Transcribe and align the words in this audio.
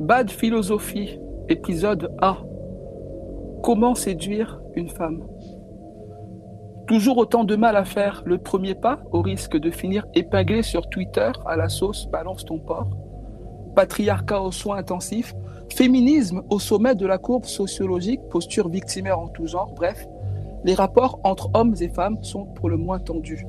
Bad 0.00 0.30
Philosophie, 0.30 1.20
épisode 1.50 2.10
A. 2.22 2.38
Comment 3.62 3.94
séduire 3.94 4.62
une 4.74 4.88
femme? 4.88 5.26
Toujours 6.86 7.18
autant 7.18 7.44
de 7.44 7.54
mal 7.54 7.76
à 7.76 7.84
faire 7.84 8.22
le 8.24 8.38
premier 8.38 8.74
pas, 8.74 9.00
au 9.12 9.20
risque 9.20 9.58
de 9.58 9.70
finir 9.70 10.06
épinglé 10.14 10.62
sur 10.62 10.88
Twitter 10.88 11.30
à 11.44 11.54
la 11.54 11.68
sauce 11.68 12.06
balance 12.06 12.46
ton 12.46 12.58
porc. 12.58 12.88
Patriarcat 13.76 14.40
aux 14.40 14.52
soins 14.52 14.78
intensifs, 14.78 15.34
féminisme 15.68 16.44
au 16.48 16.58
sommet 16.58 16.94
de 16.94 17.06
la 17.06 17.18
courbe 17.18 17.44
sociologique, 17.44 18.22
posture 18.30 18.70
victimaire 18.70 19.18
en 19.18 19.28
tout 19.28 19.46
genre, 19.46 19.74
bref, 19.76 20.08
les 20.64 20.74
rapports 20.74 21.20
entre 21.24 21.50
hommes 21.52 21.74
et 21.78 21.90
femmes 21.90 22.24
sont 22.24 22.46
pour 22.46 22.70
le 22.70 22.78
moins 22.78 23.00
tendus. 23.00 23.46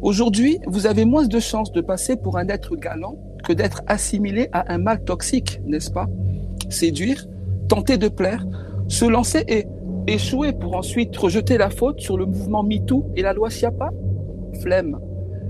Aujourd'hui, 0.00 0.60
vous 0.66 0.86
avez 0.86 1.04
moins 1.04 1.26
de 1.26 1.40
chances 1.40 1.72
de 1.72 1.82
passer 1.82 2.16
pour 2.16 2.38
un 2.38 2.48
être 2.48 2.74
galant 2.74 3.16
que 3.44 3.52
d'être 3.52 3.82
assimilé 3.86 4.48
à 4.52 4.72
un 4.72 4.78
mal 4.78 5.04
toxique, 5.04 5.60
n'est-ce 5.64 5.90
pas? 5.90 6.06
Séduire, 6.68 7.26
tenter 7.68 7.98
de 7.98 8.08
plaire, 8.08 8.46
se 8.88 9.04
lancer 9.04 9.44
et 9.48 9.66
échouer 10.06 10.52
pour 10.52 10.76
ensuite 10.76 11.16
rejeter 11.16 11.56
la 11.58 11.70
faute 11.70 12.00
sur 12.00 12.18
le 12.18 12.26
mouvement 12.26 12.62
MeToo 12.62 13.06
et 13.16 13.22
la 13.22 13.32
loi 13.32 13.50
Siapa 13.50 13.90
Flemme. 14.60 14.98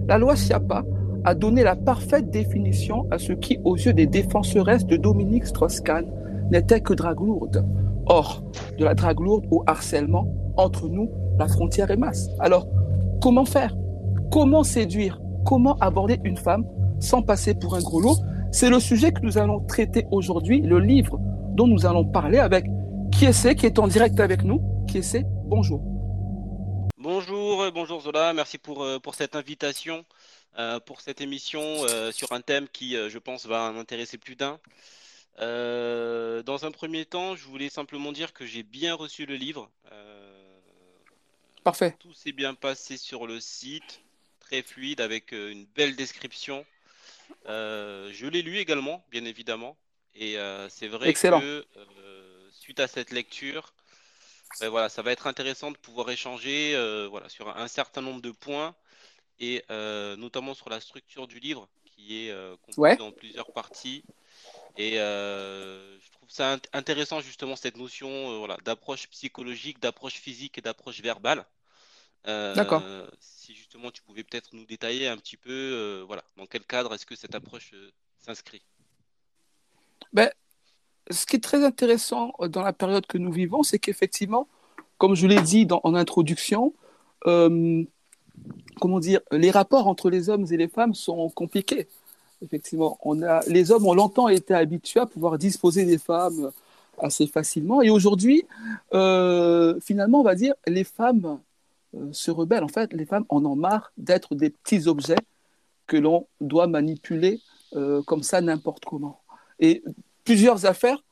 La 0.07 0.19
loi 0.19 0.37
Siapa 0.37 0.85
a 1.25 1.35
donné 1.35 1.63
la 1.63 1.77
parfaite 1.77 2.31
définition 2.31 3.07
à 3.11 3.19
ce 3.19 3.33
qui, 3.33 3.59
aux 3.65 3.77
yeux 3.77 3.95
des 3.95 4.07
défenseresses 4.07 4.87
de 4.87 4.97
Dominique 4.97 5.47
Strauss-Kahn, 5.47 6.05
n'était 6.51 6.81
que 6.81 6.93
drague 6.93 7.21
lourde. 7.21 7.65
Or, 8.07 8.45
de 8.79 8.85
la 8.85 8.95
drague 8.95 9.21
lourde 9.21 9.47
au 9.51 9.63
harcèlement, 9.67 10.29
entre 10.57 10.89
nous, 10.89 11.11
la 11.39 11.49
frontière 11.49 11.91
est 11.91 11.97
masse. 11.97 12.29
Alors, 12.39 12.69
comment 13.23 13.47
faire? 13.47 13.75
Comment 14.31 14.63
séduire? 14.63 15.21
Comment 15.47 15.77
aborder 15.79 16.21
une 16.25 16.37
femme 16.37 16.65
sans 17.05 17.23
passer 17.23 17.55
pour 17.55 17.77
un 17.77 17.81
gros 17.81 18.01
lot 18.01 18.17
C'est 18.51 18.71
le 18.71 18.81
sujet 18.81 19.13
que 19.13 19.21
nous 19.21 19.39
allons 19.39 19.61
traiter 19.61 20.07
aujourd'hui, 20.11 20.61
le 20.61 20.81
livre 20.81 21.21
dont 21.55 21.67
nous 21.67 21.87
allons 21.87 22.05
parler 22.05 22.39
avec 22.39 22.67
qui 23.13 23.27
est 23.27 23.55
qui 23.55 23.67
est 23.67 23.79
en 23.79 23.87
direct 23.87 24.19
avec 24.19 24.43
nous. 24.43 24.61
Qui 24.89 24.99
est 24.99 25.25
Bonjour. 25.47 25.81
Bonjour, 27.05 27.71
bonjour 27.73 28.01
Zola, 28.01 28.33
merci 28.33 28.57
pour, 28.57 28.83
euh, 28.83 28.99
pour 28.99 29.15
cette 29.15 29.37
invitation, 29.37 30.07
euh, 30.59 30.81
pour 30.81 31.03
cette 31.03 31.21
émission 31.21 31.61
euh, 31.61 32.11
sur 32.11 32.33
un 32.33 32.41
thème 32.41 32.67
qui, 32.67 32.95
je 32.95 33.19
pense, 33.19 33.45
va 33.45 33.71
en 33.71 33.77
intéresser 33.77 34.17
plus 34.17 34.37
d'un. 34.37 34.59
dans 35.39 36.65
un 36.65 36.71
premier 36.71 37.05
temps, 37.05 37.37
je 37.37 37.45
voulais 37.45 37.69
simplement 37.69 38.11
dire 38.11 38.33
que 38.33 38.47
j'ai 38.47 38.63
bien 38.63 38.95
reçu 38.95 39.27
le 39.27 39.35
livre. 39.35 39.69
Parfait. 41.63 41.95
Tout 41.99 42.15
s'est 42.15 42.33
bien 42.33 42.55
passé 42.55 42.97
sur 42.97 43.27
le 43.27 43.39
site, 43.39 44.01
très 44.41 44.63
fluide, 44.63 45.03
avec 45.03 45.33
une 45.33 45.67
belle 45.77 45.97
description. 45.97 46.65
Je 47.47 48.27
l'ai 48.27 48.43
lu 48.43 48.59
également, 48.59 49.05
bien 49.11 49.25
évidemment. 49.25 49.77
Et 50.15 50.37
c'est 50.69 50.89
vrai 50.89 51.09
Excellent. 51.09 51.41
que 51.41 51.65
suite 52.51 52.81
à 52.81 52.87
cette 52.87 53.11
lecture, 53.11 53.75
ben 54.61 54.69
voilà, 54.69 54.89
ça 54.89 55.03
va 55.03 55.13
être 55.13 55.27
intéressant 55.27 55.71
de 55.71 55.77
pouvoir 55.77 56.11
échanger 56.11 56.75
euh, 56.75 57.09
voilà, 57.11 57.29
sur 57.29 57.49
un 57.57 57.69
certain 57.69 58.01
nombre 58.01 58.23
de 58.23 58.31
points 58.31 58.75
et 59.41 59.65
euh, 59.71 60.17
notamment 60.17 60.55
sur 60.55 60.69
la 60.71 60.81
structure 60.81 61.27
du 61.27 61.41
livre 61.41 61.69
qui 61.85 62.27
est 62.27 62.31
euh, 62.31 62.57
composé 62.63 62.97
dans 62.97 63.13
plusieurs 63.13 63.53
parties. 63.53 64.05
Et 64.77 64.95
je 64.95 66.11
trouve 66.13 66.31
ça 66.31 66.59
intéressant 66.73 67.21
justement 67.21 67.57
cette 67.57 67.77
notion 67.77 68.39
voilà, 68.39 68.57
d'approche 68.65 69.09
psychologique, 69.09 69.81
d'approche 69.81 70.15
physique 70.15 70.59
et 70.59 70.61
d'approche 70.61 71.01
verbale. 71.01 71.45
D'accord. 72.25 72.83
Si 73.21 73.55
justement 73.55 73.91
tu 73.91 74.03
pouvais 74.03 74.25
peut-être 74.25 74.51
nous 74.53 74.65
détailler 74.65 75.09
un 75.09 75.17
petit 75.17 75.37
peu, 75.37 76.03
voilà, 76.07 76.25
dans 76.37 76.47
quel 76.47 76.63
cadre 76.65 76.95
est-ce 76.95 77.07
que 77.07 77.17
cette 77.17 77.35
approche 77.35 77.73
s'inscrit? 78.19 78.63
Ben, 80.13 80.31
ce 81.11 81.27
qui 81.27 81.37
est 81.37 81.41
très 81.41 81.65
intéressant 81.65 82.33
euh, 82.41 82.49
dans 82.49 82.63
la 82.63 82.73
période 82.73 83.07
que 83.07 83.19
nous 83.19 83.33
vivons, 83.33 83.63
c'est 83.63 83.79
qu'effectivement, 83.79 84.49
comme 84.99 85.15
je 85.15 85.27
l'ai 85.27 85.41
dit 85.41 85.67
dans, 85.67 85.81
en 85.85 85.95
introduction, 85.95 86.73
euh, 87.27 87.83
comment 88.81 89.01
dire, 89.01 89.21
les 89.31 89.51
rapports 89.51 89.87
entre 89.87 90.11
les 90.11 90.29
hommes 90.29 90.47
et 90.51 90.57
les 90.57 90.69
femmes 90.69 90.95
sont 90.95 91.29
compliqués. 91.31 91.89
Effectivement, 92.43 92.99
on 93.03 93.23
a, 93.23 93.41
les 93.47 93.71
hommes 93.71 93.87
ont 93.87 93.95
longtemps 93.95 94.29
été 94.29 94.55
habitués 94.55 95.01
à 95.01 95.07
pouvoir 95.07 95.39
disposer 95.39 95.85
des 95.85 95.99
femmes 95.99 96.53
assez 96.99 97.27
facilement. 97.27 97.83
Et 97.83 97.91
aujourd'hui, 97.91 98.45
euh, 98.93 99.79
finalement, 99.81 100.21
on 100.21 100.25
va 100.25 100.35
dire, 100.35 100.55
les 100.67 100.85
femmes 100.85 101.41
se 102.13 102.31
rebellent. 102.31 102.65
En 102.65 102.69
fait, 102.69 102.93
les 102.93 103.07
femmes 103.07 103.25
en 103.29 103.45
ont 103.45 103.57
marre 103.57 103.93
d'être 103.97 104.35
des 104.35 104.51
petits 104.51 104.87
objets 104.89 105.19
que 105.87 105.97
l'on 105.97 106.27
doit 106.41 106.67
manipuler 106.67 107.41
comme 108.07 108.23
ça 108.23 108.41
n'importe 108.41 108.85
comment. 108.85 109.21
Et 109.59 109.83
plusieurs 110.25 110.67
affaires 110.67 111.03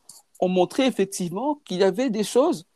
ont 0.40 0.48
montré 0.48 0.86
effectivement 0.86 1.60
qu'il 1.64 1.78
y 1.78 1.84
avait 1.84 2.10
des 2.10 2.24
choses 2.24 2.66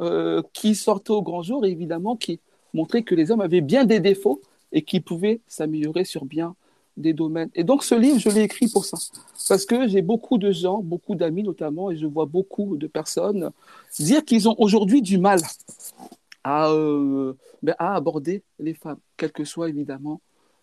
euh, 0.00 0.42
qui 0.52 0.74
sortaient 0.74 1.12
au 1.12 1.22
grand 1.22 1.42
jour 1.42 1.64
et 1.64 1.70
évidemment 1.70 2.16
qui 2.16 2.40
montraient 2.74 3.02
que 3.02 3.14
les 3.14 3.30
hommes 3.30 3.40
avaient 3.40 3.60
bien 3.60 3.84
des 3.84 4.00
défauts 4.00 4.40
et 4.72 4.82
qui 4.82 5.00
pouvaient 5.00 5.40
s'améliorer 5.46 6.04
sur 6.04 6.24
bien 6.24 6.56
des 6.96 7.12
domaines. 7.12 7.50
Et 7.54 7.62
donc 7.62 7.84
ce 7.84 7.94
livre, 7.94 8.18
je 8.18 8.28
l'ai 8.28 8.42
écrit 8.42 8.68
pour 8.68 8.84
ça. 8.84 8.98
Parce 9.48 9.64
que 9.66 9.86
j'ai 9.86 10.02
beaucoup 10.02 10.38
de 10.38 10.50
gens, 10.50 10.82
beaucoup 10.82 11.14
d'amis 11.14 11.42
notamment, 11.42 11.90
et 11.90 11.96
je 11.96 12.06
vois 12.06 12.26
beaucoup 12.26 12.76
de 12.76 12.86
personnes 12.86 13.50
dire 13.98 14.24
qu'ils 14.24 14.48
ont 14.48 14.56
aujourd'hui 14.58 15.00
du 15.00 15.18
mal 15.18 15.40
à, 16.44 16.70
euh, 16.70 17.34
ben, 17.62 17.74
à 17.78 17.94
aborder 17.94 18.42
les 18.58 18.74
femmes, 18.74 18.98
quel 19.16 19.32
que 19.32 19.44
soit 19.44 19.68
évidemment 19.68 20.20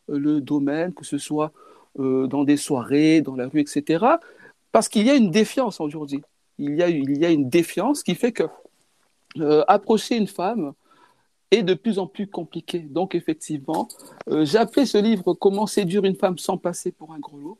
euh, 0.09 0.19
le 0.19 0.41
domaine, 0.41 0.93
que 0.93 1.05
ce 1.05 1.17
soit 1.17 1.51
dans 1.97 2.45
des 2.45 2.55
soirées, 2.55 3.19
dans 3.19 3.35
la 3.35 3.49
rue, 3.49 3.59
etc. 3.59 4.05
Parce 4.71 4.87
qu'il 4.87 5.05
y 5.05 5.09
a 5.09 5.15
une 5.15 5.31
défiance 5.31 5.81
aujourd'hui. 5.81 6.21
Il 6.59 6.75
y 6.75 6.83
a, 6.83 7.29
une 7.29 7.49
défiance 7.49 8.03
qui 8.03 8.15
fait 8.15 8.31
que 8.31 8.43
euh, 9.37 9.63
approcher 9.67 10.17
une 10.17 10.27
femme 10.27 10.73
est 11.51 11.63
de 11.63 11.73
plus 11.73 11.99
en 11.99 12.07
plus 12.07 12.27
compliqué. 12.27 12.79
Donc, 12.79 13.15
effectivement, 13.15 13.87
euh, 14.27 14.45
j'ai 14.45 14.57
appelé 14.57 14.85
ce 14.85 14.97
livre 14.97 15.33
Comment 15.33 15.67
séduire 15.67 16.03
une 16.03 16.15
femme 16.15 16.37
sans 16.37 16.57
passer 16.57 16.91
pour 16.91 17.13
un 17.13 17.19
gros 17.19 17.39
lot. 17.39 17.59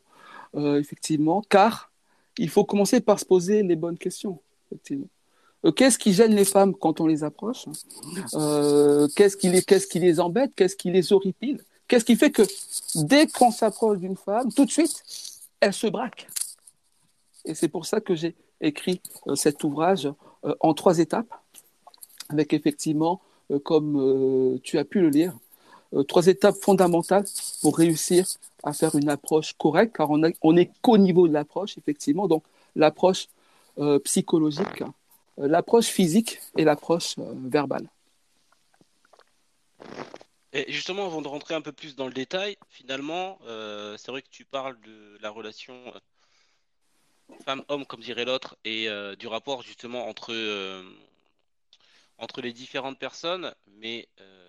Euh, 0.54 0.78
effectivement, 0.78 1.42
car 1.48 1.90
il 2.36 2.50
faut 2.50 2.64
commencer 2.64 3.00
par 3.00 3.18
se 3.18 3.24
poser 3.24 3.62
les 3.62 3.76
bonnes 3.76 3.98
questions. 3.98 4.40
Qu'est-ce 5.76 5.98
qui 5.98 6.12
gêne 6.12 6.34
les 6.34 6.44
femmes 6.44 6.74
quand 6.74 7.00
on 7.00 7.06
les 7.06 7.22
approche 7.22 7.66
Qu'est-ce 9.14 9.36
qui, 9.36 9.50
les, 9.50 9.62
qu'est-ce 9.62 9.86
qui 9.86 9.98
les 9.98 10.18
embête 10.18 10.52
Qu'est-ce 10.56 10.76
qui 10.76 10.90
les 10.90 11.12
horripile? 11.12 11.60
Qu'est-ce 11.86 12.04
qui 12.04 12.16
fait 12.16 12.30
que 12.30 12.42
dès 12.94 13.26
qu'on 13.26 13.50
s'approche 13.50 13.98
d'une 13.98 14.16
femme, 14.16 14.52
tout 14.52 14.64
de 14.64 14.70
suite, 14.70 15.02
elle 15.60 15.74
se 15.74 15.86
braque 15.86 16.28
et 17.44 17.54
c'est 17.54 17.68
pour 17.68 17.86
ça 17.86 18.00
que 18.00 18.14
j'ai 18.14 18.34
écrit 18.60 19.00
euh, 19.26 19.34
cet 19.34 19.64
ouvrage 19.64 20.08
euh, 20.44 20.54
en 20.60 20.74
trois 20.74 20.98
étapes, 20.98 21.32
avec 22.28 22.52
effectivement, 22.52 23.20
euh, 23.50 23.58
comme 23.58 24.58
tu 24.62 24.78
as 24.78 24.84
pu 24.84 25.00
le 25.00 25.08
lire, 25.08 25.36
trois 26.06 26.28
étapes 26.28 26.54
fondamentales 26.54 27.24
pour 27.62 27.76
réussir 27.76 28.24
à 28.62 28.72
faire 28.72 28.94
une 28.94 29.08
approche 29.08 29.54
correcte, 29.54 29.96
car 29.96 30.08
on 30.10 30.52
n'est 30.52 30.70
qu'au 30.82 30.98
niveau 30.98 31.26
de 31.26 31.32
l'approche, 31.32 31.76
effectivement. 31.78 32.28
Donc, 32.28 32.44
l'approche 32.76 33.26
psychologique, 34.04 34.84
l'approche 35.36 35.86
physique 35.86 36.40
et 36.56 36.64
l'approche 36.64 37.16
verbale. 37.18 37.88
Et 40.52 40.70
justement, 40.72 41.06
avant 41.06 41.22
de 41.22 41.28
rentrer 41.28 41.54
un 41.54 41.60
peu 41.60 41.72
plus 41.72 41.94
dans 41.96 42.06
le 42.06 42.12
détail, 42.12 42.56
finalement, 42.68 43.38
c'est 43.96 44.10
vrai 44.10 44.22
que 44.22 44.28
tu 44.30 44.44
parles 44.44 44.78
de 44.80 45.18
la 45.20 45.30
relation 45.30 45.76
femme-homme, 47.44 47.86
comme 47.86 48.00
dirait 48.00 48.24
l'autre, 48.24 48.56
et 48.64 48.88
euh, 48.88 49.16
du 49.16 49.26
rapport 49.26 49.62
justement 49.62 50.08
entre, 50.08 50.32
euh, 50.32 50.82
entre 52.18 52.40
les 52.40 52.52
différentes 52.52 52.98
personnes, 52.98 53.54
mais 53.66 54.08
euh, 54.20 54.48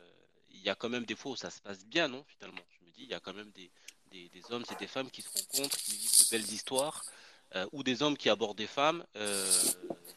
il 0.50 0.62
y 0.62 0.70
a 0.70 0.76
quand 0.76 0.90
même 0.90 1.06
des 1.06 1.16
fois 1.16 1.32
où 1.32 1.36
ça 1.36 1.50
se 1.50 1.62
passe 1.62 1.86
bien, 1.86 2.08
non, 2.08 2.24
finalement? 2.28 2.62
Je 2.80 2.86
me 2.86 2.92
dis, 2.92 3.04
il 3.04 3.10
y 3.10 3.14
a 3.14 3.20
quand 3.20 3.34
même 3.34 3.52
des, 3.52 3.72
des, 4.12 4.30
hommes 4.50 4.66
et 4.72 4.76
des 4.76 4.88
femmes 4.88 5.10
qui 5.10 5.22
se 5.22 5.30
rencontrent, 5.30 5.78
qui 5.78 5.92
vivent 5.92 6.26
de 6.26 6.30
belles 6.32 6.54
histoires, 6.54 7.06
ou 7.72 7.84
des 7.84 8.02
hommes 8.02 8.18
qui 8.18 8.30
abordent 8.30 8.58
des 8.58 8.68
femmes 8.68 9.04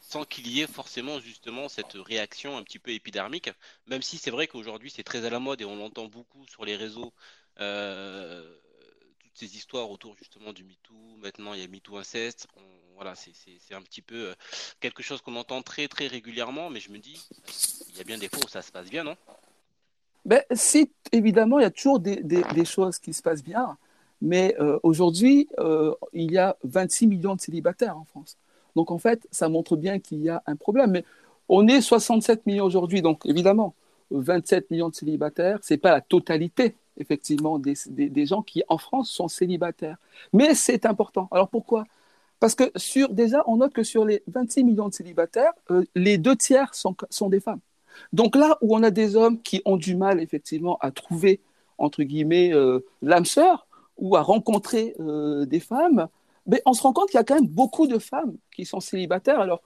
sans 0.01 0.23
qu'il 0.23 0.47
y 0.47 0.61
ait 0.61 0.67
forcément 0.67 1.19
justement 1.19 1.67
cette 1.67 1.93
réaction 1.93 2.57
un 2.57 2.63
petit 2.63 2.79
peu 2.79 2.91
épidermique, 2.91 3.49
même 3.87 4.01
si 4.01 4.17
c'est 4.17 4.31
vrai 4.31 4.47
qu'aujourd'hui 4.47 4.89
c'est 4.89 5.03
très 5.03 5.25
à 5.25 5.29
la 5.29 5.39
mode 5.39 5.61
et 5.61 5.65
on 5.65 5.75
l'entend 5.75 6.05
beaucoup 6.05 6.45
sur 6.47 6.63
les 6.65 6.75
réseaux 6.75 7.13
ces 9.35 9.57
histoires 9.57 9.91
autour 9.91 10.15
justement 10.17 10.53
du 10.53 10.63
MeToo. 10.63 11.17
Maintenant, 11.21 11.53
il 11.53 11.61
y 11.61 11.63
a 11.63 11.67
MeToo 11.67 11.97
inceste. 11.97 12.47
voilà, 12.95 13.13
c'est 13.15 13.75
un 13.75 13.81
petit 13.81 14.01
peu 14.01 14.29
euh, 14.29 14.33
quelque 14.79 15.03
chose 15.03 15.21
qu'on 15.21 15.35
entend 15.35 15.61
très 15.61 15.87
très 15.87 16.07
régulièrement, 16.07 16.69
mais 16.69 16.79
je 16.79 16.89
me 16.89 16.97
dis, 16.97 17.21
il 17.89 17.97
y 17.97 18.01
a 18.01 18.03
bien 18.05 18.17
des 18.17 18.29
fois 18.29 18.39
où 18.45 18.47
ça 18.47 18.61
se 18.61 18.71
passe 18.71 18.89
bien, 18.89 19.03
non? 19.03 19.17
Ben, 20.23 20.41
Si, 20.53 20.91
évidemment, 21.11 21.59
il 21.59 21.63
y 21.63 21.65
a 21.65 21.71
toujours 21.71 21.99
des, 21.99 22.65
choses 22.65 22.97
qui 22.97 23.13
se 23.13 23.21
passent 23.21 23.43
bien, 23.43 23.77
mais 24.21 24.55
euh, 24.59 24.79
aujourd'hui, 24.83 25.47
euh, 25.59 25.93
il 26.13 26.31
y 26.31 26.37
a 26.37 26.57
26 26.63 27.07
millions 27.07 27.35
de 27.35 27.41
célibataires 27.41 27.97
en 27.97 28.05
France. 28.05 28.37
Donc 28.75 28.91
en 28.91 28.97
fait, 28.97 29.27
ça 29.31 29.49
montre 29.49 29.75
bien 29.75 29.99
qu'il 29.99 30.21
y 30.21 30.29
a 30.29 30.43
un 30.45 30.55
problème. 30.55 30.91
Mais 30.91 31.05
on 31.49 31.67
est 31.67 31.81
67 31.81 32.45
millions 32.45 32.65
aujourd'hui, 32.65 33.01
donc 33.01 33.25
évidemment, 33.25 33.75
27 34.11 34.71
millions 34.71 34.89
de 34.89 34.95
célibataires, 34.95 35.59
ce 35.61 35.73
n'est 35.73 35.77
pas 35.77 35.91
la 35.91 36.01
totalité 36.01 36.75
effectivement 36.97 37.59
des, 37.59 37.73
des, 37.89 38.25
gens 38.25 38.41
qui 38.41 38.63
en 38.69 38.77
France 38.77 39.09
sont 39.09 39.27
célibataires. 39.27 39.97
Mais 40.31 40.55
c'est 40.55 40.85
important. 40.85 41.27
Alors 41.29 41.49
pourquoi? 41.49 41.83
Parce 42.39 42.55
que 42.55 42.71
sur, 42.77 43.09
déjà, 43.09 43.43
on 43.47 43.57
note 43.57 43.73
que 43.73 43.83
sur 43.83 44.05
les 44.05 44.23
26 44.27 44.63
millions 44.63 44.87
de 44.87 44.93
célibataires, 44.93 45.51
euh, 45.71 45.83
les 45.93 46.17
deux 46.17 46.37
tiers 46.37 46.73
sont, 46.73 46.95
sont 47.09 47.27
des 47.27 47.41
femmes. 47.41 47.59
Donc 48.13 48.37
là 48.37 48.57
où 48.61 48.75
on 48.77 48.83
a 48.83 48.91
des 48.91 49.17
hommes 49.17 49.41
qui 49.41 49.61
ont 49.65 49.75
du 49.75 49.97
mal, 49.97 50.21
effectivement, 50.21 50.77
à 50.79 50.91
trouver, 50.91 51.41
entre 51.77 52.03
guillemets, 52.03 52.53
l'âme 53.01 53.25
sœur 53.25 53.67
ou 53.97 54.15
à 54.15 54.21
rencontrer 54.21 54.95
euh, 54.99 55.45
des 55.45 55.59
femmes, 55.59 56.07
mais 56.47 56.61
on 56.65 56.73
se 56.73 56.81
rend 56.81 56.93
compte 56.93 57.09
qu'il 57.09 57.17
y 57.17 57.21
a 57.21 57.23
quand 57.23 57.35
même 57.35 57.47
beaucoup 57.47 57.87
de 57.87 57.99
femmes 57.99 58.35
qui 58.55 58.65
sont 58.65 58.79
célibataires. 58.79 59.39
Alors, 59.39 59.61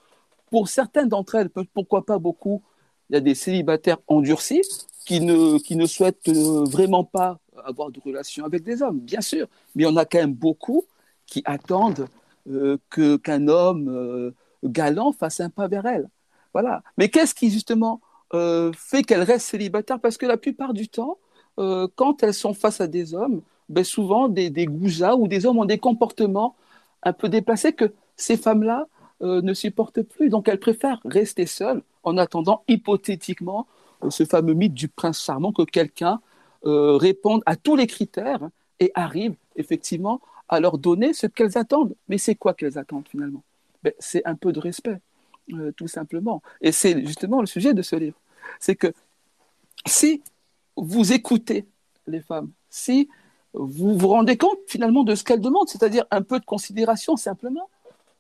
pour 0.50 0.68
certaines 0.70 1.10
d'entre 1.10 1.36
elles, 1.36 1.50
pourquoi 1.50 2.06
pas 2.06 2.20
beaucoup, 2.20 2.62
il 3.10 3.14
y 3.14 3.18
a 3.18 3.22
des 3.22 3.36
célibataires 3.36 3.98
endurcis 4.08 4.62
qui 5.06 5.22
ne, 5.22 5.58
qui 5.58 5.76
ne 5.76 5.86
souhaitent 5.86 6.30
vraiment 6.30 7.04
pas 7.04 7.40
avoir 7.66 7.92
de 7.92 8.00
relation 8.00 8.46
avec 8.46 8.64
des 8.64 8.82
hommes, 8.82 9.00
bien 9.00 9.22
sûr. 9.22 9.48
Mais 9.76 9.86
on 9.86 9.96
a 9.96 10.06
quand 10.06 10.20
même 10.20 10.34
beaucoup 10.34 10.86
qui 11.26 11.42
attendent 11.46 12.08
euh, 12.50 12.78
que 12.90 13.18
qu'un 13.18 13.48
homme 13.48 13.90
euh, 13.90 14.32
galant 14.64 15.12
fasse 15.12 15.40
un 15.40 15.50
pas 15.50 15.68
vers 15.68 15.86
elle. 15.86 16.10
Voilà. 16.54 16.82
Mais 16.98 17.10
qu'est-ce 17.10 17.36
qui 17.36 17.52
justement 17.52 18.02
euh, 18.34 18.72
fait 18.74 19.04
qu'elles 19.04 19.24
restent 19.24 19.50
célibataires? 19.50 20.00
Parce 20.00 20.18
que 20.18 20.26
la 20.26 20.38
plupart 20.38 20.74
du 20.74 20.88
temps, 20.88 21.18
quand 21.96 22.24
elles 22.24 22.34
sont 22.34 22.54
face 22.54 22.80
à 22.80 22.88
des 22.88 23.14
hommes, 23.14 23.42
ben 23.70 23.84
souvent 23.84 24.28
des, 24.28 24.50
des 24.50 24.66
goujats 24.66 25.16
ou 25.16 25.28
des 25.28 25.46
hommes 25.46 25.60
ont 25.60 25.66
des 25.66 25.78
comportements 25.78 26.56
un 27.04 27.14
peu 27.14 27.30
déplacés 27.30 27.74
que 27.74 27.94
ces 28.16 28.38
femmes-là 28.38 28.88
ne 29.22 29.54
supportent 29.54 30.02
plus. 30.02 30.30
Donc 30.30 30.48
elles 30.48 30.60
préfèrent 30.60 31.02
rester 31.06 31.46
seules 31.46 31.82
en 32.04 32.18
attendant 32.18 32.64
hypothétiquement 32.68 33.68
ce 34.10 34.24
fameux 34.26 34.54
mythe 34.54 34.74
du 34.74 34.88
prince 34.88 35.24
charmant 35.24 35.52
que 35.52 35.64
quelqu'un 35.64 36.22
réponde 36.64 37.42
à 37.46 37.56
tous 37.56 37.76
les 37.76 37.88
critères 37.88 38.50
et 38.80 38.92
arrive 38.96 39.36
effectivement 39.56 40.22
à 40.48 40.60
leur 40.60 40.78
donner 40.78 41.14
ce 41.14 41.28
qu'elles 41.28 41.58
attendent. 41.58 41.96
Mais 42.08 42.18
c'est 42.18 42.36
quoi 42.36 42.54
qu'elles 42.54 42.78
attendent 42.78 43.08
finalement? 43.08 43.44
Ben, 43.84 43.94
C'est 44.00 44.26
un 44.26 44.36
peu 44.36 44.52
de 44.52 44.60
respect, 44.60 45.00
euh, 45.54 45.72
tout 45.74 45.88
simplement. 45.88 46.42
Et 46.62 46.72
c'est 46.72 47.06
justement 47.06 47.42
le 47.42 47.48
sujet 47.48 47.74
de 47.74 47.82
ce 47.82 47.96
livre. 47.96 48.18
C'est 48.60 48.76
que 48.76 48.94
si 49.86 50.22
vous 50.76 51.14
écoutez 51.14 51.66
les 52.08 52.22
femmes, 52.22 52.52
si 52.70 53.10
vous 53.54 53.98
vous 53.98 54.08
rendez 54.08 54.38
compte 54.38 54.60
finalement 54.68 55.04
de 55.04 55.16
ce 55.16 55.24
qu'elles 55.24 55.42
demandent, 55.42 55.70
c'est-à-dire 55.70 56.06
un 56.12 56.22
peu 56.22 56.40
de 56.40 56.46
considération 56.46 57.16
simplement, 57.16 57.70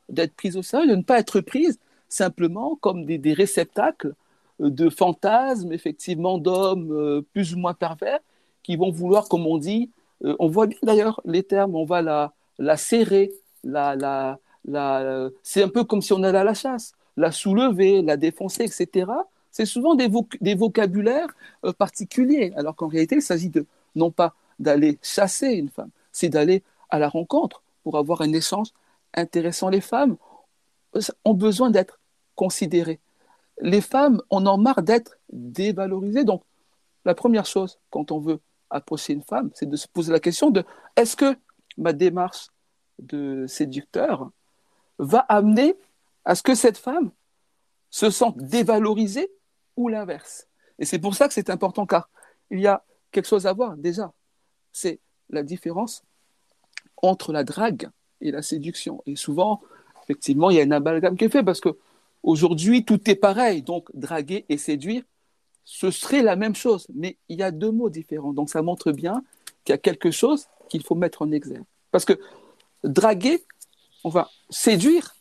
d'être 0.09 0.33
prise 0.33 0.57
au 0.57 0.63
sérieux, 0.63 0.87
de 0.87 0.95
ne 0.95 1.03
pas 1.03 1.19
être 1.19 1.39
prise 1.41 1.79
simplement 2.07 2.75
comme 2.81 3.05
des, 3.05 3.33
réceptacles 3.33 4.13
de 4.59 4.89
fantasmes, 4.89 5.71
effectivement, 5.71 6.37
d'hommes 6.37 6.91
euh, 6.91 7.21
plus 7.33 7.53
ou 7.53 7.59
moins 7.59 7.73
pervers 7.73 8.19
qui 8.63 8.75
vont 8.75 8.91
vouloir, 8.91 9.29
comme 9.29 9.45
on 9.45 9.57
dit, 9.57 9.89
euh, 10.25 10.35
on 10.39 10.47
voit 10.47 10.67
bien 10.67 10.77
d'ailleurs 10.83 11.21
les 11.25 11.43
termes, 11.43 11.75
on 11.75 11.85
va 11.85 12.01
la, 12.01 12.33
la 12.57 12.75
serrer, 12.75 13.31
la, 13.63 13.95
la, 13.95 14.39
la, 14.65 15.29
c'est 15.43 15.63
un 15.63 15.69
peu 15.69 15.83
comme 15.83 16.01
si 16.01 16.11
on 16.13 16.23
allait 16.23 16.39
à 16.39 16.43
la 16.43 16.53
chasse, 16.55 16.93
la 17.15 17.31
soulever, 17.31 18.01
la 18.01 18.17
défoncer, 18.17 18.63
etc. 18.63 19.11
C'est 19.51 19.65
souvent 19.65 19.95
des, 19.95 20.09
des 20.41 20.55
vocabulaires 20.55 21.29
euh, 21.65 21.71
particuliers, 21.71 22.51
alors 22.55 22.75
qu'en 22.75 22.87
réalité, 22.87 23.15
il 23.15 23.21
s'agit 23.21 23.49
de 23.49 23.65
non 23.95 24.11
pas 24.11 24.33
d'aller 24.59 24.99
chasser 25.01 25.47
une 25.47 25.69
femme, 25.69 25.89
c'est 26.11 26.29
d'aller 26.29 26.63
à 26.89 26.99
la 26.99 27.09
rencontre 27.09 27.63
pour 27.83 27.97
avoir 27.97 28.21
un 28.21 28.33
échange 28.33 28.67
intéressant. 29.13 29.69
Les 29.69 29.81
femmes 29.81 30.17
ont 31.25 31.33
besoin 31.33 31.69
d'être 31.69 31.99
considérées. 32.35 32.99
Les 33.61 33.81
femmes, 33.81 34.21
on 34.29 34.45
en 34.45 34.57
marre 34.57 34.81
d'être 34.81 35.17
dévalorisées. 35.31 36.23
Donc, 36.23 36.43
la 37.05 37.15
première 37.15 37.45
chose, 37.45 37.79
quand 37.89 38.11
on 38.11 38.19
veut 38.19 38.39
approcher 38.69 39.13
une 39.13 39.23
femme, 39.23 39.49
c'est 39.53 39.67
de 39.67 39.75
se 39.75 39.87
poser 39.87 40.11
la 40.11 40.19
question 40.19 40.49
de 40.49 40.63
est-ce 40.95 41.15
que 41.15 41.37
ma 41.77 41.93
démarche 41.93 42.49
de 42.99 43.45
séducteur 43.47 44.29
va 44.97 45.19
amener 45.19 45.75
à 46.25 46.35
ce 46.35 46.43
que 46.43 46.55
cette 46.55 46.77
femme 46.77 47.11
se 47.89 48.09
sente 48.09 48.37
dévalorisée 48.37 49.31
ou 49.75 49.87
l'inverse? 49.87 50.47
Et 50.77 50.85
c'est 50.85 50.99
pour 50.99 51.15
ça 51.15 51.27
que 51.27 51.33
c'est 51.33 51.49
important, 51.49 51.85
car 51.85 52.09
il 52.51 52.59
y 52.59 52.67
a 52.67 52.83
quelque 53.11 53.27
chose 53.27 53.47
à 53.47 53.53
voir 53.53 53.75
déjà. 53.75 54.13
C'est 54.71 54.99
la 55.29 55.43
différence 55.43 56.03
entre 57.01 57.31
la 57.31 57.43
drague 57.43 57.89
et 58.21 58.31
la 58.31 58.41
séduction. 58.41 59.01
Et 59.05 59.15
souvent, 59.15 59.61
effectivement, 60.03 60.49
il 60.49 60.57
y 60.57 60.59
a 60.59 60.63
une 60.63 60.73
amalgame 60.73 61.17
qui 61.17 61.25
est 61.25 61.29
fait 61.29 61.43
parce 61.43 61.61
que 61.61 61.69
aujourd'hui, 62.23 62.85
tout 62.85 63.09
est 63.09 63.15
pareil. 63.15 63.61
Donc, 63.61 63.89
draguer 63.93 64.45
et 64.49 64.57
séduire, 64.57 65.03
ce 65.71 65.91
serait 65.91 66.23
la 66.23 66.35
même 66.35 66.55
chose, 66.55 66.87
mais 66.95 67.15
il 67.29 67.37
y 67.37 67.43
a 67.43 67.51
deux 67.51 67.69
mots 67.69 67.91
différents. 67.91 68.33
Donc 68.33 68.49
ça 68.49 68.63
montre 68.63 68.91
bien 68.91 69.23
qu'il 69.63 69.73
y 69.73 69.75
a 69.75 69.77
quelque 69.77 70.09
chose 70.09 70.47
qu'il 70.67 70.83
faut 70.83 70.95
mettre 70.95 71.21
en 71.21 71.31
exergue. 71.31 71.63
Parce 71.91 72.05
que 72.05 72.19
draguer, 72.83 73.43
on 74.03 74.09
va 74.09 74.31
séduire. 74.49 75.15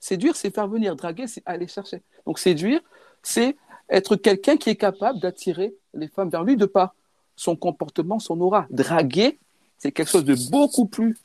Séduire, 0.00 0.34
c'est 0.34 0.52
faire 0.52 0.66
venir. 0.66 0.96
Draguer, 0.96 1.26
c'est 1.26 1.42
aller 1.44 1.68
chercher. 1.68 2.00
Donc 2.24 2.38
séduire, 2.38 2.80
c'est 3.22 3.54
être 3.90 4.16
quelqu'un 4.16 4.56
qui 4.56 4.70
est 4.70 4.76
capable 4.76 5.20
d'attirer 5.20 5.74
les 5.92 6.08
femmes 6.08 6.30
vers 6.30 6.42
lui 6.42 6.56
de 6.56 6.64
par 6.64 6.94
son 7.42 7.56
comportement, 7.56 8.18
son 8.20 8.40
aura. 8.40 8.66
Draguer, 8.70 9.38
c'est 9.78 9.90
quelque 9.90 10.10
chose 10.10 10.24
de 10.24 10.36
beaucoup 10.50 10.86
plus, 10.86 11.16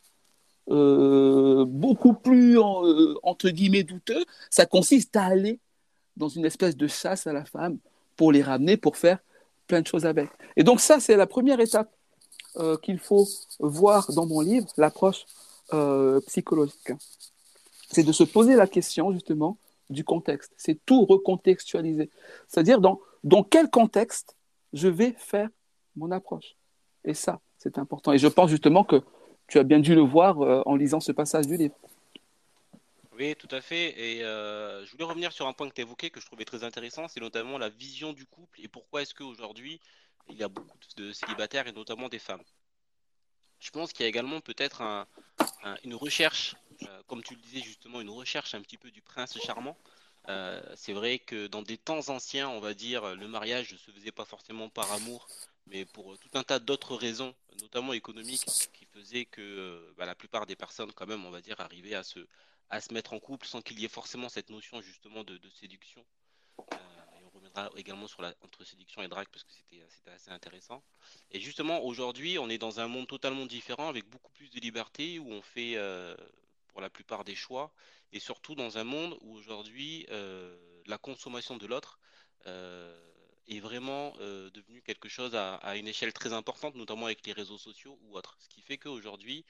euh, 0.69 1.63
beaucoup 1.65 2.13
plus 2.13 2.57
euh, 2.59 3.13
entre 3.21 3.49
guillemets 3.49 3.83
douteux. 3.83 4.25
Ça 4.49 4.65
consiste 4.65 5.15
à 5.15 5.25
aller 5.25 5.59
dans 6.15 6.27
une 6.27 6.45
espèce 6.45 6.75
de 6.75 6.87
chasse 6.87 7.27
à 7.27 7.33
la 7.33 7.45
femme 7.45 7.77
pour 8.15 8.31
les 8.31 8.41
ramener, 8.41 8.77
pour 8.77 8.97
faire 8.97 9.19
plein 9.67 9.81
de 9.81 9.87
choses 9.87 10.05
avec. 10.07 10.29
Et 10.55 10.63
donc 10.63 10.79
ça, 10.79 10.99
c'est 10.99 11.15
la 11.15 11.27
première 11.27 11.59
étape 11.59 11.91
euh, 12.55 12.77
qu'il 12.77 12.97
faut 12.97 13.27
voir 13.59 14.11
dans 14.11 14.25
mon 14.25 14.41
livre, 14.41 14.67
l'approche 14.77 15.25
psychologique. 16.27 16.93
C'est 17.91 18.03
de 18.03 18.13
se 18.13 18.23
poser 18.23 18.55
la 18.55 18.67
question 18.67 19.11
justement 19.11 19.57
du 19.89 20.05
contexte. 20.05 20.53
C'est 20.55 20.79
tout 20.85 21.03
recontextualiser. 21.03 22.09
C'est-à-dire 22.47 22.79
dans, 22.79 23.01
dans 23.25 23.43
quel 23.43 23.69
contexte 23.69 24.37
je 24.71 24.87
vais 24.87 25.13
faire 25.17 25.49
mon 25.97 26.11
approche. 26.11 26.55
Et 27.03 27.13
ça, 27.13 27.41
c'est 27.57 27.77
important. 27.77 28.13
Et 28.13 28.17
je 28.17 28.27
pense 28.27 28.49
justement 28.49 28.83
que 28.83 29.01
tu 29.47 29.59
as 29.59 29.63
bien 29.63 29.79
dû 29.79 29.95
le 29.95 30.01
voir 30.01 30.41
euh, 30.41 30.61
en 30.65 30.75
lisant 30.75 30.99
ce 30.99 31.11
passage 31.11 31.47
du 31.47 31.57
livre. 31.57 31.75
Oui, 33.17 33.35
tout 33.35 33.47
à 33.49 33.61
fait. 33.61 33.99
Et 33.99 34.23
euh, 34.23 34.85
je 34.85 34.91
voulais 34.91 35.05
revenir 35.05 35.31
sur 35.31 35.47
un 35.47 35.53
point 35.53 35.67
que 35.69 35.73
tu 35.73 35.81
évoqué 35.81 36.09
que 36.09 36.19
je 36.19 36.25
trouvais 36.25 36.45
très 36.45 36.63
intéressant, 36.63 37.07
c'est 37.07 37.19
notamment 37.19 37.57
la 37.57 37.69
vision 37.69 38.13
du 38.13 38.25
couple 38.25 38.61
et 38.61 38.67
pourquoi 38.67 39.01
est-ce 39.01 39.15
qu'aujourd'hui 39.15 39.79
il 40.29 40.35
y 40.35 40.43
a 40.43 40.49
beaucoup 40.49 40.77
de 40.97 41.13
célibataires 41.13 41.67
et 41.67 41.71
notamment 41.71 42.09
des 42.09 42.19
femmes. 42.19 42.43
Je 43.59 43.71
pense 43.71 43.93
qu'il 43.93 44.03
y 44.03 44.05
a 44.05 44.09
également 44.09 44.41
peut-être 44.41 45.07
une 45.85 45.95
recherche, 45.95 46.57
euh, 46.83 47.01
comme 47.07 47.23
tu 47.23 47.33
le 47.33 47.39
disais 47.39 47.61
justement, 47.61 48.01
une 48.01 48.09
recherche 48.09 48.53
un 48.53 48.61
petit 48.61 48.77
peu 48.77 48.91
du 48.91 49.01
prince 49.01 49.39
charmant. 49.39 49.77
C'est 50.75 50.91
vrai 50.91 51.19
que 51.19 51.47
dans 51.47 51.61
des 51.61 51.77
temps 51.77 52.09
anciens, 52.09 52.49
on 52.49 52.59
va 52.59 52.73
dire, 52.73 53.15
le 53.15 53.29
mariage 53.29 53.71
ne 53.71 53.77
se 53.77 53.89
faisait 53.89 54.11
pas 54.11 54.25
forcément 54.25 54.67
par 54.67 54.91
amour, 54.91 55.29
mais 55.69 55.85
pour 55.85 56.17
tout 56.17 56.29
un 56.33 56.43
tas 56.43 56.59
d'autres 56.59 56.95
raisons, 56.95 57.35
notamment 57.61 57.93
économiques, 57.93 58.45
qui 58.73 58.85
faisaient 58.85 59.25
que 59.25 59.93
bah, 59.97 60.05
la 60.05 60.15
plupart 60.15 60.45
des 60.45 60.55
personnes, 60.55 60.91
quand 60.93 61.07
même, 61.07 61.25
on 61.25 61.31
va 61.31 61.41
dire, 61.41 61.59
arrivaient 61.59 61.95
à 61.95 62.03
se, 62.03 62.19
à 62.69 62.81
se 62.81 62.93
mettre 62.93 63.13
en 63.13 63.19
couple 63.19 63.47
sans 63.47 63.61
qu'il 63.61 63.79
y 63.79 63.85
ait 63.85 63.89
forcément 63.89 64.29
cette 64.29 64.49
notion 64.49 64.81
justement 64.81 65.23
de, 65.23 65.39
séduction. 65.49 66.05
Euh, 66.59 66.75
on 67.23 67.29
reviendra 67.29 67.69
également 67.75 68.07
sur 68.07 68.21
la, 68.21 68.33
entre 68.41 68.63
séduction 68.63 69.01
et 69.01 69.07
drague 69.07 69.27
parce 69.31 69.43
que 69.43 69.51
c'était 69.51 69.83
assez 70.11 70.31
intéressant. 70.31 70.83
Et 71.31 71.39
justement, 71.39 71.83
aujourd'hui, 71.83 72.37
on 72.39 72.49
est 72.49 72.57
dans 72.57 72.79
un 72.79 72.87
monde 72.87 73.07
totalement 73.07 73.45
différent 73.45 73.89
avec 73.89 74.09
beaucoup 74.09 74.31
plus 74.31 74.49
de 74.49 74.59
liberté 74.59 75.19
où 75.19 75.31
on 75.31 75.41
fait 75.41 75.75
euh, 75.75 76.15
pour 76.67 76.81
la 76.81 76.89
plupart 76.89 77.23
des 77.23 77.35
choix 77.35 77.71
et 78.11 78.19
surtout 78.19 78.55
dans 78.55 78.77
un 78.77 78.83
monde 78.83 79.17
où 79.21 79.35
aujourd'hui 79.35 80.05
euh, 80.09 80.57
la 80.85 80.97
consommation 80.97 81.57
de 81.57 81.67
l'autre 81.67 81.99
est 83.47 83.59
vraiment 83.59 84.13
devenue 84.17 84.81
quelque 84.81 85.09
chose 85.09 85.35
à, 85.35 85.55
à, 85.55 85.75
une 85.75 85.87
échelle 85.87 86.13
très 86.13 86.33
importante, 86.33 86.75
notamment 86.75 87.05
avec 87.05 87.25
les 87.25 87.33
réseaux 87.33 87.57
sociaux 87.57 87.97
ou 88.03 88.17
autres. 88.17 88.35
Ce 88.39 88.49
qui 88.49 88.61
fait 88.61 88.77
qu'aujourd'hui, 88.77 89.45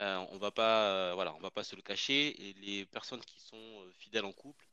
euh, 0.00 0.24
on 0.30 0.38
va 0.38 0.50
pas, 0.50 0.88
euh, 1.10 1.14
voilà, 1.14 1.34
on 1.34 1.40
va 1.40 1.50
pas 1.50 1.64
se 1.64 1.76
le 1.76 1.82
cacher. 1.82 2.28
Et 2.48 2.54
les 2.54 2.86
personnes 2.86 3.20
qui 3.20 3.40
sont 3.40 3.56
euh, 3.56 3.92
fidèles 3.98 4.24
en 4.24 4.32
couple, 4.32 4.66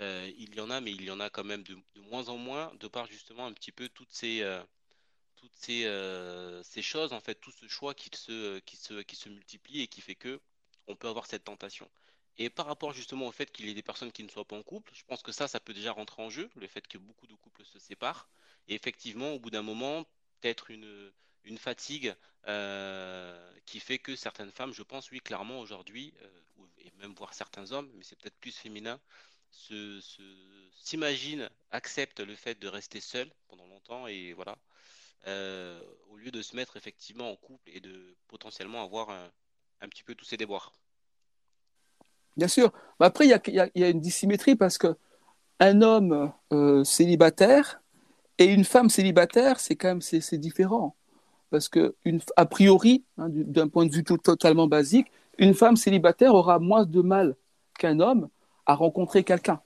il 0.00 0.54
y 0.54 0.60
en 0.60 0.70
a, 0.70 0.80
mais 0.80 0.92
il 0.92 1.02
y 1.02 1.10
en 1.10 1.20
a 1.20 1.30
quand 1.30 1.44
même 1.44 1.62
de, 1.64 1.76
moins 1.96 2.28
en 2.28 2.36
moins, 2.36 2.72
de 2.76 2.88
par 2.88 3.06
justement 3.06 3.46
un 3.46 3.52
petit 3.52 3.72
peu 3.72 3.88
toutes 3.88 4.12
ces, 4.12 4.42
toutes 5.36 5.54
ces, 5.54 5.82
ces, 6.64 6.82
choses, 6.82 7.12
en 7.12 7.20
fait, 7.20 7.34
tout 7.36 7.50
ce 7.50 7.66
choix 7.68 7.94
qui 7.94 8.10
se, 8.16 8.60
qui 8.60 8.76
se, 8.76 9.02
qui 9.02 9.16
se 9.16 9.28
multiplie 9.28 9.82
et 9.82 9.88
qui 9.88 10.00
fait 10.00 10.14
que 10.14 10.40
on 10.86 10.96
peut 10.96 11.08
avoir 11.08 11.26
cette 11.26 11.44
tentation. 11.44 11.90
Et 12.38 12.50
par 12.50 12.66
rapport 12.66 12.92
justement 12.92 13.26
au 13.26 13.32
fait 13.32 13.50
qu'il 13.52 13.66
y 13.66 13.70
ait 13.70 13.74
des 13.74 13.82
personnes 13.82 14.12
qui 14.12 14.24
ne 14.24 14.28
soient 14.28 14.46
pas 14.46 14.56
en 14.56 14.62
couple, 14.62 14.92
je 14.94 15.04
pense 15.04 15.22
que 15.22 15.32
ça, 15.32 15.48
ça 15.48 15.60
peut 15.60 15.74
déjà 15.74 15.92
rentrer 15.92 16.22
en 16.22 16.30
jeu, 16.30 16.50
le 16.56 16.66
fait 16.66 16.86
que 16.86 16.98
beaucoup 16.98 17.26
de 17.26 17.34
couples 17.34 17.64
se 17.64 17.78
séparent. 17.78 18.28
Et 18.68 18.74
effectivement, 18.74 19.32
au 19.32 19.38
bout 19.40 19.50
d'un 19.50 19.62
moment, 19.62 20.04
peut-être 20.40 20.70
une, 20.70 21.12
une 21.44 21.58
fatigue 21.58 22.14
euh, 22.46 23.52
qui 23.66 23.80
fait 23.80 23.98
que 23.98 24.16
certaines 24.16 24.52
femmes, 24.52 24.72
je 24.72 24.82
pense, 24.82 25.10
oui, 25.10 25.20
clairement 25.20 25.60
aujourd'hui, 25.60 26.14
euh, 26.22 26.40
et 26.78 26.90
même 26.98 27.14
voir 27.14 27.34
certains 27.34 27.72
hommes, 27.72 27.90
mais 27.94 28.04
c'est 28.04 28.16
peut-être 28.18 28.38
plus 28.38 28.56
féminin, 28.56 29.00
s'imaginent, 29.50 31.44
se, 31.48 31.50
acceptent 31.70 32.20
le 32.20 32.34
fait 32.36 32.58
de 32.58 32.68
rester 32.68 33.00
seul 33.00 33.30
pendant 33.48 33.66
longtemps 33.66 34.06
et 34.06 34.32
voilà, 34.32 34.58
euh, 35.26 35.82
au 36.08 36.16
lieu 36.16 36.30
de 36.30 36.42
se 36.42 36.56
mettre 36.56 36.76
effectivement 36.76 37.30
en 37.30 37.36
couple 37.36 37.70
et 37.70 37.80
de 37.80 38.16
potentiellement 38.28 38.82
avoir 38.84 39.10
un, 39.10 39.32
un 39.80 39.88
petit 39.88 40.04
peu 40.04 40.14
tous 40.14 40.24
ces 40.24 40.36
déboires. 40.36 40.72
Bien 42.40 42.48
sûr. 42.48 42.72
Mais 42.98 43.04
après, 43.04 43.26
il 43.26 43.30
y 43.74 43.84
a, 43.84 43.88
une 43.90 44.00
dissymétrie 44.00 44.56
parce 44.56 44.78
que 44.78 44.96
un 45.58 45.82
homme 45.82 46.32
euh, 46.54 46.82
célibataire 46.84 47.82
et 48.38 48.46
une 48.46 48.64
femme 48.64 48.88
célibataire, 48.88 49.60
c'est 49.60 49.76
quand 49.76 49.88
même 49.88 50.00
c'est 50.00 50.38
différent. 50.38 50.96
Parce 51.50 51.68
que, 51.68 51.94
a 52.36 52.46
priori, 52.46 53.04
hein, 53.18 53.26
d'un 53.28 53.68
point 53.68 53.84
de 53.84 53.92
vue 53.92 54.04
totalement 54.04 54.68
basique, 54.68 55.08
une 55.36 55.52
femme 55.52 55.76
célibataire 55.76 56.34
aura 56.34 56.58
moins 56.58 56.86
de 56.86 57.02
mal 57.02 57.36
qu'un 57.78 58.00
homme 58.00 58.30
à 58.64 58.74
rencontrer 58.74 59.22
quelqu'un. 59.22 59.60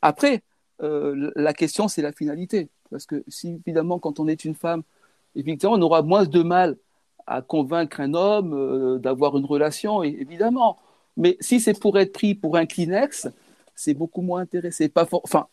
Après, 0.00 0.44
euh, 0.84 1.32
la 1.34 1.52
question, 1.52 1.88
c'est 1.88 2.02
la 2.02 2.12
finalité. 2.12 2.68
Parce 2.92 3.06
que 3.06 3.24
si, 3.26 3.60
évidemment, 3.66 3.98
quand 3.98 4.20
on 4.20 4.28
est 4.28 4.44
une 4.44 4.54
femme, 4.54 4.84
évidemment, 5.34 5.74
on 5.74 5.82
aura 5.82 6.02
moins 6.02 6.26
de 6.26 6.42
mal 6.44 6.76
à 7.26 7.42
convaincre 7.42 7.98
un 8.00 8.14
homme 8.14 8.54
euh, 8.54 8.98
d'avoir 8.98 9.36
une 9.36 9.46
relation, 9.46 10.04
évidemment. 10.04 10.78
Mais 11.20 11.36
si 11.40 11.60
c'est 11.60 11.78
pour 11.78 11.98
être 11.98 12.12
pris 12.12 12.34
pour 12.34 12.56
un 12.56 12.66
Kleenex, 12.66 13.28
c'est 13.76 13.94
beaucoup 13.94 14.22
moins 14.22 14.40
intéressé. 14.40 14.88
Pas 14.88 15.06
Enfin, 15.12 15.46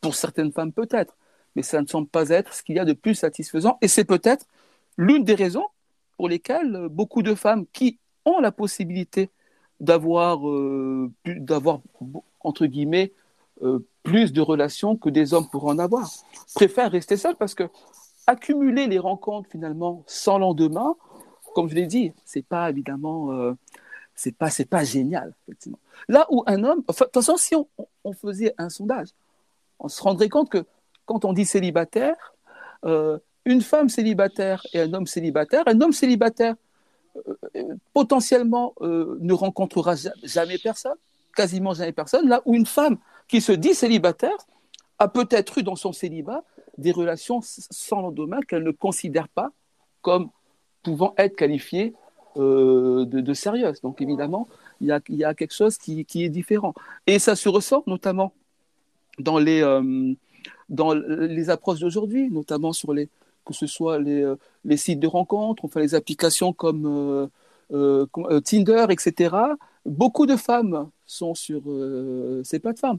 pour 0.00 0.14
certaines 0.14 0.50
femmes 0.50 0.72
peut-être, 0.72 1.14
mais 1.54 1.62
ça 1.62 1.80
ne 1.80 1.86
semble 1.86 2.08
pas 2.08 2.30
être 2.30 2.52
ce 2.54 2.62
qu'il 2.62 2.76
y 2.76 2.78
a 2.78 2.84
de 2.84 2.94
plus 2.94 3.14
satisfaisant. 3.14 3.78
Et 3.82 3.88
c'est 3.88 4.04
peut-être 4.04 4.46
l'une 4.96 5.22
des 5.22 5.34
raisons 5.34 5.66
pour 6.16 6.28
lesquelles 6.28 6.88
beaucoup 6.90 7.22
de 7.22 7.34
femmes 7.34 7.66
qui 7.72 7.98
ont 8.24 8.40
la 8.40 8.50
possibilité 8.50 9.30
d'avoir, 9.78 10.48
euh, 10.48 11.12
d'avoir 11.26 11.80
entre 12.40 12.64
guillemets, 12.66 13.12
euh, 13.62 13.86
plus 14.02 14.32
de 14.32 14.40
relations 14.40 14.96
que 14.96 15.10
des 15.10 15.34
hommes 15.34 15.48
pourraient 15.50 15.72
en 15.72 15.78
avoir, 15.78 16.10
préfèrent 16.54 16.90
rester 16.90 17.16
seules 17.16 17.36
parce 17.36 17.54
que 17.54 17.64
accumuler 18.26 18.86
les 18.86 18.98
rencontres 18.98 19.50
finalement 19.50 20.02
sans 20.06 20.38
lendemain, 20.38 20.96
comme 21.54 21.68
je 21.68 21.74
l'ai 21.74 21.86
dit, 21.86 22.12
c'est 22.24 22.44
pas 22.44 22.70
évidemment 22.70 23.32
euh, 23.32 23.52
c'est 24.14 24.36
pas 24.36 24.50
pas 24.70 24.84
génial 24.84 25.34
effectivement. 25.42 25.78
Là 26.08 26.26
où 26.30 26.42
un 26.46 26.62
homme, 26.64 26.80
de 26.80 26.92
toute 26.92 27.12
façon, 27.12 27.36
si 27.36 27.54
on, 27.54 28.12
faisait 28.12 28.54
un 28.58 28.68
sondage, 28.68 29.08
on 29.78 29.88
se 29.88 30.02
rendrait 30.02 30.28
compte 30.28 30.50
que 30.50 30.64
quand 31.06 31.24
on 31.24 31.32
dit 31.32 31.44
célibataire, 31.44 32.34
euh, 32.84 33.18
une 33.44 33.60
femme 33.60 33.88
célibataire 33.88 34.62
et 34.72 34.80
un 34.80 34.92
homme 34.94 35.06
célibataire, 35.06 35.64
un 35.66 35.80
homme 35.80 35.92
célibataire 35.92 36.54
euh, 37.16 37.34
euh 37.56 37.74
potentiellement 37.92 38.74
ne 38.80 39.32
rencontrera 39.32 39.94
jamais 40.22 40.58
personne, 40.58 40.96
quasiment 41.36 41.74
jamais 41.74 41.92
personne, 41.92 42.28
là 42.28 42.42
où 42.44 42.54
une 42.54 42.66
femme 42.66 42.98
qui 43.28 43.40
se 43.40 43.52
dit 43.52 43.74
célibataire 43.74 44.36
a 44.98 45.08
peut-être 45.08 45.58
eu 45.58 45.62
dans 45.62 45.76
son 45.76 45.92
célibat 45.92 46.44
des 46.78 46.92
relations 46.92 47.40
sans 47.42 48.00
lendemain 48.00 48.40
qu'elle 48.40 48.62
ne 48.62 48.70
considère 48.70 49.28
pas 49.28 49.50
comme 50.02 50.30
pouvant 50.82 51.14
être 51.16 51.36
qualifiées 51.36 51.94
de, 52.36 53.04
de, 53.04 53.34
sérieuses. 53.34 53.80
Donc 53.80 54.00
évidemment, 54.00 54.48
il 54.80 54.88
y 54.88 55.24
a, 55.24 55.34
quelque 55.34 55.54
chose 55.54 55.78
qui, 55.78 56.06
est 56.14 56.28
différent. 56.28 56.74
Et 57.06 57.18
ça 57.18 57.36
se 57.36 57.48
ressort 57.48 57.84
notamment 57.86 58.32
dans 59.18 59.38
les, 59.38 59.62
euh, 59.62 60.14
dans 60.68 60.94
les 60.94 61.50
approches 61.50 61.80
d'aujourd'hui, 61.80 62.30
notamment 62.30 62.72
sur 62.72 62.92
les, 62.92 63.08
que 63.44 63.54
ce 63.54 63.66
soit 63.66 63.98
les, 63.98 64.22
euh, 64.22 64.36
sites 64.76 65.00
de 65.00 65.06
rencontres, 65.06 65.64
enfin 65.64 65.80
les 65.80 65.94
applications 65.94 66.52
comme 66.52 66.86
euh, 66.86 67.26
euh, 67.72 68.06
euh 68.30 68.40
Tinder, 68.40 68.86
etc. 68.90 69.36
Beaucoup 69.86 70.26
de 70.26 70.36
femmes 70.36 70.90
sont 71.06 71.34
sur 71.34 71.62
ces 72.42 72.58
plateformes. 72.58 72.98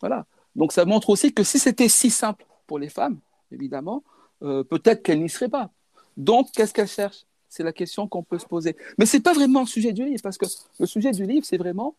Voilà. 0.00 0.26
Donc 0.56 0.72
ça 0.72 0.84
montre 0.84 1.10
aussi 1.10 1.32
que 1.32 1.44
si 1.44 1.58
c'était 1.58 1.88
si 1.88 2.10
simple 2.10 2.44
pour 2.66 2.78
les 2.78 2.88
femmes, 2.88 3.18
évidemment, 3.52 4.02
euh, 4.42 4.64
peut-être 4.64 5.02
qu'elles 5.02 5.20
n'y 5.20 5.28
seraient 5.28 5.48
pas. 5.48 5.70
Donc, 6.16 6.50
qu'est-ce 6.52 6.72
qu'elles 6.72 6.88
cherchent? 6.88 7.26
C'est 7.50 7.64
la 7.64 7.72
question 7.72 8.06
qu'on 8.06 8.22
peut 8.22 8.38
se 8.38 8.46
poser. 8.46 8.76
Mais 8.96 9.04
ce 9.06 9.16
n'est 9.16 9.22
pas 9.22 9.32
vraiment 9.32 9.60
le 9.60 9.66
sujet 9.66 9.92
du 9.92 10.04
livre, 10.04 10.22
parce 10.22 10.38
que 10.38 10.46
le 10.78 10.86
sujet 10.86 11.10
du 11.10 11.26
livre, 11.26 11.44
c'est 11.44 11.58
vraiment 11.58 11.94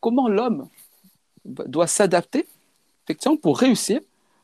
comment 0.00 0.28
l'homme 0.28 0.68
doit 1.44 1.86
s'adapter, 1.86 2.46
effectivement, 3.04 3.36
pour 3.36 3.58
réussir 3.58 4.00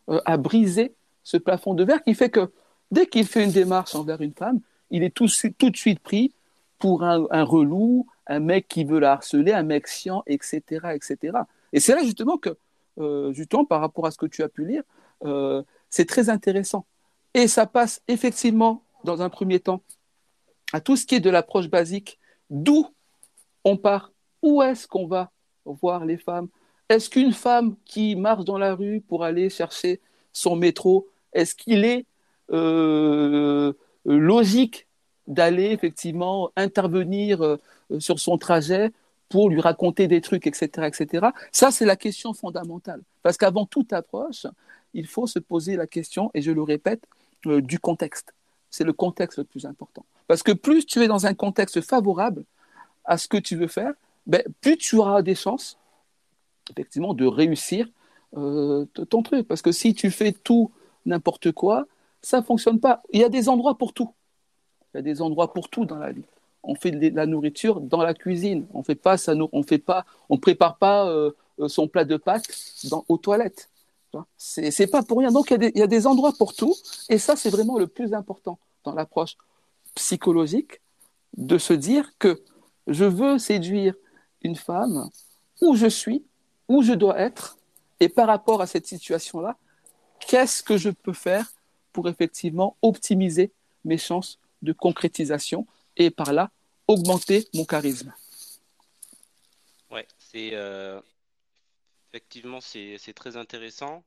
euh, 0.08 0.20
à 0.24 0.36
briser 0.38 0.94
ce 1.22 1.36
plafond 1.36 1.74
de 1.74 1.84
verre 1.84 2.02
qui 2.02 2.14
fait 2.14 2.30
que 2.30 2.50
dès 2.90 3.06
qu'il 3.06 3.26
fait 3.26 3.44
une 3.44 3.52
démarche 3.52 3.94
envers 3.94 4.20
une 4.22 4.32
femme, 4.32 4.60
il 4.90 5.02
est 5.02 5.14
tout, 5.14 5.26
de 5.26 5.76
suite 5.76 6.00
pris 6.00 6.32
pour 6.78 7.04
un, 7.04 7.26
un, 7.30 7.44
relou, 7.44 8.06
un 8.26 8.40
mec 8.40 8.66
qui 8.68 8.84
veut 8.84 8.98
la 8.98 9.12
harceler, 9.12 9.52
un 9.52 9.62
mec 9.62 9.86
chiant, 9.86 10.22
etc. 10.26 10.62
etc. 10.94 11.38
Et 11.74 11.80
c'est 11.80 11.94
là 11.94 12.02
justement 12.02 12.38
que, 12.38 12.56
euh, 12.98 13.32
justement, 13.34 13.64
par 13.64 13.80
rapport 13.80 14.06
à 14.06 14.10
ce 14.10 14.16
que 14.16 14.26
tu 14.26 14.42
as 14.42 14.48
pu 14.48 14.64
lire, 14.64 14.82
euh, 15.24 15.62
c'est 15.90 16.06
très 16.06 16.30
intéressant. 16.30 16.86
Et 17.34 17.48
ça 17.48 17.66
passe 17.66 18.00
effectivement, 18.08 18.82
dans 19.04 19.22
un 19.22 19.28
premier 19.28 19.60
temps, 19.60 19.82
à 20.72 20.80
tout 20.80 20.96
ce 20.96 21.06
qui 21.06 21.16
est 21.16 21.20
de 21.20 21.30
l'approche 21.30 21.68
basique, 21.68 22.18
d'où 22.50 22.88
on 23.64 23.76
part, 23.76 24.12
où 24.42 24.62
est-ce 24.62 24.86
qu'on 24.86 25.06
va 25.06 25.30
voir 25.64 26.04
les 26.04 26.18
femmes? 26.18 26.48
Est-ce 26.88 27.10
qu'une 27.10 27.32
femme 27.32 27.76
qui 27.84 28.16
marche 28.16 28.44
dans 28.44 28.58
la 28.58 28.74
rue 28.74 29.00
pour 29.00 29.24
aller 29.24 29.50
chercher 29.50 30.00
son 30.32 30.56
métro, 30.56 31.08
est-ce 31.32 31.54
qu'il 31.54 31.84
est, 31.84 32.06
euh, 32.50 33.72
logique 34.04 34.86
d'aller 35.26 35.66
effectivement 35.66 36.50
intervenir 36.56 37.42
euh, 37.44 37.58
sur 37.98 38.18
son 38.18 38.38
trajet 38.38 38.90
pour 39.28 39.50
lui 39.50 39.60
raconter 39.60 40.08
des 40.08 40.22
trucs, 40.22 40.46
etc., 40.46 40.86
etc. 40.86 41.26
Ça, 41.52 41.70
c'est 41.70 41.84
la 41.84 41.96
question 41.96 42.32
fondamentale. 42.32 43.02
Parce 43.22 43.36
qu'avant 43.36 43.66
toute 43.66 43.92
approche, 43.92 44.46
il 44.94 45.06
faut 45.06 45.26
se 45.26 45.38
poser 45.38 45.76
la 45.76 45.86
question, 45.86 46.30
et 46.32 46.40
je 46.40 46.50
le 46.50 46.62
répète, 46.62 47.04
euh, 47.46 47.60
du 47.60 47.78
contexte. 47.78 48.32
C'est 48.70 48.84
le 48.84 48.92
contexte 48.92 49.38
le 49.38 49.44
plus 49.44 49.66
important. 49.66 50.04
Parce 50.26 50.42
que 50.42 50.52
plus 50.52 50.84
tu 50.84 51.02
es 51.02 51.08
dans 51.08 51.26
un 51.26 51.34
contexte 51.34 51.80
favorable 51.80 52.44
à 53.04 53.16
ce 53.16 53.28
que 53.28 53.38
tu 53.38 53.56
veux 53.56 53.66
faire, 53.68 53.94
ben, 54.26 54.42
plus 54.60 54.76
tu 54.76 54.96
auras 54.96 55.22
des 55.22 55.34
chances, 55.34 55.78
effectivement, 56.70 57.14
de 57.14 57.26
réussir 57.26 57.88
euh, 58.36 58.84
ton 59.08 59.22
truc. 59.22 59.48
Parce 59.48 59.62
que 59.62 59.72
si 59.72 59.94
tu 59.94 60.10
fais 60.10 60.32
tout, 60.32 60.70
n'importe 61.06 61.52
quoi, 61.52 61.86
ça 62.20 62.40
ne 62.40 62.44
fonctionne 62.44 62.78
pas. 62.78 63.02
Il 63.12 63.20
y 63.20 63.24
a 63.24 63.30
des 63.30 63.48
endroits 63.48 63.78
pour 63.78 63.92
tout. 63.94 64.12
Il 64.92 64.98
y 64.98 65.00
a 65.00 65.02
des 65.02 65.22
endroits 65.22 65.52
pour 65.52 65.70
tout 65.70 65.86
dans 65.86 65.96
la 65.96 66.12
vie. 66.12 66.24
On 66.62 66.74
fait 66.74 66.90
de 66.90 67.14
la 67.16 67.26
nourriture 67.26 67.80
dans 67.80 68.02
la 68.02 68.12
cuisine. 68.14 68.66
On 68.74 68.82
fait 68.82 68.94
pas 68.94 69.16
ça, 69.16 69.32
on 69.52 69.62
fait 69.62 69.82
on 70.28 70.38
prépare 70.38 70.76
pas 70.76 71.08
euh, 71.08 71.30
son 71.68 71.88
plat 71.88 72.04
de 72.04 72.16
pâtes 72.16 72.48
dans, 72.90 73.04
aux 73.08 73.16
toilettes. 73.16 73.70
C'est 74.36 74.86
pas 74.86 75.02
pour 75.02 75.18
rien. 75.18 75.30
Donc, 75.30 75.50
il 75.50 75.62
y, 75.62 75.78
y, 75.78 75.82
a 75.82 75.86
des 75.86 76.06
endroits 76.06 76.32
pour 76.32 76.54
tout. 76.54 76.74
Et 77.08 77.18
ça, 77.18 77.36
c'est 77.36 77.50
vraiment 77.50 77.78
le 77.78 77.86
plus 77.86 78.14
important 78.14 78.58
dans 78.84 78.94
l'approche 78.94 79.36
psychologique, 79.94 80.80
de 81.36 81.58
se 81.58 81.72
dire 81.72 82.10
que 82.18 82.42
je 82.86 83.04
veux 83.04 83.38
séduire 83.38 83.94
une 84.42 84.56
femme 84.56 85.10
où 85.60 85.74
je 85.74 85.86
suis, 85.86 86.24
où 86.68 86.82
je 86.82 86.92
dois 86.92 87.18
être, 87.18 87.58
et 88.00 88.08
par 88.08 88.28
rapport 88.28 88.60
à 88.60 88.66
cette 88.66 88.86
situation-là, 88.86 89.56
qu'est-ce 90.20 90.62
que 90.62 90.76
je 90.76 90.90
peux 90.90 91.12
faire 91.12 91.52
pour 91.92 92.08
effectivement 92.08 92.76
optimiser 92.82 93.52
mes 93.84 93.98
chances 93.98 94.38
de 94.62 94.72
concrétisation 94.72 95.66
et 95.96 96.10
par 96.10 96.32
là 96.32 96.50
augmenter 96.86 97.48
mon 97.54 97.64
charisme? 97.64 98.14
Ouais, 99.90 100.06
c'est 100.18 100.50
euh, 100.52 101.00
effectivement, 102.08 102.60
c'est 102.60 103.12
très 103.14 103.36
intéressant. 103.36 104.04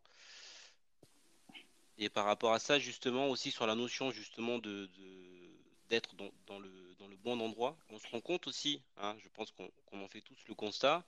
Et 1.97 2.09
par 2.09 2.25
rapport 2.25 2.53
à 2.53 2.59
ça, 2.59 2.79
justement, 2.79 3.29
aussi 3.29 3.51
sur 3.51 3.67
la 3.67 3.75
notion 3.75 4.11
justement 4.11 4.57
d'être 5.89 6.15
dans, 6.15 6.59
le, 6.59 6.69
bon 7.23 7.39
endroit, 7.39 7.77
on 7.89 7.99
se 7.99 8.07
rend 8.07 8.21
compte 8.21 8.47
aussi, 8.47 8.81
hein, 8.97 9.15
je 9.19 9.29
pense 9.29 9.51
qu'on 9.51 9.67
qu 9.67 9.95
en 9.95 10.07
fait 10.07 10.21
tous 10.21 10.39
le 10.47 10.55
constat, 10.55 11.03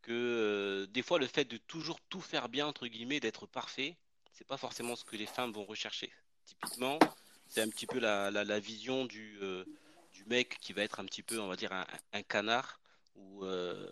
que 0.00 0.10
euh, 0.10 0.86
des 0.88 1.02
fois 1.02 1.20
le 1.20 1.28
fait 1.28 1.44
de 1.44 1.56
toujours 1.56 2.00
tout 2.08 2.20
faire 2.20 2.48
bien, 2.48 2.66
entre 2.66 2.88
guillemets, 2.88 3.20
d'être 3.20 3.46
parfait, 3.46 3.96
c'est 4.32 4.46
pas 4.46 4.56
forcément 4.56 4.96
ce 4.96 5.04
que 5.04 5.14
les 5.14 5.26
femmes 5.26 5.52
vont 5.52 5.64
rechercher. 5.64 6.10
Typiquement, 6.44 6.98
c'est 7.46 7.62
un 7.62 7.68
petit 7.68 7.86
peu 7.86 8.00
la, 8.00 8.58
vision 8.58 9.04
du, 9.04 9.38
euh, 9.40 9.64
du 10.12 10.24
mec 10.24 10.58
qui 10.60 10.72
va 10.72 10.82
être 10.82 10.98
un 10.98 11.04
petit 11.04 11.22
peu, 11.22 11.38
on 11.38 11.46
va 11.46 11.54
dire, 11.54 11.72
un, 11.72 11.86
un 12.12 12.22
canard, 12.24 12.80
ou 13.14 13.44
euh, 13.44 13.88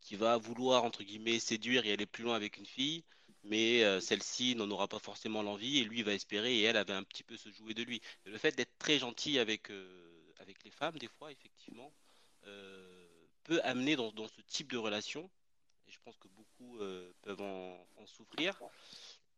qui 0.00 0.16
va 0.16 0.36
vouloir, 0.36 0.84
entre 0.84 1.02
guillemets, 1.02 1.38
séduire 1.38 1.86
et 1.86 1.92
aller 1.92 2.06
plus 2.06 2.24
loin 2.24 2.34
avec 2.34 2.56
une 2.56 2.66
fille, 2.66 3.04
mais 3.44 3.84
euh, 3.84 4.00
celle-ci 4.00 4.54
n'en 4.54 4.70
aura 4.70 4.88
pas 4.88 4.98
forcément 4.98 5.42
l'envie, 5.42 5.78
et 5.78 5.84
lui 5.84 6.02
va 6.02 6.12
espérer, 6.14 6.58
et 6.58 6.62
elle 6.62 6.76
avait 6.76 6.92
un 6.92 7.02
petit 7.02 7.22
peu 7.22 7.36
se 7.36 7.50
jouer 7.50 7.74
de 7.74 7.82
lui. 7.82 8.00
Le 8.24 8.38
fait 8.38 8.56
d'être 8.56 8.76
très 8.78 8.98
gentil 8.98 9.38
avec, 9.38 9.70
euh, 9.70 10.32
avec 10.38 10.62
les 10.64 10.70
femmes, 10.70 10.98
des 10.98 11.08
fois, 11.08 11.32
effectivement, 11.32 11.92
euh, 12.46 13.06
peut 13.44 13.60
amener 13.64 13.96
dans, 13.96 14.12
dans, 14.12 14.28
ce 14.28 14.40
type 14.42 14.70
de 14.72 14.78
relation, 14.78 15.30
et 15.86 15.90
je 15.90 15.98
pense 16.04 16.16
que 16.18 16.28
beaucoup 16.28 16.78
peuvent 17.22 17.40
en, 17.40 17.86
en, 17.96 18.06
souffrir. 18.06 18.60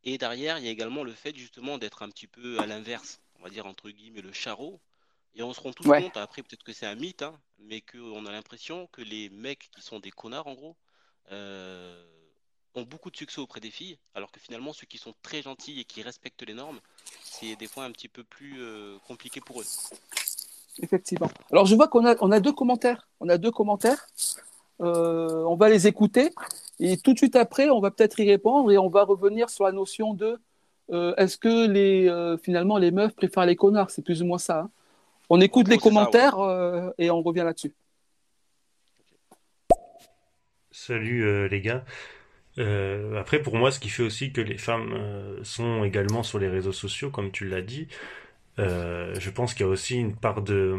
Et 0.02 0.19
derrière, 0.19 0.59
il 0.59 0.64
y 0.64 0.69
a 0.69 0.71
également 0.71 1.05
le 1.05 1.12
fait 1.12 1.37
justement 1.37 1.79
d'être 1.79 2.02
un 2.02 2.11
petit 2.11 2.26
peu 2.26 2.59
à 2.59 2.67
l'inverse, 2.67 3.21
on 3.37 3.43
va 3.43 3.50
dire 3.50 3.67
entre 3.67 3.90
guillemets 3.90 4.23
le 4.23 4.33
charreau, 4.33 4.81
et 5.34 5.42
on 5.42 5.52
se 5.52 5.60
rend 5.60 5.72
tous 5.72 5.87
ouais. 5.87 6.02
compte, 6.02 6.16
après 6.16 6.42
peut-être 6.42 6.64
que 6.64 6.72
c'est 6.72 6.87
un 6.87 6.94
mythe, 6.94 7.22
hein, 7.22 7.34
mais 7.58 7.80
qu'on 7.80 8.26
a 8.26 8.32
l'impression 8.32 8.88
que 8.92 9.02
les 9.02 9.28
mecs 9.30 9.70
qui 9.70 9.82
sont 9.82 10.00
des 10.00 10.10
connards 10.10 10.46
en 10.46 10.54
gros 10.54 10.76
euh, 11.30 12.04
ont 12.75 12.82
beaucoup 12.82 13.10
de 13.10 13.16
succès 13.16 13.40
auprès 13.40 13.60
des 13.60 13.70
filles, 13.70 13.99
alors 14.14 14.32
que 14.32 14.40
finalement 14.40 14.72
ceux 14.72 14.87
qui 14.87 14.99
sont 14.99 15.14
très 15.22 15.42
gentils 15.42 15.78
et 15.80 15.84
qui 15.84 16.02
respectent 16.02 16.46
les 16.46 16.54
normes, 16.54 16.80
c'est 17.22 17.56
des 17.56 17.66
fois 17.66 17.84
un 17.84 17.92
petit 17.92 18.08
peu 18.08 18.25
plus 18.25 18.60
euh, 18.60 18.99
compliqué 19.06 19.40
pour 19.40 19.60
eux. 19.60 19.66
Effectivement. 20.82 21.30
Alors 21.50 21.66
je 21.66 21.75
vois 21.75 21.88
qu'on 21.88 22.06
a, 22.06 22.16
on 22.20 22.32
a 22.32 22.40
deux 22.40 22.52
commentaires. 22.52 23.08
On 23.20 23.28
a 23.28 23.38
deux 23.38 23.50
commentaires. 23.50 24.06
on 24.78 25.56
va 25.56 25.68
les 25.68 25.87
écouter 25.87 26.30
et 26.78 26.96
tout 26.96 27.12
de 27.12 27.18
suite 27.18 27.37
après, 27.37 27.68
on 27.68 27.80
va 27.80 27.90
peut-être 27.90 28.18
y 28.20 28.28
répondre 28.28 28.72
et 28.72 28.78
on 28.78 28.88
va 28.88 29.04
revenir 29.04 29.50
sur 29.50 29.64
la 29.64 29.72
notion 29.72 30.14
de 30.14 30.40
est-ce 31.18 31.37
que 31.37 31.68
les, 31.68 32.37
finalement 32.42 32.78
les 32.78 32.90
meufs 32.90 33.14
préfèrent 33.14 33.46
les 33.46 33.56
connards? 33.56 33.90
C'est 33.90 34.02
plus 34.02 34.22
ou 34.22 34.26
moins 34.26 34.38
ça. 34.38 34.60
Hein. 34.60 34.70
On 35.30 35.40
écoute 35.40 35.68
les 35.68 35.78
commentaires 35.78 36.37
et 36.99 37.10
on 37.10 37.22
revient 37.22 37.44
là-dessus. 37.44 37.72
Salut 40.70 41.49
les 41.49 41.60
gars. 41.60 41.84
Euh, 42.58 43.18
après, 43.18 43.40
pour 43.40 43.56
moi, 43.56 43.70
ce 43.70 43.80
qui 43.80 43.88
fait 43.88 44.02
aussi 44.02 44.32
que 44.32 44.40
les 44.40 44.58
femmes 44.58 44.92
euh, 44.92 45.38
sont 45.44 45.84
également 45.84 46.22
sur 46.22 46.38
les 46.38 46.49
réseaux 46.49 46.72
sociaux, 46.72 47.10
comme 47.10 47.30
tu 47.30 47.49
l'as 47.49 47.62
dit, 47.62 47.88
euh, 48.58 49.14
je 49.18 49.30
pense 49.30 49.54
qu'il 49.54 49.66
y 49.66 49.68
a 49.68 49.72
aussi 49.72 49.96
une 49.96 50.16
part 50.16 50.42
de, 50.42 50.76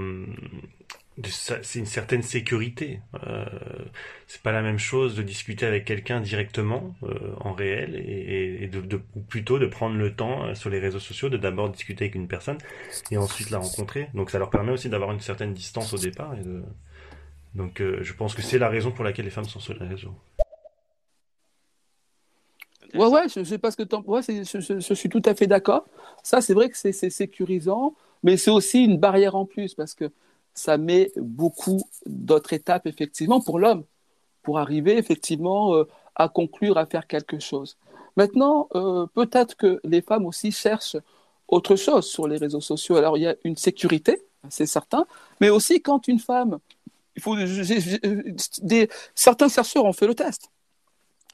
de 0.80 0.81
c'est 1.24 1.80
une 1.80 1.86
certaine 1.86 2.24
sécurité. 2.24 3.02
Euh, 3.28 3.46
c'est 4.28 4.42
pas 4.42 4.52
la 4.52 4.62
même 4.62 4.80
chose 4.80 5.16
de 5.16 5.22
discuter 5.22 5.66
avec 5.66 5.86
quelqu'un 5.86 6.22
directement 6.22 6.96
euh, 7.04 7.34
en 7.42 7.54
réel 7.54 7.96
et, 7.96 8.68
de, 8.68 9.02
ou 9.16 9.20
plutôt 9.22 9.60
de 9.60 9.66
prendre 9.66 9.98
le 9.98 10.16
temps 10.16 10.56
sur 10.56 10.70
les 10.70 10.80
réseaux 10.80 11.00
sociaux 11.00 11.30
de 11.30 11.38
d'abord 11.38 11.70
discuter 11.70 12.06
avec 12.06 12.16
une 12.16 12.28
personne 12.28 12.58
et 13.12 13.18
ensuite 13.18 13.50
la 13.50 13.60
rencontrer. 13.60 14.10
Donc 14.14 14.30
ça 14.30 14.40
leur 14.40 14.50
permet 14.50 14.72
aussi 14.72 14.90
d'avoir 14.90 15.12
une 15.12 15.20
certaine 15.20 15.54
distance 15.54 15.94
au 15.94 15.98
départ. 15.98 16.34
Donc 17.56 17.82
je 17.82 18.14
pense 18.14 18.34
que 18.34 18.42
c'est 18.42 18.60
la 18.60 18.70
raison 18.70 18.92
pour 18.92 19.04
laquelle 19.04 19.26
les 19.26 19.32
femmes 19.32 19.46
sont 19.46 19.60
sur 19.60 19.74
les 19.74 19.86
réseaux. 19.86 20.16
Ouais, 22.94 23.08
ouais, 23.08 23.30
je, 23.30 23.40
que 23.40 23.84
tu 23.84 24.80
je, 24.82 24.94
suis 24.94 25.10
tout 25.10 25.22
à 25.26 25.34
fait 25.34 25.48
d'accord. 25.48 25.86
Ça, 26.24 26.42
c'est 26.42 26.54
vrai 26.54 26.70
que 26.70 26.78
c'est 26.78 26.92
sécurisant, 26.92 27.96
mais 28.24 28.38
c'est 28.38 28.52
aussi 28.52 28.84
une 28.84 28.98
barrière 28.98 29.36
en 29.36 29.46
plus 29.46 29.74
parce 29.74 29.94
que 29.94 30.12
ça 30.54 30.78
met 30.78 31.12
beaucoup 31.16 31.82
d'autres 32.06 32.54
étapes, 32.54 32.88
effectivement, 32.88 33.42
pour 33.42 33.60
l'homme, 33.60 33.84
pour 34.44 34.60
arriver, 34.60 34.98
effectivement, 34.98 35.76
euh, 35.76 35.88
à 36.16 36.30
conclure, 36.30 36.78
à 36.78 36.86
faire 36.86 37.08
quelque 37.08 37.40
chose. 37.40 37.78
Maintenant, 38.18 38.68
euh, 38.76 39.06
peut-être 39.14 39.56
que 39.56 39.80
les 39.84 40.02
femmes 40.02 40.26
aussi 40.26 40.52
cherchent 40.52 40.98
autre 41.48 41.76
chose 41.76 42.06
sur 42.06 42.28
les 42.28 42.38
réseaux 42.38 42.62
sociaux. 42.62 42.98
Alors, 42.98 43.18
il 43.18 43.22
y 43.22 43.28
a 43.28 43.36
une 43.44 43.58
sécurité, 43.58 44.22
c'est 44.50 44.66
certain, 44.66 45.06
mais 45.40 45.50
aussi 45.50 45.82
quand 45.82 46.08
une 46.08 46.20
femme, 46.20 46.60
il 47.16 47.22
faut, 47.22 47.36
des, 47.36 48.90
certains 49.16 49.50
chercheurs 49.50 49.86
ont 49.86 49.94
fait 49.94 50.08
le 50.08 50.16
test 50.16 50.50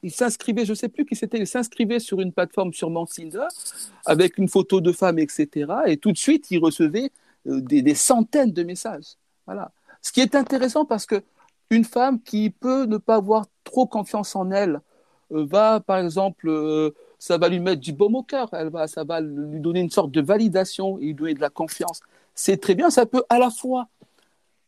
il 0.02 0.12
s'inscrivait, 0.12 0.64
je 0.64 0.72
ne 0.72 0.76
sais 0.76 0.88
plus 0.88 1.04
qui 1.04 1.16
c'était, 1.16 1.38
il 1.38 1.46
s'inscrivait 1.46 1.98
sur 1.98 2.20
une 2.20 2.32
plateforme 2.32 2.72
sûrement 2.72 3.06
Tinder 3.06 3.46
avec 4.06 4.38
une 4.38 4.48
photo 4.48 4.80
de 4.80 4.92
femme, 4.92 5.18
etc. 5.18 5.72
Et 5.86 5.96
tout 5.96 6.12
de 6.12 6.18
suite, 6.18 6.50
il 6.50 6.58
recevait 6.58 7.10
euh, 7.46 7.60
des, 7.60 7.94
centaines 7.94 8.52
de 8.52 8.62
messages. 8.62 9.14
Voilà. 9.46 9.70
Ce 10.02 10.12
qui 10.12 10.20
est 10.20 10.34
intéressant 10.34 10.84
parce 10.84 11.06
que 11.06 11.22
une 11.70 11.84
femme 11.84 12.20
qui 12.20 12.50
peut 12.50 12.86
ne 12.86 12.96
pas 12.96 13.16
avoir 13.16 13.46
trop 13.64 13.86
confiance 13.86 14.34
en 14.34 14.50
elle 14.50 14.80
euh, 15.32 15.44
va, 15.44 15.80
par 15.80 15.98
exemple, 15.98 16.48
euh, 16.48 16.90
ça 17.18 17.38
va 17.38 17.48
lui 17.48 17.60
mettre 17.60 17.80
du 17.80 17.92
baume 17.92 18.16
au 18.16 18.22
cœur, 18.22 18.48
elle 18.52 18.70
va, 18.70 18.86
ça 18.86 19.04
va 19.04 19.20
lui 19.20 19.60
donner 19.60 19.80
une 19.80 19.90
sorte 19.90 20.10
de 20.10 20.20
validation 20.20 20.98
et 20.98 21.06
lui 21.06 21.14
donner 21.14 21.34
de 21.34 21.40
la 21.40 21.50
confiance. 21.50 22.00
C'est 22.34 22.60
très 22.60 22.74
bien, 22.74 22.90
ça 22.90 23.06
peut 23.06 23.24
à 23.28 23.38
la 23.38 23.50
fois 23.50 23.88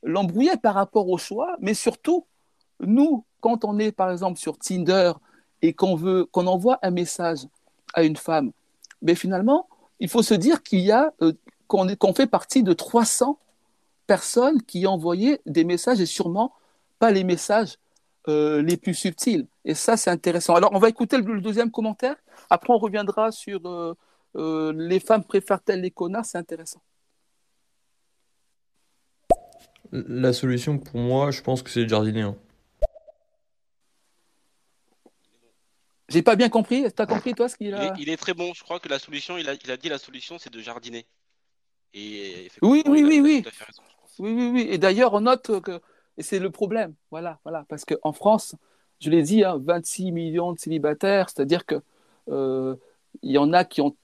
l'embrouiller 0.03 0.57
par 0.57 0.75
rapport 0.75 1.09
au 1.09 1.19
choix, 1.19 1.57
mais 1.61 1.75
surtout, 1.75 2.27
nous, 2.81 3.25
quand 3.41 3.65
on 3.65 3.79
est 3.79 3.93
par 3.93 4.11
exemple 4.11 4.39
sur 4.39 4.59
Tinder 4.59 5.12
et 5.62 5.73
qu'on 5.73 5.95
veut 5.95 6.27
qu'on 6.27 6.47
envoie 6.47 6.79
un 6.83 6.91
message 6.91 7.47
à 7.95 8.03
une 8.03 8.17
femme, 8.17 8.53
mais 9.03 9.15
finalement, 9.15 9.69
il 10.00 10.09
faut 10.09 10.23
se 10.23 10.35
dire 10.35 10.62
qu'il 10.62 10.81
y 10.81 10.93
a 10.93 11.12
qu'on 11.71 12.15
fait 12.15 12.27
partie 12.27 12.62
de 12.62 12.73
300 12.73 13.39
personnes 14.07 14.61
qui 14.62 14.87
ont 14.87 14.93
envoyé 14.93 15.41
des 15.47 15.65
messages 15.65 16.00
et 16.00 16.07
sûrement 16.07 16.53
pas 16.99 17.12
les 17.12 17.23
messages 17.23 17.79
euh, 18.29 18.61
les 18.61 18.77
plus 18.77 18.95
subtils. 18.95 19.47
Et 19.64 19.75
ça, 19.75 19.97
c'est 19.97 20.11
intéressant. 20.11 20.55
Alors, 20.57 20.71
on 20.73 20.79
va 20.79 20.88
écouter 20.88 21.16
le, 21.16 21.40
deuxième 21.40 21.71
commentaire. 21.71 22.16
Après, 22.51 22.73
on 22.73 22.79
reviendra 22.79 23.31
sur 23.31 23.61
euh, 23.66 24.73
les 24.77 25.01
femmes 25.01 25.25
préfèrent-elles 25.25 25.81
les 25.81 25.92
connards. 25.92 26.25
C'est 26.25 26.38
intéressant. 26.38 26.83
La 29.92 30.33
solution 30.33 30.79
pour 30.79 30.99
moi, 30.99 31.31
je 31.31 31.40
pense 31.40 31.62
que 31.62 31.71
c'est 31.71 31.83
le 31.83 31.88
jardinier. 31.88 32.23
Hein. 32.23 32.37
J'ai 36.09 36.23
pas 36.23 36.35
bien 36.35 36.49
compris. 36.49 36.85
Tu 36.94 37.03
as 37.03 37.07
compris, 37.07 37.35
toi, 37.35 37.49
ce 37.49 37.57
qu'il 37.57 37.73
a. 37.75 37.94
Il 37.97 38.09
est, 38.09 38.16
très 38.16 38.35
bon. 38.35 38.53
Je 38.55 38.64
crois 38.64 38.81
que 38.81 38.88
la 38.88 38.99
solution, 38.99 39.38
il 39.38 39.49
a, 39.49 39.55
il 39.55 39.71
a 39.71 39.77
dit 39.77 39.88
la 39.88 39.99
solution, 39.99 40.38
c'est 40.38 40.53
de 40.53 40.61
jardiner. 40.61 41.07
Et 41.94 42.48
oui, 42.62 42.83
oui, 42.87 43.03
oui, 43.05 43.20
oui. 43.20 43.44
oui, 44.18 44.33
oui, 44.33 44.50
oui. 44.53 44.66
Et 44.70 44.79
d'ailleurs, 44.79 45.14
on 45.14 45.22
note 45.22 45.61
que. 45.61 45.81
Et 46.18 46.22
c'est 46.22 46.38
le 46.38 46.50
problème. 46.50 46.94
Voilà, 47.11 47.38
voilà. 47.44 47.64
Parce 47.68 47.85
qu'en 47.85 48.12
France, 48.12 48.55
je 49.00 49.11
l'ai 49.11 49.22
dit, 49.22 49.44
hein, 49.44 49.59
26 49.59 50.12
millions 50.12 50.53
de 50.53 50.59
célibataires, 50.59 51.31
c'est-à-dire 51.31 51.64
que 51.64 51.76
euh, 52.29 52.76
il 53.22 53.33
y 53.33 53.38
en 53.38 53.53
a 53.53 53.64
qui 53.64 53.81
ont, 53.81 53.96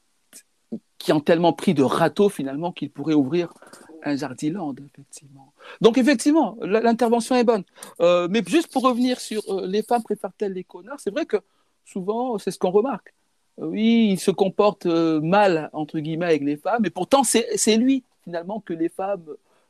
qui 0.98 1.12
ont 1.12 1.20
tellement 1.20 1.52
pris 1.52 1.74
de 1.74 1.82
râteau 1.82 2.28
finalement 2.28 2.72
qu'ils 2.72 2.90
pourraient 2.90 3.14
ouvrir 3.14 3.52
un 4.02 4.16
jardiland, 4.16 4.74
effectivement. 4.74 5.52
Donc, 5.80 5.98
effectivement, 5.98 6.56
l'intervention 6.62 7.34
est 7.34 7.44
bonne. 7.44 7.64
Euh, 8.00 8.28
mais 8.30 8.42
juste 8.46 8.72
pour 8.72 8.82
revenir 8.82 9.20
sur 9.20 9.42
euh, 9.48 9.66
les 9.66 9.82
femmes 9.82 10.02
préfèrent-elles 10.02 10.52
les 10.52 10.64
connards, 10.64 11.00
c'est 11.00 11.10
vrai 11.10 11.26
que 11.26 11.38
souvent, 11.84 12.38
c'est 12.38 12.50
ce 12.50 12.58
qu'on 12.58 12.70
remarque. 12.70 13.15
Oui, 13.58 14.10
il 14.12 14.20
se 14.20 14.30
comporte 14.30 14.84
euh, 14.86 15.20
mal, 15.20 15.70
entre 15.72 15.98
guillemets, 15.98 16.26
avec 16.26 16.42
les 16.42 16.56
femmes, 16.56 16.84
et 16.84 16.90
pourtant, 16.90 17.24
c'est 17.24 17.76
lui, 17.76 18.04
finalement, 18.22 18.60
que 18.60 18.74
les 18.74 18.90
femmes 18.90 19.24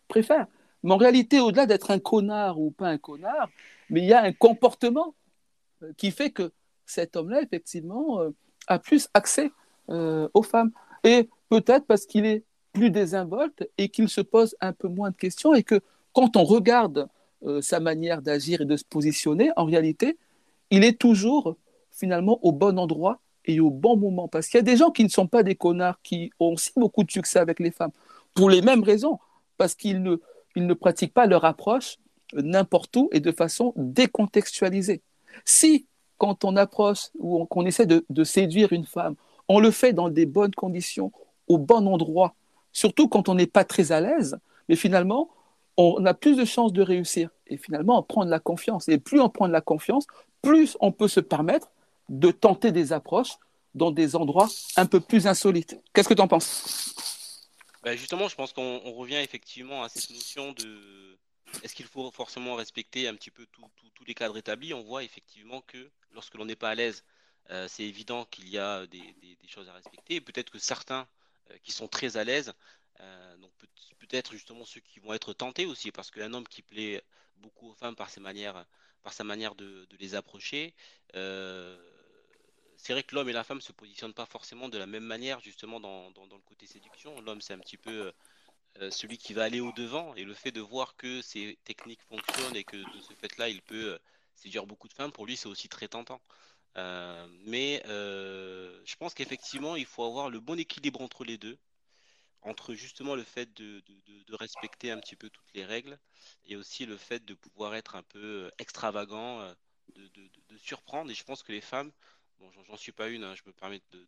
préfèrent. 0.09 0.47
Mais 0.83 0.93
en 0.93 0.97
réalité, 0.97 1.41
au-delà 1.41 1.67
d'être 1.67 1.91
un 1.93 2.01
connard 2.01 2.61
ou 2.61 2.71
pas 2.71 2.89
un 2.89 2.99
connard, 2.99 3.49
mais 3.89 4.01
il 4.01 4.07
y 4.07 4.13
a 4.13 4.23
un 4.23 4.33
comportement 4.33 5.15
euh, 5.83 5.93
qui 5.97 6.11
fait 6.11 6.31
que 6.31 6.53
cet 6.85 7.17
homme-là, 7.17 7.43
effectivement, 7.43 8.21
euh, 8.21 8.31
a 8.67 8.79
plus 8.79 9.09
accès 9.15 9.53
aux 9.89 10.43
femmes. 10.43 10.73
Et 11.05 11.31
peut-être 11.49 11.87
parce 11.87 12.07
qu'il 12.07 12.27
est 12.27 12.43
plus 12.73 12.91
désinvolte 12.91 13.71
et 13.79 13.89
qu'il 13.89 14.09
se 14.09 14.21
pose 14.21 14.57
un 14.61 14.73
peu 14.73 14.89
moins 14.89 15.11
de 15.13 15.17
questions 15.17 15.55
et 15.55 15.63
que 15.63 15.81
quand 16.13 16.37
on 16.37 16.43
regarde 16.43 17.09
sa 17.61 17.79
manière 17.79 18.21
d'agir 18.21 18.63
et 18.63 18.65
de 18.65 18.77
se 18.77 18.83
positionner, 18.85 19.53
en 19.55 19.65
réalité, 19.65 20.19
il 20.73 20.83
est 20.83 20.99
toujours 20.99 21.57
finalement 21.93 22.41
au 22.43 22.51
bon 22.51 22.81
endroit 22.81 23.21
et 23.47 23.61
au 23.61 23.71
bon 23.71 23.97
moment. 23.97 24.29
Parce 24.29 24.49
qu'il 24.49 24.59
y 24.59 24.61
a 24.61 24.63
des 24.63 24.77
gens 24.77 24.91
qui 24.91 25.05
ne 25.05 25.09
sont 25.09 25.27
pas 25.27 25.43
des 25.43 25.55
connards, 25.55 26.01
qui 26.03 26.31
ont 26.41 26.55
aussi 26.55 26.73
beaucoup 26.77 27.05
de 27.05 27.11
succès 27.11 27.39
avec 27.39 27.61
les 27.61 27.71
femmes, 27.71 27.93
pour 28.35 28.51
les 28.51 28.63
mêmes 28.63 28.83
raisons, 28.83 29.19
parce 29.57 29.75
qu'ils 29.75 30.03
ne, 30.03 30.17
ils 30.55 30.67
ne 30.67 30.75
pratiquent 30.75 31.15
pas 31.15 31.27
leur 31.27 31.45
approche 31.45 31.99
n'importe 32.35 32.97
où 32.97 33.09
et 33.13 33.21
de 33.21 33.33
façon 33.33 33.73
décontextualisée. 33.77 35.01
Si, 35.45 35.87
quand 36.19 36.45
on 36.45 36.57
approche 36.57 37.09
ou 37.19 37.45
qu'on 37.47 37.65
essaie 37.67 37.87
de, 37.87 38.05
de 38.11 38.25
séduire 38.25 38.73
une 38.73 38.85
femme, 38.85 39.15
on 39.49 39.61
le 39.61 39.71
fait 39.71 39.93
dans 39.93 40.09
des 40.09 40.27
bonnes 40.27 40.55
conditions, 40.55 41.13
au 41.47 41.59
bon 41.59 41.87
endroit, 41.87 42.35
surtout 42.73 43.09
quand 43.09 43.29
on 43.29 43.35
n'est 43.35 43.47
pas 43.47 43.65
très 43.65 43.93
à 43.93 44.01
l'aise, 44.01 44.37
mais 44.69 44.77
finalement, 44.77 45.31
on 45.77 46.05
a 46.07 46.15
plus 46.15 46.37
de 46.37 46.45
chances 46.45 46.73
de 46.73 46.83
réussir. 46.83 47.31
Et 47.47 47.57
finalement, 47.57 47.99
on 47.99 48.03
prend 48.03 48.25
de 48.25 48.31
la 48.31 48.41
confiance. 48.41 48.89
Et 48.89 48.99
plus 48.99 49.21
on 49.21 49.29
prend 49.29 49.47
de 49.47 49.53
la 49.53 49.61
confiance, 49.61 50.07
plus 50.43 50.77
on 50.81 50.91
peut 50.91 51.09
se 51.09 51.21
permettre 51.21 51.71
de 52.09 52.31
tenter 52.31 52.73
des 52.73 52.93
approches 52.93 53.33
dans 53.75 53.91
des 53.91 54.17
endroits 54.17 54.49
un 54.77 54.87
peu 54.87 55.01
plus 55.01 55.27
insolites. 55.27 55.77
Qu'est-ce 55.93 56.09
que 56.09 56.15
tu 56.15 56.23
en 56.23 56.29
penses? 56.29 57.47
Bah, 57.83 57.95
Justement, 57.95 58.29
je 58.29 58.35
pense 58.35 58.53
qu'on 58.53 58.79
revient 58.93 59.17
effectivement 59.17 59.83
à 59.83 59.89
cette 59.89 60.11
notion 60.11 60.53
de 60.53 61.19
est-ce 61.63 61.75
qu'il 61.75 61.87
faut 61.87 62.11
forcément 62.11 62.55
respecter 62.55 63.09
un 63.09 63.15
petit 63.15 63.31
peu 63.31 63.47
tous 63.95 64.05
les 64.05 64.15
cadres 64.15 64.37
établis? 64.37 64.75
On 64.75 64.83
voit 64.83 65.05
effectivement 65.05 65.61
que 65.63 65.91
lorsque 66.13 66.35
l'on 66.35 66.45
n'est 66.45 66.57
pas 66.57 66.71
à 66.71 66.75
l'aise, 66.75 67.05
euh, 67.51 67.69
c'est 67.69 67.85
évident 67.85 68.25
qu'il 68.25 68.49
y 68.49 68.59
a 68.59 68.87
des, 68.87 69.15
choses 69.47 69.69
à 69.69 69.73
respecter. 69.73 70.21
Peut-être 70.21 70.51
que 70.51 70.59
certains 70.59 71.07
euh, 71.51 71.57
qui 71.63 71.73
sont 71.73 71.87
très 71.87 72.17
à 72.17 72.25
l'aise, 72.25 72.53
euh, 73.01 73.37
donc 73.37 73.53
peut-être 73.99 74.33
justement 74.33 74.65
ceux 74.65 74.81
qui 74.81 74.99
vont 74.99 75.13
être 75.13 75.33
tentés 75.33 75.67
aussi, 75.67 75.93
parce 75.93 76.11
qu'un 76.11 76.35
homme 76.35 76.49
qui 76.49 76.63
plaît 76.63 77.03
beaucoup 77.37 77.71
aux 77.71 77.75
femmes 77.75 77.95
par 77.95 78.11
ses 78.11 78.21
manières, 78.21 78.67
par 79.03 79.13
sa 79.13 79.23
manière 79.23 79.55
de, 79.55 79.87
les 80.01 80.15
approcher, 80.15 80.75
c'est 82.77 82.93
vrai 82.93 83.03
que 83.03 83.15
l'homme 83.15 83.29
et 83.29 83.33
la 83.33 83.45
femme 83.45 83.61
se 83.61 83.73
positionnent 83.73 84.15
pas 84.15 84.27
forcément 84.27 84.69
de 84.69 84.79
la 84.79 84.87
même 84.87 85.05
manière 85.05 85.41
justement 85.41 85.81
dans, 85.81 86.09
le 86.09 86.43
côté 86.47 86.67
séduction. 86.67 87.21
L'homme 87.21 87.41
c'est 87.41 87.55
un 87.55 87.59
petit 87.59 87.77
peu 87.77 88.13
euh, 88.81 88.91
celui 88.91 89.17
qui 89.19 89.33
va 89.33 89.45
aller 89.45 89.61
au 89.61 89.73
devant 89.73 90.15
et 90.17 90.25
le 90.25 90.35
fait 90.35 90.53
de 90.53 90.61
voir 90.61 90.97
que 90.97 91.23
ces 91.23 91.59
techniques 91.65 92.03
fonctionnent 92.03 92.57
et 92.57 92.65
que 92.65 92.77
de 92.77 93.01
ce 93.01 93.15
fait-là 93.15 93.49
il 93.49 93.63
peut 93.63 93.95
euh, 93.95 93.99
séduire 94.35 94.67
beaucoup 94.67 94.89
de 94.89 94.93
femmes, 94.93 95.13
pour 95.13 95.27
lui 95.27 95.37
c'est 95.37 95.49
aussi 95.49 95.69
très 95.69 95.89
tentant. 95.89 96.21
Euh, 96.77 97.27
mais 97.47 97.83
je 97.87 98.97
pense 98.97 99.15
qu'effectivement 99.15 99.77
il 99.77 99.87
faut 99.87 100.05
avoir 100.05 100.29
le 100.31 100.41
bon 100.41 100.59
équilibre 100.59 101.01
entre 101.01 101.25
les 101.25 101.39
deux, 101.39 101.59
entre 102.43 102.75
justement 102.75 103.15
le 103.15 103.25
fait 103.25 103.53
de, 103.55 103.83
respecter 104.31 104.91
un 104.91 104.99
petit 104.99 105.17
peu 105.17 105.31
toutes 105.31 105.55
les 105.55 105.65
règles 105.65 105.99
et 106.45 106.57
aussi 106.57 106.85
le 106.85 106.99
fait 106.99 107.25
de 107.25 107.33
pouvoir 107.33 107.75
être 107.75 107.97
un 107.97 108.03
peu 108.03 108.51
extravagant, 108.59 109.55
de 109.97 110.59
surprendre. 110.59 111.11
Et 111.11 111.15
je 111.15 111.25
pense 111.25 111.43
que 111.43 111.53
les 111.53 111.63
femmes 111.63 111.91
bon, 112.41 112.47
j'en 112.69 112.77
suis 112.77 112.93
pas 112.93 113.09
une, 113.09 113.25
hein, 113.25 113.35
je 113.35 113.43
me 113.47 113.53
permets 113.53 113.81
de, 113.93 114.01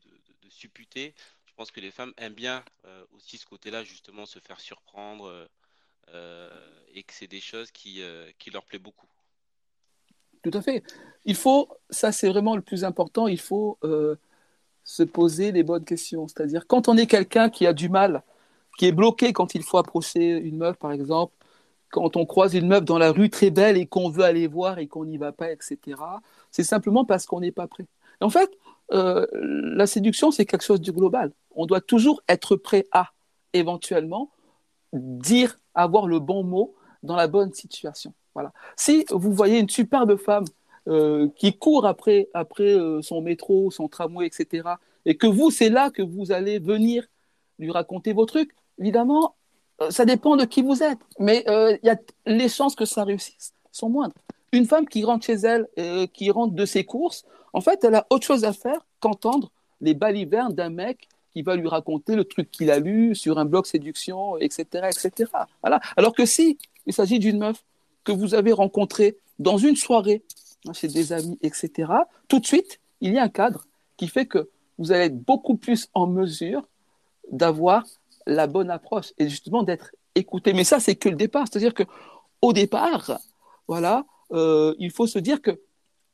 supputer. 0.50 1.14
Je 1.44 1.52
pense 1.54 1.70
que 1.70 1.80
les 1.80 1.90
femmes 1.90 2.12
aiment 2.16 2.32
bien 2.32 2.64
euh, 2.86 3.04
aussi 3.14 3.36
ce 3.36 3.44
côté-là, 3.44 3.84
justement, 3.84 4.24
se 4.24 4.38
faire 4.38 4.60
surprendre 4.60 5.26
euh, 5.26 5.46
euh, 6.14 6.50
et 6.94 7.02
que 7.02 7.12
c'est 7.12 7.26
des 7.26 7.40
choses 7.40 7.70
qui, 7.70 8.00
qui 8.38 8.50
leur 8.50 8.64
plaît 8.64 8.78
beaucoup. 8.78 9.06
Tout 10.42 10.50
à 10.54 10.62
fait. 10.62 10.82
Il 11.26 11.34
faut, 11.34 11.68
ça 11.90 12.12
c'est 12.12 12.28
vraiment 12.28 12.56
le 12.56 12.62
plus 12.62 12.84
important, 12.84 13.28
il 13.28 13.40
faut 13.40 13.78
se 14.84 15.02
poser 15.02 15.52
les 15.52 15.62
bonnes 15.62 15.84
questions. 15.84 16.26
C'est-à-dire, 16.28 16.66
quand 16.66 16.88
on 16.88 16.96
est 16.96 17.06
quelqu'un 17.06 17.50
qui 17.50 17.66
a 17.66 17.74
du 17.74 17.90
mal, 17.90 18.22
qui 18.78 18.86
est 18.86 18.92
bloqué 18.92 19.34
quand 19.34 19.54
il 19.54 19.62
faut 19.62 19.76
approcher 19.76 20.30
une 20.30 20.56
meuf, 20.56 20.78
par 20.78 20.92
exemple, 20.92 21.34
quand 21.90 22.16
on 22.16 22.24
croise 22.24 22.54
une 22.54 22.68
meuf 22.68 22.84
dans 22.84 22.98
la 22.98 23.12
rue 23.12 23.28
très 23.28 23.50
belle 23.50 23.76
et 23.76 23.86
qu'on 23.86 24.08
veut 24.08 24.24
aller 24.24 24.46
voir 24.46 24.78
et 24.78 24.86
qu'on 24.86 25.04
n'y 25.04 25.18
va 25.18 25.32
pas, 25.32 25.50
etc., 25.50 25.78
c'est 26.50 26.64
simplement 26.64 27.04
parce 27.04 27.26
qu'on 27.26 27.40
n'est 27.40 27.52
pas 27.52 27.66
prêt. 27.66 27.86
En 28.20 28.30
fait, 28.30 28.50
euh, 28.92 29.26
la 29.32 29.86
séduction, 29.86 30.30
c'est 30.30 30.46
quelque 30.46 30.64
chose 30.64 30.80
du 30.80 30.92
global. 30.92 31.32
On 31.54 31.66
doit 31.66 31.80
toujours 31.80 32.22
être 32.28 32.56
prêt 32.56 32.86
à, 32.92 33.10
éventuellement, 33.52 34.30
dire, 34.92 35.58
avoir 35.74 36.06
le 36.06 36.18
bon 36.18 36.42
mot 36.42 36.74
dans 37.02 37.16
la 37.16 37.28
bonne 37.28 37.52
situation. 37.52 38.12
Si 38.76 39.04
vous 39.10 39.32
voyez 39.32 39.58
une 39.58 39.68
superbe 39.68 40.16
femme 40.16 40.44
euh, 40.86 41.28
qui 41.36 41.58
court 41.58 41.86
après, 41.86 42.28
euh, 42.36 43.02
son 43.02 43.20
métro, 43.20 43.70
son 43.72 43.88
tramway, 43.88 44.26
etc., 44.26 44.68
et 45.04 45.16
que 45.16 45.26
vous, 45.26 45.50
c'est 45.50 45.70
là 45.70 45.90
que 45.90 46.02
vous 46.02 46.30
allez 46.30 46.58
venir 46.58 47.04
lui 47.58 47.72
raconter 47.72 48.12
vos 48.12 48.26
trucs, 48.26 48.52
évidemment, 48.78 49.34
ça 49.90 50.04
dépend 50.04 50.36
de 50.36 50.44
qui 50.44 50.62
vous 50.62 50.82
êtes. 50.82 50.98
Mais 51.18 51.44
les 52.26 52.48
chances 52.48 52.74
que 52.74 52.84
ça 52.84 53.04
réussisse 53.04 53.52
sont 53.72 53.88
moindres. 53.88 54.14
Une 54.52 54.66
femme 54.66 54.86
qui 54.86 55.04
rentre 55.04 55.26
chez 55.26 55.34
elle, 55.34 55.68
qui 56.12 56.30
rentre 56.30 56.54
de 56.54 56.64
ses 56.64 56.84
courses, 56.84 57.24
en 57.52 57.60
fait, 57.60 57.84
elle 57.84 57.94
a 57.94 58.06
autre 58.10 58.26
chose 58.26 58.44
à 58.44 58.52
faire 58.52 58.86
qu'entendre 59.00 59.50
les 59.80 59.94
balivernes 59.94 60.54
d'un 60.54 60.70
mec 60.70 61.08
qui 61.32 61.42
va 61.42 61.56
lui 61.56 61.68
raconter 61.68 62.16
le 62.16 62.24
truc 62.24 62.50
qu'il 62.50 62.70
a 62.70 62.78
lu 62.78 63.14
sur 63.14 63.38
un 63.38 63.44
blog 63.44 63.66
séduction, 63.66 64.38
etc., 64.38 64.88
etc. 64.88 65.30
Voilà. 65.62 65.80
Alors 65.96 66.14
que 66.14 66.26
si 66.26 66.58
il 66.86 66.92
s'agit 66.92 67.18
d'une 67.18 67.38
meuf 67.38 67.64
que 68.04 68.12
vous 68.12 68.34
avez 68.34 68.52
rencontrée 68.52 69.18
dans 69.38 69.58
une 69.58 69.76
soirée 69.76 70.22
hein, 70.66 70.72
chez 70.72 70.88
des 70.88 71.12
amis, 71.12 71.38
etc., 71.42 71.92
tout 72.28 72.40
de 72.40 72.46
suite, 72.46 72.80
il 73.00 73.12
y 73.12 73.18
a 73.18 73.22
un 73.22 73.28
cadre 73.28 73.66
qui 73.96 74.08
fait 74.08 74.26
que 74.26 74.48
vous 74.78 74.92
allez 74.92 75.04
être 75.04 75.18
beaucoup 75.18 75.56
plus 75.56 75.88
en 75.94 76.06
mesure 76.06 76.66
d'avoir 77.30 77.84
la 78.26 78.46
bonne 78.46 78.70
approche 78.70 79.12
et 79.18 79.28
justement 79.28 79.62
d'être 79.62 79.92
écouté. 80.14 80.52
Mais 80.52 80.64
ça, 80.64 80.80
c'est 80.80 80.96
que 80.96 81.08
le 81.08 81.16
départ. 81.16 81.46
C'est-à-dire 81.50 81.74
que 81.74 81.84
au 82.40 82.52
départ, 82.52 83.18
voilà, 83.66 84.04
euh, 84.32 84.74
il 84.78 84.90
faut 84.90 85.06
se 85.06 85.18
dire 85.18 85.40
que 85.42 85.60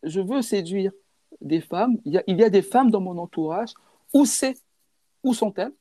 je 0.03 0.21
veux 0.21 0.43
séduire 0.43 0.93
des 1.41 1.61
femmes. 1.61 1.99
Il 2.05 2.13
y 2.13 2.19
a, 2.19 2.23
il 2.27 2.39
y 2.39 2.45
a 2.45 2.51
des 2.51 2.63
femmes 2.63 2.91
dans 2.91 3.01
mon 3.01 3.19
entourage. 3.19 3.75
Où 4.13 4.27
c'est? 4.27 4.57
Où 5.23 5.35
sont-elles? 5.35 5.73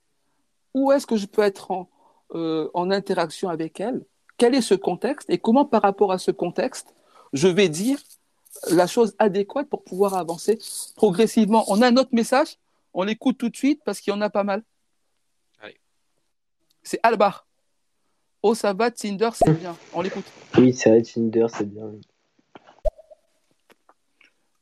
Où 0.74 0.91
est-ce 0.91 1.06
que 1.06 1.17
je 1.17 1.28
peux 1.28 1.43
être 1.43 1.72
en, 1.72 1.89
euh, 2.34 2.69
en 2.74 2.89
interaction 2.89 3.50
avec 3.50 3.80
elles? 3.80 4.04
Quel 4.38 4.56
est 4.56 4.62
ce 4.62 4.74
contexte? 4.74 5.30
Et 5.30 5.38
comment, 5.38 5.65
par 5.65 5.84
rapport 5.84 6.12
à 6.12 6.17
ce 6.17 6.32
contexte, 6.32 6.96
je 7.34 7.48
vais 7.48 7.69
dire 7.69 8.00
la 8.72 8.88
chose 8.88 9.15
adéquate 9.19 9.69
pour 9.69 9.84
pouvoir 9.84 10.15
avancer 10.15 10.58
progressivement? 10.96 11.63
On 11.67 11.82
a 11.82 11.88
un 11.88 11.98
autre 11.98 12.13
message? 12.13 12.58
On 12.93 13.04
l'écoute 13.04 13.38
tout 13.38 13.50
de 13.50 13.56
suite 13.56 13.82
parce 13.84 14.00
qu'il 14.00 14.13
y 14.13 14.15
en 14.15 14.22
a 14.22 14.30
pas 14.30 14.43
mal. 14.43 14.63
Allez. 15.60 15.78
C'est 16.82 17.00
Albar. 17.04 17.48
Oh, 18.41 18.56
ça 18.56 18.74
va, 18.74 18.91
Tinder, 18.91 19.30
c'est 19.34 19.54
bien. 19.54 19.76
On 19.93 20.02
l'écoute. 20.02 20.26
Oui, 20.58 20.74
c'est 20.74 20.89
vrai, 20.89 21.02
Tinder, 21.02 21.48
c'est 21.50 21.69
bien. 21.69 21.91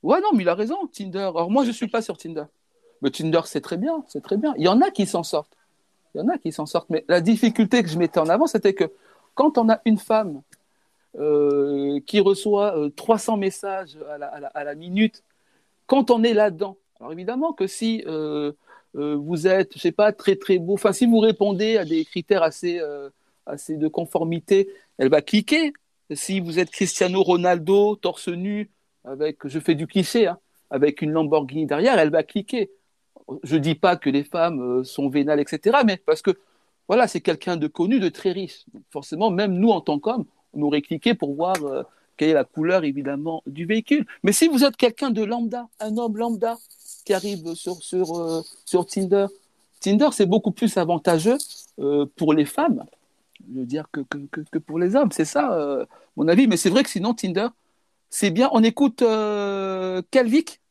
Ouais, 0.04 0.20
non, 0.22 0.30
mais 0.34 0.44
il 0.44 0.50
a 0.50 0.56
raison, 0.56 0.88
Tinder. 0.88 1.20
Alors, 1.20 1.52
moi, 1.52 1.64
je 1.64 1.70
ne 1.70 1.74
suis 1.74 1.88
pas 1.88 2.02
sur 2.02 2.18
Tinder. 2.18 2.46
Mais 3.02 3.12
Tinder, 3.12 3.42
c'est 3.46 3.62
très 3.62 3.78
bien, 3.78 4.04
c'est 4.08 4.22
très 4.22 4.38
bien. 4.38 4.54
Il 4.58 4.64
y 4.64 4.68
en 4.68 4.82
a 4.82 4.92
qui 4.92 5.06
s'en 5.06 5.24
sortent. 5.24 5.56
Il 6.14 6.20
y 6.20 6.22
en 6.22 6.28
a 6.28 6.38
qui 6.38 6.52
s'en 6.52 6.66
sortent. 6.66 6.90
Mais 6.90 7.06
la 7.08 7.22
difficulté 7.22 7.84
que 7.84 7.90
je 7.90 7.98
mettais 7.98 8.20
en 8.20 8.30
avant, 8.30 8.48
c'était 8.48 8.74
que 8.74 8.92
quand 9.36 9.58
on 9.58 9.70
a 9.70 9.82
une 9.86 9.98
femme 9.98 10.42
euh, 11.18 12.00
qui 12.06 12.20
reçoit 12.20 12.76
300 12.96 13.34
euh, 13.34 13.38
messages 13.38 13.98
à 14.54 14.64
la, 14.64 14.76
minute, 14.76 15.24
quand 15.86 16.12
on 16.12 16.24
est 16.24 16.34
là-dedans, 16.34 16.78
alors 17.00 17.12
évidemment 17.12 17.54
que 17.54 17.68
si 17.68 18.04
euh, 18.08 18.52
vous 18.94 19.48
êtes, 19.48 19.74
je 19.76 19.80
sais 19.80 19.92
pas, 19.92 20.12
très 20.12 20.36
très 20.36 20.58
beau, 20.58 20.74
enfin 20.74 20.94
si 20.94 21.06
vous 21.06 21.20
répondez 21.20 21.78
à 21.78 21.86
des 21.86 22.06
critères 22.06 22.44
assez 22.44 22.80
de 23.70 23.88
conformité, 23.88 24.70
elle 24.98 25.10
va 25.10 25.22
cliquer. 25.22 25.74
Si 26.14 26.40
vous 26.40 26.60
êtes 26.60 26.70
Cristiano 26.70 27.24
Ronaldo, 27.24 27.96
torse 27.96 28.28
nu, 28.28 28.70
avec, 29.06 29.48
je 29.48 29.60
fais 29.60 29.76
du 29.76 29.88
cliché, 29.88 30.28
hein, 30.28 30.38
avec 30.70 31.02
une 31.02 31.12
Lamborghini 31.12 31.66
derrière, 31.66 32.00
elle 32.00 32.12
va 32.12 32.24
cliquer 32.24 32.70
je 33.44 33.58
dis 33.58 33.76
pas 33.76 33.96
que 33.96 34.10
les 34.10 34.24
femmes 34.24 34.62
euh, 34.62 34.84
sont 34.84 35.10
vénales, 35.10 35.40
etc., 35.40 35.80
mais 35.86 35.98
parce 35.98 36.22
que 36.22 36.32
voilà, 36.88 37.08
c'est 37.08 37.22
quelqu'un 37.22 37.58
de 37.58 37.68
connu, 37.68 38.00
de 38.00 38.10
très 38.10 38.32
riche. 38.32 38.66
forcément, 38.90 39.32
même 39.32 39.54
nous, 39.54 39.70
en 39.70 39.82
tant 39.82 40.00
qu'hommes, 40.00 40.26
on 40.54 40.62
aurait 40.64 40.82
cliqué 40.82 41.14
pour 41.14 41.34
voir 41.36 41.56
euh, 41.64 41.84
quelle 42.18 42.30
est 42.30 42.34
la 42.34 42.44
couleur, 42.44 42.84
évidemment, 42.84 43.44
du 43.46 43.66
véhicule. 43.66 44.06
Mais 44.24 44.34
si 44.34 44.48
vous 44.48 44.64
êtes 44.64 44.76
quelqu'un 44.76 45.10
de 45.10 45.24
lambda, 45.24 45.68
un 45.80 45.96
homme 45.98 46.18
lambda 46.18 46.58
qui 47.06 47.14
arrive 47.14 47.54
sur, 47.56 47.82
sur, 47.82 48.20
euh, 48.20 48.42
sur 48.66 48.86
Tinder, 48.86 49.28
Tinder, 49.80 50.10
c'est 50.12 50.26
beaucoup 50.26 50.52
plus 50.52 50.78
avantageux 50.78 51.38
pour 52.16 52.34
les 52.34 52.46
femmes, 52.46 52.86
je 53.52 53.60
veux 53.62 53.66
dire, 53.66 53.88
que, 53.92 54.02
que, 54.02 54.42
que 54.52 54.60
pour 54.60 54.78
les 54.78 54.96
hommes. 54.96 55.12
C'est 55.12 55.26
ça, 55.26 55.88
mon 56.16 56.28
avis. 56.28 56.46
Mais 56.46 56.56
c'est 56.56 56.70
vrai 56.70 56.84
que 56.84 56.90
sinon, 56.92 57.16
Tinder, 57.16 57.48
c'est 58.12 58.30
bien. 58.30 58.50
On 58.54 58.64
écoute 58.64 59.04
Calvic 60.12 60.62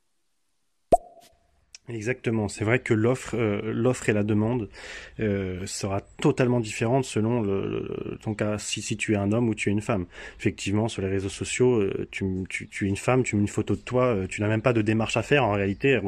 Exactement, 1.95 2.49
c'est 2.49 2.65
vrai 2.65 2.79
que 2.79 2.95
l'offre, 2.95 3.35
euh, 3.37 3.61
l'offre 3.73 4.09
et 4.09 4.13
la 4.13 4.23
demande 4.23 4.69
euh, 5.19 5.67
sera 5.67 6.01
totalement 6.01 6.61
différente 6.61 7.05
selon 7.05 7.43
le, 7.43 8.19
ton 8.23 8.35
cas, 8.35 8.59
si, 8.59 8.81
si 8.81 8.97
tu 8.97 9.15
es 9.15 9.17
un 9.17 9.33
homme 9.33 9.49
ou 9.49 9.55
tu 9.55 9.71
es 9.71 9.73
une 9.73 9.81
femme. 9.81 10.07
Effectivement, 10.39 10.89
sur 10.89 11.03
les 11.03 11.09
réseaux 11.09 11.29
sociaux, 11.29 11.81
euh, 11.81 12.07
tu, 12.11 12.25
es 12.25 12.87
une 12.87 12.97
femme, 12.97 13.23
tu 13.23 13.35
mets 13.37 13.43
une 13.43 13.49
photo 13.49 13.75
de 13.75 13.81
toi, 13.81 14.17
tu 14.29 14.41
n'as 14.41 14.49
même 14.49 14.63
pas 14.63 14.73
de 14.73 14.83
démarche 14.83 15.17
à 15.17 15.23
faire 15.23 15.45
en 15.45 15.53
réalité. 15.53 15.99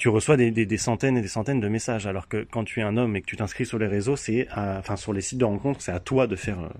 Tu 0.00 0.08
reçois 0.08 0.36
des, 0.36 0.50
des, 0.50 0.66
des, 0.66 0.78
centaines 0.78 1.16
et 1.16 1.22
des 1.22 1.28
centaines 1.28 1.60
de 1.60 1.68
messages, 1.68 2.06
alors 2.06 2.26
que 2.26 2.44
quand 2.50 2.64
tu 2.64 2.80
es 2.80 2.82
un 2.82 2.96
homme 2.96 3.14
et 3.16 3.20
que 3.20 3.26
tu 3.26 3.36
t'inscris 3.36 3.66
sur 3.66 3.78
les 3.78 3.86
réseaux, 3.86 4.16
c'est, 4.16 4.48
enfin 4.56 4.96
sur 4.96 5.12
les 5.12 5.20
sites 5.20 5.38
de 5.38 5.44
rencontres, 5.44 5.82
c'est 5.82 5.92
à 5.92 6.00
toi 6.00 6.26
de 6.26 6.36
faire 6.36 6.70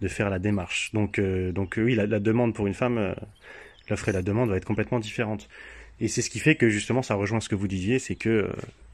de 0.00 0.08
faire 0.08 0.30
la 0.30 0.38
démarche. 0.38 0.92
Donc 0.94 1.20
donc 1.20 1.74
oui, 1.76 1.94
la, 1.94 2.06
la 2.06 2.20
demande 2.20 2.54
pour 2.54 2.66
une 2.66 2.74
femme, 2.74 3.14
l'offre 3.90 4.08
et 4.08 4.12
la 4.12 4.22
demande 4.22 4.48
va 4.50 4.56
être 4.56 4.64
complètement 4.64 5.00
différente. 5.00 5.48
Et 6.00 6.08
c'est 6.08 6.22
ce 6.22 6.30
qui 6.30 6.38
fait 6.38 6.54
que 6.54 6.68
justement 6.70 7.02
ça 7.02 7.14
rejoint 7.14 7.40
ce 7.40 7.48
que 7.48 7.54
vous 7.54 7.68
disiez, 7.68 7.98
c'est 7.98 8.14
que 8.14 8.28
euh, 8.28 8.52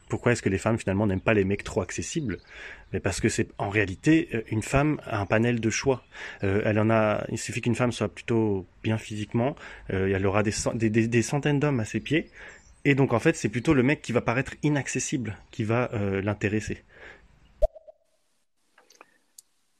pourquoi 0.08 0.32
est-ce 0.32 0.42
que 0.42 0.48
les 0.48 0.58
femmes 0.58 0.78
finalement 0.78 1.06
n'aiment 1.06 1.20
pas 1.20 1.34
les 1.34 1.44
mecs 1.44 1.64
trop 1.64 1.80
accessibles? 1.80 2.38
Mais 2.92 3.00
parce 3.00 3.20
que 3.20 3.28
c'est 3.28 3.48
en 3.58 3.68
réalité 3.68 4.28
euh, 4.34 4.42
une 4.50 4.62
femme 4.62 5.00
a 5.04 5.20
un 5.20 5.26
panel 5.26 5.60
de 5.60 5.70
choix. 5.70 6.04
Euh, 6.44 6.62
elle 6.64 6.78
en 6.78 6.90
a. 6.90 7.24
Il 7.30 7.38
suffit 7.38 7.60
qu'une 7.60 7.74
femme 7.74 7.92
soit 7.92 8.08
plutôt 8.08 8.66
bien 8.82 8.98
physiquement, 8.98 9.56
euh, 9.92 10.12
elle 10.14 10.26
aura 10.26 10.42
des, 10.42 10.52
des, 10.74 11.08
des, 11.08 11.22
centaines 11.22 11.58
d'hommes 11.58 11.80
à 11.80 11.84
ses 11.84 11.98
pieds, 11.98 12.30
et 12.86 12.94
donc 12.94 13.12
en 13.12 13.18
fait 13.18 13.36
c'est 13.36 13.48
plutôt 13.48 13.74
le 13.74 13.82
mec 13.82 14.00
qui 14.00 14.12
va 14.12 14.20
paraître 14.22 14.54
inaccessible 14.62 15.36
qui 15.50 15.64
va 15.64 15.90
euh, 15.92 16.22
l'intéresser. 16.22 16.84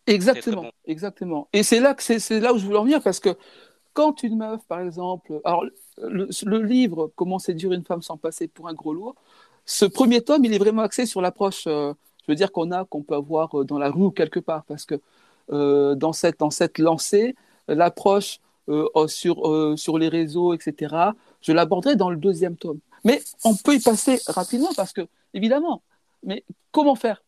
Exactement, 0.06 0.70
exactement. 0.86 1.48
Et 1.52 1.62
c'est 1.62 1.80
là 1.80 1.94
que 1.94 2.02
c'est 2.02 2.40
là 2.40 2.52
où 2.52 2.58
je 2.58 2.64
voulais 2.64 2.78
en 2.78 2.84
venir 2.84 3.02
parce 3.02 3.18
que 3.18 3.36
quand 3.92 4.22
une 4.22 4.36
meuf, 4.36 4.60
par 4.68 4.80
exemple, 4.80 5.40
alors 5.44 5.64
le, 5.96 6.62
livre 6.62 7.10
Comment 7.16 7.38
séduire 7.38 7.72
une 7.72 7.84
femme 7.84 8.02
sans 8.02 8.16
passer 8.16 8.46
pour 8.46 8.68
un 8.68 8.74
gros 8.74 8.92
lourd, 8.92 9.14
ce 9.64 9.84
premier 9.84 10.20
tome, 10.20 10.44
il 10.44 10.52
est 10.52 10.58
vraiment 10.58 10.82
axé 10.82 11.06
sur 11.06 11.20
l'approche, 11.20 11.64
euh, 11.66 11.94
je 12.26 12.32
veux 12.32 12.36
dire 12.36 12.52
qu'on 12.52 12.70
a, 12.72 12.84
qu'on 12.84 13.02
peut 13.02 13.14
avoir 13.14 13.58
euh, 13.58 13.64
dans 13.64 13.78
la 13.78 13.90
rue 13.90 14.04
ou 14.04 14.10
quelque 14.10 14.38
part, 14.38 14.64
parce 14.64 14.84
que 14.84 14.96
euh, 15.50 15.94
dans 15.94 16.12
cette 16.12 16.38
dans 16.40 16.50
cette 16.50 16.78
lancée, 16.78 17.34
l'approche 17.68 18.38
sur 19.06 19.78
sur 19.78 19.96
les 19.96 20.08
réseaux, 20.08 20.52
etc. 20.54 20.94
Je 21.40 21.52
l'aborderai 21.52 21.94
dans 21.96 22.10
le 22.10 22.16
deuxième 22.16 22.56
tome. 22.56 22.80
Mais 23.06 23.22
on 23.44 23.54
peut 23.54 23.76
y 23.76 23.78
passer 23.78 24.20
rapidement 24.26 24.74
parce 24.74 24.92
que 24.92 25.06
évidemment, 25.32 25.80
mais 26.24 26.44
comment 26.72 26.96
faire? 26.96 27.22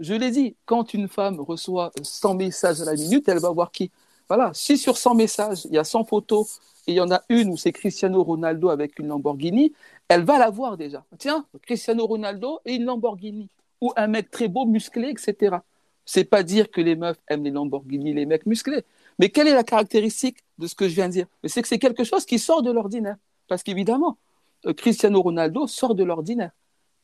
Je 0.00 0.12
l'ai 0.12 0.32
dit, 0.32 0.56
quand 0.66 0.92
une 0.92 1.06
femme 1.06 1.38
reçoit 1.38 1.92
100 2.02 2.34
messages 2.34 2.80
à 2.80 2.84
la 2.84 2.94
minute, 2.94 3.28
elle 3.28 3.38
va 3.38 3.50
voir 3.50 3.70
qui? 3.70 3.92
Voilà, 4.28 4.50
si 4.54 4.76
sur 4.76 4.96
100 4.96 5.14
messages, 5.14 5.66
il 5.66 5.74
y 5.74 5.78
a 5.78 5.84
100 5.84 6.04
photos 6.04 6.58
et 6.88 6.92
il 6.92 6.94
y 6.96 7.00
en 7.00 7.12
a 7.12 7.22
une 7.28 7.50
où 7.50 7.56
c'est 7.56 7.70
Cristiano 7.70 8.24
Ronaldo 8.24 8.70
avec 8.70 8.98
une 8.98 9.06
Lamborghini, 9.06 9.72
elle 10.08 10.24
va 10.24 10.36
la 10.36 10.50
voir 10.50 10.76
déjà. 10.76 11.04
Tiens, 11.16 11.46
Cristiano 11.62 12.06
Ronaldo 12.06 12.58
et 12.64 12.74
une 12.74 12.84
Lamborghini. 12.84 13.48
Ou 13.80 13.92
un 13.94 14.08
mec 14.08 14.32
très 14.32 14.48
beau, 14.48 14.66
musclé, 14.66 15.10
etc. 15.10 15.58
C'est 16.04 16.24
pas 16.24 16.42
dire 16.42 16.72
que 16.72 16.80
les 16.80 16.96
meufs 16.96 17.20
aiment 17.28 17.44
les 17.44 17.52
Lamborghini, 17.52 18.14
les 18.14 18.26
mecs 18.26 18.46
musclés. 18.46 18.82
Mais 19.20 19.28
quelle 19.28 19.46
est 19.46 19.54
la 19.54 19.62
caractéristique 19.62 20.38
de 20.58 20.66
ce 20.66 20.74
que 20.74 20.88
je 20.88 20.94
viens 20.96 21.06
de 21.06 21.12
dire? 21.12 21.26
C'est 21.44 21.62
que 21.62 21.68
c'est 21.68 21.78
quelque 21.78 22.02
chose 22.02 22.26
qui 22.26 22.40
sort 22.40 22.62
de 22.62 22.72
l'ordinaire. 22.72 23.16
Parce 23.46 23.62
qu'évidemment, 23.62 24.16
Cristiano 24.76 25.22
Ronaldo 25.22 25.66
sort 25.66 25.94
de 25.94 26.04
l'ordinaire. 26.04 26.52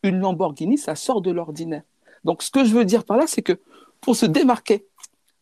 Une 0.03 0.21
Lamborghini, 0.21 0.79
ça 0.79 0.95
sort 0.95 1.21
de 1.21 1.31
l'ordinaire. 1.31 1.83
Donc 2.25 2.42
ce 2.42 2.51
que 2.51 2.64
je 2.64 2.75
veux 2.75 2.85
dire 2.85 3.05
par 3.05 3.16
là, 3.16 3.27
c'est 3.27 3.42
que 3.42 3.59
pour 4.01 4.16
se 4.16 4.27
démarquer 4.27 4.87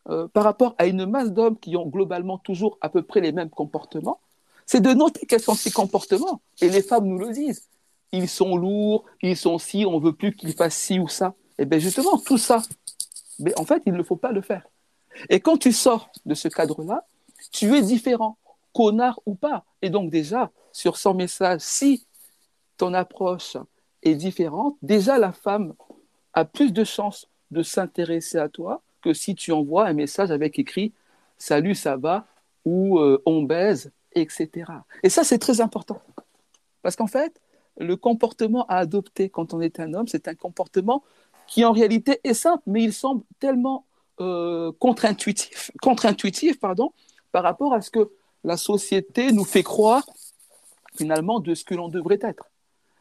euh, 0.09 0.29
par 0.29 0.44
rapport 0.44 0.74
à 0.79 0.87
une 0.87 1.07
masse 1.07 1.33
d'hommes 1.33 1.59
qui 1.59 1.77
ont 1.77 1.87
globalement 1.87 2.38
toujours 2.38 2.79
à 2.81 2.88
peu 2.88 3.03
près 3.03 3.20
les 3.20 3.33
mêmes 3.33 3.50
comportements, 3.50 4.20
c'est 4.66 4.81
de 4.81 4.92
noter 4.92 5.27
quels 5.27 5.40
sont 5.40 5.55
ces 5.55 5.70
comportements. 5.70 6.40
Et 6.61 6.68
les 6.68 6.83
femmes 6.83 7.07
nous 7.07 7.18
le 7.18 7.33
disent. 7.33 7.68
Ils 8.12 8.29
sont 8.29 8.57
lourds, 8.57 9.05
ils 9.22 9.37
sont 9.37 9.59
si, 9.59 9.85
on 9.87 9.98
veut 9.98 10.12
plus 10.12 10.35
qu'ils 10.35 10.53
fassent 10.53 10.77
ci 10.77 10.98
ou 10.98 11.09
ça. 11.09 11.35
Et 11.59 11.62
eh 11.62 11.64
bien 11.66 11.79
justement, 11.79 12.18
tout 12.18 12.38
ça, 12.38 12.62
mais 13.38 13.59
en 13.59 13.64
fait, 13.64 13.83
il 13.87 13.92
ne 13.92 14.03
faut 14.03 14.16
pas 14.16 14.33
le 14.33 14.40
faire. 14.40 14.66
Et 15.31 15.40
quand 15.40 15.57
tu 15.57 15.72
sors 15.72 16.11
de 16.27 16.35
ce 16.35 16.48
cadre-là, 16.48 17.07
tu 17.53 17.74
es 17.74 17.83
différent. 17.83 18.37
Connard 18.75 19.21
ou 19.25 19.35
pas. 19.35 19.65
Et 19.81 19.89
donc 19.89 20.11
déjà, 20.11 20.51
sur 20.73 20.99
son 20.99 21.15
message, 21.15 21.61
si 21.63 22.07
ton 22.77 22.93
approche 22.93 23.57
est 24.03 24.15
différente, 24.15 24.77
déjà 24.83 25.17
la 25.19 25.33
femme 25.33 25.73
a 26.35 26.45
plus 26.45 26.73
de 26.73 26.85
chances 26.85 27.27
de 27.51 27.63
s'intéresser 27.63 28.39
à 28.39 28.49
toi 28.49 28.83
que 29.01 29.15
si 29.15 29.35
tu 29.35 29.53
envoies 29.53 29.87
un 29.87 29.93
message 29.95 30.31
avec 30.31 30.59
écrit 30.59 30.93
Salut, 31.39 31.75
ça 31.75 31.97
va 31.97 32.27
ou 32.65 32.99
euh, 32.99 33.23
On 33.27 33.43
baise, 33.43 33.93
etc. 34.15 34.71
Et 35.03 35.09
ça, 35.09 35.25
c'est 35.25 35.39
très 35.39 35.61
important. 35.61 36.01
Parce 36.83 36.97
qu'en 36.97 37.07
fait, 37.07 37.41
le 37.79 37.97
comportement 37.97 38.67
à 38.67 38.77
adopter 38.77 39.29
quand 39.29 39.55
on 39.55 39.61
est 39.61 39.81
un 39.81 39.95
homme, 39.95 40.09
c'est 40.09 40.29
un 40.29 40.35
comportement 40.35 41.03
qui 41.47 41.65
en 41.65 41.73
réalité 41.73 42.21
est 42.25 42.35
simple, 42.35 42.63
mais 42.67 42.83
il 42.83 42.93
semble 42.93 43.23
tellement 43.39 43.85
euh, 44.21 44.73
contre-intuitif, 44.79 45.71
par 47.33 47.43
rapport 47.43 47.75
à 47.75 47.83
ce 47.83 47.91
que 47.91 48.11
la 48.44 48.57
société 48.57 49.33
nous 49.33 49.44
fait 49.44 49.62
croire 49.62 50.04
finalement 50.96 51.40
de 51.40 51.54
ce 51.54 51.64
que 51.64 51.74
l'on 51.74 51.88
devrait 51.88 52.20
être. 52.22 52.44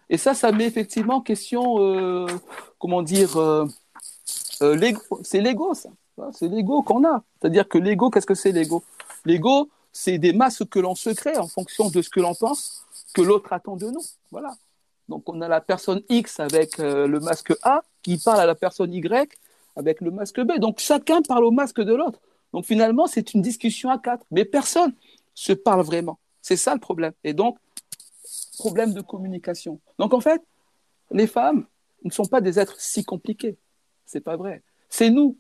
Et 0.10 0.18
ça, 0.18 0.34
ça 0.34 0.52
met 0.52 0.66
effectivement 0.66 1.16
en 1.16 1.22
question, 1.22 1.80
euh, 1.80 2.28
comment 2.80 3.02
dire, 3.02 3.38
euh, 3.38 3.68
c'est 5.24 5.42
l'ego, 5.42 5.74
ça. 5.74 5.90
C'est 6.34 6.48
l'ego 6.48 6.82
qu'on 6.82 7.06
a. 7.06 7.24
C'est-à-dire 7.40 7.68
que 7.68 7.78
l'ego, 7.78 8.10
qu'est-ce 8.10 8.26
que 8.26 8.36
c'est 8.36 8.52
l'ego? 8.52 8.84
L'ego, 9.26 9.70
c'est 9.92 10.18
des 10.18 10.34
masques 10.34 10.70
que 10.70 10.80
l'on 10.80 10.96
se 10.96 11.10
crée 11.10 11.38
en 11.38 11.48
fonction 11.48 11.90
de 11.90 12.02
ce 12.02 12.10
que 12.10 12.20
l'on 12.20 12.36
pense 12.36 12.86
que 13.14 13.22
l'autre 13.22 13.52
attend 13.54 13.76
de 13.76 13.88
nous. 13.88 14.04
Voilà. 14.32 14.56
Donc 15.10 15.28
on 15.28 15.42
a 15.42 15.48
la 15.48 15.62
personne 15.62 16.02
X 16.10 16.40
avec 16.40 16.78
le 16.78 17.20
masque 17.20 17.54
A 17.62 17.84
qui 18.04 18.18
parle 18.18 18.40
à 18.40 18.46
la 18.46 18.56
personne 18.56 18.94
Y 18.94 19.30
avec 19.76 20.02
le 20.02 20.12
masque 20.12 20.40
B. 20.42 20.60
Donc 20.60 20.80
chacun 20.80 21.22
parle 21.22 21.46
au 21.46 21.52
masque 21.52 21.82
de 21.82 21.94
l'autre. 21.94 22.20
Donc 22.54 22.66
finalement, 22.66 23.08
c'est 23.08 23.34
une 23.34 23.42
discussion 23.42 23.90
à 23.90 23.98
quatre, 23.98 24.26
mais 24.32 24.46
personne 24.46 24.94
se 25.34 25.54
parle 25.54 25.82
vraiment. 25.84 26.20
C'est 26.42 26.58
ça 26.58 26.74
le 26.74 26.80
problème. 26.80 27.14
Et 27.24 27.34
donc, 27.34 27.58
problème 28.58 28.94
de 28.94 29.02
communication. 29.02 29.80
Donc 30.00 30.14
en 30.14 30.20
fait, 30.20 30.42
les 31.12 31.28
femmes 31.28 31.66
ne 32.04 32.12
sont 32.12 32.26
pas 32.26 32.42
des 32.42 32.60
êtres 32.60 32.76
si 32.80 33.04
compliqués. 33.04 33.58
C'est 34.06 34.22
pas 34.22 34.36
vrai. 34.36 34.62
C'est 34.90 35.10
nous 35.10 35.38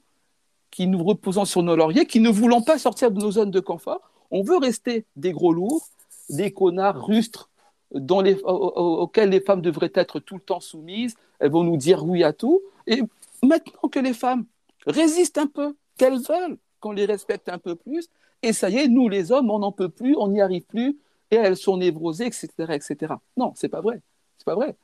qui 0.71 0.87
nous 0.87 1.03
reposons 1.03 1.45
sur 1.45 1.61
nos 1.61 1.75
lauriers, 1.75 2.05
qui 2.05 2.19
ne 2.19 2.29
voulons 2.29 2.61
pas 2.61 2.79
sortir 2.79 3.11
de 3.11 3.19
nos 3.19 3.31
zones 3.31 3.51
de 3.51 3.59
confort. 3.59 4.01
On 4.31 4.43
veut 4.43 4.57
rester 4.57 5.05
des 5.15 5.31
gros 5.31 5.53
lourds, 5.53 5.87
des 6.29 6.51
connards 6.51 7.05
rustres 7.05 7.49
auxquels 7.91 9.29
les 9.29 9.41
femmes 9.41 9.61
devraient 9.61 9.91
être 9.93 10.19
tout 10.19 10.35
le 10.35 10.41
temps 10.41 10.59
soumises. 10.59 11.15
Elles 11.39 11.51
vont 11.51 11.63
nous 11.63 11.77
dire 11.77 12.03
oui 12.03 12.23
à 12.23 12.33
tout. 12.33 12.61
Et 12.87 13.03
maintenant 13.43 13.89
que 13.89 13.99
les 13.99 14.13
femmes 14.13 14.45
résistent 14.87 15.37
un 15.37 15.47
peu, 15.47 15.75
qu'elles 15.97 16.19
veulent 16.19 16.57
qu'on 16.79 16.91
les 16.91 17.05
respecte 17.05 17.49
un 17.49 17.59
peu 17.59 17.75
plus, 17.75 18.09
et 18.43 18.53
ça 18.53 18.69
y 18.69 18.77
est, 18.77 18.87
nous 18.87 19.09
les 19.09 19.31
hommes, 19.31 19.49
on 19.49 19.59
n'en 19.59 19.71
peut 19.71 19.89
plus, 19.89 20.15
on 20.17 20.27
n'y 20.27 20.41
arrive 20.41 20.63
plus, 20.63 20.97
et 21.31 21.35
elles 21.35 21.57
sont 21.57 21.77
névrosées, 21.77 22.27
etc., 22.27 22.49
etc. 22.69 23.15
Non, 23.37 23.53
c'est 23.55 23.69
pas 23.69 23.81
vrai, 23.81 24.01
c'est 24.37 24.45
pas 24.45 24.55
vrai. 24.55 24.75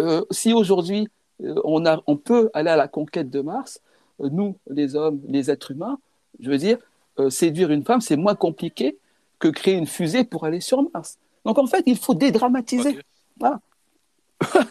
Euh, 0.00 0.24
si 0.30 0.52
aujourd'hui 0.52 1.08
euh, 1.42 1.54
on, 1.64 1.84
on 2.06 2.16
peut 2.16 2.50
aller 2.54 2.70
à 2.70 2.76
la 2.76 2.88
conquête 2.88 3.30
de 3.30 3.40
Mars, 3.40 3.80
euh, 4.20 4.28
nous, 4.30 4.56
les 4.68 4.96
hommes, 4.96 5.20
les 5.28 5.50
êtres 5.50 5.70
humains, 5.70 5.98
je 6.40 6.50
veux 6.50 6.58
dire, 6.58 6.78
séduire 7.30 7.70
une 7.70 7.82
femme, 7.82 8.02
c'est 8.02 8.16
moins 8.16 8.34
compliqué 8.34 8.98
que 9.38 9.48
créer 9.48 9.74
une 9.74 9.86
fusée 9.86 10.24
pour 10.24 10.44
aller 10.44 10.60
sur 10.60 10.82
Mars. 10.92 11.18
Donc 11.46 11.58
en 11.58 11.66
fait, 11.66 11.82
il 11.86 11.96
faut 11.96 12.12
dédramatiser. 12.12 12.98
Voilà. 13.38 13.60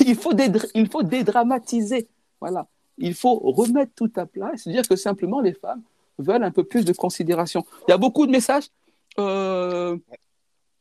il, 0.00 0.14
faut 0.14 0.32
il 0.74 0.88
faut 0.88 1.02
dédramatiser. 1.02 2.08
Voilà. 2.40 2.66
Il 2.96 3.14
faut 3.14 3.34
remettre 3.38 3.92
tout 3.94 4.10
à 4.16 4.24
plat 4.24 4.52
et 4.54 4.56
se 4.56 4.70
dire 4.70 4.88
que 4.88 4.96
simplement 4.96 5.42
les 5.42 5.52
femmes 5.52 5.82
veulent 6.20 6.44
un 6.44 6.50
peu 6.50 6.64
plus 6.64 6.84
de 6.84 6.92
considération. 6.92 7.64
Il 7.88 7.90
y 7.90 7.94
a 7.94 7.98
beaucoup 7.98 8.26
de 8.26 8.32
messages. 8.32 8.68
Euh, 9.18 9.96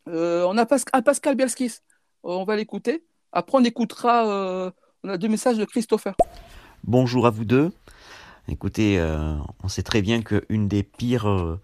euh, 0.08 0.46
on 0.48 0.58
a 0.58 0.66
Pascal 0.66 1.36
Bielskis. 1.36 1.80
On 2.24 2.44
va 2.44 2.56
l'écouter. 2.56 3.04
Après, 3.32 3.58
on 3.58 3.64
écoutera. 3.64 4.28
Euh, 4.28 4.72
on 5.04 5.10
a 5.10 5.18
deux 5.18 5.28
messages 5.28 5.58
de 5.58 5.66
Christopher. 5.66 6.16
Bonjour 6.84 7.26
à 7.26 7.30
vous 7.30 7.46
deux. 7.46 7.72
Écoutez, 8.48 9.00
on 9.64 9.68
sait 9.68 9.84
très 9.84 10.02
bien 10.02 10.22
qu'une 10.24 10.68
des 10.68 10.82
pires 10.82 11.60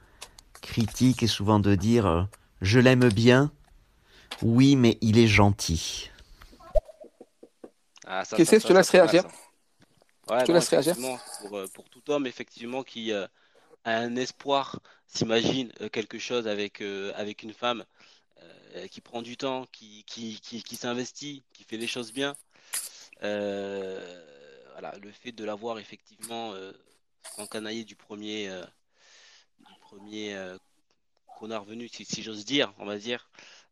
critiques 0.62 1.24
est 1.24 1.28
souvent 1.28 1.60
de 1.60 1.74
dire 1.74 2.28
je 2.62 2.80
l'aime 2.80 3.10
bien. 3.10 3.52
Oui, 4.42 4.76
mais 4.76 4.98
il 5.02 5.18
est 5.18 5.28
gentil. 5.28 6.12
Ah, 8.06 8.24
Qu'est-ce 8.36 8.52
que 8.52 8.60
je 8.60 8.68
te 8.68 8.74
laisse 8.74 8.92
réagir 8.92 9.24
pour, 11.42 11.60
pour, 11.74 11.90
tout 11.90 12.12
homme, 12.12 12.28
effectivement, 12.28 12.84
qui 12.84 13.12
un 13.86 14.16
espoir, 14.16 14.80
s'imagine 15.08 15.72
euh, 15.82 15.90
quelque 15.90 16.20
chose 16.20 16.48
avec, 16.48 16.82
euh, 16.82 17.12
avec 17.16 17.44
une 17.44 17.54
femme 17.54 17.86
euh, 18.42 18.88
qui 18.88 19.02
prend 19.02 19.22
du 19.22 19.38
temps, 19.38 19.66
qui, 19.72 20.04
qui, 20.06 20.40
qui, 20.42 20.76
s'investit, 20.76 21.44
qui 21.54 21.64
fait 21.64 21.78
les 21.78 21.88
choses 21.88 22.12
bien. 22.12 22.36
voilà, 23.22 24.94
le 25.02 25.12
fait 25.12 25.32
de 25.32 25.46
l'avoir 25.46 25.80
effectivement 25.80 26.54
encanaillé 27.38 27.86
du 27.86 27.96
premier, 27.96 28.50
du 29.60 29.74
premier 29.82 30.36
connard 31.40 31.64
venu, 31.64 31.88
si, 31.88 32.04
si 32.06 32.24
j'ose 32.24 32.44
dire, 32.44 32.74
on 32.80 32.86
va 32.86 32.98
dire, 32.98 33.30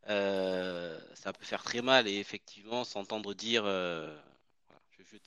ça 0.08 1.34
peut 1.34 1.45
faire 1.45 1.63
très 1.63 1.82
mal 1.82 2.08
et 2.08 2.19
effectivement 2.19 2.84
s'entendre 2.86 3.34
dire 3.34 3.65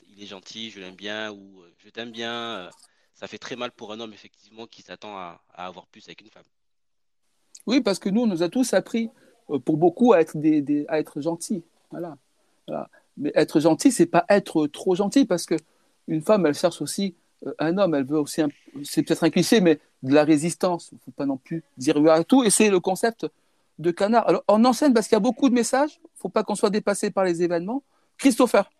il 0.08 0.22
est 0.22 0.26
gentil, 0.26 0.70
je 0.70 0.80
l'aime 0.80 0.96
bien 0.96 1.30
ou 1.32 1.62
je 1.78 1.90
t'aime 1.90 2.12
bien. 2.12 2.70
Euh, 3.16 3.20
ça 3.20 3.26
fait 3.26 3.38
très 3.38 3.56
mal 3.56 3.72
pour 3.72 3.92
un 3.92 4.00
homme, 4.00 4.12
effectivement, 4.12 4.66
qui 4.66 4.82
s'attend 4.82 5.16
à, 5.16 5.40
avoir 5.54 5.86
plus 5.86 6.06
avec 6.06 6.20
une 6.20 6.30
femme. 6.30 6.44
Oui, 7.66 7.80
parce 7.80 7.98
que 7.98 8.08
nous, 8.08 8.22
on 8.22 8.26
nous 8.26 8.42
a 8.42 8.48
tous 8.48 8.74
appris, 8.74 9.10
euh, 9.50 9.58
pour 9.58 9.76
beaucoup, 9.76 10.12
à 10.12 10.20
être, 10.20 10.36
des, 10.36 10.84
à 10.88 10.98
être 10.98 11.20
gentils. 11.20 11.62
Voilà. 11.90 12.16
Mais 13.16 13.32
être 13.34 13.60
gentil, 13.60 13.92
c'est 13.92 14.06
pas 14.06 14.24
être 14.28 14.66
trop 14.66 14.94
gentil, 14.94 15.24
parce 15.24 15.46
que 15.46 15.54
une 16.08 16.20
femme, 16.20 16.46
elle 16.46 16.54
cherche 16.54 16.82
aussi 16.82 17.14
un 17.58 17.78
homme, 17.78 17.94
elle 17.94 18.04
veut 18.04 18.18
aussi, 18.18 18.42
c'est 18.84 19.02
peut-être 19.02 19.24
un 19.24 19.30
cliché, 19.30 19.60
mais 19.60 19.80
de 20.02 20.14
la 20.14 20.24
résistance. 20.24 20.90
Il 20.92 20.96
ne 20.96 21.00
faut 21.00 21.10
pas 21.10 21.26
non 21.26 21.36
plus 21.36 21.62
dire 21.76 21.96
oui 21.96 22.10
à 22.10 22.22
tout. 22.24 22.44
Et 22.44 22.50
c'est 22.50 22.70
le 22.70 22.80
concept 22.80 23.26
de 23.78 23.90
canard. 23.90 24.28
Alors, 24.28 24.42
on 24.48 24.64
enseigne 24.64 24.92
parce 24.92 25.06
qu'il 25.06 25.14
y 25.14 25.16
a 25.16 25.20
beaucoup 25.20 25.48
de 25.48 25.54
messages. 25.54 25.98
Il 26.02 26.16
ne 26.16 26.20
faut 26.20 26.28
pas 26.28 26.44
qu'on 26.44 26.54
soit 26.54 26.70
dépassé 26.70 27.10
par 27.10 27.24
les 27.24 27.42
événements. 27.42 27.82
Christopher. 28.18 28.70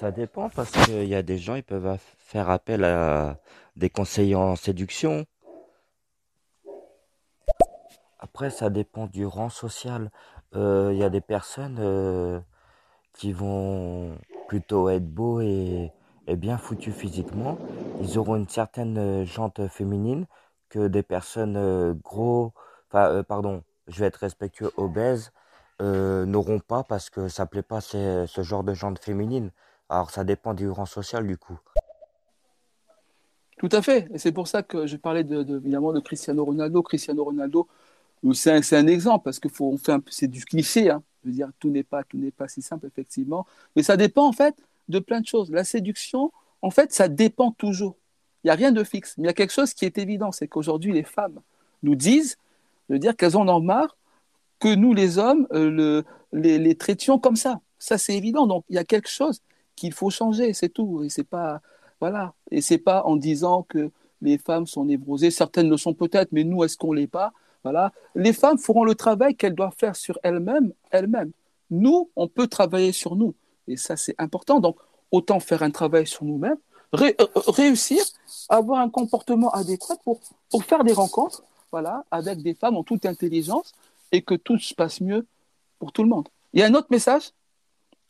Ça 0.00 0.12
dépend 0.12 0.48
parce 0.48 0.70
qu'il 0.70 1.04
y 1.04 1.14
a 1.14 1.20
des 1.20 1.36
gens, 1.36 1.56
ils 1.56 1.62
peuvent 1.62 1.98
faire 2.16 2.48
appel 2.48 2.84
à 2.84 3.36
des 3.76 3.90
conseillers 3.90 4.34
en 4.34 4.56
séduction. 4.56 5.26
Après, 8.18 8.48
ça 8.48 8.70
dépend 8.70 9.08
du 9.08 9.26
rang 9.26 9.50
social. 9.50 10.10
Euh, 10.56 10.88
il 10.94 10.98
y 10.98 11.04
a 11.04 11.10
des 11.10 11.20
personnes 11.20 11.76
euh, 11.80 12.40
qui 13.12 13.34
vont 13.34 14.16
plutôt 14.48 14.88
être 14.88 15.06
beaux 15.06 15.42
et, 15.42 15.92
bien 16.28 16.56
foutus 16.56 16.94
physiquement. 16.94 17.58
Ils 18.00 18.16
auront 18.16 18.36
une 18.36 18.48
certaine 18.48 19.26
jante 19.26 19.68
féminine 19.68 20.24
que 20.70 20.88
des 20.88 21.02
personnes 21.02 21.92
gros, 22.02 22.54
euh, 22.94 23.22
pardon, 23.22 23.64
je 23.86 24.00
vais 24.00 24.06
être 24.06 24.16
respectueux, 24.16 24.72
obèses, 24.78 25.30
n'auront 25.78 26.60
pas 26.60 26.84
parce 26.84 27.10
que 27.10 27.28
ça 27.28 27.44
plaît 27.44 27.60
pas 27.60 27.82
ce 27.82 28.42
genre 28.42 28.64
de 28.64 28.72
jante 28.72 28.98
féminine. 28.98 29.50
Alors 29.90 30.10
ça 30.10 30.22
dépend 30.22 30.54
du 30.54 30.70
rang 30.70 30.86
social 30.86 31.26
du 31.26 31.36
coup. 31.36 31.58
Tout 33.58 33.68
à 33.72 33.82
fait. 33.82 34.08
Et 34.14 34.18
c'est 34.18 34.32
pour 34.32 34.46
ça 34.48 34.62
que 34.62 34.86
je 34.86 34.96
parlais 34.96 35.24
de, 35.24 35.56
évidemment 35.56 35.92
de 35.92 36.00
Cristiano 36.00 36.44
Ronaldo. 36.44 36.82
Cristiano 36.82 37.24
Ronaldo, 37.24 37.68
c'est 38.32 38.72
un, 38.72 38.86
exemple 38.86 39.24
parce 39.24 39.40
que 39.40 39.48
fait 39.48 39.92
c'est 40.08 40.28
du 40.28 40.44
cliché. 40.44 40.90
Hein. 40.90 41.02
Je 41.22 41.28
veux 41.28 41.34
dire, 41.34 41.50
tout 41.58 41.68
n'est 41.68 41.82
pas, 41.82 42.02
pas 42.36 42.48
si 42.48 42.62
simple 42.62 42.86
effectivement. 42.86 43.46
Mais 43.74 43.82
ça 43.82 43.96
dépend 43.96 44.26
en 44.26 44.32
fait 44.32 44.54
de 44.88 45.00
plein 45.00 45.20
de 45.20 45.26
choses. 45.26 45.50
La 45.50 45.64
séduction, 45.64 46.32
en 46.62 46.70
fait, 46.70 46.92
ça 46.92 47.08
dépend 47.08 47.50
toujours. 47.50 47.96
Il 48.42 48.46
n'y 48.46 48.50
a 48.52 48.54
rien 48.54 48.72
de 48.72 48.84
fixe. 48.84 49.18
Mais 49.18 49.24
il 49.24 49.26
y 49.26 49.30
a 49.30 49.34
quelque 49.34 49.52
chose 49.52 49.74
qui 49.74 49.84
est 49.84 49.98
évident, 49.98 50.30
c'est 50.30 50.46
qu'aujourd'hui 50.48 50.92
les 50.92 51.02
femmes 51.02 51.40
nous 51.82 51.96
disent, 51.96 52.38
de 52.88 52.96
dire 52.96 53.16
qu'elles 53.16 53.36
en 53.36 53.48
ont 53.48 53.60
marre 53.60 53.96
que 54.60 54.74
nous 54.74 54.94
les 54.94 55.18
hommes 55.18 55.46
euh, 55.52 55.70
le, 55.70 56.04
les, 56.32 56.58
les 56.58 56.76
traitions 56.76 57.18
comme 57.18 57.36
ça. 57.36 57.60
Ça 57.78 57.98
c'est 57.98 58.16
évident. 58.16 58.46
Donc 58.46 58.64
il 58.68 58.76
y 58.76 58.78
a 58.78 58.84
quelque 58.84 59.08
chose 59.08 59.42
qu'il 59.80 59.94
faut 59.94 60.10
changer, 60.10 60.52
c'est 60.52 60.68
tout. 60.68 61.02
Et 61.02 61.08
c'est 61.08 61.24
pas, 61.24 61.62
voilà. 62.00 62.34
Et 62.50 62.60
c'est 62.60 62.78
pas 62.90 63.02
en 63.04 63.16
disant 63.16 63.62
que 63.62 63.90
les 64.20 64.36
femmes 64.36 64.66
sont 64.66 64.84
névrosées. 64.84 65.30
Certaines 65.30 65.70
le 65.70 65.78
sont 65.78 65.94
peut-être, 65.94 66.30
mais 66.32 66.44
nous, 66.44 66.62
est-ce 66.64 66.76
qu'on 66.76 66.92
l'est 66.92 67.06
pas? 67.06 67.32
Voilà. 67.64 67.92
Les 68.14 68.34
femmes 68.34 68.58
feront 68.58 68.84
le 68.84 68.94
travail 68.94 69.34
qu'elles 69.34 69.54
doivent 69.54 69.74
faire 69.76 69.96
sur 69.96 70.18
elles-mêmes, 70.22 70.72
elles-mêmes. 70.90 71.32
Nous, 71.70 72.10
on 72.14 72.28
peut 72.28 72.46
travailler 72.46 72.92
sur 72.92 73.16
nous. 73.16 73.34
Et 73.68 73.76
ça, 73.76 73.96
c'est 73.96 74.14
important. 74.18 74.60
Donc, 74.60 74.76
autant 75.10 75.40
faire 75.40 75.62
un 75.62 75.70
travail 75.70 76.06
sur 76.06 76.24
nous-mêmes, 76.24 76.58
euh, 76.94 77.12
euh, 77.20 77.26
réussir 77.46 78.02
avoir 78.48 78.80
un 78.80 78.90
comportement 78.90 79.50
adéquat 79.50 79.96
pour, 80.04 80.20
pour 80.50 80.64
faire 80.64 80.84
des 80.84 80.92
rencontres, 80.92 81.42
voilà, 81.72 82.04
avec 82.10 82.42
des 82.42 82.54
femmes 82.54 82.76
en 82.76 82.84
toute 82.84 83.06
intelligence 83.06 83.72
et 84.12 84.22
que 84.22 84.34
tout 84.34 84.58
se 84.58 84.74
passe 84.74 85.00
mieux 85.00 85.26
pour 85.78 85.92
tout 85.92 86.02
le 86.02 86.08
monde. 86.08 86.28
Il 86.52 86.60
y 86.60 86.62
a 86.62 86.66
un 86.66 86.74
autre 86.74 86.88
message? 86.90 87.30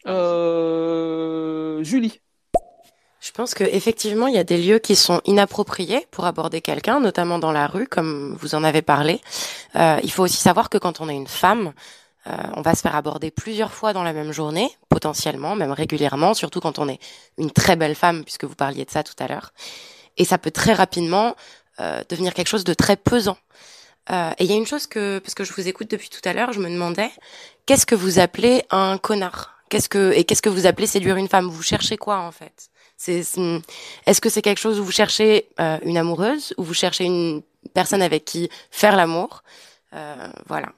Euh, 0.07 1.83
Julie. 1.83 2.21
Je 3.21 3.33
pense 3.33 3.55
qu'effectivement, 3.55 4.29
il 4.29 4.35
y 4.35 4.39
a 4.39 4.45
des 4.45 4.57
lieux 4.57 4.79
qui 4.79 4.97
sont 4.97 5.21
inappropriés 5.27 6.07
pour 6.11 6.25
aborder 6.25 6.63
quelqu'un, 6.63 7.01
notamment 7.01 7.39
dans 7.39 7.53
la 7.53 7.67
rue, 7.67 7.87
comme 7.87 8.35
vous 8.41 8.55
en 8.55 8.65
avez 8.65 8.81
parlé. 8.81 9.21
Euh, 9.77 10.01
il 10.03 10.11
faut 10.11 10.23
aussi 10.23 10.39
savoir 10.39 10.71
que 10.71 10.79
quand 10.79 11.03
on 11.03 11.09
est 11.09 11.15
une 11.15 11.27
femme, 11.27 11.75
euh, 12.27 12.33
on 12.55 12.63
va 12.63 12.75
se 12.75 12.83
faire 12.83 12.95
aborder 12.95 13.31
plusieurs 13.31 13.73
fois 13.73 13.93
dans 13.93 14.03
la 14.03 14.13
même 14.13 14.33
journée, 14.33 14.71
potentiellement, 14.89 15.55
même 15.55 15.73
régulièrement, 15.73 16.35
surtout 16.35 16.61
quand 16.61 16.79
on 16.79 16.89
est 16.89 16.99
une 17.39 17.51
très 17.51 17.77
belle 17.77 17.95
femme, 17.95 18.25
puisque 18.25 18.45
vous 18.45 18.55
parliez 18.55 18.85
de 18.85 18.91
ça 18.91 19.03
tout 19.03 19.15
à 19.19 19.27
l'heure. 19.27 19.53
Et 20.17 20.25
ça 20.25 20.37
peut 20.37 20.51
très 20.51 20.75
rapidement 20.75 21.35
euh, 21.81 22.03
devenir 22.09 22.35
quelque 22.35 22.49
chose 22.49 22.65
de 22.65 22.75
très 22.75 22.97
pesant. 22.97 23.39
Euh, 24.11 24.33
et 24.39 24.45
il 24.45 24.51
y 24.51 24.53
a 24.53 24.57
une 24.57 24.67
chose 24.67 24.87
que, 24.87 25.19
parce 25.19 25.35
que 25.35 25.45
je 25.45 25.53
vous 25.53 25.69
écoute 25.69 25.91
depuis 25.91 26.11
tout 26.11 26.27
à 26.29 26.33
l'heure, 26.33 26.53
je 26.53 26.61
me 26.61 26.69
demandais, 26.69 27.11
qu'est-ce 27.65 27.87
que 27.87 27.95
vous 27.95 28.19
appelez 28.19 28.65
un 28.71 28.99
connard? 28.99 29.60
Qu'est-ce 29.71 29.89
que 29.89 30.13
et 30.13 30.25
qu'est-ce 30.25 30.43
que 30.43 30.51
vous 30.51 30.67
appelez 30.67 30.87
séduire 30.87 31.17
une 31.17 31.29
femme? 31.29 31.49
Vous 31.49 31.63
cherchez 31.63 31.97
quoi 31.97 32.19
en 32.19 32.33
fait? 32.33 32.71
C'est 32.97 33.21
est-ce 34.07 34.21
que 34.21 34.29
c'est 34.29 34.43
quelque 34.43 34.59
chose 34.59 34.79
où 34.79 34.85
vous 34.85 34.93
cherchez 34.93 35.49
euh, 35.59 35.79
une 35.83 35.97
amoureuse 35.97 36.53
ou 36.59 36.65
vous 36.65 36.75
cherchez 36.75 37.05
une 37.05 37.43
personne 37.73 38.03
avec 38.03 38.25
qui 38.25 38.51
faire 38.71 38.97
l'amour? 38.97 39.43
Euh, 39.95 40.29
Voilà. 40.47 40.73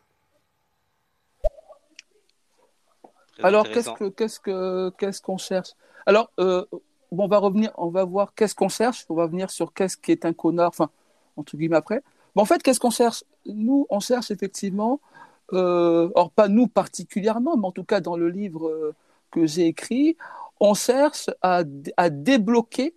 Alors 3.42 3.68
qu'est-ce 3.68 3.90
que 3.90 4.08
qu'est-ce 4.10 4.38
que 4.38 4.90
qu'est-ce 4.98 5.20
qu'on 5.20 5.38
cherche? 5.38 5.70
Alors 6.06 6.30
euh, 6.38 6.64
bon, 7.10 7.24
on 7.24 7.28
va 7.28 7.38
revenir, 7.38 7.72
on 7.76 7.88
va 7.88 8.04
voir 8.04 8.34
qu'est-ce 8.36 8.54
qu'on 8.54 8.68
cherche. 8.68 9.04
On 9.08 9.14
va 9.14 9.26
venir 9.26 9.50
sur 9.50 9.72
qu'est-ce 9.72 9.96
qui 9.96 10.12
est 10.12 10.24
un 10.24 10.34
connard. 10.34 10.68
Enfin 10.68 10.90
entre 11.36 11.56
guillemets 11.56 11.76
après. 11.78 12.02
En 12.36 12.44
fait, 12.44 12.62
qu'est-ce 12.62 12.80
qu'on 12.80 12.90
cherche? 12.90 13.24
Nous, 13.46 13.86
on 13.90 14.00
cherche 14.00 14.30
effectivement 14.30 15.00
euh, 15.00 15.31
or 15.52 16.30
pas 16.32 16.48
nous 16.48 16.66
particulièrement, 16.66 17.56
mais 17.56 17.66
en 17.66 17.72
tout 17.72 17.84
cas 17.84 18.00
dans 18.00 18.16
le 18.16 18.28
livre 18.28 18.68
euh, 18.68 18.94
que 19.30 19.46
j'ai 19.46 19.66
écrit, 19.66 20.16
on 20.60 20.74
cherche 20.74 21.28
à, 21.42 21.64
débloquer 22.10 22.94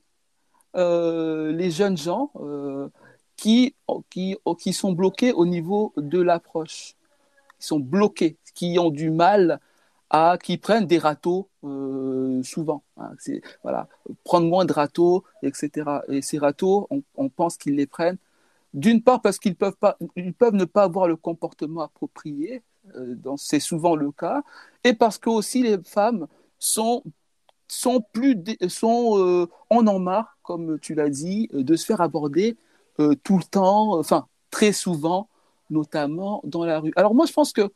euh, 0.75 1.51
les 1.51 1.71
jeunes 1.71 1.97
gens 1.97 2.31
euh, 2.35 2.89
qui, 3.37 3.73
qui, 4.11 4.37
qui 4.59 4.73
sont 4.73 4.91
bloqués 4.91 5.33
au 5.33 5.45
niveau 5.47 5.93
de 5.97 6.21
l'approche, 6.21 6.95
qui 7.59 7.67
sont 7.67 7.79
bloqués, 7.79 8.37
qui 8.53 8.77
ont 8.77 8.91
du 8.91 9.09
mal 9.09 9.59
à, 10.11 10.37
qui 10.41 10.57
prennent 10.57 10.85
des 10.85 10.99
râteaux 10.99 11.49
euh, 11.63 12.43
souvent. 12.43 12.83
Hein, 12.97 13.11
voilà, 13.63 13.87
prendre 14.23 14.47
moins 14.47 14.65
de 14.65 14.73
râteaux, 14.73 15.23
etc. 15.41 15.89
Et 16.09 16.21
ces 16.21 16.37
râteaux, 16.37 16.87
on, 16.91 17.01
on 17.15 17.29
pense 17.29 17.57
qu'ils 17.57 17.75
les 17.75 17.87
prennent 17.87 18.17
d'une 18.75 19.01
part 19.01 19.21
parce 19.21 19.39
qu'ils 19.39 19.55
peuvent, 19.55 19.77
pas, 19.77 19.97
ils 20.15 20.33
peuvent 20.33 20.53
ne 20.53 20.65
pas 20.65 20.83
avoir 20.83 21.07
le 21.07 21.15
comportement 21.15 21.81
approprié, 21.81 22.61
euh, 22.95 23.15
c'est 23.37 23.61
souvent 23.61 23.95
le 23.95 24.11
cas, 24.11 24.43
et 24.83 24.93
parce 24.93 25.17
que 25.17 25.29
aussi 25.29 25.63
les 25.63 25.81
femmes 25.83 26.27
sont, 26.59 27.01
sont 27.67 28.03
plus, 28.13 28.37
sont, 28.67 29.17
euh, 29.17 29.47
en 29.69 29.99
marre, 29.99 30.37
comme 30.43 30.77
tu 30.79 30.93
l'as 30.93 31.09
dit, 31.09 31.49
euh, 31.53 31.63
de 31.63 31.75
se 31.75 31.85
faire 31.85 32.01
aborder 32.01 32.57
tout 33.23 33.37
le 33.37 33.43
temps, 33.43 33.99
enfin 33.99 34.25
très 34.51 34.71
souvent, 34.71 35.27
notamment 35.69 36.39
dans 36.45 36.63
la 36.63 36.79
rue. 36.79 36.93
Alors 36.95 37.13
moi 37.13 37.25
je 37.25 37.33
pense 37.33 37.51
qu'il 37.51 37.69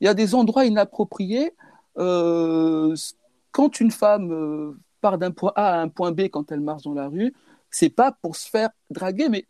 y 0.00 0.08
a 0.08 0.14
des 0.14 0.34
endroits 0.34 0.64
inappropriés. 0.64 1.52
Quand 1.94 3.80
une 3.80 3.90
femme 3.90 4.78
part 5.02 5.18
d'un 5.18 5.30
point 5.30 5.52
A 5.56 5.74
à 5.74 5.80
un 5.82 5.88
point 5.88 6.10
B 6.10 6.28
quand 6.30 6.50
elle 6.50 6.60
marche 6.60 6.84
dans 6.84 6.94
la 6.94 7.08
rue, 7.08 7.34
c'est 7.70 7.90
pas 7.90 8.12
pour 8.12 8.34
se 8.34 8.48
faire 8.48 8.70
draguer, 8.88 9.28
mais 9.28 9.44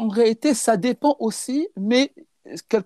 en 0.00 0.08
réalité, 0.08 0.54
ça 0.54 0.78
dépend 0.78 1.14
aussi, 1.18 1.68
mais 1.76 2.12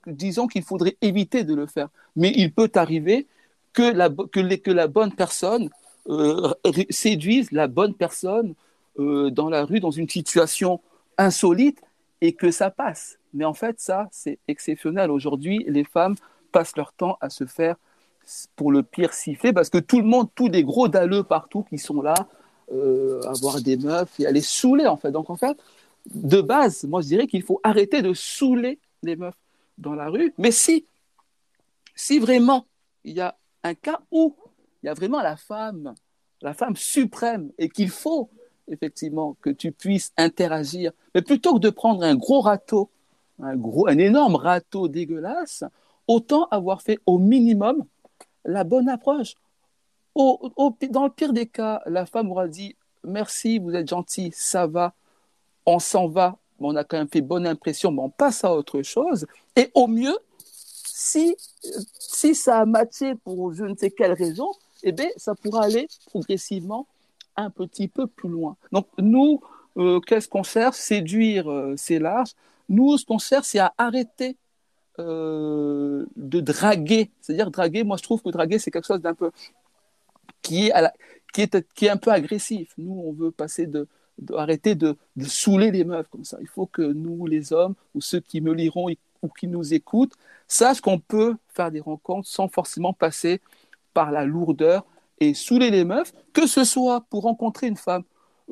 disons 0.06 0.48
qu'il 0.48 0.64
faudrait 0.64 0.96
éviter 1.00 1.44
de 1.44 1.54
le 1.54 1.66
faire. 1.66 1.88
Mais 2.16 2.32
il 2.34 2.52
peut 2.52 2.70
arriver 2.74 3.28
que 3.72 3.82
la, 3.82 4.10
que 4.10 4.40
les, 4.40 4.60
la 4.66 4.88
bonne 4.88 5.12
personne 5.12 5.70
euh, 6.08 6.52
séduise 6.90 7.52
la 7.52 7.68
bonne 7.68 7.94
personne 7.94 8.54
euh, 8.98 9.30
dans 9.30 9.48
la 9.48 9.64
rue, 9.64 9.78
dans 9.78 9.92
une 9.92 10.08
situation 10.08 10.80
insolite, 11.16 11.80
et 12.20 12.32
que 12.32 12.50
ça 12.50 12.70
passe. 12.70 13.18
Mais 13.32 13.44
en 13.44 13.54
fait, 13.54 13.78
ça, 13.78 14.08
c'est 14.10 14.38
exceptionnel. 14.48 15.10
Aujourd'hui, 15.10 15.64
les 15.68 15.84
femmes 15.84 16.16
passent 16.50 16.76
leur 16.76 16.92
temps 16.92 17.16
à 17.20 17.30
se 17.30 17.46
faire, 17.46 17.76
pour 18.56 18.72
le 18.72 18.82
pire, 18.82 19.12
siffler, 19.12 19.52
parce 19.52 19.70
que 19.70 19.78
tout 19.78 20.00
le 20.00 20.06
monde, 20.06 20.28
tous 20.34 20.48
des 20.48 20.64
gros 20.64 20.88
dalleux 20.88 21.22
partout 21.22 21.62
qui 21.62 21.78
sont 21.78 22.02
là, 22.02 22.14
euh, 22.72 23.20
avoir 23.22 23.60
des 23.60 23.76
meufs 23.76 24.18
et 24.18 24.26
aller 24.26 24.40
saouler, 24.40 24.86
en 24.86 24.96
fait. 24.96 25.12
Donc, 25.12 25.30
en 25.30 25.36
fait, 25.36 25.56
de 26.06 26.40
base, 26.40 26.84
moi 26.84 27.00
je 27.00 27.08
dirais 27.08 27.26
qu'il 27.26 27.42
faut 27.42 27.60
arrêter 27.62 28.02
de 28.02 28.12
saouler 28.12 28.78
les 29.02 29.16
meufs 29.16 29.34
dans 29.78 29.94
la 29.94 30.08
rue. 30.08 30.34
Mais 30.38 30.50
si, 30.50 30.86
si 31.94 32.18
vraiment 32.18 32.66
il 33.04 33.14
y 33.14 33.20
a 33.20 33.36
un 33.62 33.74
cas 33.74 34.00
où 34.10 34.34
il 34.82 34.86
y 34.86 34.88
a 34.88 34.94
vraiment 34.94 35.22
la 35.22 35.36
femme, 35.36 35.94
la 36.42 36.52
femme 36.52 36.76
suprême, 36.76 37.50
et 37.58 37.68
qu'il 37.68 37.90
faut 37.90 38.28
effectivement 38.68 39.36
que 39.40 39.50
tu 39.50 39.72
puisses 39.72 40.12
interagir, 40.16 40.92
mais 41.14 41.22
plutôt 41.22 41.54
que 41.54 41.60
de 41.60 41.70
prendre 41.70 42.02
un 42.02 42.14
gros 42.14 42.40
râteau, 42.40 42.90
un 43.42 43.56
gros, 43.56 43.88
un 43.88 43.98
énorme 43.98 44.36
râteau 44.36 44.88
dégueulasse, 44.88 45.64
autant 46.06 46.46
avoir 46.50 46.82
fait 46.82 46.98
au 47.06 47.18
minimum 47.18 47.84
la 48.44 48.64
bonne 48.64 48.88
approche. 48.88 49.34
Au, 50.14 50.52
dans 50.90 51.04
le 51.04 51.10
pire 51.10 51.32
des 51.32 51.46
cas, 51.46 51.82
la 51.86 52.06
femme 52.06 52.30
aura 52.30 52.46
dit 52.46 52.76
merci, 53.02 53.58
vous 53.58 53.74
êtes 53.74 53.88
gentil, 53.88 54.30
ça 54.34 54.66
va, 54.66 54.94
on 55.66 55.78
s'en 55.78 56.08
va, 56.08 56.36
mais 56.60 56.68
on 56.68 56.76
a 56.76 56.84
quand 56.84 56.98
même 56.98 57.08
fait 57.08 57.20
bonne 57.20 57.46
impression, 57.46 57.90
mais 57.90 58.02
on 58.02 58.10
passe 58.10 58.44
à 58.44 58.54
autre 58.54 58.82
chose. 58.82 59.26
Et 59.56 59.70
au 59.74 59.86
mieux, 59.86 60.16
si, 60.84 61.36
si 61.98 62.34
ça 62.34 62.60
a 62.60 62.66
matché 62.66 63.14
pour 63.16 63.52
je 63.52 63.64
ne 63.64 63.76
sais 63.76 63.90
quelle 63.90 64.12
raison, 64.12 64.50
eh 64.82 64.92
bien, 64.92 65.08
ça 65.16 65.34
pourra 65.34 65.64
aller 65.64 65.88
progressivement 66.06 66.86
un 67.36 67.50
petit 67.50 67.88
peu 67.88 68.06
plus 68.06 68.28
loin. 68.28 68.56
Donc, 68.70 68.86
nous, 68.98 69.40
euh, 69.76 70.00
qu'est-ce 70.00 70.28
qu'on 70.28 70.42
cherche 70.42 70.76
Séduire, 70.76 71.50
euh, 71.50 71.74
c'est 71.76 71.98
large. 71.98 72.30
Nous, 72.68 72.96
ce 72.96 73.04
qu'on 73.04 73.18
cherche, 73.18 73.46
c'est 73.46 73.58
à 73.58 73.72
arrêter 73.76 74.36
euh, 74.98 76.06
de 76.16 76.40
draguer. 76.40 77.10
C'est-à-dire, 77.20 77.50
draguer, 77.50 77.82
moi, 77.82 77.96
je 77.96 78.02
trouve 78.02 78.22
que 78.22 78.30
draguer, 78.30 78.58
c'est 78.58 78.70
quelque 78.70 78.86
chose 78.86 79.00
d'un 79.00 79.14
peu. 79.14 79.30
Qui 80.42 80.66
est, 80.66 80.72
à 80.72 80.82
la, 80.82 80.92
qui, 81.32 81.42
est, 81.42 81.74
qui 81.74 81.86
est 81.86 81.90
un 81.90 81.96
peu 81.96 82.10
agressif. 82.10 82.72
Nous, 82.78 82.92
on 82.92 83.12
veut 83.12 83.30
passer 83.30 83.66
de, 83.66 83.88
arrêter 84.36 84.74
de, 84.74 84.96
de, 85.16 85.24
saouler 85.24 85.70
les 85.70 85.84
meufs 85.84 86.08
comme 86.08 86.24
ça. 86.24 86.38
Il 86.40 86.46
faut 86.46 86.66
que 86.66 86.82
nous, 86.82 87.26
les 87.26 87.52
hommes, 87.52 87.74
ou 87.94 88.00
ceux 88.00 88.20
qui 88.20 88.40
me 88.40 88.52
liront 88.52 88.88
ou 89.22 89.28
qui 89.28 89.48
nous 89.48 89.74
écoutent, 89.74 90.14
sachent 90.48 90.80
qu'on 90.80 90.98
peut 90.98 91.34
faire 91.48 91.70
des 91.70 91.80
rencontres 91.80 92.28
sans 92.28 92.48
forcément 92.48 92.92
passer 92.92 93.40
par 93.92 94.10
la 94.10 94.24
lourdeur 94.24 94.84
et 95.20 95.34
saouler 95.34 95.70
les 95.70 95.84
meufs, 95.84 96.12
que 96.32 96.46
ce 96.46 96.64
soit 96.64 97.02
pour 97.08 97.22
rencontrer 97.22 97.68
une 97.68 97.76
femme, 97.76 98.02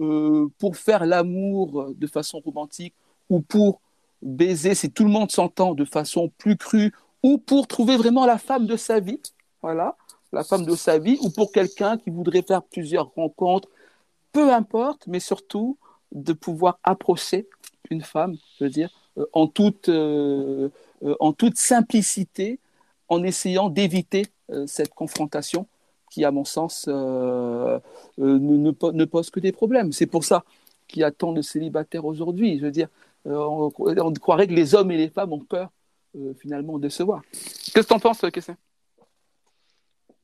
euh, 0.01 0.49
pour 0.59 0.77
faire 0.77 1.05
l'amour 1.05 1.93
de 1.97 2.07
façon 2.07 2.41
romantique, 2.41 2.95
ou 3.29 3.41
pour 3.41 3.81
baiser, 4.23 4.75
si 4.75 4.91
tout 4.91 5.05
le 5.05 5.11
monde 5.11 5.31
s'entend, 5.31 5.75
de 5.75 5.85
façon 5.85 6.31
plus 6.39 6.57
crue, 6.57 6.93
ou 7.23 7.39
pour 7.39 7.67
trouver 7.67 7.97
vraiment 7.97 8.27
la 8.27 8.39
femme 8.39 8.67
de 8.67 8.77
sa 8.77 9.01
vie, 9.01 9.21
voilà, 9.61 9.97
la 10.33 10.45
femme 10.45 10.65
de 10.65 10.75
sa 10.75 10.99
vie, 10.99 11.19
ou 11.21 11.31
pour 11.31 11.53
quelqu'un 11.53 11.99
qui 11.99 12.11
voudrait 12.11 12.43
faire 12.43 12.63
plusieurs 12.63 13.13
rencontres 13.15 13.69
peu 14.33 14.53
importe, 14.53 15.07
mais 15.07 15.21
surtout 15.21 15.79
de 16.13 16.33
pouvoir 16.33 16.79
approcher 16.83 17.47
une 17.91 18.03
femme, 18.03 18.37
je 18.59 18.65
veux 18.65 18.71
dire, 18.71 18.91
euh, 19.19 19.27
en, 19.33 19.47
toute, 19.47 19.89
euh, 19.89 20.69
euh, 21.05 21.15
en 21.21 21.33
toute 21.33 21.57
simplicité, 21.59 22.59
en 23.09 23.23
essayant 23.23 23.69
d'éviter 23.69 24.27
cette 24.67 24.93
confrontation 24.93 25.67
qui, 26.11 26.27
à 26.27 26.31
mon 26.31 26.45
sens, 26.45 26.87
ne, 26.89 27.81
pose 29.05 29.31
que 29.31 29.41
des 29.41 29.53
problèmes. 29.53 29.93
C'est 29.93 30.07
pour 30.07 30.25
ça 30.25 30.45
qu'il 30.89 31.01
y 31.01 31.05
a 31.05 31.11
tant 31.11 31.33
de 31.33 31.41
célibataires 31.41 32.05
aujourd'hui. 32.05 32.59
Je 32.59 32.65
veux 32.65 32.71
dire, 32.71 32.89
on, 33.25 33.73
on, 33.79 34.13
croirait 34.13 34.47
que 34.47 34.53
les 34.53 34.75
hommes 34.75 34.91
et 34.91 34.99
les 34.99 35.09
femmes 35.09 35.33
ont 35.33 35.41
peur, 35.41 35.71
finalement, 36.39 36.79
de 36.79 36.91
se 36.91 37.03
voir. 37.03 37.23
Qu'est-ce 37.33 37.87
que 37.87 37.89
tu 37.89 37.95
en 37.95 37.99
penses, 37.99 38.21
Kessin 38.31 38.57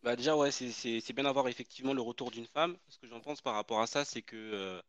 bah 0.02 0.16
déjà, 0.16 0.36
ouais, 0.36 0.50
c'est 0.50 1.12
bien 1.12 1.24
d'avoir 1.24 1.48
effectivement 1.48 1.92
le 1.94 2.02
retour 2.02 2.30
d'une 2.30 2.46
femme. 2.46 2.76
Ce 2.88 2.98
que 2.98 3.06
j'en 3.08 3.20
pense 3.20 3.40
par 3.40 3.54
rapport 3.54 3.80
à 3.80 3.86
ça, 3.86 4.04
c'est 4.04 4.22
que 4.22 4.36
euh, 4.36 4.82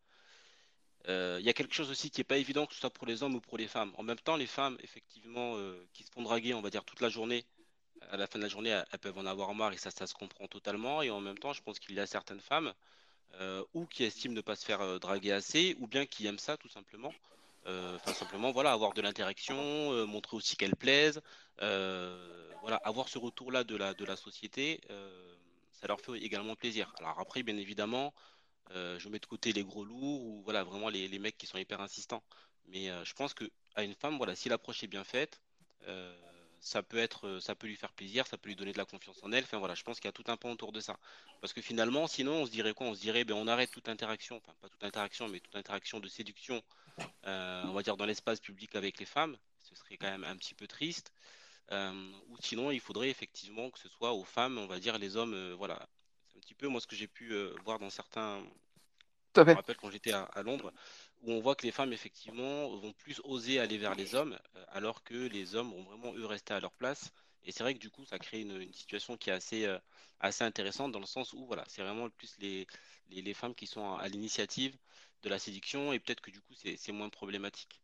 euh, 1.08 1.38
y 1.42 1.48
a 1.48 1.52
quelque 1.52 1.74
chose 1.74 1.90
aussi 1.90 2.10
qui 2.10 2.20
n'est 2.20 2.24
pas 2.24 2.36
évident, 2.38 2.66
que 2.66 2.74
ce 2.74 2.80
soit 2.80 2.90
pour 2.90 3.06
les 3.06 3.22
hommes 3.22 3.34
ou 3.34 3.40
pour 3.40 3.58
les 3.58 3.68
femmes. 3.68 3.92
En 3.96 4.02
même 4.02 4.18
temps, 4.18 4.36
les 4.36 4.46
femmes, 4.46 4.76
effectivement, 4.82 5.56
euh, 5.56 5.86
qui 5.92 6.04
se 6.04 6.10
font 6.12 6.22
draguer, 6.22 6.54
on 6.54 6.60
va 6.62 6.70
dire, 6.70 6.84
toute 6.84 7.00
la 7.00 7.08
journée, 7.08 7.44
à 8.10 8.16
la 8.16 8.26
fin 8.26 8.38
de 8.38 8.44
la 8.44 8.48
journée, 8.48 8.70
elles, 8.70 8.86
elles 8.92 8.98
peuvent 9.00 9.18
en 9.18 9.26
avoir 9.26 9.54
marre 9.54 9.72
et 9.72 9.78
ça, 9.78 9.90
ça 9.90 10.06
se 10.06 10.14
comprend 10.14 10.46
totalement. 10.48 11.02
Et 11.02 11.10
en 11.10 11.20
même 11.20 11.38
temps, 11.38 11.52
je 11.52 11.62
pense 11.62 11.78
qu'il 11.80 11.94
y 11.94 12.00
a 12.00 12.06
certaines 12.06 12.40
femmes 12.40 12.72
ou 13.74 13.86
qui 13.86 14.04
estiment 14.04 14.34
ne 14.34 14.40
pas 14.40 14.56
se 14.56 14.64
faire 14.64 15.00
draguer 15.00 15.32
assez, 15.32 15.76
ou 15.80 15.86
bien 15.86 16.04
qui 16.06 16.26
aiment 16.26 16.38
ça, 16.38 16.56
tout 16.56 16.68
simplement. 16.68 17.12
Enfin, 17.66 18.12
simplement, 18.12 18.50
voilà, 18.52 18.72
avoir 18.72 18.94
de 18.94 19.02
l'interaction, 19.02 20.06
montrer 20.06 20.36
aussi 20.36 20.56
qu'elles 20.56 20.76
plaisent 20.76 21.20
voilà, 22.60 22.76
avoir 22.76 23.08
ce 23.08 23.18
retour-là 23.18 23.64
de 23.64 23.76
la, 23.76 23.94
de 23.94 24.04
la 24.04 24.16
société, 24.16 24.80
euh, 24.90 25.34
ça 25.72 25.86
leur 25.86 26.00
fait 26.00 26.18
également 26.18 26.54
plaisir. 26.56 26.92
Alors 26.98 27.18
après, 27.18 27.42
bien 27.42 27.56
évidemment, 27.56 28.14
euh, 28.72 28.98
je 28.98 29.08
mets 29.08 29.18
de 29.18 29.26
côté 29.26 29.52
les 29.52 29.64
gros 29.64 29.84
lourds 29.84 30.22
ou 30.22 30.42
voilà, 30.42 30.62
vraiment 30.64 30.88
les, 30.88 31.08
les 31.08 31.18
mecs 31.18 31.38
qui 31.38 31.46
sont 31.46 31.58
hyper 31.58 31.80
insistants. 31.80 32.22
Mais 32.66 32.90
euh, 32.90 33.04
je 33.04 33.14
pense 33.14 33.34
que 33.34 33.50
à 33.74 33.82
une 33.82 33.94
femme, 33.94 34.16
voilà, 34.16 34.36
si 34.36 34.48
l'approche 34.48 34.82
est 34.84 34.88
bien 34.88 35.04
faite, 35.04 35.40
ça 36.60 36.82
peut 36.82 36.98
être, 36.98 37.38
ça 37.40 37.54
peut 37.54 37.66
lui 37.66 37.76
faire 37.76 37.92
plaisir, 37.92 38.26
ça 38.26 38.36
peut 38.36 38.48
lui 38.48 38.56
donner 38.56 38.72
de 38.72 38.78
la 38.78 38.84
confiance 38.84 39.18
en 39.22 39.32
elle. 39.32 39.44
Enfin 39.44 39.58
voilà, 39.58 39.74
je 39.74 39.82
pense 39.82 39.98
qu'il 39.98 40.08
y 40.08 40.10
a 40.10 40.12
tout 40.12 40.24
un 40.28 40.36
pan 40.36 40.50
autour 40.50 40.72
de 40.72 40.80
ça. 40.80 40.98
Parce 41.40 41.52
que 41.52 41.62
finalement, 41.62 42.06
sinon, 42.06 42.42
on 42.42 42.46
se 42.46 42.50
dirait 42.50 42.74
quoi? 42.74 42.86
On 42.86 42.94
se 42.94 43.00
dirait, 43.00 43.24
ben, 43.24 43.34
on 43.34 43.46
arrête 43.48 43.70
toute 43.70 43.88
interaction, 43.88 44.36
enfin 44.36 44.52
pas 44.60 44.68
toute 44.68 44.84
interaction, 44.84 45.28
mais 45.28 45.40
toute 45.40 45.56
interaction 45.56 46.00
de 46.00 46.08
séduction, 46.08 46.62
on 47.24 47.72
va 47.72 47.82
dire 47.82 47.96
dans 47.96 48.06
l'espace 48.06 48.40
public 48.40 48.76
avec 48.76 48.98
les 48.98 49.06
femmes 49.06 49.36
ce 49.70 49.76
serait 49.76 49.96
quand 49.96 50.10
même 50.10 50.24
un 50.24 50.36
petit 50.36 50.54
peu 50.54 50.66
triste. 50.66 51.12
ou 51.70 52.36
sinon, 52.40 52.70
il 52.70 52.80
faudrait 52.80 53.10
effectivement 53.10 53.70
que 53.70 53.78
ce 53.78 53.88
soit 53.88 54.12
aux 54.12 54.24
femmes, 54.24 54.58
on 54.58 54.66
va 54.66 54.78
dire 54.78 54.98
les 54.98 55.16
hommes, 55.16 55.52
voilà. 55.54 55.88
C'est 56.28 56.38
un 56.38 56.40
petit 56.40 56.54
peu 56.54 56.68
moi 56.68 56.80
ce 56.80 56.86
que 56.86 56.96
j'ai 56.96 57.08
pu 57.08 57.34
voir 57.64 57.78
dans 57.78 57.90
certains. 57.90 58.42
Je 59.36 59.42
me 59.42 59.54
rappelle 59.54 59.76
quand 59.76 59.90
j'étais 59.90 60.12
à, 60.12 60.42
Londres, 60.42 60.72
où 61.22 61.32
on 61.32 61.40
voit 61.40 61.54
que 61.54 61.66
les 61.66 61.72
femmes 61.72 61.92
effectivement 61.92 62.68
vont 62.76 62.92
plus 62.92 63.20
oser 63.24 63.58
aller 63.58 63.78
vers 63.78 63.94
les 63.94 64.14
hommes, 64.14 64.38
alors 64.68 65.02
que 65.04 65.14
les 65.14 65.54
hommes 65.54 65.70
vont 65.70 65.82
vraiment 65.82 66.14
eux 66.14 66.26
rester 66.26 66.54
à 66.54 66.60
leur 66.60 66.72
place. 66.72 67.12
Et 67.44 67.52
c'est 67.52 67.62
vrai 67.62 67.74
que 67.74 67.78
du 67.78 67.90
coup, 67.90 68.04
ça 68.04 68.18
crée 68.18 68.40
une, 68.42 68.72
situation 68.72 69.16
qui 69.16 69.30
est 69.30 69.32
assez, 69.32 69.64
euh, 69.64 69.78
assez 70.20 70.44
intéressante 70.44 70.92
dans 70.92 71.00
le 71.00 71.06
sens 71.06 71.32
où 71.32 71.46
voilà, 71.46 71.64
c'est 71.68 71.82
vraiment 71.82 72.08
plus 72.10 72.36
les, 72.38 72.66
les, 73.10 73.34
femmes 73.34 73.54
qui 73.54 73.66
sont 73.66 73.94
à, 73.94 74.08
l'initiative 74.08 74.76
de 75.22 75.28
la 75.28 75.38
séduction 75.38 75.92
et 75.92 75.98
peut-être 75.98 76.20
que 76.20 76.30
du 76.30 76.40
coup, 76.40 76.54
c'est 76.54 76.92
moins 76.92 77.08
problématique. 77.08 77.80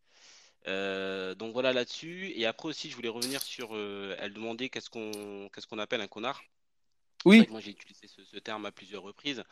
Euh, 0.68 1.34
donc 1.34 1.52
voilà 1.52 1.72
là-dessus. 1.72 2.32
Et 2.34 2.46
après 2.46 2.68
aussi, 2.68 2.90
je 2.90 2.96
voulais 2.96 3.08
revenir 3.08 3.42
sur. 3.42 3.74
Euh, 3.74 4.16
elle 4.18 4.32
demandait 4.32 4.68
qu'est-ce 4.68 4.90
qu'on 4.90 5.48
qu'est-ce 5.52 5.66
qu'on 5.66 5.78
appelle 5.78 6.00
un 6.00 6.08
connard. 6.08 6.42
Oui. 7.24 7.46
Moi, 7.50 7.60
j'ai 7.60 7.70
utilisé 7.70 8.06
ce, 8.06 8.38
terme 8.38 8.66
à 8.66 8.72
plusieurs 8.72 9.02
reprises. 9.02 9.42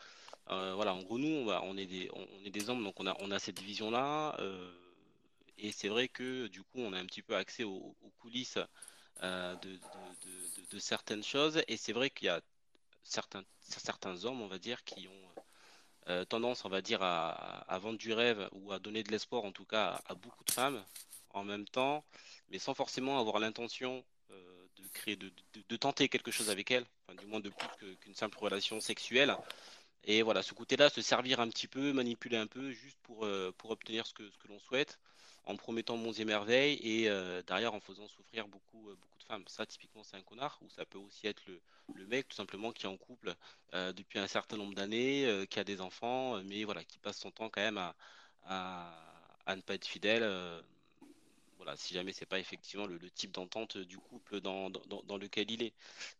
Voilà, 0.47 0.93
en 0.93 1.01
gros, 1.03 1.17
nous, 1.17 1.49
on, 1.49 1.77
est 1.77 1.85
des, 1.85 2.09
on, 2.13 2.45
est 2.45 2.51
des 2.51 2.69
hommes, 2.69 2.83
donc 2.83 2.99
on 2.99 3.07
a, 3.07 3.15
on 3.19 3.31
a 3.31 3.39
cette 3.39 3.55
division-là. 3.57 4.37
et 5.57 5.71
c'est 5.71 5.89
vrai 5.89 6.07
que 6.07 6.47
du 6.47 6.61
coup, 6.63 6.79
on 6.79 6.93
a 6.93 6.99
un 6.99 7.05
petit 7.05 7.21
peu 7.21 7.35
accès 7.35 7.63
aux 7.63 7.95
coulisses 8.19 8.59
euh, 9.23 9.55
de, 10.71 10.79
certaines 10.79 11.23
choses. 11.23 11.61
Et 11.69 11.77
c'est 11.77 11.93
vrai 11.93 12.09
qu'il 12.09 12.25
y 12.25 12.29
a 12.29 12.41
certains, 13.03 13.43
certains 13.61 14.25
hommes, 14.25 14.41
on 14.41 14.47
va 14.47 14.59
dire, 14.59 14.83
qui 14.83 15.07
ont 15.07 15.41
euh, 16.09 16.25
tendance, 16.25 16.65
on 16.65 16.69
va 16.69 16.81
dire, 16.81 17.01
à, 17.01 17.79
vendre 17.79 17.97
du 17.97 18.11
rêve 18.11 18.49
ou 18.51 18.73
à 18.73 18.79
donner 18.79 19.03
de 19.03 19.11
l'espoir, 19.11 19.45
en 19.45 19.53
tout 19.53 19.63
cas, 19.63 20.01
à, 20.07 20.15
beaucoup 20.15 20.43
de 20.43 20.51
femmes 20.51 20.83
en 21.29 21.45
même 21.45 21.65
temps, 21.65 22.03
mais 22.49 22.59
sans 22.59 22.73
forcément 22.73 23.19
avoir 23.19 23.39
l'intention 23.39 24.03
euh, 24.31 24.67
de 24.75 24.87
créer, 24.89 25.15
de, 25.15 25.31
tenter 25.77 26.09
quelque 26.09 26.31
chose 26.31 26.49
avec 26.49 26.71
elles, 26.71 26.85
du 27.17 27.25
moins 27.25 27.39
de 27.39 27.49
plus 27.49 27.97
qu'une 28.01 28.15
simple 28.15 28.37
relation 28.37 28.81
sexuelle. 28.81 29.35
Et 30.05 30.21
voilà, 30.21 30.41
ce 30.43 30.53
côté-là, 30.53 30.89
se 30.89 31.01
servir 31.01 31.39
un 31.39 31.49
petit 31.49 31.67
peu, 31.67 31.93
manipuler 31.93 32.37
un 32.37 32.47
peu, 32.47 32.71
juste 32.71 32.97
pour, 33.03 33.27
pour 33.57 33.71
obtenir 33.71 34.05
ce 34.07 34.13
que, 34.13 34.29
ce 34.29 34.37
que 34.37 34.47
l'on 34.47 34.59
souhaite 34.59 34.99
en 35.45 35.55
promettant 35.55 35.97
monts 35.97 36.13
et 36.13 36.25
merveilles 36.25 36.79
et 36.81 37.09
euh, 37.09 37.41
derrière 37.43 37.73
en 37.73 37.79
faisant 37.79 38.07
souffrir 38.07 38.47
beaucoup, 38.47 38.89
euh, 38.89 38.95
beaucoup 38.95 39.17
de 39.19 39.23
femmes. 39.23 39.43
Ça, 39.47 39.65
typiquement, 39.65 40.03
c'est 40.03 40.17
un 40.17 40.21
connard, 40.21 40.57
ou 40.61 40.69
ça 40.69 40.85
peut 40.85 40.97
aussi 40.97 41.27
être 41.27 41.41
le, 41.47 41.61
le 41.93 42.05
mec, 42.07 42.27
tout 42.27 42.35
simplement, 42.35 42.71
qui 42.71 42.85
est 42.85 42.89
en 42.89 42.97
couple 42.97 43.35
euh, 43.73 43.93
depuis 43.93 44.19
un 44.19 44.27
certain 44.27 44.57
nombre 44.57 44.73
d'années, 44.73 45.45
qui 45.49 45.59
a 45.59 45.63
des 45.63 45.81
enfants, 45.81 46.41
mais 46.43 46.63
voilà, 46.63 46.83
qui 46.83 46.97
passe 46.97 47.19
son 47.19 47.31
temps 47.31 47.49
quand 47.49 47.61
même 47.61 47.77
à, 47.77 47.95
à, 49.45 49.55
ne 49.55 49.61
pas 49.61 49.75
être 49.75 49.85
fidèle. 49.85 50.23
Voilà, 51.65 51.77
si 51.77 51.93
jamais 51.93 52.13
c'est 52.13 52.25
pas 52.25 52.39
effectivement 52.39 52.85
le, 52.85 52.99
type 53.09 53.31
d'entente 53.31 53.77
du 53.77 53.97
couple 53.97 54.39
dans, 54.39 54.69
dans, 54.69 55.03
dans, 55.03 55.17
lequel 55.17 55.51
il 55.51 55.63
est. 55.63 55.73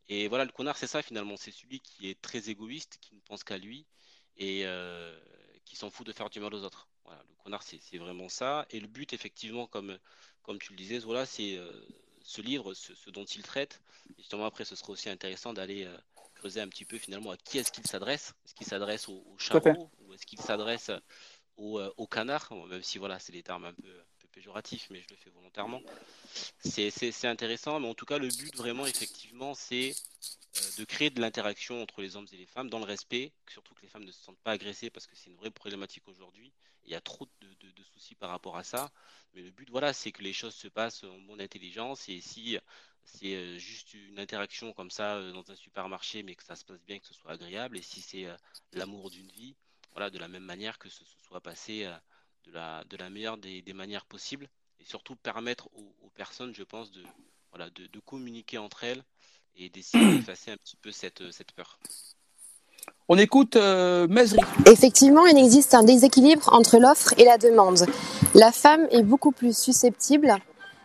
Et 0.10 0.28
voilà, 0.28 0.44
le 0.44 0.52
connard, 0.52 0.78
c'est 0.78 0.88
ça 0.88 1.02
finalement, 1.02 1.38
c'est 1.38 1.52
celui 1.52 1.80
qui 1.80 2.10
est 2.10 2.20
très 2.22 2.50
égoïste, 2.50 2.98
qui 3.00 3.16
ne 3.16 3.22
pense 3.22 3.44
qu'à 3.44 3.58
lui 3.58 3.86
et 4.38 4.66
qui 5.66 5.76
s'en 5.76 5.90
fout 5.90 6.06
de 6.08 6.14
faire 6.14 6.30
du 6.30 6.40
mal 6.40 6.54
aux 6.54 6.64
autres. 6.64 6.88
Voilà, 7.04 7.24
le 7.28 7.36
connard, 7.44 7.64
c'est 7.64 7.98
vraiment 7.98 8.30
ça. 8.30 8.66
Et 8.70 8.80
le 8.80 8.88
but, 8.88 9.14
effectivement, 9.14 9.68
comme, 9.68 9.98
comme 10.42 10.60
tu 10.60 10.72
le 10.72 10.78
disais, 10.78 11.00
voilà, 11.00 11.26
c'est 11.26 11.58
euh, 11.58 11.72
ce 12.24 12.42
livre, 12.42 12.74
ce, 12.74 13.10
dont 13.10 13.26
il 13.26 13.44
traite. 13.44 13.82
justement, 14.18 14.46
après, 14.46 14.66
ce 14.66 14.76
serait 14.76 14.92
aussi 14.92 15.10
intéressant 15.10 15.54
d'aller 15.54 15.86
euh, 15.86 15.98
creuser 16.36 16.62
un 16.62 16.68
petit 16.68 16.86
peu 16.86 16.98
finalement 16.98 17.32
à 17.32 17.38
qui 17.38 17.58
est-ce 17.58 17.72
qu'il 17.72 17.86
s'adresse? 17.86 18.34
Est-ce 18.46 18.56
qu'il 18.56 18.68
s'adresse 18.68 19.08
au, 19.10 19.14
au 19.14 19.38
ou 20.00 20.14
est-ce 20.14 20.26
qu'il 20.26 20.40
s'adresse 20.40 20.92
au, 21.58 21.80
euh, 21.80 21.94
au, 21.98 22.08
canard? 22.08 22.52
Même 22.68 22.84
si 22.84 22.98
voilà, 22.98 23.20
c'est 23.20 23.34
des 23.34 23.44
termes 23.44 23.66
un 23.66 23.74
peu, 23.74 24.04
mais 24.90 25.02
je 25.02 25.10
le 25.10 25.16
fais 25.16 25.30
volontairement. 25.30 25.82
C'est 26.60 27.26
intéressant, 27.26 27.80
mais 27.80 27.88
en 27.88 27.94
tout 27.94 28.06
cas, 28.06 28.18
le 28.18 28.28
but 28.28 28.56
vraiment, 28.56 28.86
effectivement, 28.86 29.54
c'est 29.54 29.96
de 30.78 30.86
créer 30.86 31.10
de 31.10 31.20
l'interaction 31.22 31.82
entre 31.82 32.02
les 32.02 32.16
hommes 32.16 32.28
et 32.32 32.38
les 32.38 32.46
femmes 32.46 32.70
dans 32.70 32.80
le 32.80 32.86
respect, 32.86 33.32
surtout 33.50 33.74
que 33.74 33.82
les 33.82 33.90
femmes 33.90 34.06
ne 34.06 34.12
se 34.12 34.22
sentent 34.22 34.40
pas 34.40 34.52
agressées 34.52 34.90
parce 34.90 35.08
que 35.08 35.16
c'est 35.16 35.30
une 35.30 35.36
vraie 35.36 35.52
problématique 35.52 36.08
aujourd'hui. 36.08 36.54
Il 36.86 36.92
y 36.92 36.96
a 36.96 37.02
trop 37.02 37.28
de, 37.42 37.84
soucis 37.94 38.16
par 38.16 38.30
rapport 38.30 38.58
à 38.58 38.64
ça. 38.64 38.92
Mais 39.34 39.42
le 39.42 39.52
but, 39.52 39.70
voilà, 39.70 39.92
c'est 39.92 40.12
que 40.12 40.22
les 40.22 40.34
choses 40.34 40.56
se 40.56 40.68
passent 40.68 41.04
en 41.04 41.18
bonne 41.20 41.42
intelligence. 41.42 42.08
Et 42.10 42.22
si 42.22 42.58
c'est 43.04 43.36
euh, 43.36 43.58
juste 43.58 43.94
une 43.94 44.20
interaction 44.20 44.72
comme 44.74 44.92
ça 44.92 45.16
euh, 45.16 45.32
dans 45.32 45.50
un 45.52 45.56
supermarché, 45.56 46.24
mais 46.24 46.36
que 46.36 46.44
ça 46.44 46.56
se 46.56 46.64
passe 46.64 46.84
bien, 46.84 47.00
que 47.00 47.08
ce 47.08 47.14
soit 47.14 47.32
agréable, 47.32 47.78
et 47.78 47.82
si 47.82 48.02
c'est 48.02 48.26
euh, 48.26 48.36
l'amour 48.72 49.10
d'une 49.10 49.30
vie, 49.32 49.56
voilà, 49.92 50.10
de 50.10 50.20
la 50.20 50.28
même 50.28 50.44
manière 50.44 50.78
que 50.78 50.90
ce, 50.90 51.04
soit 51.28 51.42
passé 51.42 51.90
de, 52.48 52.52
la, 52.54 52.84
de 52.90 52.98
la 52.98 53.10
meilleure 53.10 53.38
des, 53.38 53.74
manières 53.74 54.06
possibles. 54.06 54.48
Et 54.80 54.86
surtout 54.86 55.16
permettre 55.16 55.68
aux, 55.76 56.10
personnes, 56.16 56.54
je 56.54 56.64
pense, 56.64 56.92
de, 56.92 57.04
voilà, 57.52 57.70
de, 57.70 58.00
communiquer 58.00 58.58
entre 58.58 58.84
elles 58.84 59.04
et 59.56 59.70
d'essayer 59.70 60.06
d'effacer 60.18 60.52
un 60.52 60.58
petit 60.58 60.78
peu 60.78 60.92
cette, 60.92 61.32
cette 61.32 61.52
peur. 61.52 61.80
On 63.08 63.18
écoute 63.18 63.56
euh, 63.56 64.08
Effectivement, 64.66 65.26
il 65.28 65.38
existe 65.38 65.74
un 65.74 65.84
déséquilibre 65.84 66.52
entre 66.54 66.78
l'offre 66.78 67.14
et 67.18 67.24
la 67.24 67.38
demande. 67.38 67.86
La 68.34 68.52
femme 68.52 68.88
est 68.92 69.04
beaucoup 69.04 69.32
plus 69.32 69.58
susceptible 69.58 70.36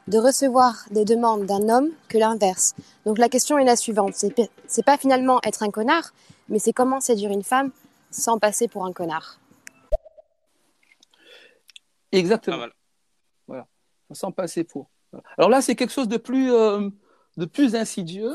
de 0.06 0.18
recevoir 0.18 0.84
des 0.90 1.04
demandes 1.04 1.46
d'un 1.46 1.68
homme 1.68 1.88
que 2.08 2.18
l'inverse. 2.18 2.74
Donc 3.06 3.18
la 3.18 3.28
question 3.28 3.58
est 3.58 3.64
la 3.64 3.76
suivante. 3.76 4.14
C'est 4.14 4.84
pas 4.84 4.98
finalement 4.98 5.40
être 5.44 5.62
un 5.62 5.70
connard, 5.70 6.12
mais 6.48 6.58
c'est 6.58 6.72
comment 6.72 7.00
séduire 7.00 7.30
une 7.30 7.44
femme 7.44 7.70
sans 8.10 8.38
passer 8.38 8.68
pour 8.68 8.84
un 8.84 8.92
connard. 8.92 9.39
Exactement. 12.12 12.66
Voilà. 13.46 13.66
Sans 14.12 14.32
passer 14.32 14.64
pour. 14.64 14.90
Alors 15.38 15.50
là, 15.50 15.60
c'est 15.60 15.74
quelque 15.74 15.92
chose 15.92 16.08
de 16.08 16.16
plus, 16.16 16.52
euh, 16.52 16.88
de 17.36 17.44
plus 17.44 17.74
insidieux, 17.74 18.34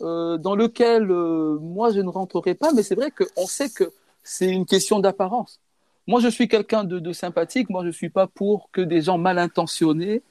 euh, 0.00 0.38
dans 0.38 0.56
lequel 0.56 1.10
euh, 1.10 1.58
moi 1.60 1.90
je 1.92 2.00
ne 2.00 2.08
rentrerai 2.08 2.54
pas, 2.54 2.72
mais 2.72 2.82
c'est 2.82 2.94
vrai 2.94 3.10
qu'on 3.10 3.46
sait 3.46 3.70
que 3.70 3.92
c'est 4.22 4.48
une 4.48 4.66
question 4.66 5.00
d'apparence. 5.00 5.60
Moi, 6.06 6.20
je 6.20 6.28
suis 6.28 6.48
quelqu'un 6.48 6.84
de, 6.84 7.12
sympathique, 7.12 7.70
moi 7.70 7.82
je 7.82 7.88
ne 7.88 7.92
suis 7.92 8.10
pas 8.10 8.26
pour 8.26 8.70
que 8.72 8.82
des 8.82 9.00
gens 9.02 9.16
mal 9.16 9.38
intentionnés 9.38 10.22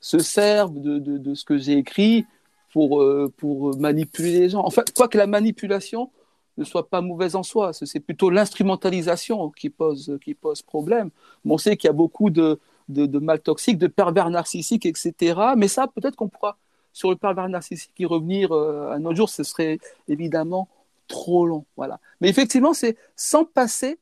se 0.00 0.18
servent 0.18 0.80
de, 0.80 0.98
de, 0.98 1.34
ce 1.34 1.44
que 1.44 1.58
j'ai 1.58 1.74
écrit 1.74 2.24
pour, 2.72 3.04
pour 3.36 3.76
manipuler 3.78 4.38
les 4.38 4.48
gens. 4.48 4.62
Enfin, 4.64 4.84
quoi 4.96 5.08
que 5.08 5.18
la 5.18 5.26
manipulation 5.26 6.10
ne 6.58 6.64
soit 6.64 6.88
pas 6.88 7.00
mauvaise 7.00 7.36
en 7.36 7.42
soi, 7.42 7.72
c'est 7.72 8.00
plutôt 8.00 8.30
l'instrumentalisation 8.30 9.50
qui 9.50 9.70
pose, 9.70 10.18
qui 10.22 10.34
pose 10.34 10.62
problème. 10.62 11.10
on 11.44 11.56
sait 11.56 11.76
qu'il 11.76 11.88
y 11.88 11.90
a 11.90 11.94
beaucoup 11.94 12.30
de, 12.30 12.58
de, 12.88 13.06
de 13.06 13.18
mal 13.18 13.40
toxiques, 13.40 13.78
de 13.78 13.86
pervers 13.86 14.28
narcissiques, 14.30 14.86
etc. 14.86 15.40
Mais 15.56 15.68
ça, 15.68 15.86
peut-être 15.86 16.16
qu'on 16.16 16.28
pourra 16.28 16.58
sur 16.92 17.10
le 17.10 17.16
pervers 17.16 17.48
narcissique 17.48 17.92
y 17.98 18.06
revenir 18.06 18.52
euh, 18.52 18.90
à 18.90 18.98
nos 18.98 19.14
jours, 19.14 19.30
ce 19.30 19.44
serait 19.44 19.78
évidemment 20.08 20.68
trop 21.06 21.46
long. 21.46 21.64
Voilà. 21.76 22.00
Mais 22.20 22.28
effectivement, 22.28 22.74
c'est 22.74 22.96
sans 23.14 23.44
passer 23.44 23.98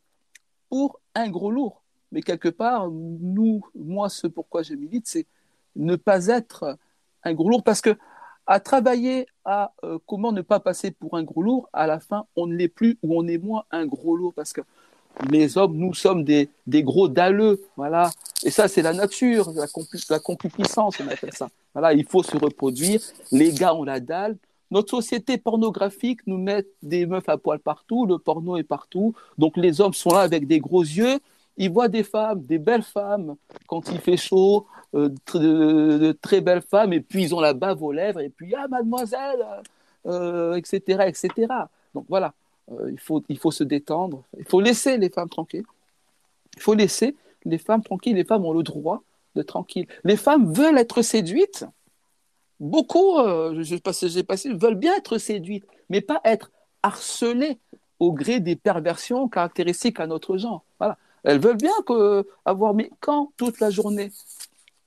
pour 0.68 1.00
un 1.14 1.28
gros 1.28 1.50
lourd. 1.50 1.82
Mais 2.12 2.22
quelque 2.22 2.48
part, 2.48 2.88
nous, 2.90 3.64
moi, 3.74 4.08
ce 4.08 4.26
pourquoi 4.26 4.62
je 4.62 4.74
milite, 4.74 5.06
c'est 5.06 5.26
ne 5.74 5.96
pas 5.96 6.28
être 6.28 6.78
un 7.22 7.34
gros 7.34 7.50
lourd 7.50 7.62
parce 7.62 7.80
que 7.80 7.96
à 8.46 8.60
travailler 8.60 9.26
à 9.44 9.72
euh, 9.84 9.98
comment 10.06 10.32
ne 10.32 10.42
pas 10.42 10.60
passer 10.60 10.90
pour 10.90 11.16
un 11.16 11.22
gros 11.22 11.42
lourd, 11.42 11.68
à 11.72 11.86
la 11.86 12.00
fin, 12.00 12.26
on 12.36 12.46
ne 12.46 12.54
l'est 12.54 12.68
plus 12.68 12.98
ou 13.02 13.18
on 13.18 13.26
est 13.26 13.38
moins 13.38 13.64
un 13.70 13.86
gros 13.86 14.16
lourd 14.16 14.32
parce 14.34 14.52
que 14.52 14.60
les 15.30 15.56
hommes, 15.56 15.76
nous 15.76 15.94
sommes 15.94 16.24
des, 16.24 16.50
des 16.66 16.82
gros 16.82 17.08
dalleux, 17.08 17.62
voilà. 17.76 18.10
Et 18.44 18.50
ça, 18.50 18.68
c'est 18.68 18.82
la 18.82 18.92
nature, 18.92 19.50
la, 19.52 19.64
la 20.10 20.18
concupiscence, 20.18 21.00
on 21.00 21.08
appelle 21.08 21.32
ça. 21.32 21.48
Voilà, 21.72 21.94
il 21.94 22.04
faut 22.04 22.22
se 22.22 22.36
reproduire. 22.36 23.00
Les 23.32 23.52
gars 23.52 23.74
ont 23.74 23.84
la 23.84 23.98
dalle. 23.98 24.36
Notre 24.70 24.90
société 24.90 25.38
pornographique 25.38 26.20
nous 26.26 26.38
met 26.38 26.66
des 26.82 27.06
meufs 27.06 27.28
à 27.28 27.38
poil 27.38 27.60
partout, 27.60 28.04
le 28.04 28.18
porno 28.18 28.56
est 28.56 28.64
partout. 28.64 29.14
Donc 29.38 29.56
les 29.56 29.80
hommes 29.80 29.94
sont 29.94 30.10
là 30.10 30.20
avec 30.20 30.46
des 30.46 30.58
gros 30.58 30.82
yeux, 30.82 31.18
ils 31.56 31.70
voient 31.70 31.88
des 31.88 32.02
femmes, 32.02 32.42
des 32.42 32.58
belles 32.58 32.82
femmes, 32.82 33.36
quand 33.66 33.88
il 33.90 33.98
fait 34.00 34.16
chaud, 34.16 34.66
euh, 34.94 35.08
de, 35.34 36.12
très 36.12 36.40
belles 36.40 36.62
femmes, 36.62 36.92
et 36.92 37.00
puis 37.00 37.22
ils 37.22 37.34
ont 37.34 37.40
la 37.40 37.54
bave 37.54 37.82
aux 37.82 37.92
lèvres, 37.92 38.20
et 38.20 38.28
puis 38.28 38.54
ah 38.54 38.68
mademoiselle, 38.68 39.44
etc., 40.04 40.82
euh, 40.90 41.06
etc. 41.06 41.30
Donc 41.94 42.06
voilà, 42.08 42.34
euh, 42.70 42.90
il, 42.90 43.00
faut, 43.00 43.22
il 43.28 43.38
faut 43.38 43.50
se 43.50 43.64
détendre, 43.64 44.22
il 44.38 44.44
faut 44.44 44.60
laisser 44.60 44.98
les 44.98 45.08
femmes 45.08 45.28
tranquilles. 45.28 45.64
Il 46.56 46.62
faut 46.62 46.74
laisser 46.74 47.16
les 47.44 47.58
femmes 47.58 47.82
tranquilles. 47.82 48.14
Les 48.14 48.24
femmes 48.24 48.46
ont 48.46 48.52
le 48.52 48.62
droit 48.62 49.02
de 49.34 49.42
tranquille. 49.42 49.86
Les 50.04 50.16
femmes 50.16 50.50
veulent 50.52 50.78
être 50.78 51.02
séduites. 51.02 51.66
Beaucoup, 52.60 53.18
j'ai 53.60 53.78
passé, 53.78 54.22
passé, 54.22 54.54
veulent 54.54 54.76
bien 54.76 54.96
être 54.96 55.18
séduites, 55.18 55.66
mais 55.90 56.00
pas 56.00 56.22
être 56.24 56.50
harcelées 56.82 57.58
au 58.00 58.12
gré 58.12 58.40
des 58.40 58.56
perversions 58.56 59.28
caractéristiques 59.28 60.00
à 60.00 60.06
notre 60.06 60.38
genre. 60.38 60.64
Voilà. 60.78 60.96
Elles 61.26 61.40
veulent 61.40 61.56
bien 61.56 61.72
que, 61.86 62.26
avoir, 62.44 62.72
mais 62.72 62.90
quand 63.00 63.32
toute 63.36 63.60
la 63.60 63.70
journée, 63.70 64.10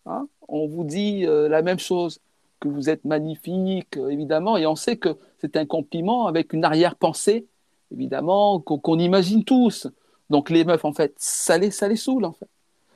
hein, 0.05 0.27
on 0.47 0.67
vous 0.67 0.83
dit 0.83 1.25
euh, 1.25 1.47
la 1.47 1.61
même 1.61 1.79
chose, 1.79 2.19
que 2.59 2.67
vous 2.67 2.89
êtes 2.89 3.05
magnifique, 3.05 3.95
évidemment, 4.09 4.57
et 4.57 4.65
on 4.65 4.75
sait 4.75 4.97
que 4.97 5.17
c'est 5.39 5.55
un 5.55 5.65
compliment 5.65 6.27
avec 6.27 6.51
une 6.51 6.65
arrière-pensée 6.65 7.45
évidemment, 7.91 8.59
qu'on 8.59 8.99
imagine 8.99 9.43
tous. 9.43 9.87
Donc 10.29 10.49
les 10.49 10.63
meufs, 10.63 10.85
en 10.85 10.93
fait, 10.93 11.13
ça 11.17 11.57
les, 11.57 11.71
ça 11.71 11.87
les 11.87 11.95
saoule, 11.95 12.25
en 12.25 12.33
fait. 12.33 12.47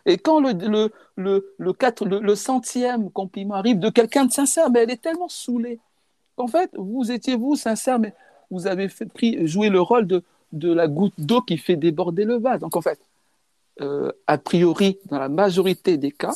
Et 0.05 0.17
quand 0.17 0.39
le, 0.41 0.51
le, 0.51 0.91
le, 1.15 1.55
le, 2.19 2.35
centième 2.35 3.09
compliment 3.09 3.55
arrive 3.55 3.79
de 3.79 3.89
quelqu'un 3.89 4.25
de 4.25 4.31
sincère, 4.31 4.69
mais 4.69 4.83
elle 4.83 4.91
est 4.91 5.01
tellement 5.01 5.29
saoulée 5.29 5.79
qu'en 6.35 6.47
fait, 6.47 6.69
vous 6.73 7.09
étiez 7.09 7.37
vous 7.37 7.55
sincère, 7.55 7.99
mais 7.99 8.13
vous 8.51 8.67
avez 8.67 8.89
fait, 8.89 9.07
joué 9.47 9.69
le 9.69 9.79
rôle 9.79 10.05
de, 10.05 10.21
de 10.51 10.73
la 10.73 10.87
goutte 10.87 11.13
d'eau 11.17 11.41
qui 11.41 11.57
fait 11.57 11.77
déborder 11.77 12.25
le 12.25 12.35
vase. 12.35 12.59
Donc 12.59 12.75
en 12.75 12.81
fait, 12.81 12.99
euh, 12.99 13.12
a 13.79 14.37
priori, 14.37 14.99
dans 15.05 15.19
la 15.19 15.29
majorité 15.29 15.97
des 15.97 16.11
cas, 16.11 16.33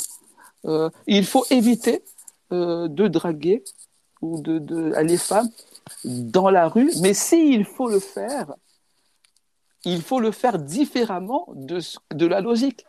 euh, 0.65 0.89
il 1.05 1.25
faut 1.25 1.45
éviter 1.49 2.03
euh, 2.51 2.87
de 2.87 3.07
draguer 3.07 3.63
ou 4.21 4.41
de, 4.41 4.59
de 4.59 4.93
les 5.01 5.17
femmes 5.17 5.49
dans 6.03 6.49
la 6.49 6.67
rue, 6.67 6.91
mais 7.01 7.13
s'il 7.13 7.65
faut 7.65 7.89
le 7.89 7.99
faire, 7.99 8.53
il 9.85 10.01
faut 10.01 10.19
le 10.19 10.31
faire 10.31 10.57
différemment 10.59 11.47
de, 11.53 11.79
de 12.13 12.25
la 12.25 12.41
logique. 12.41 12.85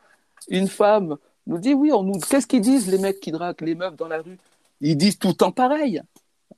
Une 0.49 0.69
femme 0.69 1.17
nous 1.47 1.59
dit 1.59 1.75
oui, 1.75 1.93
on 1.93 2.03
nous, 2.03 2.19
qu'est-ce 2.19 2.47
qu'ils 2.47 2.63
disent 2.63 2.91
les 2.91 2.99
mecs 2.99 3.21
qui 3.21 3.31
draguent 3.31 3.61
les 3.61 3.75
meufs 3.75 3.97
dans 3.97 4.09
la 4.09 4.23
rue? 4.23 4.39
Ils 4.81 4.97
disent 4.97 5.19
tout 5.19 5.29
le 5.29 5.35
temps 5.35 5.53
pareil, 5.53 6.03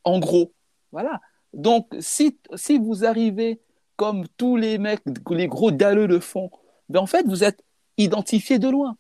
en 0.05 0.19
gros. 0.19 0.53
Voilà. 0.93 1.21
Donc, 1.53 1.89
si, 1.99 2.39
si 2.55 2.79
vous 2.79 3.05
arrivez 3.05 3.61
comme 3.97 4.27
tous 4.37 4.57
les 4.57 4.79
mecs, 4.79 5.03
les 5.31 5.49
gros 5.49 5.71
dalleux 5.71 6.07
le 6.07 6.21
font, 6.21 6.51
ben 6.89 7.01
en 7.01 7.07
fait, 7.07 7.27
vous 7.27 7.45
êtes 7.45 7.63
identifié 8.03 8.59
de 8.59 8.69
loin. 8.69 8.97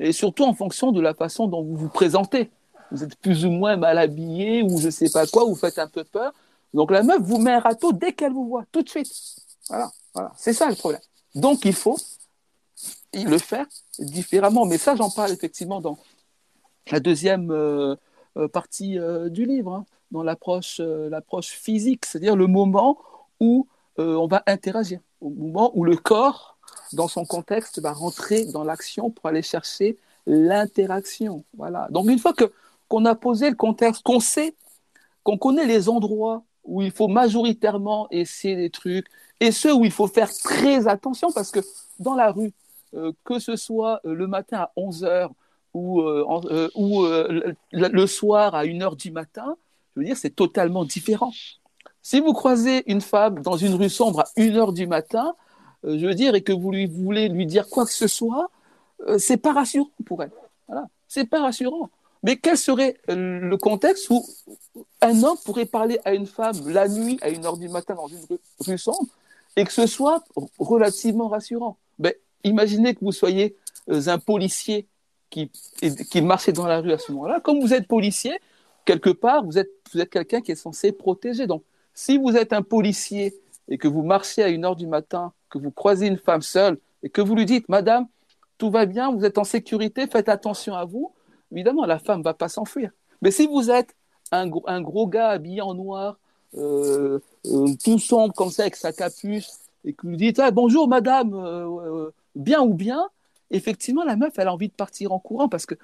Et 0.00 0.12
surtout 0.12 0.44
en 0.44 0.54
fonction 0.54 0.92
de 0.92 1.00
la 1.00 1.14
façon 1.14 1.46
dont 1.46 1.62
vous 1.62 1.76
vous 1.76 1.88
présentez. 1.88 2.50
Vous 2.90 3.04
êtes 3.04 3.16
plus 3.16 3.44
ou 3.44 3.50
moins 3.50 3.76
mal 3.76 3.98
habillé 3.98 4.62
ou 4.62 4.78
je 4.78 4.90
sais 4.90 5.10
pas 5.10 5.26
quoi, 5.26 5.44
vous 5.44 5.54
faites 5.54 5.78
un 5.78 5.88
peu 5.88 6.04
peur. 6.04 6.32
Donc 6.74 6.90
la 6.90 7.02
meuf 7.02 7.20
vous 7.20 7.38
met 7.38 7.52
un 7.52 7.60
râteau 7.60 7.92
dès 7.92 8.12
qu'elle 8.12 8.32
vous 8.32 8.48
voit, 8.48 8.64
tout 8.72 8.82
de 8.82 8.88
suite. 8.88 9.10
Voilà, 9.68 9.90
voilà. 10.14 10.32
c'est 10.36 10.52
ça 10.52 10.68
le 10.68 10.74
problème. 10.74 11.00
Donc 11.34 11.64
il 11.64 11.74
faut 11.74 11.96
le 13.14 13.38
faire 13.38 13.66
différemment. 13.98 14.66
Mais 14.66 14.78
ça, 14.78 14.96
j'en 14.96 15.10
parle 15.10 15.32
effectivement 15.32 15.80
dans 15.80 15.98
la 16.90 17.00
deuxième 17.00 17.50
euh, 17.50 17.94
euh, 18.36 18.48
partie 18.48 18.98
euh, 18.98 19.28
du 19.28 19.44
livre, 19.44 19.74
hein, 19.74 19.86
dans 20.10 20.22
l'approche 20.22 20.80
l'approche 20.80 21.48
physique, 21.50 22.04
c'est-à-dire 22.04 22.36
le 22.36 22.46
moment 22.46 22.98
où 23.40 23.66
on 23.98 24.26
va 24.26 24.42
interagir, 24.46 25.00
au 25.20 25.28
moment 25.28 25.70
où 25.74 25.84
le 25.84 25.96
corps, 25.96 26.56
dans 26.94 27.08
son 27.08 27.24
contexte, 27.24 27.80
va 27.80 27.92
rentrer 27.92 28.44
dans 28.46 28.64
l'action 28.64 29.10
pour 29.10 29.26
aller 29.26 29.42
chercher 29.42 29.96
l'interaction. 30.26 31.44
Voilà. 31.56 31.88
Donc 31.90 32.08
une 32.08 32.18
fois 32.18 32.32
que 32.32 32.52
qu'on 32.88 33.04
a 33.06 33.14
posé 33.14 33.48
le 33.48 33.56
contexte, 33.56 34.02
qu'on 34.02 34.20
sait, 34.20 34.54
qu'on 35.22 35.38
connaît 35.38 35.66
les 35.66 35.88
endroits 35.88 36.44
où 36.64 36.82
il 36.82 36.90
faut 36.90 37.08
majoritairement 37.08 38.06
essayer 38.10 38.54
des 38.54 38.70
trucs 38.70 39.06
et 39.40 39.50
ceux 39.50 39.74
où 39.74 39.84
il 39.84 39.90
faut 39.90 40.06
faire 40.06 40.30
très 40.32 40.86
attention 40.86 41.32
parce 41.32 41.50
que 41.50 41.60
dans 41.98 42.14
la 42.14 42.30
rue, 42.30 42.52
euh, 42.94 43.12
que 43.24 43.38
ce 43.38 43.56
soit 43.56 44.00
euh, 44.04 44.14
le 44.14 44.26
matin 44.26 44.58
à 44.58 44.72
11 44.76 45.04
heures 45.04 45.32
ou, 45.72 46.02
euh, 46.02 46.68
ou 46.74 47.04
le, 47.04 47.54
le 47.70 48.06
soir 48.06 48.54
à 48.54 48.66
1 48.66 48.82
heure 48.82 48.94
du 48.94 49.10
matin, 49.10 49.56
je 49.94 50.00
veux 50.00 50.06
dire, 50.06 50.16
c'est 50.16 50.36
totalement 50.36 50.84
différent. 50.84 51.32
Si 52.02 52.20
vous 52.20 52.32
croisez 52.32 52.82
une 52.90 53.00
femme 53.00 53.40
dans 53.40 53.56
une 53.56 53.74
rue 53.74 53.88
sombre 53.88 54.20
à 54.20 54.24
1 54.36 54.54
heure 54.56 54.72
du 54.72 54.86
matin, 54.86 55.34
je 55.84 56.06
veux 56.06 56.14
dire, 56.14 56.34
et 56.34 56.42
que 56.42 56.52
vous 56.52 56.70
lui 56.70 56.86
voulez 56.86 57.28
lui 57.28 57.46
dire 57.46 57.68
quoi 57.68 57.84
que 57.84 57.92
ce 57.92 58.06
soit, 58.06 58.50
euh, 59.08 59.18
c'est 59.18 59.36
pas 59.36 59.52
rassurant 59.52 59.90
pour 60.04 60.22
elle. 60.22 60.30
Voilà, 60.68 60.88
c'est 61.08 61.28
pas 61.28 61.40
rassurant. 61.40 61.90
Mais 62.22 62.36
quel 62.36 62.56
serait 62.56 62.96
euh, 63.10 63.40
le 63.40 63.56
contexte 63.56 64.08
où 64.10 64.24
un 65.00 65.22
homme 65.24 65.36
pourrait 65.44 65.66
parler 65.66 65.98
à 66.04 66.14
une 66.14 66.26
femme 66.26 66.56
la 66.68 66.88
nuit 66.88 67.18
à 67.20 67.28
1 67.28 67.44
heure 67.44 67.56
du 67.56 67.68
matin 67.68 67.94
dans 67.94 68.06
une 68.06 68.24
rue, 68.60 68.78
sombre 68.78 69.08
et 69.56 69.64
que 69.64 69.72
ce 69.72 69.86
soit 69.86 70.24
relativement 70.58 71.28
rassurant? 71.28 71.76
Ben, 71.98 72.12
Imaginez 72.44 72.94
que 72.94 73.04
vous 73.04 73.12
soyez 73.12 73.56
euh, 73.88 74.08
un 74.08 74.18
policier 74.18 74.86
qui, 75.30 75.50
qui 76.10 76.22
marchait 76.22 76.52
dans 76.52 76.66
la 76.66 76.80
rue 76.80 76.92
à 76.92 76.98
ce 76.98 77.12
moment-là. 77.12 77.40
Comme 77.40 77.60
vous 77.60 77.72
êtes 77.72 77.86
policier, 77.86 78.38
quelque 78.84 79.10
part, 79.10 79.44
vous 79.44 79.58
êtes, 79.58 79.70
vous 79.92 80.00
êtes 80.00 80.10
quelqu'un 80.10 80.40
qui 80.40 80.52
est 80.52 80.56
censé 80.56 80.92
protéger. 80.92 81.46
Donc, 81.46 81.62
si 81.94 82.18
vous 82.18 82.36
êtes 82.36 82.52
un 82.52 82.62
policier 82.62 83.34
et 83.68 83.78
que 83.78 83.88
vous 83.88 84.02
marchez 84.02 84.42
à 84.42 84.46
1 84.48 84.64
heure 84.64 84.76
du 84.76 84.86
matin, 84.86 85.32
que 85.50 85.58
vous 85.58 85.70
croisez 85.70 86.06
une 86.06 86.18
femme 86.18 86.42
seule 86.42 86.78
et 87.02 87.08
que 87.08 87.20
vous 87.20 87.34
lui 87.34 87.46
dites, 87.46 87.68
Madame, 87.68 88.06
tout 88.58 88.70
va 88.70 88.86
bien, 88.86 89.12
vous 89.12 89.24
êtes 89.24 89.38
en 89.38 89.44
sécurité, 89.44 90.06
faites 90.06 90.28
attention 90.28 90.74
à 90.74 90.84
vous, 90.84 91.12
évidemment, 91.50 91.84
la 91.84 91.98
femme 91.98 92.20
ne 92.20 92.24
va 92.24 92.34
pas 92.34 92.48
s'enfuir. 92.48 92.90
Mais 93.20 93.30
si 93.30 93.46
vous 93.46 93.70
êtes 93.70 93.94
un, 94.30 94.46
gros- 94.46 95.06
gars 95.08 95.30
habillé 95.30 95.60
en 95.60 95.74
noir, 95.74 96.16
euh, 96.56 97.18
euh, 97.46 97.66
tout 97.82 97.98
sombre 97.98 98.34
comme 98.34 98.50
ça 98.50 98.62
avec 98.62 98.76
sa 98.76 98.92
capuche, 98.92 99.46
et 99.84 99.92
que 99.92 100.02
vous 100.02 100.10
lui 100.10 100.16
dites 100.16 100.38
ah, 100.38 100.50
bonjour 100.50 100.86
madame, 100.86 101.34
euh, 101.34 102.10
bien 102.34 102.60
ou 102.62 102.74
bien, 102.74 103.08
effectivement 103.50 104.04
la 104.04 104.16
meuf 104.16 104.32
elle 104.38 104.48
a 104.48 104.52
envie 104.52 104.68
de 104.68 104.74
partir 104.74 105.12
en 105.12 105.18
courant 105.18 105.48
parce 105.48 105.66
que 105.66 105.74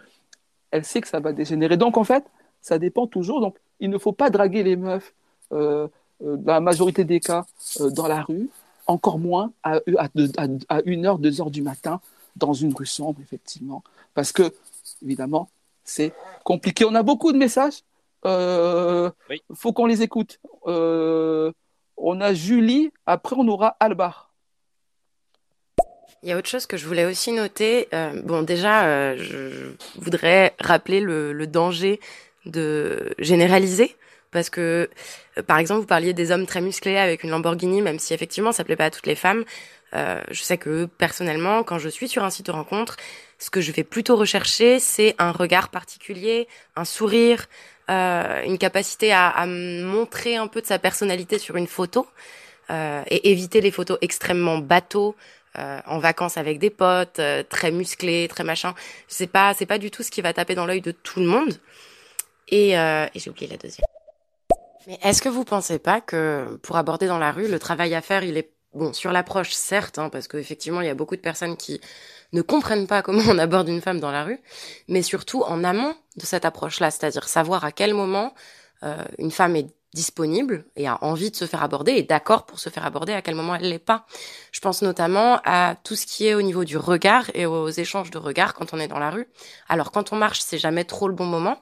elle 0.70 0.84
sait 0.84 1.00
que 1.00 1.08
ça 1.08 1.20
va 1.20 1.32
dégénérer. 1.32 1.76
Donc 1.76 1.96
en 1.96 2.04
fait, 2.04 2.24
ça 2.60 2.78
dépend 2.78 3.06
toujours. 3.06 3.40
Donc 3.40 3.56
il 3.80 3.90
ne 3.90 3.98
faut 3.98 4.12
pas 4.12 4.30
draguer 4.30 4.62
les 4.62 4.76
meufs 4.76 5.14
dans 6.20 6.54
la 6.54 6.60
majorité 6.60 7.04
des 7.04 7.20
cas 7.20 7.46
euh, 7.80 7.90
dans 7.90 8.08
la 8.08 8.22
rue, 8.22 8.48
encore 8.86 9.18
moins 9.18 9.52
à, 9.62 9.76
à, 9.96 10.04
à, 10.04 10.44
à 10.68 10.80
1h, 10.82 11.20
2h 11.20 11.50
du 11.50 11.62
matin 11.62 12.00
dans 12.36 12.52
une 12.52 12.74
rue 12.74 12.86
sombre, 12.86 13.20
effectivement. 13.20 13.82
Parce 14.14 14.32
que, 14.32 14.52
évidemment, 15.04 15.48
c'est 15.84 16.12
compliqué. 16.44 16.84
On 16.84 16.94
a 16.94 17.02
beaucoup 17.02 17.32
de 17.32 17.38
messages. 17.38 17.82
Euh, 18.24 19.10
Oui. 19.30 19.42
faut 19.54 19.72
qu'on 19.72 19.86
les 19.86 20.02
écoute. 20.02 20.40
Euh, 20.66 21.52
on 21.96 22.20
a 22.20 22.34
Julie, 22.34 22.90
après 23.06 23.36
on 23.38 23.46
aura 23.48 23.76
Albar. 23.80 24.30
Il 26.22 26.28
y 26.28 26.32
a 26.32 26.36
autre 26.36 26.48
chose 26.48 26.66
que 26.66 26.76
je 26.76 26.86
voulais 26.86 27.04
aussi 27.04 27.32
noter. 27.32 27.88
Euh, 27.94 28.20
bon, 28.22 28.42
déjà, 28.42 28.86
euh, 28.86 29.16
je, 29.18 29.50
je 29.50 30.02
voudrais 30.02 30.54
rappeler 30.58 31.00
le, 31.00 31.32
le 31.32 31.46
danger 31.46 32.00
de 32.44 33.14
généraliser. 33.20 33.94
Parce 34.30 34.50
que, 34.50 34.90
euh, 35.38 35.42
par 35.42 35.58
exemple, 35.58 35.80
vous 35.80 35.86
parliez 35.86 36.12
des 36.12 36.30
hommes 36.30 36.46
très 36.46 36.60
musclés 36.60 36.96
avec 36.96 37.24
une 37.24 37.30
Lamborghini, 37.30 37.82
même 37.82 37.98
si 37.98 38.14
effectivement 38.14 38.52
ça 38.52 38.64
plaît 38.64 38.76
pas 38.76 38.86
à 38.86 38.90
toutes 38.90 39.06
les 39.06 39.14
femmes. 39.14 39.44
Euh, 39.94 40.22
je 40.30 40.42
sais 40.42 40.58
que 40.58 40.84
personnellement, 40.84 41.62
quand 41.62 41.78
je 41.78 41.88
suis 41.88 42.08
sur 42.08 42.24
un 42.24 42.30
site 42.30 42.46
de 42.46 42.52
rencontre, 42.52 42.96
ce 43.38 43.50
que 43.50 43.60
je 43.60 43.72
vais 43.72 43.84
plutôt 43.84 44.16
rechercher, 44.16 44.80
c'est 44.80 45.14
un 45.18 45.32
regard 45.32 45.70
particulier, 45.70 46.46
un 46.76 46.84
sourire, 46.84 47.46
euh, 47.88 48.42
une 48.44 48.58
capacité 48.58 49.12
à, 49.12 49.28
à 49.28 49.46
montrer 49.46 50.36
un 50.36 50.46
peu 50.46 50.60
de 50.60 50.66
sa 50.66 50.78
personnalité 50.78 51.38
sur 51.38 51.56
une 51.56 51.66
photo 51.66 52.06
euh, 52.70 53.02
et 53.08 53.30
éviter 53.30 53.62
les 53.62 53.70
photos 53.70 53.96
extrêmement 54.02 54.58
bateaux, 54.58 55.16
euh, 55.58 55.80
en 55.86 55.98
vacances 55.98 56.36
avec 56.36 56.58
des 56.58 56.70
potes, 56.70 57.18
euh, 57.18 57.42
très 57.42 57.70
musclés, 57.70 58.28
très 58.28 58.44
machin. 58.44 58.74
C'est 59.08 59.26
pas, 59.26 59.54
c'est 59.54 59.66
pas 59.66 59.78
du 59.78 59.90
tout 59.90 60.02
ce 60.02 60.10
qui 60.10 60.20
va 60.20 60.32
taper 60.32 60.54
dans 60.54 60.66
l'œil 60.66 60.82
de 60.82 60.92
tout 60.92 61.20
le 61.20 61.26
monde. 61.26 61.54
Et, 62.48 62.78
euh, 62.78 63.06
et 63.14 63.18
j'ai 63.18 63.30
oublié 63.30 63.48
la 63.48 63.56
deuxième. 63.56 63.97
Mais 64.88 64.98
est-ce 65.02 65.20
que 65.20 65.28
vous 65.28 65.44
pensez 65.44 65.78
pas 65.78 66.00
que 66.00 66.58
pour 66.62 66.78
aborder 66.78 67.06
dans 67.06 67.18
la 67.18 67.30
rue, 67.30 67.46
le 67.46 67.58
travail 67.58 67.94
à 67.94 68.00
faire, 68.00 68.24
il 68.24 68.38
est 68.38 68.54
bon 68.72 68.94
sur 68.94 69.12
l'approche 69.12 69.50
certes, 69.50 69.98
hein, 69.98 70.08
parce 70.08 70.28
qu'effectivement 70.28 70.80
il 70.80 70.86
y 70.86 70.90
a 70.90 70.94
beaucoup 70.94 71.14
de 71.14 71.20
personnes 71.20 71.58
qui 71.58 71.78
ne 72.32 72.40
comprennent 72.40 72.86
pas 72.86 73.02
comment 73.02 73.22
on 73.28 73.38
aborde 73.38 73.68
une 73.68 73.82
femme 73.82 74.00
dans 74.00 74.10
la 74.10 74.24
rue, 74.24 74.40
mais 74.88 75.02
surtout 75.02 75.42
en 75.42 75.62
amont 75.62 75.94
de 76.16 76.24
cette 76.24 76.46
approche-là, 76.46 76.90
c'est-à-dire 76.90 77.28
savoir 77.28 77.66
à 77.66 77.72
quel 77.72 77.92
moment 77.92 78.32
euh, 78.82 79.04
une 79.18 79.30
femme 79.30 79.56
est 79.56 79.66
disponible 79.98 80.64
et 80.76 80.86
a 80.86 81.02
envie 81.02 81.30
de 81.32 81.36
se 81.36 81.44
faire 81.44 81.62
aborder 81.64 81.92
et 81.92 82.04
d'accord 82.04 82.46
pour 82.46 82.60
se 82.60 82.70
faire 82.70 82.86
aborder 82.86 83.12
à 83.12 83.20
quel 83.20 83.34
moment 83.34 83.56
elle 83.56 83.68
l'est 83.68 83.80
pas. 83.80 84.06
Je 84.52 84.60
pense 84.60 84.80
notamment 84.82 85.40
à 85.44 85.74
tout 85.82 85.96
ce 85.96 86.06
qui 86.06 86.26
est 86.28 86.34
au 86.34 86.42
niveau 86.42 86.64
du 86.64 86.76
regard 86.76 87.24
et 87.34 87.46
aux 87.46 87.68
échanges 87.68 88.10
de 88.12 88.18
regards 88.18 88.54
quand 88.54 88.72
on 88.72 88.78
est 88.78 88.86
dans 88.86 89.00
la 89.00 89.10
rue. 89.10 89.26
Alors 89.68 89.90
quand 89.90 90.12
on 90.12 90.16
marche, 90.16 90.40
c'est 90.40 90.58
jamais 90.58 90.84
trop 90.84 91.08
le 91.08 91.14
bon 91.14 91.26
moment, 91.26 91.58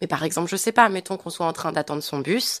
mais 0.00 0.06
par 0.06 0.22
exemple, 0.22 0.48
je 0.48 0.56
sais 0.56 0.72
pas, 0.72 0.88
mettons 0.88 1.16
qu'on 1.16 1.30
soit 1.30 1.46
en 1.46 1.52
train 1.52 1.72
d'attendre 1.72 2.02
son 2.02 2.20
bus 2.20 2.60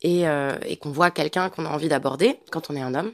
et, 0.00 0.26
euh, 0.26 0.56
et 0.64 0.76
qu'on 0.78 0.90
voit 0.92 1.10
quelqu'un 1.10 1.50
qu'on 1.50 1.66
a 1.66 1.68
envie 1.68 1.88
d'aborder 1.88 2.40
quand 2.50 2.70
on 2.70 2.76
est 2.76 2.80
un 2.82 2.94
homme. 2.94 3.12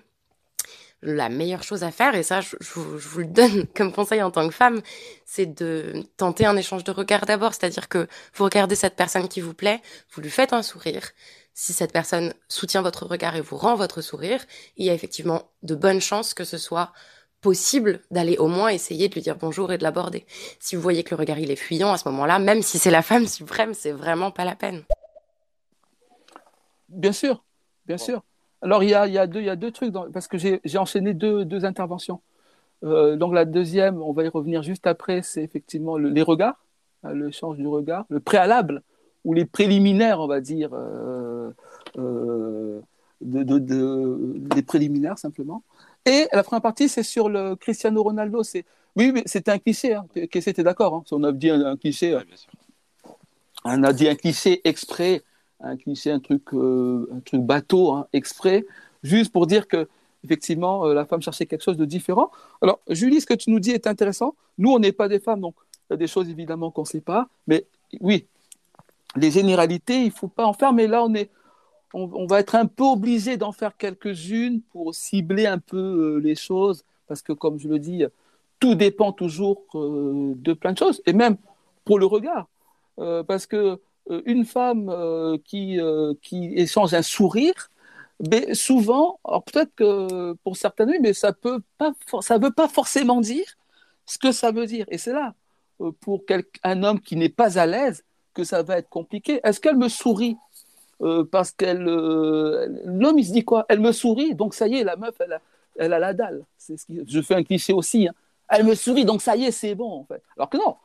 La 1.03 1.29
meilleure 1.29 1.63
chose 1.63 1.85
à 1.85 1.91
faire, 1.93 2.15
et 2.15 2.23
ça 2.23 2.41
je, 2.41 2.57
je 2.61 2.73
vous- 2.81 3.21
le 3.21 3.27
donne 3.27 3.67
comme 3.77 3.93
conseil 3.93 4.23
en 4.23 4.31
tant 4.31 4.49
que 4.49 4.55
femme, 4.55 4.81
c'est 5.27 5.47
de 5.47 6.03
tenter 6.17 6.47
un 6.47 6.57
échange 6.57 6.85
de 6.85 6.91
regards 6.91 7.27
d'abord, 7.27 7.53
c'est-à-dire 7.55 7.89
que 7.89 8.09
vous 8.35 8.45
regardez 8.45 8.77
cette 8.77 8.97
personne 8.97 9.29
qui 9.29 9.41
vous 9.43 9.53
plaît, 9.55 9.83
vous 10.13 10.23
lui 10.23 10.31
faites 10.31 10.53
un 10.55 10.63
sourire. 10.63 11.11
Si 11.59 11.73
cette 11.73 11.91
personne 11.91 12.35
soutient 12.49 12.83
votre 12.83 13.07
regard 13.07 13.35
et 13.35 13.41
vous 13.41 13.57
rend 13.57 13.77
votre 13.77 14.03
sourire, 14.03 14.45
il 14.77 14.85
y 14.85 14.91
a 14.91 14.93
effectivement 14.93 15.45
de 15.63 15.75
bonnes 15.75 16.03
chances 16.03 16.35
que 16.35 16.45
ce 16.45 16.59
soit 16.59 16.93
possible 17.41 18.03
d'aller 18.11 18.37
au 18.37 18.47
moins 18.47 18.69
essayer 18.69 19.09
de 19.09 19.15
lui 19.15 19.23
dire 19.23 19.37
bonjour 19.37 19.73
et 19.73 19.79
de 19.79 19.83
l'aborder. 19.83 20.27
Si 20.61 20.77
vous 20.77 20.83
voyez 20.83 21.03
que 21.03 21.15
le 21.15 21.19
regard 21.19 21.39
il 21.39 21.51
est 21.51 21.57
fuyant 21.57 21.93
à 21.93 21.97
ce 21.97 22.07
moment-là, 22.11 22.39
même 22.39 22.61
si 22.61 22.79
c'est 22.79 22.91
la 22.91 23.01
femme 23.01 23.27
suprême, 23.27 23.73
c'est 23.73 23.93
vraiment 23.93 24.31
pas 24.31 24.45
la 24.45 24.55
peine. 24.55 24.83
Bien 26.91 27.13
sûr, 27.13 27.43
bien 27.87 27.97
sûr. 27.97 28.23
Alors, 28.61 28.83
il 28.83 28.91
y 28.91 28.95
a, 28.95 29.07
il 29.07 29.15
y 29.15 29.19
a, 29.19 29.27
deux, 29.27 29.41
il 29.41 29.47
y 29.47 29.51
a 29.51 29.57
deux 29.57 29.71
trucs, 29.71 29.93
dans- 29.93 30.11
parce 30.11 30.29
que 30.29 30.37
j'ai 30.37 30.61
j'ai 30.65 30.77
enchaîné 30.79 31.15
deux, 31.15 31.47
deux 31.47 31.65
interventions. 31.65 32.21
Euh, 32.85 33.17
donc, 33.17 33.33
la 33.35 33.47
deuxième, 33.47 34.03
on 34.03 34.13
va 34.13 34.25
y 34.25 34.29
revenir 34.29 34.63
juste 34.63 34.87
après, 34.87 35.23
c'est 35.23 35.43
effectivement 35.43 35.97
le- 35.97 36.11
les 36.11 36.23
regards, 36.23 36.59
hein, 37.03 37.13
le 37.13 37.31
change 37.31 37.57
du 37.57 37.67
regard, 37.67 38.05
le 38.11 38.21
préalable, 38.21 38.83
ou 39.27 39.35
les 39.35 39.45
préliminaires, 39.45 40.21
on 40.21 40.29
va 40.29 40.41
dire, 40.41 40.71
euh, 40.73 41.51
euh, 41.99 42.81
de, 43.21 43.43
de, 43.43 43.59
de- 43.59 44.19
des 44.55 44.63
préliminaires 44.63 45.19
simplement. 45.19 45.63
Et 46.07 46.29
la 46.33 46.43
première 46.45 46.63
partie, 46.63 46.89
c'est 46.89 47.03
sur 47.03 47.29
le 47.29 47.57
Cristiano 47.57 48.03
Ronaldo. 48.03 48.43
C'est 48.45 48.65
Oui, 48.95 49.11
mais 49.13 49.25
c'était 49.27 49.51
un 49.51 49.59
cliché. 49.59 49.95
Hein. 49.95 50.07
C'était 50.41 50.63
d'accord 50.63 50.95
hein. 50.95 51.03
On 51.11 51.23
a 51.25 51.33
dit 51.33 51.51
un, 51.51 51.63
un 51.73 51.77
cliché. 51.77 52.15
Ouais, 52.15 52.25
bien 52.25 52.37
sûr. 52.37 52.51
On 53.65 53.83
a 53.83 53.93
dit 53.93 54.09
un 54.09 54.15
cliché 54.15 54.61
exprès, 54.65 55.23
un 55.61 55.77
cliché, 55.77 56.13
un 56.13 56.21
truc, 56.21 56.43
euh, 56.55 57.09
un 57.17 57.21
truc 57.21 57.43
bateau, 57.43 57.93
hein, 57.93 58.07
exprès, 58.13 58.65
juste 59.03 59.33
pour 59.33 59.49
dire 59.49 59.67
que 59.67 59.89
effectivement 60.25 60.87
la 60.87 61.05
femme 61.05 61.23
cherchait 61.23 61.47
quelque 61.47 61.63
chose 61.65 61.77
de 61.77 61.85
différent. 61.85 62.31
Alors, 62.63 62.79
Julie, 62.89 63.21
ce 63.21 63.27
que 63.27 63.35
tu 63.35 63.51
nous 63.51 63.59
dis 63.61 63.73
est 63.73 63.87
intéressant. 63.89 64.35
Nous, 64.59 64.71
on 64.71 64.79
n'est 64.79 64.93
pas 64.93 65.09
des 65.09 65.19
femmes, 65.21 65.41
donc 65.41 65.55
il 65.89 65.93
y 65.93 65.95
a 65.95 65.97
des 65.97 66.07
choses 66.07 66.29
évidemment 66.29 66.71
qu'on 66.71 66.83
ne 66.83 66.87
sait 66.97 67.01
pas. 67.01 67.29
Mais 67.49 67.65
oui, 68.01 68.27
les 69.17 69.31
généralités, 69.31 70.01
il 70.03 70.07
ne 70.07 70.11
faut 70.11 70.29
pas 70.29 70.47
en 70.47 70.53
faire. 70.53 70.73
Mais 70.73 70.87
là, 70.87 71.05
on 71.05 71.15
est, 71.15 71.31
on, 71.93 72.27
va 72.27 72.41
être 72.41 72.55
un 72.55 72.67
peu 72.67 72.85
obligé 72.85 73.37
d'en 73.37 73.53
faire 73.53 73.77
quelques-unes 73.77 74.61
pour 74.73 74.95
cibler 74.95 75.47
un 75.47 75.59
peu 75.59 75.77
euh, 75.77 76.21
les 76.21 76.35
choses, 76.35 76.85
parce 77.09 77.23
que 77.23 77.33
comme 77.33 77.59
je 77.59 77.69
le 77.69 77.79
dis, 77.79 78.05
tout 78.61 78.75
dépend 78.75 79.13
toujours 79.13 79.65
euh, 79.75 80.35
de 80.37 80.53
plein 80.53 80.73
de 80.73 80.79
choses, 80.79 81.03
et 81.07 81.13
même 81.13 81.37
pour 81.85 81.99
le 81.99 82.07
regard. 82.07 82.49
Euh, 82.99 83.23
parce 83.23 83.47
que 83.47 83.81
une 84.25 84.45
femme 84.45 84.89
qui, 85.45 85.81
qui 86.23 86.55
échange 86.55 86.95
un 86.95 87.03
sourire, 87.03 87.71
mais 88.31 88.55
souvent, 88.55 89.19
peut-être 89.25 89.75
que 89.75 90.33
pour 90.45 90.57
certaines, 90.57 90.93
mais 91.01 91.13
ça 91.13 91.33
peut 91.33 91.61
pas, 91.77 91.93
ça 92.21 92.39
veut 92.39 92.53
pas 92.53 92.69
forcément 92.69 93.21
dire 93.21 93.47
ce 94.05 94.17
que 94.17 94.31
ça 94.31 94.53
veut 94.53 94.67
dire. 94.67 94.87
Et 94.91 94.99
c'est 94.99 95.13
là, 95.13 95.35
pour 96.01 96.23
un 96.63 96.83
homme 96.85 97.01
qui 97.01 97.17
n'est 97.17 97.29
pas 97.29 97.59
à 97.59 97.67
l'aise, 97.67 98.05
que 98.37 98.45
ça 98.45 98.63
va 98.63 98.79
être 98.79 98.89
compliqué. 98.91 99.41
Est-ce 99.45 99.59
qu'elle 99.61 99.79
me 99.79 99.89
sourit 99.89 100.37
euh, 101.03 101.25
parce 101.25 101.51
qu'elle, 101.53 101.87
euh, 101.89 102.69
l'homme, 102.85 103.19
il 103.19 103.27
se 103.27 103.33
dit 103.33 103.45
quoi? 103.45 103.67
Elle 103.69 103.81
me 103.81 103.93
sourit, 103.93 104.35
donc 104.35 104.55
ça 104.55 104.67
y 104.69 104.77
est, 104.77 104.85
la 104.85 104.97
meuf, 104.97 105.15
elle 105.21 105.33
a, 105.35 105.41
elle 105.79 105.93
a 105.93 105.99
la 105.99 106.15
dalle. 106.15 106.43
C'est 106.59 106.77
ce 106.79 106.87
qui, 106.87 107.01
je 107.07 107.21
fais 107.23 107.35
un 107.35 107.45
cliché 107.45 107.73
aussi. 107.73 108.09
hein. 108.09 108.15
Elle 108.49 108.65
me 108.65 108.75
sourit, 108.75 109.05
donc 109.05 109.21
ça 109.23 109.37
y 109.37 109.45
est, 109.45 109.51
c'est 109.51 109.75
bon 109.75 109.91
en 110.01 110.05
fait. 110.05 110.23
Alors 110.37 110.51
que 110.51 110.59
non. 110.59 110.77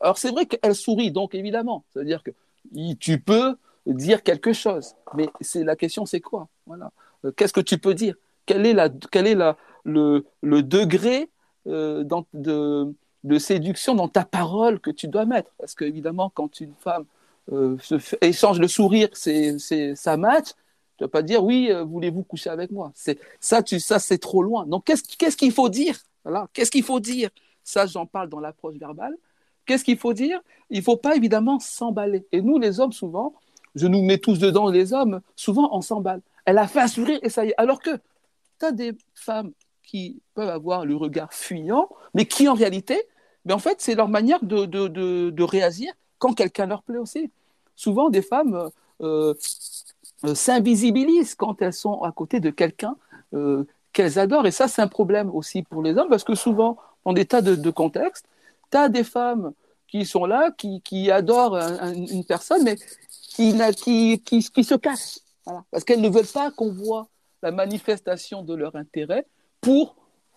Alors 0.00 0.18
c'est 0.18 0.30
vrai 0.30 0.46
qu'elle 0.46 0.74
sourit, 0.74 1.10
donc 1.12 1.34
évidemment, 1.34 1.84
ça 1.94 2.00
veut 2.00 2.06
dire 2.06 2.22
que 2.22 2.32
tu 3.00 3.18
peux 3.20 3.56
dire 3.86 4.22
quelque 4.22 4.52
chose, 4.52 4.94
mais 5.14 5.28
c'est 5.40 5.64
la 5.64 5.76
question, 5.76 6.04
c'est 6.06 6.20
quoi? 6.20 6.48
Voilà. 6.66 6.90
Euh, 7.24 7.32
Qu'est-ce 7.36 7.52
que 7.52 7.60
tu 7.62 7.78
peux 7.78 7.94
dire? 7.94 8.14
Quel 8.46 8.66
est 8.66 8.74
la, 8.74 8.88
quel 9.12 9.26
est 9.26 9.34
la, 9.34 9.56
le, 9.84 10.26
le 10.42 10.62
degré 10.62 11.30
dans- 12.10 12.26
de, 12.32 12.94
de 13.24 13.38
séduction 13.38 13.94
dans 13.94 14.08
ta 14.08 14.24
parole 14.24 14.80
que 14.80 14.90
tu 14.90 15.08
dois 15.08 15.24
mettre 15.24 15.50
Parce 15.58 15.74
que 15.74 15.84
évidemment, 15.84 16.30
quand 16.34 16.60
une 16.60 16.74
femme 16.80 17.04
euh, 17.52 17.76
échange 18.20 18.60
le 18.60 18.68
sourire, 18.68 19.08
c'est, 19.12 19.56
ça 19.94 20.16
match. 20.16 20.48
Tu 20.96 21.04
vas 21.04 21.08
pas 21.08 21.22
dire 21.22 21.44
oui, 21.44 21.68
euh, 21.70 21.84
voulez-vous 21.84 22.22
coucher 22.22 22.50
avec 22.50 22.70
moi? 22.70 22.92
Ça, 23.40 23.62
tu, 23.62 23.80
ça 23.80 23.98
c'est 23.98 24.18
trop 24.18 24.42
loin. 24.42 24.66
Donc 24.66 24.84
qu'est-ce, 24.84 25.36
qu'il 25.36 25.52
faut 25.52 25.68
dire? 25.68 25.96
Voilà, 26.24 26.48
qu'est-ce 26.52 26.70
qu'il 26.70 26.82
faut 26.82 27.00
dire? 27.00 27.30
Ça, 27.64 27.86
j'en 27.86 28.06
parle 28.06 28.28
dans 28.28 28.40
l'approche 28.40 28.76
verbale. 28.76 29.16
Qu'est-ce 29.66 29.84
qu'il 29.84 29.98
faut 29.98 30.14
dire? 30.14 30.40
Il 30.70 30.82
faut 30.82 30.96
pas 30.96 31.14
évidemment 31.14 31.60
s'emballer. 31.60 32.26
Et 32.32 32.40
nous, 32.40 32.58
les 32.58 32.80
hommes, 32.80 32.92
souvent, 32.92 33.34
je 33.74 33.86
nous 33.86 34.02
mets 34.02 34.18
tous 34.18 34.38
dedans, 34.38 34.70
les 34.70 34.92
hommes, 34.92 35.20
souvent 35.36 35.68
on 35.72 35.80
s'emballe. 35.80 36.20
Elle 36.44 36.58
a 36.58 36.66
fait 36.66 36.80
un 36.80 36.88
sourire 36.88 37.18
et 37.22 37.28
ça 37.28 37.44
y 37.44 37.50
est. 37.50 37.54
Alors 37.58 37.80
que 37.80 37.96
tu 38.58 38.66
as 38.66 38.72
des 38.72 38.96
femmes 39.14 39.52
qui 39.88 40.20
peuvent 40.34 40.50
avoir 40.50 40.84
le 40.84 40.94
regard 40.96 41.32
fuyant, 41.32 41.88
mais 42.12 42.26
qui 42.26 42.46
en 42.46 42.54
réalité, 42.54 43.00
mais 43.46 43.54
en 43.54 43.58
fait, 43.58 43.80
c'est 43.80 43.94
leur 43.94 44.08
manière 44.08 44.44
de, 44.44 44.66
de, 44.66 44.86
de, 45.30 45.42
réagir 45.42 45.90
quand 46.18 46.34
quelqu'un 46.34 46.66
leur 46.66 46.82
plaît 46.82 46.98
aussi. 46.98 47.30
Souvent, 47.74 48.10
des 48.10 48.20
femmes 48.20 48.70
euh, 49.00 49.32
euh, 50.24 50.34
s'invisibilisent 50.34 51.34
quand 51.34 51.62
elles 51.62 51.72
sont 51.72 52.02
à 52.02 52.12
côté 52.12 52.38
de 52.38 52.50
quelqu'un 52.50 52.96
euh, 53.32 53.64
qu'elles 53.94 54.18
adorent. 54.18 54.46
Et 54.46 54.50
ça, 54.50 54.68
c'est 54.68 54.82
un 54.82 54.88
problème 54.88 55.30
aussi 55.34 55.62
pour 55.62 55.82
les 55.82 55.96
hommes, 55.96 56.10
parce 56.10 56.24
que 56.24 56.34
souvent, 56.34 56.76
dans 57.06 57.14
des 57.14 57.24
tas 57.24 57.40
de, 57.40 57.70
contextes, 57.70 58.26
tu 58.70 58.76
as 58.76 58.90
des 58.90 59.04
femmes 59.04 59.52
qui 59.86 60.04
sont 60.04 60.26
là, 60.26 60.50
qui, 60.50 60.82
qui 60.82 61.10
adorent 61.10 61.56
un- 61.56 61.78
un- 61.80 61.94
une 61.94 62.24
personne, 62.26 62.62
mais 62.62 62.76
qui, 63.30 63.54
qui, 64.22 64.42
qui, 64.50 64.64
se 64.64 64.74
cachent. 64.74 65.20
Parce 65.70 65.84
qu'elles 65.84 66.02
ne 66.02 66.10
veulent 66.10 66.26
pas 66.26 66.50
qu'on 66.50 66.70
voit 66.70 67.08
la 67.42 67.52
manifestation 67.52 68.42
de 68.42 68.54
leur 68.54 68.76
intérêt 68.76 69.24
pour, 69.68 69.96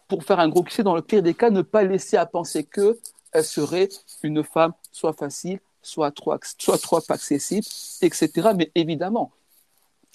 pour 0.10 0.26
faire 0.26 0.42
un 0.42 0.50
gros 0.50 0.62
cliché, 0.62 0.84
dans 0.84 0.94
le 0.94 1.02
pire 1.02 1.24
des 1.24 1.34
cas, 1.34 1.50
ne 1.50 1.62
pas 1.62 1.84
laisser 1.84 2.18
à 2.18 2.26
penser 2.26 2.66
qu'elle 2.66 3.46
serait 3.46 3.88
une 4.24 4.44
femme 4.44 4.74
soit 4.92 5.14
facile, 5.14 5.62
soit 5.82 6.12
trop, 6.12 6.36
soit 6.58 7.10
accessible, 7.10 7.66
etc. 8.02 8.50
Mais 8.54 8.74
évidemment, 8.76 9.32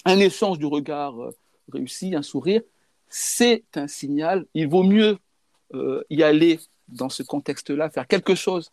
un 0.05 0.19
échange 0.19 0.59
du 0.59 0.67
regard 0.67 1.19
euh, 1.19 1.35
réussi, 1.73 2.13
un 2.13 2.21
sourire, 2.21 2.61
c'est 3.09 3.63
un 3.73 3.87
signal. 3.87 4.45
Il 4.53 4.67
vaut 4.67 4.83
mieux 4.83 5.17
euh, 5.73 6.03
y 6.11 6.21
aller 6.21 6.59
dans 6.87 7.09
ce 7.09 7.23
contexte-là, 7.23 7.89
faire 7.89 8.05
quelque 8.05 8.35
chose 8.35 8.71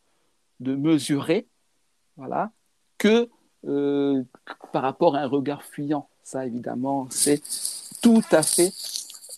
de 0.60 0.76
mesuré, 0.76 1.46
voilà, 2.18 2.52
que 2.98 3.30
euh, 3.66 4.22
par 4.74 4.82
rapport 4.82 5.16
à 5.16 5.20
un 5.20 5.26
regard 5.26 5.62
fuyant. 5.62 6.06
Ça, 6.22 6.44
évidemment, 6.44 7.06
c'est 7.08 7.42
tout 8.02 8.22
à 8.30 8.42
fait 8.42 8.72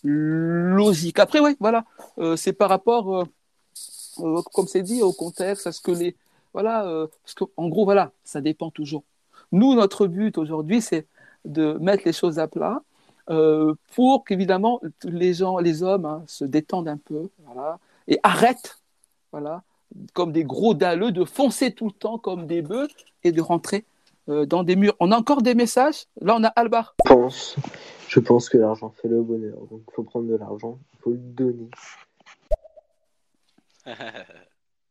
logique. 0.03 1.19
Après, 1.19 1.39
oui, 1.39 1.55
voilà, 1.59 1.85
euh, 2.19 2.35
c'est 2.35 2.53
par 2.53 2.69
rapport, 2.69 3.15
euh, 3.15 3.25
euh, 4.19 4.41
comme 4.53 4.67
c'est 4.67 4.83
dit, 4.83 5.01
au 5.01 5.13
contexte, 5.13 5.67
à 5.67 5.71
ce 5.71 5.81
que 5.81 5.91
les, 5.91 6.15
voilà, 6.53 7.07
parce 7.23 7.33
que 7.35 7.43
en 7.55 7.67
gros, 7.67 7.85
voilà, 7.85 8.11
ça 8.23 8.41
dépend 8.41 8.71
toujours. 8.71 9.03
Nous, 9.51 9.75
notre 9.75 10.07
but 10.07 10.37
aujourd'hui, 10.37 10.81
c'est 10.81 11.05
de 11.45 11.73
mettre 11.73 12.03
les 12.05 12.13
choses 12.13 12.39
à 12.39 12.47
plat 12.47 12.81
pour 13.93 14.23
qu'évidemment 14.25 14.81
les 15.03 15.33
gens, 15.33 15.59
les 15.59 15.83
hommes, 15.83 16.05
hein, 16.05 16.23
se 16.27 16.45
détendent 16.45 16.87
un 16.87 16.97
peu, 16.97 17.29
voilà, 17.45 17.77
et 18.07 18.19
arrêtent, 18.23 18.79
voilà, 19.31 19.63
comme 20.13 20.31
des 20.31 20.43
gros 20.43 20.73
dalleux, 20.73 21.11
de 21.11 21.25
foncer 21.25 21.71
tout 21.71 21.87
le 21.87 21.91
temps 21.91 22.17
comme 22.17 22.47
des 22.47 22.61
bœufs 22.61 22.87
et 23.23 23.31
de 23.31 23.41
rentrer 23.41 23.85
euh, 24.29 24.45
dans 24.45 24.63
des 24.63 24.75
murs. 24.75 24.95
On 24.99 25.11
a 25.11 25.17
encore 25.17 25.41
des 25.41 25.55
messages. 25.55 26.05
Là, 26.21 26.35
on 26.37 26.43
a 26.43 26.47
Albar. 26.49 26.95
Je 27.05 27.13
pense, 27.13 27.55
je 28.07 28.19
pense 28.19 28.49
que 28.49 28.57
l'argent 28.57 28.89
fait 29.01 29.07
le 29.07 29.21
bonheur. 29.21 29.57
Donc, 29.71 29.81
il 29.87 29.93
faut 29.93 30.03
prendre 30.03 30.27
de 30.27 30.35
l'argent, 30.35 30.77
il 30.93 30.99
faut 30.99 31.11
le 31.11 31.17
donner. 31.17 31.69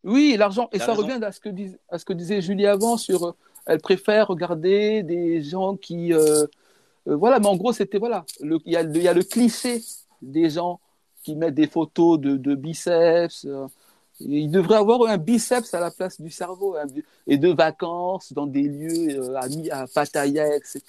Oui, 0.05 0.37
l'argent. 0.39 0.69
Et 0.73 0.79
ça 0.79 0.93
raison. 0.95 1.03
revient 1.03 1.25
à 1.25 1.33
ce, 1.33 1.41
que 1.41 1.49
dis- 1.49 1.75
à 1.89 1.99
ce 1.99 2.05
que 2.05 2.13
disait 2.13 2.41
Julie 2.41 2.67
avant 2.67 2.97
sur. 2.97 3.25
euh, 3.25 3.33
elle 3.67 3.81
préfère 3.81 4.29
regarder 4.29 5.03
des 5.03 5.43
gens 5.43 5.77
qui. 5.77 6.13
euh, 6.13 6.47
euh, 7.09 7.17
voilà, 7.17 7.41
mais 7.41 7.47
en 7.49 7.57
gros, 7.57 7.73
c'était. 7.73 7.99
Voilà. 7.99 8.25
le- 8.41 8.61
Il 8.67 8.73
y, 8.73 8.77
a 8.77 8.85
le- 8.85 8.95
il 8.95 9.03
y 9.03 9.09
a 9.09 9.13
le 9.15 9.25
cliché 9.25 9.83
des 10.23 10.49
gens 10.49 10.79
qui 11.25 11.35
mettent 11.35 11.55
des 11.57 11.67
photos 11.67 12.21
de, 12.21 12.37
de 12.37 12.55
biceps. 12.55 13.49
Il 14.21 14.51
devrait 14.51 14.77
avoir 14.77 15.03
un 15.11 15.19
biceps 15.19 15.75
à 15.75 15.81
la 15.81 15.91
place 15.91 16.21
du 16.21 16.31
cerveau 16.31 16.77
et 17.27 17.37
de 17.37 17.49
vacances 17.51 18.33
dans 18.33 18.47
des 18.47 18.63
lieux 18.63 19.21
euh, 19.21 19.37
à, 19.37 19.83
à 19.83 19.87
Pattaya, 19.87 20.57
etc. 20.57 20.83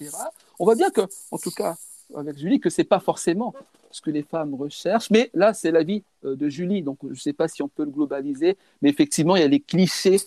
On 0.59 0.65
voit 0.65 0.75
bien 0.75 0.89
que, 0.89 1.01
en 1.31 1.37
tout 1.37 1.51
cas, 1.51 1.75
avec 2.15 2.37
Julie, 2.37 2.59
que 2.59 2.69
c'est 2.69 2.85
pas 2.85 2.99
forcément 2.99 3.53
ce 3.91 4.01
que 4.01 4.11
les 4.11 4.23
femmes 4.23 4.55
recherchent. 4.55 5.09
Mais 5.09 5.29
là, 5.33 5.53
c'est 5.53 5.71
l'avis 5.71 6.03
euh, 6.23 6.35
de 6.35 6.49
Julie, 6.49 6.83
donc 6.83 6.99
je 7.03 7.09
ne 7.09 7.15
sais 7.15 7.33
pas 7.33 7.47
si 7.47 7.61
on 7.61 7.67
peut 7.67 7.83
le 7.83 7.91
globaliser, 7.91 8.57
mais 8.81 8.89
effectivement, 8.89 9.35
il 9.35 9.41
y 9.41 9.45
a 9.45 9.47
les 9.47 9.59
clichés 9.59 10.21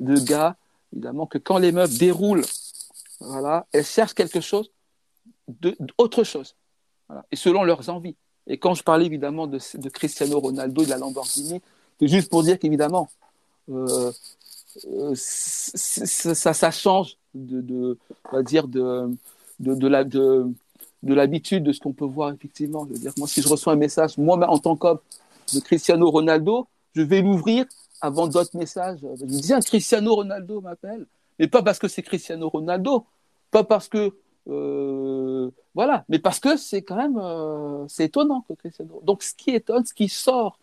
de 0.00 0.18
gars, 0.18 0.56
évidemment, 0.92 1.26
que 1.26 1.38
quand 1.38 1.58
les 1.58 1.72
meufs 1.72 1.98
déroulent, 1.98 2.44
voilà, 3.20 3.66
elles 3.72 3.84
cherchent 3.84 4.14
quelque 4.14 4.40
chose, 4.40 4.70
de, 5.48 5.76
autre 5.98 6.24
chose, 6.24 6.56
et 7.30 7.36
selon 7.36 7.64
leurs 7.64 7.88
envies. 7.88 8.16
Et 8.46 8.58
quand 8.58 8.74
je 8.74 8.82
parlais 8.82 9.06
évidemment 9.06 9.46
de, 9.46 9.58
de 9.74 9.88
Cristiano 9.88 10.38
Ronaldo 10.40 10.84
de 10.84 10.88
la 10.88 10.98
Lamborghini, 10.98 11.60
juste 12.06 12.30
pour 12.30 12.42
dire 12.42 12.58
qu'évidemment, 12.58 13.08
euh, 13.70 14.12
euh, 14.86 15.12
ça, 15.14 16.54
ça 16.54 16.70
change 16.70 17.16
de, 17.34 17.98
on 18.30 18.36
va 18.36 18.42
dire 18.42 18.68
de, 18.68 19.10
de, 19.58 19.74
de 21.02 21.14
l'habitude 21.14 21.64
de 21.64 21.72
ce 21.72 21.80
qu'on 21.80 21.92
peut 21.92 22.04
voir 22.04 22.32
effectivement. 22.32 22.86
Je 22.86 22.92
veux 22.94 22.98
dire, 22.98 23.12
moi, 23.16 23.26
si 23.26 23.42
je 23.42 23.48
reçois 23.48 23.72
un 23.72 23.76
message, 23.76 24.16
moi, 24.18 24.38
en 24.48 24.58
tant 24.58 24.76
qu'homme, 24.76 25.00
de 25.54 25.60
Cristiano 25.60 26.10
Ronaldo, 26.10 26.66
je 26.94 27.02
vais 27.02 27.22
l'ouvrir 27.22 27.64
avant 28.00 28.26
d'autres 28.26 28.56
messages. 28.56 29.00
Je 29.00 29.24
me 29.24 29.40
dis, 29.40 29.52
un 29.52 29.60
Cristiano 29.60 30.14
Ronaldo 30.14 30.60
m'appelle, 30.60 31.06
mais 31.38 31.48
pas 31.48 31.62
parce 31.62 31.78
que 31.78 31.88
c'est 31.88 32.02
Cristiano 32.02 32.48
Ronaldo, 32.48 33.06
pas 33.50 33.64
parce 33.64 33.88
que 33.88 34.12
euh, 34.48 35.50
voilà, 35.74 36.04
mais 36.08 36.18
parce 36.18 36.40
que 36.40 36.56
c'est 36.56 36.82
quand 36.82 36.96
même 36.96 37.20
c'est 37.88 38.04
étonnant 38.04 38.44
que 38.48 38.54
Cristiano. 38.54 39.00
Donc, 39.04 39.22
ce 39.22 39.34
qui 39.34 39.50
étonne, 39.50 39.84
ce 39.84 39.94
qui 39.94 40.08
sort 40.08 40.58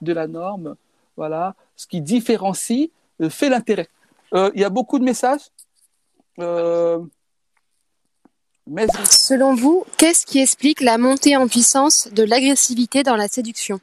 de 0.00 0.12
la 0.12 0.26
norme, 0.26 0.76
voilà, 1.16 1.54
ce 1.76 1.86
qui 1.86 2.00
différencie, 2.00 2.90
euh, 3.20 3.30
fait 3.30 3.48
l'intérêt. 3.48 3.88
Euh, 4.34 4.50
Il 4.54 4.60
y 4.60 4.64
a 4.64 4.70
beaucoup 4.70 4.98
de 4.98 5.04
messages. 5.04 5.50
Euh, 6.38 7.00
mais 8.66 8.86
Selon 9.04 9.54
vous, 9.54 9.84
qu'est-ce 9.98 10.24
qui 10.24 10.38
explique 10.38 10.80
la 10.80 10.96
montée 10.96 11.36
en 11.36 11.48
puissance 11.48 12.08
de 12.12 12.22
l'agressivité 12.22 13.02
dans 13.02 13.16
la 13.16 13.28
séduction? 13.28 13.80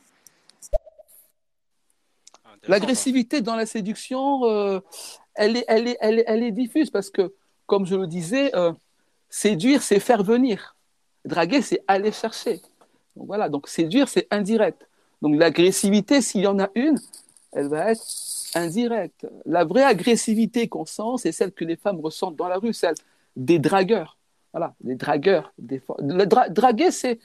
L'agressivité 2.68 3.42
dans 3.42 3.56
la 3.56 3.66
séduction, 3.66 4.46
euh, 4.46 4.80
elle, 5.36 5.58
est, 5.58 5.66
elle, 5.68 5.88
est, 5.88 5.98
elle, 6.02 6.20
est, 6.20 6.26
elle 6.28 6.44
est 6.44 6.52
diffuse 6.52 6.90
parce 6.90 7.10
que, 7.10 7.34
comme 7.66 7.86
je 7.86 7.96
le 7.96 8.08
disais, 8.08 8.56
euh, 8.56 8.74
séduire, 9.30 9.82
c'est 9.84 10.00
faire 10.00 10.24
venir. 10.24 10.76
Draguer, 11.26 11.62
c'est 11.62 11.84
aller 11.88 12.12
chercher. 12.12 12.62
Donc 13.16 13.28
voilà, 13.28 13.50
donc 13.50 13.68
séduire, 13.68 14.10
c'est 14.10 14.28
indirect. 14.32 14.88
Donc 15.22 15.36
l'agressivité, 15.36 16.22
s'il 16.22 16.42
y 16.42 16.48
en 16.48 16.60
a 16.60 16.70
une, 16.76 17.00
elle 17.52 17.68
va 17.68 17.92
être 17.92 18.06
indirecte. 18.56 19.28
La 19.46 19.64
vraie 19.64 19.84
agressivité 19.84 20.68
qu'on 20.68 20.86
sent, 20.86 21.18
c'est 21.18 21.32
celle 21.32 21.52
que 21.52 21.66
les 21.66 21.76
femmes 21.76 22.00
ressentent 22.00 22.36
dans 22.36 22.48
la 22.48 22.58
rue, 22.58 22.74
celle 22.74 22.96
des 23.36 23.60
dragueurs. 23.60 24.18
Voilà, 24.54 24.76
des 24.82 24.96
dragueurs. 24.96 25.54
Des 25.58 25.82
draguer, 26.50 26.92
c'est, 26.92 27.20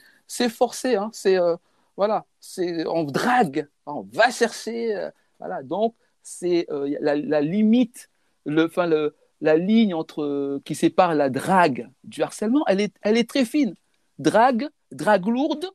forcé. 0.49 0.95
Hein, 0.95 1.09
c'est, 1.13 1.39
euh, 1.39 1.55
voilà, 1.97 2.25
c'est, 2.39 2.85
on 2.87 3.03
drague, 3.03 3.67
on 3.85 4.05
va 4.13 4.29
chercher. 4.29 4.95
Euh, 4.95 5.09
voilà, 5.39 5.63
donc, 5.63 5.95
c'est 6.21 6.67
euh, 6.71 6.95
la, 7.01 7.41
limite, 7.41 8.09
le, 8.45 8.65
enfin, 8.65 8.87
le, 8.87 9.15
la 9.41 9.57
ligne 9.57 9.93
entre, 9.93 10.61
qui 10.63 10.75
sépare 10.75 11.15
la 11.15 11.29
drague 11.29 11.89
du 12.03 12.21
harcèlement, 12.21 12.63
elle 12.67 12.81
est, 12.81 12.95
elle 13.01 13.17
est 13.17 13.29
très 13.29 13.45
fine. 13.45 13.75
Drague, 14.19 14.69
drague 14.91 15.27
lourde. 15.27 15.65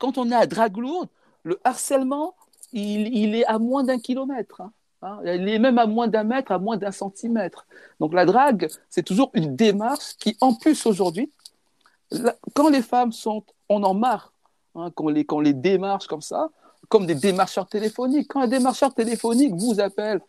Quand 0.00 0.18
on 0.18 0.30
est 0.30 0.34
à 0.34 0.46
drague 0.46 0.76
lourde, 0.76 1.08
le 1.44 1.60
harcèlement, 1.62 2.34
il, 2.72 3.36
est 3.36 3.44
à 3.46 3.58
moins 3.58 3.84
d'un 3.84 3.98
kilomètre. 4.00 4.60
Hein. 4.60 4.72
Hein. 5.02 5.20
il 5.24 5.48
est 5.48 5.58
même 5.58 5.78
à 5.78 5.86
moins 5.86 6.08
d'un 6.08 6.24
mètre, 6.24 6.50
à 6.50 6.58
moins 6.58 6.76
d'un 6.76 6.90
centimètre. 6.90 7.66
Donc 8.00 8.12
la 8.14 8.24
drague, 8.24 8.68
c'est 8.88 9.04
toujours 9.04 9.30
une 9.34 9.54
démarche 9.54 10.16
qui, 10.18 10.36
en 10.40 10.54
plus 10.54 10.86
aujourd'hui, 10.86 11.30
quand 12.54 12.68
les 12.68 12.82
femmes 12.82 13.12
sont, 13.12 13.44
on 13.68 13.82
en 13.82 13.94
marre, 13.94 14.32
hein, 14.74 14.90
quand, 14.94 15.08
les, 15.08 15.24
quand 15.24 15.40
les 15.40 15.52
démarches 15.52 16.06
comme 16.06 16.22
ça, 16.22 16.48
comme 16.88 17.06
des 17.06 17.14
démarcheurs 17.14 17.68
téléphoniques, 17.68 18.28
quand 18.28 18.40
un 18.40 18.48
démarcheur 18.48 18.92
téléphonique 18.94 19.54
vous 19.54 19.80
appelle, 19.80 20.20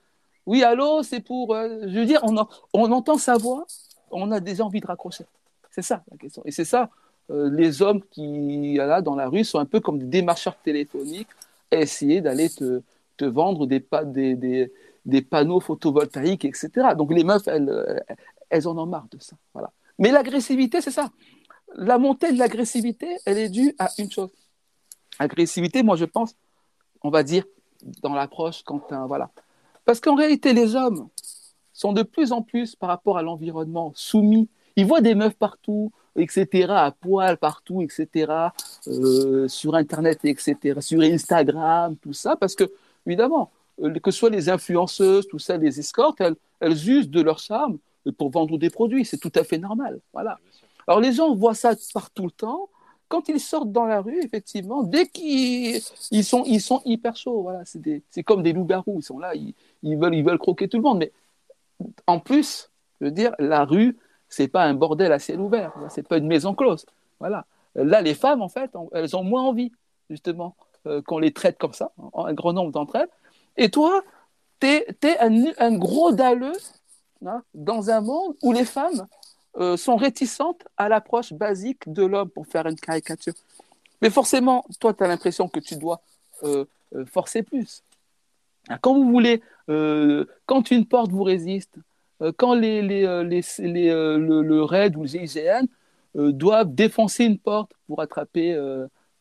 oui, 0.46 0.64
allô, 0.64 1.02
c'est 1.02 1.22
pour, 1.22 1.56
euh, 1.56 1.80
je 1.88 2.00
veux 2.00 2.06
dire, 2.06 2.22
on, 2.24 2.36
on 2.74 2.92
entend 2.92 3.18
sa 3.18 3.38
voix, 3.38 3.66
on 4.12 4.32
a 4.32 4.40
déjà 4.40 4.64
envie 4.64 4.80
de 4.80 4.88
raccrocher. 4.88 5.26
C'est 5.72 5.82
ça 5.82 6.04
la 6.12 6.18
question. 6.18 6.42
Et 6.46 6.52
c'est 6.52 6.66
ça, 6.66 6.90
euh, 7.32 7.50
les 7.50 7.82
hommes 7.82 8.02
qui, 8.12 8.76
là, 8.76 9.02
dans 9.02 9.16
la 9.16 9.28
rue, 9.28 9.44
sont 9.44 9.60
un 9.60 9.66
peu 9.66 9.80
comme 9.80 10.00
des 10.00 10.06
démarcheurs 10.06 10.58
téléphoniques 10.58 11.28
essayer 11.72 12.22
d'aller 12.22 12.50
te, 12.50 12.82
te, 13.18 13.26
vendre 13.26 13.66
des, 13.68 13.84
des, 14.06 14.72
des, 15.06 15.22
panneaux 15.22 15.60
photovoltaïques, 15.60 16.46
etc. 16.46 16.70
Donc 16.98 17.12
les 17.14 17.24
meufs, 17.24 17.48
elles, 17.48 18.04
elles 18.50 18.68
en 18.68 18.78
ont 18.78 18.86
marre 18.86 19.08
de 19.12 19.20
ça. 19.20 19.36
Voilà. 19.54 19.72
Mais 20.00 20.12
l'agressivité, 20.12 20.82
c'est 20.82 20.92
ça. 20.92 21.12
La 21.76 21.98
montée 21.98 22.32
de 22.32 22.40
l'agressivité, 22.40 23.18
elle 23.26 23.38
est 23.38 23.50
due 23.50 23.76
à 23.80 23.90
une 23.98 24.12
chose. 24.12 24.30
Agressivité, 25.20 25.84
moi 25.84 25.96
je 25.96 26.06
pense, 26.06 26.36
on 27.02 27.10
va 27.10 27.24
dire, 27.24 27.46
dans 28.02 28.14
l'approche, 28.14 28.64
quand 28.64 28.82
voilà. 29.08 29.30
Parce 29.86 30.00
qu'en 30.00 30.16
réalité, 30.16 30.54
les 30.54 30.76
hommes 30.76 31.10
sont 31.74 31.94
de 31.94 32.04
plus 32.04 32.32
en 32.32 32.42
plus, 32.42 32.76
par 32.76 32.90
rapport 32.90 33.18
à 33.18 33.22
l'environnement, 33.22 33.92
soumis. 33.96 34.50
Ils 34.76 34.86
voient 34.86 35.02
des 35.02 35.16
meufs 35.16 35.36
partout, 35.36 35.92
etc., 36.16 36.72
à 36.72 36.92
poil 36.92 37.38
partout, 37.38 37.82
etc., 37.82 38.32
euh, 38.88 39.48
sur 39.48 39.76
Internet, 39.76 40.20
etc., 40.24 40.80
sur 40.80 41.02
Instagram, 41.02 41.96
tout 42.02 42.14
ça, 42.14 42.36
parce 42.36 42.56
que, 42.56 42.66
évidemment, 43.06 43.52
euh, 43.82 43.94
que 44.00 44.12
ce 44.12 44.20
soit 44.20 44.30
les 44.30 44.50
influenceuses, 44.50 45.28
tout 45.28 45.40
ça, 45.40 45.58
les 45.58 45.80
escortes, 45.80 46.22
elles, 46.22 46.36
elles 46.60 46.90
usent 46.90 47.10
de 47.10 47.22
leur 47.22 47.40
charme 47.40 47.78
pour 48.18 48.30
vendre 48.30 48.58
des 48.58 48.70
produits, 48.70 49.06
c'est 49.06 49.18
tout 49.18 49.32
à 49.36 49.44
fait 49.44 49.58
normal, 49.58 50.00
voilà. 50.14 50.40
Alors 50.88 51.00
les 51.00 51.14
gens 51.14 51.34
voient 51.34 51.56
ça 51.56 51.74
partout 51.94 52.26
le 52.26 52.32
temps, 52.32 52.70
quand 53.08 53.30
ils 53.30 53.40
sortent 53.40 53.72
dans 53.72 53.86
la 53.86 54.02
rue, 54.02 54.20
effectivement, 54.24 54.84
dès 54.84 55.08
qu'ils 55.08 55.82
ils 56.12 56.24
sont, 56.24 56.44
ils 56.46 56.62
sont 56.62 56.82
hyper 56.86 57.16
chauds, 57.16 57.44
voilà, 57.44 57.64
c'est 57.66 58.24
comme 58.24 58.44
des 58.44 58.54
loups-garous, 58.54 58.98
ils 59.00 59.04
sont 59.04 59.20
là, 59.20 59.36
ils, 59.36 59.54
ils, 59.84 59.98
veulent, 59.98 60.16
ils 60.16 60.24
veulent 60.24 60.40
croquer 60.40 60.68
tout 60.68 60.78
le 60.78 60.84
monde, 60.84 61.00
mais 61.00 61.12
en 62.08 62.20
plus, 62.20 62.70
je 63.00 63.06
veux 63.06 63.12
dire, 63.12 63.34
la 63.40 63.66
rue, 63.66 63.98
c'est 64.36 64.50
pas 64.50 64.66
un 64.66 64.74
bordel 64.74 65.14
à 65.14 65.20
ciel 65.20 65.40
ouvert, 65.40 65.72
c'est 65.90 66.06
pas 66.06 66.18
une 66.18 66.28
maison 66.28 66.54
close. 66.54 66.86
Voilà. 67.22 67.46
Là, 67.76 68.02
les 68.02 68.14
femmes, 68.14 68.42
en 68.42 68.50
fait, 68.50 68.70
elles 68.92 69.16
ont 69.16 69.24
moins 69.24 69.44
envie, 69.44 69.72
justement, 70.10 70.58
euh, 70.88 71.02
qu'on 71.02 71.20
les 71.20 71.32
traite 71.32 71.58
comme 71.58 71.72
ça, 71.72 71.92
un 72.14 72.34
grand 72.34 72.52
nombre 72.52 72.72
d'entre 72.72 72.98
elles. 72.98 73.08
Et 73.56 73.70
toi, 73.70 74.04
tu 74.60 74.68
es, 74.68 75.20
un, 75.20 75.78
gros 75.78 76.12
dalleux 76.12 76.58
hein, 77.26 77.44
dans 77.54 77.90
un 77.90 78.02
monde 78.02 78.36
où 78.44 78.52
les 78.52 78.66
femmes 78.66 79.08
euh, 79.58 79.78
sont 79.78 79.96
réticentes 79.96 80.68
à 80.76 80.90
l'approche 80.90 81.32
basique 81.32 81.90
de 81.92 82.04
l'homme 82.06 82.30
pour 82.30 82.46
faire 82.46 82.68
une 82.68 82.76
caricature. 82.76 83.36
Mais 84.02 84.10
forcément, 84.10 84.66
toi, 84.82 84.94
tu 84.94 85.02
as 85.02 85.08
l'impression 85.08 85.48
que 85.48 85.62
tu 85.62 85.78
dois 85.78 86.02
euh, 86.44 86.66
forcer 87.06 87.42
plus. 87.42 87.84
Quand 88.82 88.96
vous 88.96 89.10
voulez, 89.10 89.42
quand 90.48 90.72
une 90.72 90.86
porte 90.88 91.12
vous 91.12 91.24
résiste, 91.24 91.78
quand 92.38 92.56
les, 92.56 92.82
les, 92.82 93.06
euh, 93.06 93.24
les, 93.24 93.44
euh, 93.90 94.18
le, 94.18 94.42
le, 94.42 94.64
RAID 94.64 94.96
ou 94.96 95.02
le 95.02 95.08
GIGN 95.08 95.66
doivent 96.16 96.74
défoncer 96.74 97.26
une 97.26 97.38
porte 97.38 97.74
pour 97.88 98.02
attraper 98.02 98.56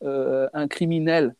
un 0.01 0.67
criminel, 0.69 1.35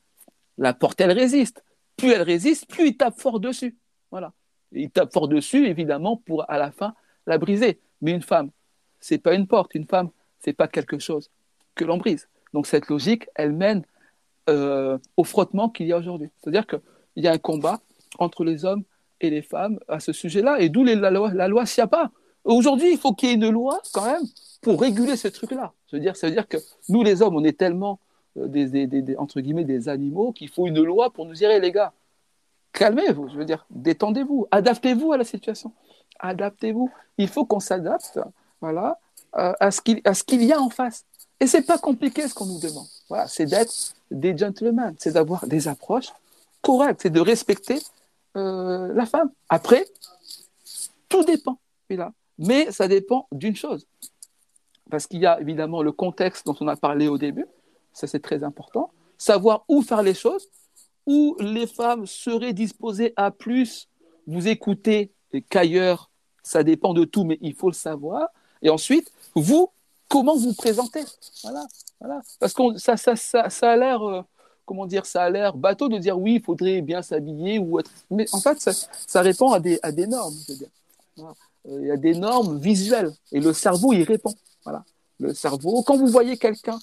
la 0.58 0.74
porte, 0.74 1.00
elle 1.00 1.14
résiste. 1.14 1.64
Plus 1.96 2.12
elle 2.12 2.24
résiste, 2.24 2.68
plus 2.68 2.90
il 2.90 2.98
tape 2.98 3.18
fort 3.18 3.40
dessus. 3.40 3.78
Voilà. 4.12 4.34
il 4.74 4.90
tape 4.92 5.14
fort 5.14 5.30
dessus, 5.30 5.68
évidemment, 5.68 6.18
pour 6.18 6.50
à 6.52 6.58
la 6.58 6.72
fin 6.72 6.94
la 7.26 7.38
briser. 7.38 7.80
Mais 8.02 8.12
une 8.12 8.22
femme, 8.22 8.52
c'est 9.00 9.18
pas 9.18 9.34
une 9.34 9.48
porte. 9.48 9.76
Une 9.76 9.86
femme, 9.86 10.10
c'est 10.40 10.52
pas 10.52 10.68
quelque 10.68 11.00
chose 11.00 11.32
que 11.74 11.86
l'on 11.86 11.98
brise. 11.98 12.28
Donc 12.54 12.68
cette 12.68 12.90
logique, 12.90 13.26
elle 13.36 13.54
mène 13.54 13.84
au 14.50 15.24
frottement 15.24 15.70
qu'il 15.70 15.88
y 15.88 15.94
a 15.94 15.98
aujourd'hui. 15.98 16.32
C'est-à-dire 16.38 16.68
qu'il 16.68 16.82
y 17.24 17.28
a 17.28 17.32
un 17.32 17.38
combat 17.38 17.80
entre 18.20 18.44
les 18.44 18.66
hommes 18.66 18.84
les 19.30 19.42
femmes 19.42 19.80
à 19.88 20.00
ce 20.00 20.14
sujet-là, 20.14 20.60
et 20.60 20.70
d'où 20.70 20.84
la 20.84 21.12
loi, 21.12 21.32
la 21.34 21.48
loi 21.48 21.66
SIAPA. 21.66 22.12
Aujourd'hui, 22.44 22.92
il 22.92 22.98
faut 22.98 23.14
qu'il 23.14 23.30
y 23.30 23.32
ait 23.32 23.36
une 23.36 23.50
loi 23.50 23.82
quand 23.92 24.06
même 24.06 24.22
pour 24.62 24.80
réguler 24.80 25.16
ce 25.16 25.28
truc-là. 25.28 25.74
Ça 25.90 25.98
veut 25.98 26.32
dire 26.32 26.48
que 26.48 26.58
nous, 26.90 27.04
les 27.04 27.22
hommes, 27.22 27.36
on 27.36 27.44
est 27.44 27.58
tellement 27.58 28.00
euh, 28.38 28.48
des, 28.48 29.16
entre 29.18 29.40
guillemets 29.42 29.64
des 29.64 29.90
animaux 29.90 30.32
qu'il 30.32 30.50
faut 30.50 30.68
une 30.68 30.82
loi 30.82 31.10
pour 31.10 31.26
nous 31.26 31.34
dire 31.34 31.50
les 31.50 31.72
gars, 31.72 31.94
calmez-vous, 32.74 33.30
je 33.30 33.38
veux 33.38 33.46
dire, 33.46 33.66
détendez-vous, 33.70 34.48
adaptez-vous 34.52 35.14
à 35.14 35.18
la 35.18 35.24
situation, 35.24 35.72
adaptez-vous. 36.20 36.92
Il 37.18 37.30
faut 37.30 37.46
qu'on 37.46 37.60
s'adapte, 37.60 38.20
voilà, 38.62 39.00
euh, 39.38 39.54
à 39.60 39.72
ce 39.72 39.82
qu'il 39.82 40.02
à 40.04 40.14
ce 40.14 40.24
qu'il 40.24 40.44
y 40.44 40.52
a 40.52 40.62
en 40.62 40.70
face. 40.70 41.06
Et 41.40 41.48
c'est 41.48 41.64
pas 41.64 41.78
compliqué 41.78 42.28
ce 42.28 42.34
qu'on 42.34 42.46
nous 42.46 42.60
demande. 42.60 42.88
Voilà, 43.10 43.28
c'est 43.28 43.46
d'être 43.46 43.94
des 44.12 44.38
gentlemen, 44.38 44.96
c'est 45.00 45.14
d'avoir 45.14 45.48
des 45.48 45.68
approches 45.68 46.12
correctes, 46.62 47.02
c'est 47.04 47.10
de 47.10 47.20
respecter 47.20 47.80
euh, 48.36 48.94
la 48.94 49.06
femme. 49.06 49.32
Après, 49.50 49.86
tout 51.10 51.24
dépend. 51.24 51.60
Là. 51.90 52.14
Mais 52.38 52.72
ça 52.72 52.88
dépend 52.88 53.28
d'une 53.32 53.56
chose. 53.56 53.88
Parce 54.90 55.08
qu'il 55.08 55.20
y 55.20 55.26
a 55.26 55.40
évidemment 55.40 55.82
le 55.82 55.92
contexte 55.92 56.46
dont 56.46 56.56
on 56.60 56.68
a 56.68 56.76
parlé 56.76 57.08
au 57.08 57.18
début, 57.18 57.46
ça 57.94 58.08
c'est 58.08 58.20
très 58.20 58.44
important. 58.44 58.92
Savoir 59.18 59.66
où 59.68 59.82
faire 59.82 60.02
les 60.02 60.14
choses, 60.14 60.50
où 61.06 61.36
les 61.40 61.68
femmes 61.68 62.06
seraient 62.06 62.54
disposées 62.54 63.14
à 63.16 63.32
plus 63.32 63.88
vous 64.28 64.48
écouter 64.48 65.12
qu'ailleurs, 65.50 66.10
ça 66.44 66.64
dépend 66.64 66.94
de 66.94 67.06
tout, 67.06 67.24
mais 67.24 67.38
il 67.42 67.54
faut 67.54 67.70
le 67.70 67.76
savoir. 67.76 68.28
Et 68.62 68.70
ensuite, 68.70 69.12
vous, 69.36 69.70
comment 70.10 70.36
vous 70.36 70.54
présentez 70.54 71.04
Voilà, 71.44 71.66
voilà. 72.00 72.22
Parce 72.40 72.54
que 72.54 72.78
ça, 72.78 72.98
ça, 72.98 73.16
ça, 73.16 73.50
ça 73.50 73.72
a 73.72 73.76
l'air. 73.76 74.26
Comment 74.66 74.88
dire, 74.88 75.06
ça 75.06 75.24
a 75.24 75.30
l'air 75.30 75.56
bateau 75.56 75.88
de 75.88 75.98
dire 75.98 76.18
oui, 76.18 76.36
il 76.36 76.42
faudrait 76.42 76.82
bien 76.82 77.02
s'habiller 77.02 77.60
ou 77.60 77.80
être. 77.80 77.92
Mais 78.10 78.26
en 78.32 78.40
fait, 78.40 78.60
ça, 78.60 79.22
répond 79.22 79.52
à 79.52 79.60
des, 79.60 79.80
à 79.84 79.92
des 79.92 80.08
normes. 80.08 80.34
Je 80.48 80.54
veux 80.54 80.58
dire. 80.60 80.70
Euh, 81.68 81.80
il 81.82 81.88
y 81.88 81.92
a 81.92 81.98
des 81.98 82.16
normes 82.16 82.60
visuelles 82.60 83.12
et 83.32 83.40
le 83.40 83.54
cerveau 83.54 83.94
y 83.94 84.04
répond. 84.04 84.34
Voilà. 84.64 84.84
Le 85.20 85.34
cerveau, 85.34 85.84
quand 85.84 85.98
vous 85.98 86.08
voyez 86.08 86.38
quelqu'un 86.38 86.80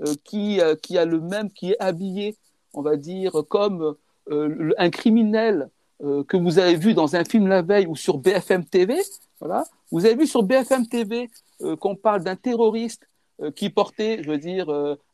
euh, 0.00 0.14
qui, 0.24 0.60
euh, 0.60 0.74
qui 0.74 0.98
a 0.98 1.04
le 1.04 1.20
même, 1.20 1.50
qui 1.50 1.72
est 1.72 1.80
habillé, 1.80 2.36
on 2.74 2.82
va 2.82 2.96
dire, 2.96 3.32
comme 3.48 3.96
un 4.28 4.90
criminel 4.90 5.70
que 6.00 6.36
vous 6.36 6.58
avez 6.58 6.74
vu 6.74 6.94
dans 6.94 7.14
un 7.14 7.24
film 7.24 7.46
la 7.46 7.62
veille 7.62 7.86
ou 7.86 7.94
sur 7.94 8.18
BFM 8.18 8.64
TV, 8.64 9.00
voilà, 9.40 9.64
vous 9.92 10.04
avez 10.04 10.16
vu 10.16 10.26
sur 10.26 10.42
BFM 10.42 10.86
TV 10.88 11.30
qu'on 11.78 11.94
parle 11.94 12.24
d'un 12.24 12.34
terroriste 12.34 13.08
qui 13.54 13.70
portait, 13.70 14.22
je 14.22 14.30
veux 14.30 14.38
dire, 14.38 14.68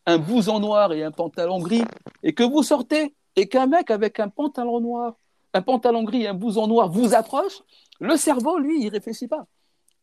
un 0.06 0.18
blouson 0.18 0.60
noir 0.60 0.92
et 0.92 1.02
un 1.02 1.10
pantalon 1.10 1.58
gris, 1.58 1.82
et 2.22 2.32
que 2.32 2.42
vous 2.42 2.62
sortez, 2.62 3.14
et 3.36 3.48
qu'un 3.48 3.66
mec 3.66 3.90
avec 3.90 4.20
un 4.20 4.28
pantalon 4.28 4.80
noir, 4.80 5.14
un 5.54 5.62
pantalon 5.62 6.02
gris 6.04 6.22
et 6.22 6.28
un 6.28 6.34
blouson 6.34 6.66
noir 6.66 6.88
vous 6.88 7.14
approche, 7.14 7.62
le 8.00 8.16
cerveau, 8.16 8.58
lui, 8.58 8.82
il 8.82 8.88
réfléchit 8.88 9.28
pas. 9.28 9.46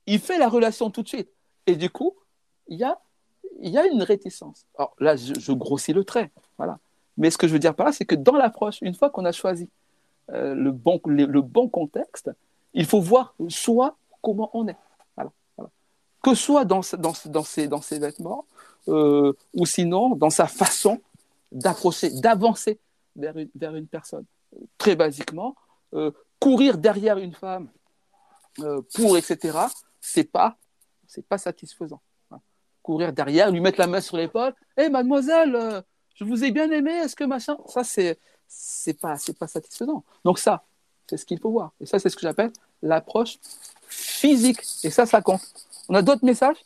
Il 0.05 0.19
fait 0.19 0.37
la 0.37 0.47
relation 0.47 0.89
tout 0.89 1.03
de 1.03 1.07
suite. 1.07 1.29
Et 1.67 1.75
du 1.75 1.89
coup, 1.89 2.15
il 2.67 2.77
y 2.77 2.83
a, 2.83 2.97
y 3.61 3.77
a 3.77 3.85
une 3.85 4.03
réticence. 4.03 4.65
Alors 4.77 4.95
là, 4.99 5.15
je, 5.15 5.51
grossis 5.51 5.93
le 5.93 6.03
trait. 6.03 6.31
Voilà. 6.57 6.79
Mais 7.17 7.29
ce 7.29 7.37
que 7.37 7.47
je 7.47 7.53
veux 7.53 7.59
dire 7.59 7.75
par 7.75 7.87
là, 7.87 7.91
c'est 7.91 8.05
que 8.05 8.15
dans 8.15 8.35
l'approche, 8.35 8.77
une 8.81 8.93
fois 8.93 9.09
qu'on 9.09 9.25
a 9.25 9.31
choisi 9.31 9.69
euh, 10.31 10.55
le, 10.55 10.71
bon, 10.71 11.01
le, 11.05 11.41
bon 11.41 11.67
contexte, 11.67 12.31
il 12.73 12.85
faut 12.85 13.01
voir 13.01 13.35
soit 13.49 13.97
comment 14.21 14.49
on 14.53 14.67
est. 14.67 14.77
Que 16.21 16.35
soit 16.35 16.65
dans, 16.65 16.81
ces 16.81 17.99
vêtements, 17.99 18.45
euh, 18.87 19.33
ou 19.53 19.65
sinon 19.65 20.15
dans 20.15 20.29
sa 20.29 20.47
façon 20.47 21.01
d'approcher, 21.51 22.09
d'avancer 22.11 22.79
vers 23.15 23.35
une, 23.37 23.87
personne. 23.87 24.25
Très 24.77 24.95
basiquement, 24.95 25.55
euh, 25.93 26.11
courir 26.39 26.77
derrière 26.77 27.17
une 27.17 27.33
femme 27.33 27.69
euh, 28.59 28.81
pour, 28.95 29.17
etc., 29.17 29.57
c'est 30.01 30.23
pas, 30.23 30.57
pas 31.27 31.37
satisfaisant. 31.37 32.01
Hein. 32.31 32.39
Courir 32.81 33.13
derrière, 33.13 33.51
lui 33.51 33.59
mettre 33.59 33.79
la 33.79 33.87
main 33.87 34.01
sur 34.01 34.17
l'épaule, 34.17 34.53
hé 34.77 34.89
mademoiselle, 34.89 35.83
je 36.15 36.23
vous 36.23 36.43
ai 36.43 36.51
bien 36.51 36.69
aimé, 36.71 36.91
est-ce 36.91 37.15
que 37.15 37.23
machin, 37.23 37.57
ça 37.67 37.83
c'est, 37.83 38.19
c'est 38.47 38.99
pas, 38.99 39.15
pas 39.39 39.47
satisfaisant. 39.47 40.03
Donc 40.25 40.39
ça, 40.39 40.65
c'est 41.09 41.17
ce 41.17 41.25
qu'il 41.25 41.39
faut 41.39 41.51
voir. 41.51 41.71
Et 41.79 41.85
ça, 41.85 41.99
c'est 41.99 42.09
ce 42.09 42.15
que 42.15 42.21
j'appelle 42.21 42.51
l'approche 42.81 43.37
physique. 43.87 44.59
Et 44.83 44.89
ça, 44.89 45.05
ça 45.05 45.21
compte. 45.21 45.41
On 45.89 45.95
a 45.95 46.03
d'autres 46.03 46.23
messages? 46.23 46.63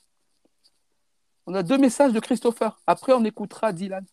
On 1.46 1.56
a 1.56 1.64
deux 1.64 1.78
messages 1.78 2.12
de 2.12 2.20
Christopher. 2.20 2.82
Après, 2.86 3.14
on 3.14 3.24
écoutera 3.24 3.72
Dylan. 3.72 4.06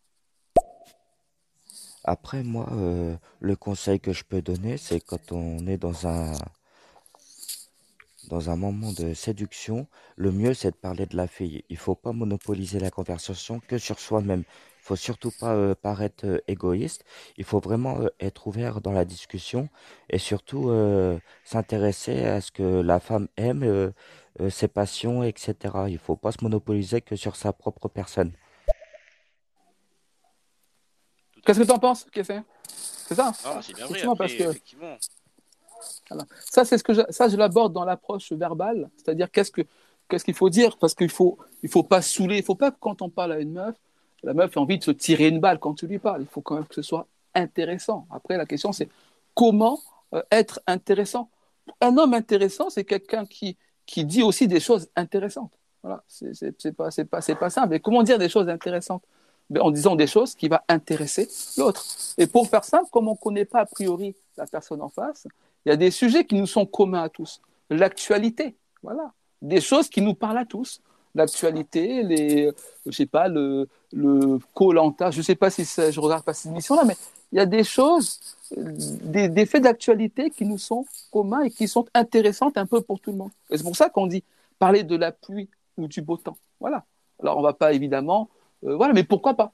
Après, 2.04 2.44
moi, 2.44 2.68
euh, 2.72 3.16
le 3.40 3.56
conseil 3.56 3.98
que 3.98 4.12
je 4.12 4.22
peux 4.22 4.40
donner, 4.40 4.76
c'est 4.76 5.00
quand 5.00 5.32
on 5.32 5.66
est 5.66 5.78
dans 5.78 6.06
un, 6.06 6.32
dans 8.28 8.50
un 8.50 8.56
moment 8.56 8.92
de 8.92 9.12
séduction, 9.12 9.88
le 10.14 10.30
mieux, 10.30 10.54
c'est 10.54 10.70
de 10.70 10.76
parler 10.76 11.06
de 11.06 11.16
la 11.16 11.26
fille. 11.26 11.64
Il 11.68 11.76
faut 11.76 11.96
pas 11.96 12.12
monopoliser 12.12 12.78
la 12.78 12.92
conversation 12.92 13.60
que 13.66 13.78
sur 13.78 13.98
soi-même. 13.98 14.44
Il 14.82 14.82
faut 14.84 14.96
surtout 14.96 15.32
pas 15.40 15.54
euh, 15.54 15.74
paraître 15.74 16.24
euh, 16.24 16.38
égoïste. 16.46 17.04
Il 17.36 17.44
faut 17.44 17.58
vraiment 17.58 17.98
être 18.20 18.46
ouvert 18.46 18.80
dans 18.80 18.92
la 18.92 19.04
discussion 19.04 19.68
et 20.08 20.18
surtout 20.18 20.70
s'intéresser 21.44 22.24
à 22.24 22.40
ce 22.40 22.52
que 22.52 22.80
la 22.80 23.00
femme 23.00 23.26
aime, 23.36 23.92
ses 24.48 24.68
passions, 24.68 25.22
etc. 25.22 25.54
Il 25.88 25.98
faut 25.98 26.16
pas 26.16 26.32
se 26.32 26.38
monopoliser 26.42 27.00
que 27.00 27.16
sur 27.16 27.36
sa 27.36 27.52
propre 27.52 27.88
personne. 27.88 28.32
Qu'est-ce 31.44 31.60
que 31.60 31.64
tu 31.64 31.70
en 31.70 31.78
penses, 31.78 32.06
C'est 32.12 33.14
ça? 33.14 33.32
Ah, 33.44 33.60
C'est 33.62 33.74
bien 33.74 33.86
vrai, 33.86 34.02
parce 34.16 34.34
que... 34.34 34.42
effectivement. 34.44 34.96
Ça, 36.44 36.64
c'est 36.64 36.78
ce 36.78 36.84
que 36.84 36.92
je, 36.92 37.00
ça, 37.10 37.28
je 37.28 37.36
l'aborde 37.36 37.72
dans 37.72 37.84
l'approche 37.84 38.32
verbale, 38.32 38.90
c'est-à-dire 38.96 39.30
qu'est-ce 39.30 39.50
que 39.50 39.62
qu'est-ce 40.08 40.24
qu'il 40.24 40.34
faut 40.34 40.50
dire, 40.50 40.76
parce 40.76 40.94
qu'il 40.94 41.08
faut 41.08 41.38
il 41.62 41.70
faut 41.70 41.84
pas 41.84 42.02
saouler, 42.02 42.38
il 42.38 42.42
faut 42.42 42.54
pas 42.56 42.70
que 42.70 42.76
quand 42.80 43.00
on 43.00 43.08
parle 43.08 43.32
à 43.32 43.38
une 43.38 43.52
meuf, 43.52 43.76
la 44.22 44.34
meuf 44.34 44.56
a 44.56 44.60
envie 44.60 44.78
de 44.78 44.84
se 44.84 44.90
tirer 44.90 45.28
une 45.28 45.40
balle 45.40 45.58
quand 45.58 45.74
tu 45.74 45.86
lui 45.86 45.98
parles. 45.98 46.22
Il 46.22 46.26
faut 46.26 46.42
quand 46.42 46.56
même 46.56 46.66
que 46.66 46.74
ce 46.74 46.82
soit 46.82 47.06
intéressant. 47.34 48.06
Après, 48.10 48.36
la 48.36 48.44
question 48.44 48.72
c'est 48.72 48.88
comment 49.34 49.80
euh, 50.14 50.22
être 50.30 50.60
intéressant? 50.66 51.30
Un 51.80 51.96
homme 51.96 52.12
intéressant, 52.14 52.68
c'est 52.68 52.84
quelqu'un 52.84 53.24
qui 53.24 53.56
qui 53.90 54.04
dit 54.04 54.22
aussi 54.22 54.46
des 54.46 54.60
choses 54.60 54.88
intéressantes. 54.94 55.50
Voilà, 55.82 56.02
c'est 56.06 56.76
pas 56.76 56.90
pas 57.10 57.20
pas 57.34 57.50
simple. 57.50 57.74
Et 57.74 57.80
comment 57.80 58.02
dire 58.02 58.18
des 58.18 58.28
choses 58.28 58.48
intéressantes? 58.48 59.02
En 59.58 59.72
disant 59.72 59.96
des 59.96 60.06
choses 60.06 60.36
qui 60.36 60.48
vont 60.48 60.60
intéresser 60.68 61.28
l'autre. 61.56 61.84
Et 62.16 62.28
pour 62.28 62.48
faire 62.48 62.64
ça, 62.64 62.82
comme 62.92 63.08
on 63.08 63.16
ne 63.18 63.24
connaît 63.26 63.44
pas 63.44 63.60
a 63.60 63.66
priori 63.66 64.14
la 64.36 64.46
personne 64.46 64.80
en 64.80 64.88
face, 64.88 65.26
il 65.64 65.70
y 65.70 65.72
a 65.72 65.76
des 65.76 65.90
sujets 65.90 66.24
qui 66.24 66.36
nous 66.36 66.46
sont 66.46 66.66
communs 66.66 67.02
à 67.02 67.08
tous. 67.08 67.40
L'actualité, 67.68 68.56
voilà. 68.82 69.12
Des 69.42 69.60
choses 69.60 69.88
qui 69.88 70.02
nous 70.02 70.14
parlent 70.14 70.38
à 70.38 70.44
tous. 70.44 70.80
L'actualité, 71.16 72.04
les, 72.04 72.52
je 72.86 72.92
sais 72.92 73.06
pas, 73.06 73.26
le, 73.26 73.68
le 73.92 74.38
Colanta, 74.54 75.10
je 75.10 75.22
sais 75.22 75.34
pas 75.34 75.50
si 75.50 75.64
je 75.64 75.98
regarde 75.98 76.22
pas 76.22 76.34
cette 76.34 76.52
émission-là, 76.52 76.84
mais 76.84 76.96
il 77.32 77.36
y 77.36 77.40
a 77.40 77.46
des 77.46 77.64
choses, 77.64 78.18
des, 78.56 79.46
faits 79.46 79.62
d'actualité 79.62 80.30
qui 80.30 80.44
nous 80.44 80.58
sont 80.58 80.86
communs 81.10 81.42
et 81.42 81.50
qui 81.50 81.68
sont 81.68 81.86
intéressantes 81.94 82.56
un 82.56 82.66
peu 82.66 82.80
pour 82.80 83.00
tout 83.00 83.12
le 83.12 83.18
monde. 83.18 83.30
Et 83.50 83.56
c'est 83.56 83.62
pour 83.62 83.76
ça 83.76 83.88
qu'on 83.88 84.06
dit 84.06 84.24
parler 84.58 84.82
de 84.82 84.96
la 84.96 85.12
pluie 85.12 85.48
ou 85.76 85.86
du 85.86 86.02
beau 86.02 86.16
temps. 86.16 86.36
Voilà. 86.58 86.84
Alors 87.20 87.36
on 87.36 87.40
ne 87.40 87.46
va 87.46 87.52
pas 87.52 87.72
évidemment 87.72 88.28
euh, 88.64 88.76
voilà, 88.76 88.92
mais 88.92 89.04
pourquoi 89.04 89.34
pas? 89.34 89.52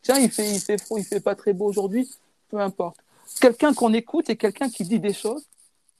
Tiens, 0.00 0.18
il 0.18 0.30
fait, 0.30 0.50
il 0.50 0.60
fait 0.60 0.80
froid, 0.80 0.98
il 0.98 1.04
fait 1.04 1.20
pas 1.20 1.34
très 1.34 1.52
beau 1.52 1.66
aujourd'hui, 1.66 2.08
peu 2.48 2.58
importe. 2.58 2.96
Quelqu'un 3.40 3.74
qu'on 3.74 3.92
écoute 3.92 4.30
et 4.30 4.36
quelqu'un 4.36 4.70
qui 4.70 4.84
dit 4.84 5.00
des 5.00 5.12
choses 5.12 5.44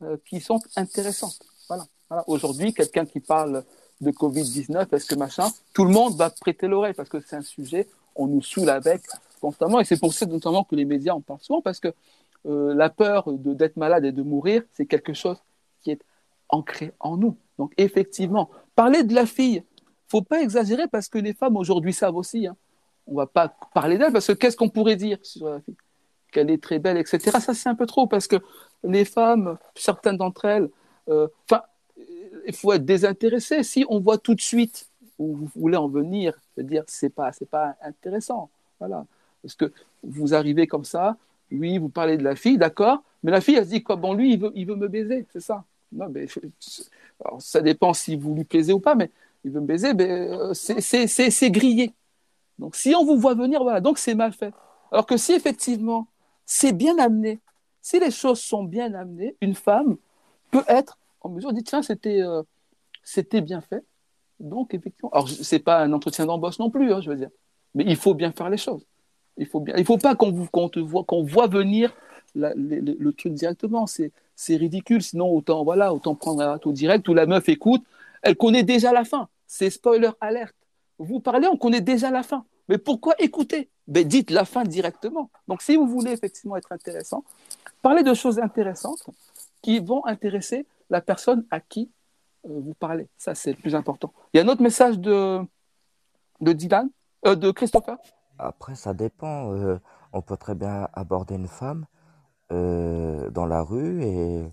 euh, 0.03 0.17
qui 0.25 0.41
sont 0.41 0.61
intéressantes. 0.77 1.39
Voilà. 1.69 1.87
voilà. 2.09 2.25
Aujourd'hui, 2.27 2.73
quelqu'un 2.73 3.05
qui 3.05 3.21
parle 3.21 3.65
de 4.01 4.11
Covid-19, 4.11 4.95
est-ce 4.95 5.07
que 5.07 5.15
machin, 5.15 5.51
tout 5.75 5.85
le 5.85 5.91
monde 5.91 6.17
va 6.17 6.31
prêter 6.31 6.69
l'oreille 6.69 6.95
parce 6.95 7.11
que 7.11 7.21
c'est 7.21 7.37
un 7.37 7.43
sujet, 7.43 7.87
on 8.15 8.27
nous 8.27 8.43
saoule 8.43 8.71
avec 8.71 9.03
constamment 9.47 9.81
et 9.81 9.85
c'est 9.85 10.01
pour 10.01 10.13
ça 10.13 10.27
notamment 10.27 10.65
que 10.65 10.75
les 10.75 10.85
médias 10.85 11.15
en 11.15 11.21
parlent 11.21 11.41
souvent 11.41 11.63
parce 11.63 11.81
que 11.81 11.93
euh, 12.47 12.75
la 12.75 12.91
peur 12.91 13.33
d'être 13.33 13.77
malade 13.77 14.05
et 14.05 14.13
de 14.13 14.23
mourir, 14.23 14.63
c'est 14.73 14.87
quelque 14.87 15.13
chose 15.13 15.39
qui 15.83 15.91
est 15.91 16.03
ancré 16.49 16.93
en 17.01 17.17
nous. 17.17 17.37
Donc 17.59 17.73
effectivement, 17.77 18.51
parler 18.75 19.03
de 19.03 19.15
la 19.15 19.27
fille 19.27 19.63
faut 20.09 20.23
pas 20.23 20.41
exagérer 20.43 20.87
parce 20.89 21.09
que 21.09 21.19
les 21.19 21.33
femmes 21.33 21.57
aujourd'hui 21.57 21.93
savent 21.93 22.17
aussi. 22.17 22.47
Hein. 22.47 22.57
On 23.07 23.15
va 23.15 23.27
pas 23.27 23.49
parler 23.75 23.99
d'elle 23.99 24.13
parce 24.13 24.27
que 24.27 24.33
qu'est-ce 24.33 24.57
qu'on 24.57 24.69
pourrait 24.69 24.97
dire 24.97 25.19
sur 25.23 25.49
la 25.49 25.61
fille? 25.61 25.77
Qu'elle 26.33 26.51
est 26.51 26.63
très 26.63 26.79
belle, 26.79 26.97
etc. 26.97 27.39
Ça, 27.41 27.55
c'est 27.55 27.69
un 27.69 27.75
peu 27.75 27.87
trop 27.87 28.07
parce 28.07 28.27
que 28.27 28.37
les 28.85 29.05
femmes, 29.05 29.57
certaines 29.75 30.17
d'entre 30.17 30.45
elles, 30.45 30.69
euh, 31.09 31.29
enfin, 31.49 31.63
il 32.47 32.55
faut 32.55 32.73
être 32.73 32.85
désintéressé. 32.85 33.63
Si 33.63 33.85
on 33.89 34.01
voit 34.01 34.19
tout 34.19 34.35
de 34.35 34.41
suite 34.41 34.89
où 35.19 35.35
vous 35.35 35.51
voulez 35.57 35.77
en 35.77 35.89
venir, 35.89 36.35
je 36.57 36.63
veux 36.63 36.69
dire, 36.69 36.85
c'est 36.87 37.11
pas, 37.11 37.33
c'est 37.33 37.49
pas 37.49 37.77
intéressant. 37.81 38.51
Voilà. 38.79 39.07
Parce 39.47 39.55
que 39.55 39.73
vous 40.03 40.35
arrivez 40.35 40.67
comme 40.67 40.85
ça, 40.85 41.17
oui, 41.53 41.79
vous 41.79 41.89
parlez 41.89 42.17
de 42.17 42.25
la 42.25 42.35
fille, 42.35 42.59
d'accord, 42.59 43.05
mais 43.23 43.31
la 43.31 43.41
fille, 43.41 43.55
elle 43.55 43.65
se 43.65 43.71
dit 43.71 43.83
quoi 43.83 43.95
Bon, 43.95 44.13
lui, 44.13 44.33
il 44.33 44.41
veut, 44.41 44.51
il 44.57 44.67
veut 44.67 44.75
me 44.75 44.89
baiser, 44.89 45.25
c'est 45.33 45.41
ça. 45.41 45.65
Non, 45.93 46.09
mais 46.09 46.27
ça 47.39 47.61
dépend 47.61 47.95
si 47.95 48.17
vous 48.17 48.35
lui 48.35 48.43
plaisez 48.43 48.73
ou 48.73 48.81
pas, 48.81 48.97
mais 48.97 49.11
il 49.45 49.53
veut 49.53 49.61
me 49.61 49.67
baiser, 49.67 49.93
euh, 50.01 50.53
c'est 50.53 51.51
grillé. 51.51 51.95
Donc 52.59 52.75
si 52.75 52.93
on 52.97 53.05
vous 53.05 53.19
voit 53.19 53.35
venir, 53.35 53.63
voilà, 53.63 53.81
donc 53.81 53.99
c'est 53.99 54.17
mal 54.17 54.33
fait. 54.33 54.53
Alors 54.91 55.07
que 55.07 55.17
si 55.17 55.33
effectivement 55.33 56.09
c'est 56.45 56.73
bien 56.73 56.99
amené, 56.99 57.39
si 57.83 58.01
les 58.01 58.11
choses 58.11 58.41
sont 58.41 58.65
bien 58.65 58.93
amenées, 58.95 59.37
une 59.41 59.55
femme 59.55 59.97
peut 60.51 60.65
être 60.67 60.99
en 61.21 61.29
mesure 61.29 61.51
de 61.51 61.57
dire 61.57 61.65
tiens, 61.65 61.83
c'était 61.83 62.21
euh, 62.21 62.43
bien 63.41 63.61
fait. 63.61 63.85
Donc 64.41 64.75
effectivement, 64.75 65.11
alors 65.11 65.29
c'est 65.29 65.61
pas 65.61 65.83
un 65.83 65.93
entretien 65.93 66.27
d'embauche 66.27 66.59
non 66.59 66.71
plus, 66.71 66.93
hein, 66.93 67.01
je 67.01 67.11
veux 67.11 67.17
dire, 67.17 67.31
mais 67.75 67.85
il 67.87 67.97
faut 67.97 68.15
bien 68.15 68.33
faire 68.33 68.51
les 68.51 68.57
choses. 68.57 68.85
Il 69.39 69.47
faut 69.47 69.61
bien, 69.61 69.75
il 69.77 69.85
faut 69.85 69.99
pas 69.99 70.15
qu'on 70.15 70.33
vous 70.33 70.49
te 70.69 70.81
voit 70.81 71.05
qu'on 71.05 71.23
voit 71.23 71.47
venir 71.47 71.95
le, 72.35 73.11
truc 73.13 73.35
directement, 73.35 73.87
c'est 73.87 74.13
c'est 74.35 74.57
ridicule. 74.57 75.03
Sinon 75.03 75.29
autant 75.29 75.65
voilà, 75.65 75.95
autant 75.95 76.15
prendre 76.15 76.43
un 76.43 76.49
râteau 76.49 76.73
direct 76.73 77.09
où 77.09 77.15
la 77.15 77.27
meuf 77.27 77.49
écoute, 77.49 77.83
elle 78.23 78.37
connaît 78.37 78.63
déjà 78.63 78.93
la 78.93 79.05
fin 79.05 79.29
c'est 79.47 79.71
spoiler 79.71 80.11
alerte. 80.21 80.55
Vous 80.99 81.21
parlez, 81.21 81.47
on 81.47 81.57
connaît 81.57 81.81
déjà 81.81 82.11
la 82.11 82.23
fin. 82.23 82.45
Mais 82.69 82.79
pourquoi 82.79 83.15
écouter? 83.19 83.69
Ben, 83.87 84.07
Dites 84.07 84.31
la 84.31 84.45
fin 84.45 84.65
directement. 84.65 85.31
Donc, 85.47 85.63
si 85.63 85.77
vous 85.77 85.87
voulez 85.87 86.13
effectivement 86.13 86.57
être 86.57 86.73
intéressant, 86.73 87.25
parlez 87.83 88.03
de 88.03 88.15
choses 88.15 88.39
intéressantes 88.39 89.07
qui 89.63 89.79
vont 89.79 90.05
intéresser 90.07 90.67
la 90.91 91.01
personne 91.01 91.45
à 91.51 91.61
qui 91.61 91.91
euh, 92.47 92.61
vous 92.61 92.75
parlez. 92.75 93.09
Ça, 93.17 93.35
c'est 93.35 93.53
le 93.53 93.57
plus 93.57 93.75
important. 93.75 94.13
Il 94.33 94.39
y 94.39 94.41
a 94.41 94.45
un 94.45 94.49
autre 94.49 94.63
message 94.63 94.99
de, 94.99 95.41
de 96.41 96.53
Dylan, 96.53 96.89
euh, 97.27 97.37
de 97.37 97.51
Christopher? 97.51 97.97
Après, 98.39 98.75
ça 98.75 98.95
dépend. 98.95 99.53
Euh, 99.53 99.79
on 100.13 100.23
peut 100.23 100.37
très 100.37 100.55
bien 100.55 100.89
aborder 100.95 101.35
une 101.37 101.49
femme 101.49 101.87
dans 102.51 103.47
la 103.47 103.63
rue 103.63 104.03
et 104.05 104.53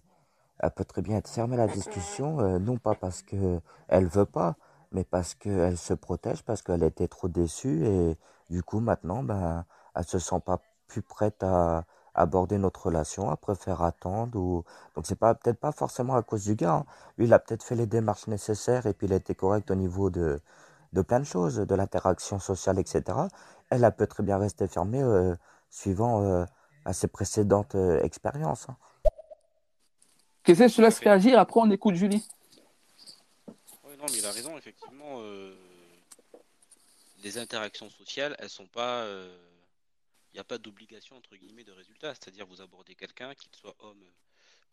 elle 0.59 0.71
peut 0.71 0.85
très 0.85 1.01
bien 1.03 1.17
être 1.17 1.29
fermée 1.29 1.55
à 1.55 1.67
la 1.67 1.73
discussion, 1.73 2.59
non 2.59 2.77
pas 2.77 2.95
parce 2.95 3.21
qu'elle 3.21 3.61
ne 3.91 4.07
veut 4.07 4.25
pas, 4.25 4.55
mais 4.91 5.03
parce 5.03 5.35
qu'elle 5.35 5.77
se 5.77 5.93
protège, 5.93 6.43
parce 6.43 6.61
qu'elle 6.63 6.83
était 6.83 7.07
trop 7.07 7.27
déçue 7.27 7.85
et 7.85 8.17
du 8.49 8.63
coup 8.63 8.79
maintenant, 8.79 9.23
ben, 9.23 9.65
elle 9.95 10.05
se 10.05 10.19
sent 10.19 10.39
pas 10.45 10.59
plus 10.87 11.01
prête 11.01 11.43
à 11.43 11.85
aborder 12.15 12.57
notre 12.57 12.87
relation, 12.87 13.31
elle 13.31 13.37
préfère 13.37 13.81
attendre 13.81 14.37
ou 14.39 14.63
donc 14.95 15.05
c'est 15.07 15.15
pas 15.15 15.33
peut-être 15.35 15.59
pas 15.59 15.71
forcément 15.71 16.15
à 16.15 16.21
cause 16.23 16.43
du 16.45 16.55
gars. 16.55 16.75
Hein. 16.75 16.85
Lui, 17.17 17.25
il 17.25 17.33
a 17.33 17.39
peut-être 17.39 17.63
fait 17.63 17.75
les 17.75 17.87
démarches 17.87 18.27
nécessaires 18.27 18.85
et 18.85 18.93
puis 18.93 19.07
il 19.07 19.13
a 19.13 19.17
été 19.17 19.35
correct 19.35 19.71
au 19.71 19.75
niveau 19.75 20.09
de 20.09 20.39
de 20.93 21.01
plein 21.01 21.19
de 21.19 21.25
choses, 21.25 21.57
de 21.57 21.75
l'interaction 21.75 22.39
sociale, 22.39 22.79
etc. 22.79 23.03
Elle, 23.69 23.83
a 23.83 23.91
peut 23.91 24.07
très 24.07 24.23
bien 24.23 24.37
rester 24.37 24.67
fermée 24.67 25.01
euh, 25.01 25.35
suivant 25.69 26.23
euh, 26.23 26.45
à 26.85 26.93
ses 26.93 27.07
précédentes 27.07 27.75
euh, 27.75 27.99
expériences. 28.03 28.69
Hein. 28.69 28.77
Qu'est-ce 30.43 30.59
que 30.59 30.67
je 30.67 30.75
te 30.75 30.81
laisse 30.81 30.99
réagir 30.99 31.39
Après, 31.39 31.59
on 31.59 31.71
écoute 31.71 31.95
Julie? 31.95 32.25
Non, 33.47 34.09
mais 34.11 34.17
il 34.17 34.25
a 34.25 34.31
raison, 34.31 34.57
effectivement. 34.57 35.19
Euh, 35.21 35.55
les 37.23 37.37
interactions 37.37 37.89
sociales, 37.89 38.35
elles 38.39 38.49
sont 38.49 38.67
pas. 38.67 39.07
Il 39.07 40.35
n'y 40.35 40.39
a 40.41 40.43
pas 40.43 40.57
d'obligation, 40.57 41.15
entre 41.15 41.37
guillemets, 41.37 41.63
de 41.63 41.71
résultat. 41.71 42.13
C'est-à-dire, 42.13 42.45
vous 42.45 42.61
abordez 42.61 42.95
quelqu'un, 42.95 43.33
qu'il 43.33 43.55
soit 43.55 43.75
homme 43.79 44.03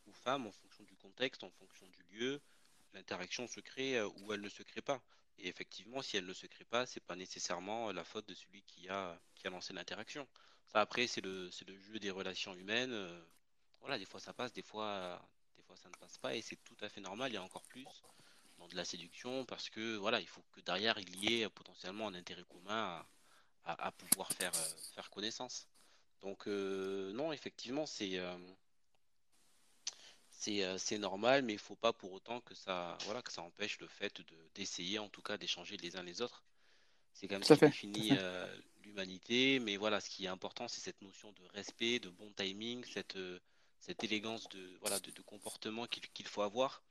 ou 0.08 0.12
femme, 0.12 0.46
en 0.46 0.50
fonction 0.50 0.82
du 0.82 0.96
contexte, 0.96 1.44
en 1.44 1.50
fonction 1.50 1.86
du 1.86 2.18
lieu, 2.18 2.40
l'interaction 2.92 3.46
se 3.46 3.60
crée 3.60 4.02
ou 4.02 4.32
elle 4.32 4.40
ne 4.40 4.48
se 4.48 4.64
crée 4.64 4.80
pas. 4.80 5.00
Et 5.38 5.48
effectivement, 5.48 6.02
si 6.02 6.16
elle 6.16 6.26
ne 6.26 6.32
se 6.32 6.46
crée 6.46 6.64
pas, 6.64 6.86
c'est 6.86 7.00
pas 7.00 7.16
nécessairement 7.16 7.92
la 7.92 8.04
faute 8.04 8.28
de 8.28 8.34
celui 8.34 8.62
qui 8.62 8.88
a, 8.88 9.18
qui 9.34 9.46
a 9.46 9.50
lancé 9.50 9.72
l'interaction. 9.72 10.26
Ça, 10.66 10.80
après, 10.80 11.06
c'est 11.06 11.22
le, 11.22 11.50
le 11.66 11.78
jeu 11.78 11.98
des 11.98 12.10
relations 12.10 12.54
humaines. 12.54 13.24
Voilà, 13.80 13.98
des 13.98 14.04
fois 14.04 14.20
ça 14.20 14.34
passe, 14.34 14.52
des 14.52 14.62
fois, 14.62 15.20
des 15.56 15.62
fois 15.62 15.76
ça 15.76 15.88
ne 15.88 15.94
passe 15.94 16.18
pas, 16.18 16.34
et 16.34 16.42
c'est 16.42 16.62
tout 16.62 16.76
à 16.82 16.88
fait 16.88 17.00
normal. 17.00 17.34
A 17.34 17.42
encore 17.42 17.64
plus 17.64 17.86
de 18.68 18.76
la 18.76 18.84
séduction 18.84 19.44
parce 19.44 19.70
que 19.70 19.96
voilà, 19.96 20.20
il 20.20 20.28
faut 20.28 20.42
que 20.52 20.60
derrière 20.60 20.98
il 20.98 21.16
y 21.24 21.42
ait 21.42 21.48
potentiellement 21.48 22.08
un 22.08 22.14
intérêt 22.14 22.44
commun 22.44 23.04
à, 23.64 23.92
pouvoir 23.92 24.32
faire, 24.32 24.52
euh, 24.54 24.76
faire 24.94 25.10
connaissance. 25.10 25.68
Donc 26.22 26.48
euh, 26.48 27.12
non, 27.12 27.32
effectivement, 27.32 27.86
c'est 27.86 28.18
euh, 28.18 28.36
c'est 30.40 30.98
normal, 30.98 31.42
mais 31.42 31.52
il 31.52 31.58
faut 31.58 31.76
pas 31.76 31.92
pour 31.92 32.12
autant 32.12 32.40
que 32.40 32.54
ça 32.54 32.96
voilà 33.04 33.20
que 33.20 33.30
ça 33.30 33.42
empêche 33.42 33.78
le 33.80 33.86
fait 33.86 34.20
de 34.20 34.36
d'essayer 34.54 34.98
en 34.98 35.08
tout 35.08 35.20
cas 35.20 35.36
d'échanger 35.36 35.76
les 35.76 35.96
uns 35.96 36.02
les 36.02 36.22
autres. 36.22 36.42
C'est 37.12 37.28
comme 37.28 37.42
ça 37.42 37.56
qui 37.56 37.66
définit 37.66 38.12
l'humanité. 38.82 39.58
Mais 39.60 39.76
voilà, 39.76 40.00
ce 40.00 40.08
qui 40.08 40.24
est 40.24 40.28
important, 40.28 40.68
c'est 40.68 40.80
cette 40.80 41.02
notion 41.02 41.32
de 41.32 41.42
respect, 41.52 41.98
de 41.98 42.08
bon 42.08 42.30
timing, 42.34 42.84
cette, 42.84 43.18
cette 43.80 44.02
élégance 44.04 44.48
de, 44.48 44.60
voilà, 44.80 44.98
de, 45.00 45.22
comportement 45.22 45.86
qu'il 45.86 46.26
faut 46.26 46.42
avoir. 46.42 46.82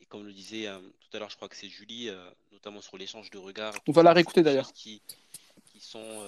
Et 0.00 0.06
comme 0.06 0.24
le 0.24 0.32
disait 0.32 0.68
tout 1.00 1.16
à 1.16 1.18
l'heure, 1.18 1.30
je 1.30 1.36
crois 1.36 1.48
que 1.48 1.56
c'est 1.56 1.68
Julie, 1.68 2.10
notamment 2.52 2.80
sur 2.80 2.96
l'échange 2.96 3.30
de 3.30 3.38
regards. 3.38 3.74
On 3.88 3.92
va 3.92 4.04
la 4.04 4.12
réécouter 4.12 4.42
d'ailleurs. 4.42 4.72
Qui, 4.72 5.02
qui 5.72 5.80
sont, 5.80 6.22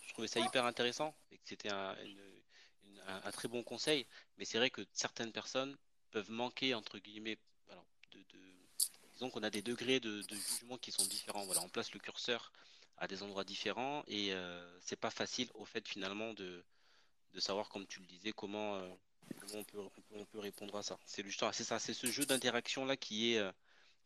je 0.00 0.12
trouvais 0.12 0.28
ça 0.28 0.40
hyper 0.40 0.64
intéressant 0.64 1.14
et 1.30 1.36
que 1.36 1.42
c'était 1.44 1.70
un, 1.70 1.94
un, 3.06 3.30
très 3.32 3.48
bon 3.48 3.62
conseil. 3.62 4.06
Mais 4.38 4.44
c'est 4.44 4.58
vrai 4.58 4.70
que 4.70 4.82
certaines 4.92 5.32
personnes 5.32 5.76
peuvent 6.10 6.30
manquer, 6.30 6.74
entre 6.74 6.98
guillemets, 6.98 7.38
de, 8.12 8.20
disons 9.14 9.30
qu'on 9.30 9.42
a 9.42 9.50
des 9.50 9.62
degrés 9.62 10.00
de, 10.00 10.22
jugement 10.22 10.78
qui 10.78 10.92
sont 10.92 11.04
différents. 11.06 11.44
Voilà, 11.46 11.62
on 11.62 11.68
place 11.68 11.92
le 11.92 12.00
curseur 12.00 12.52
à 12.98 13.06
des 13.06 13.22
endroits 13.22 13.44
différents 13.44 14.02
et 14.08 14.32
euh, 14.32 14.78
c'est 14.80 14.98
pas 14.98 15.10
facile 15.10 15.48
au 15.54 15.64
fait 15.64 15.86
finalement 15.86 16.32
de, 16.34 16.64
de 17.34 17.40
savoir, 17.40 17.68
comme 17.68 17.86
tu 17.86 18.00
le 18.00 18.06
disais, 18.06 18.32
comment, 18.32 18.76
euh, 18.76 18.88
on, 19.54 19.64
peut, 19.64 19.78
on, 20.12 20.24
peut, 20.24 20.38
répondre 20.38 20.76
à 20.76 20.82
ça. 20.82 20.98
C'est 21.04 21.24
c'est 21.52 21.64
ça, 21.64 21.78
c'est 21.78 21.94
ce 21.94 22.06
jeu 22.06 22.24
d'interaction 22.24 22.84
là 22.84 22.96
qui 22.96 23.34
est, 23.34 23.38
euh, 23.38 23.52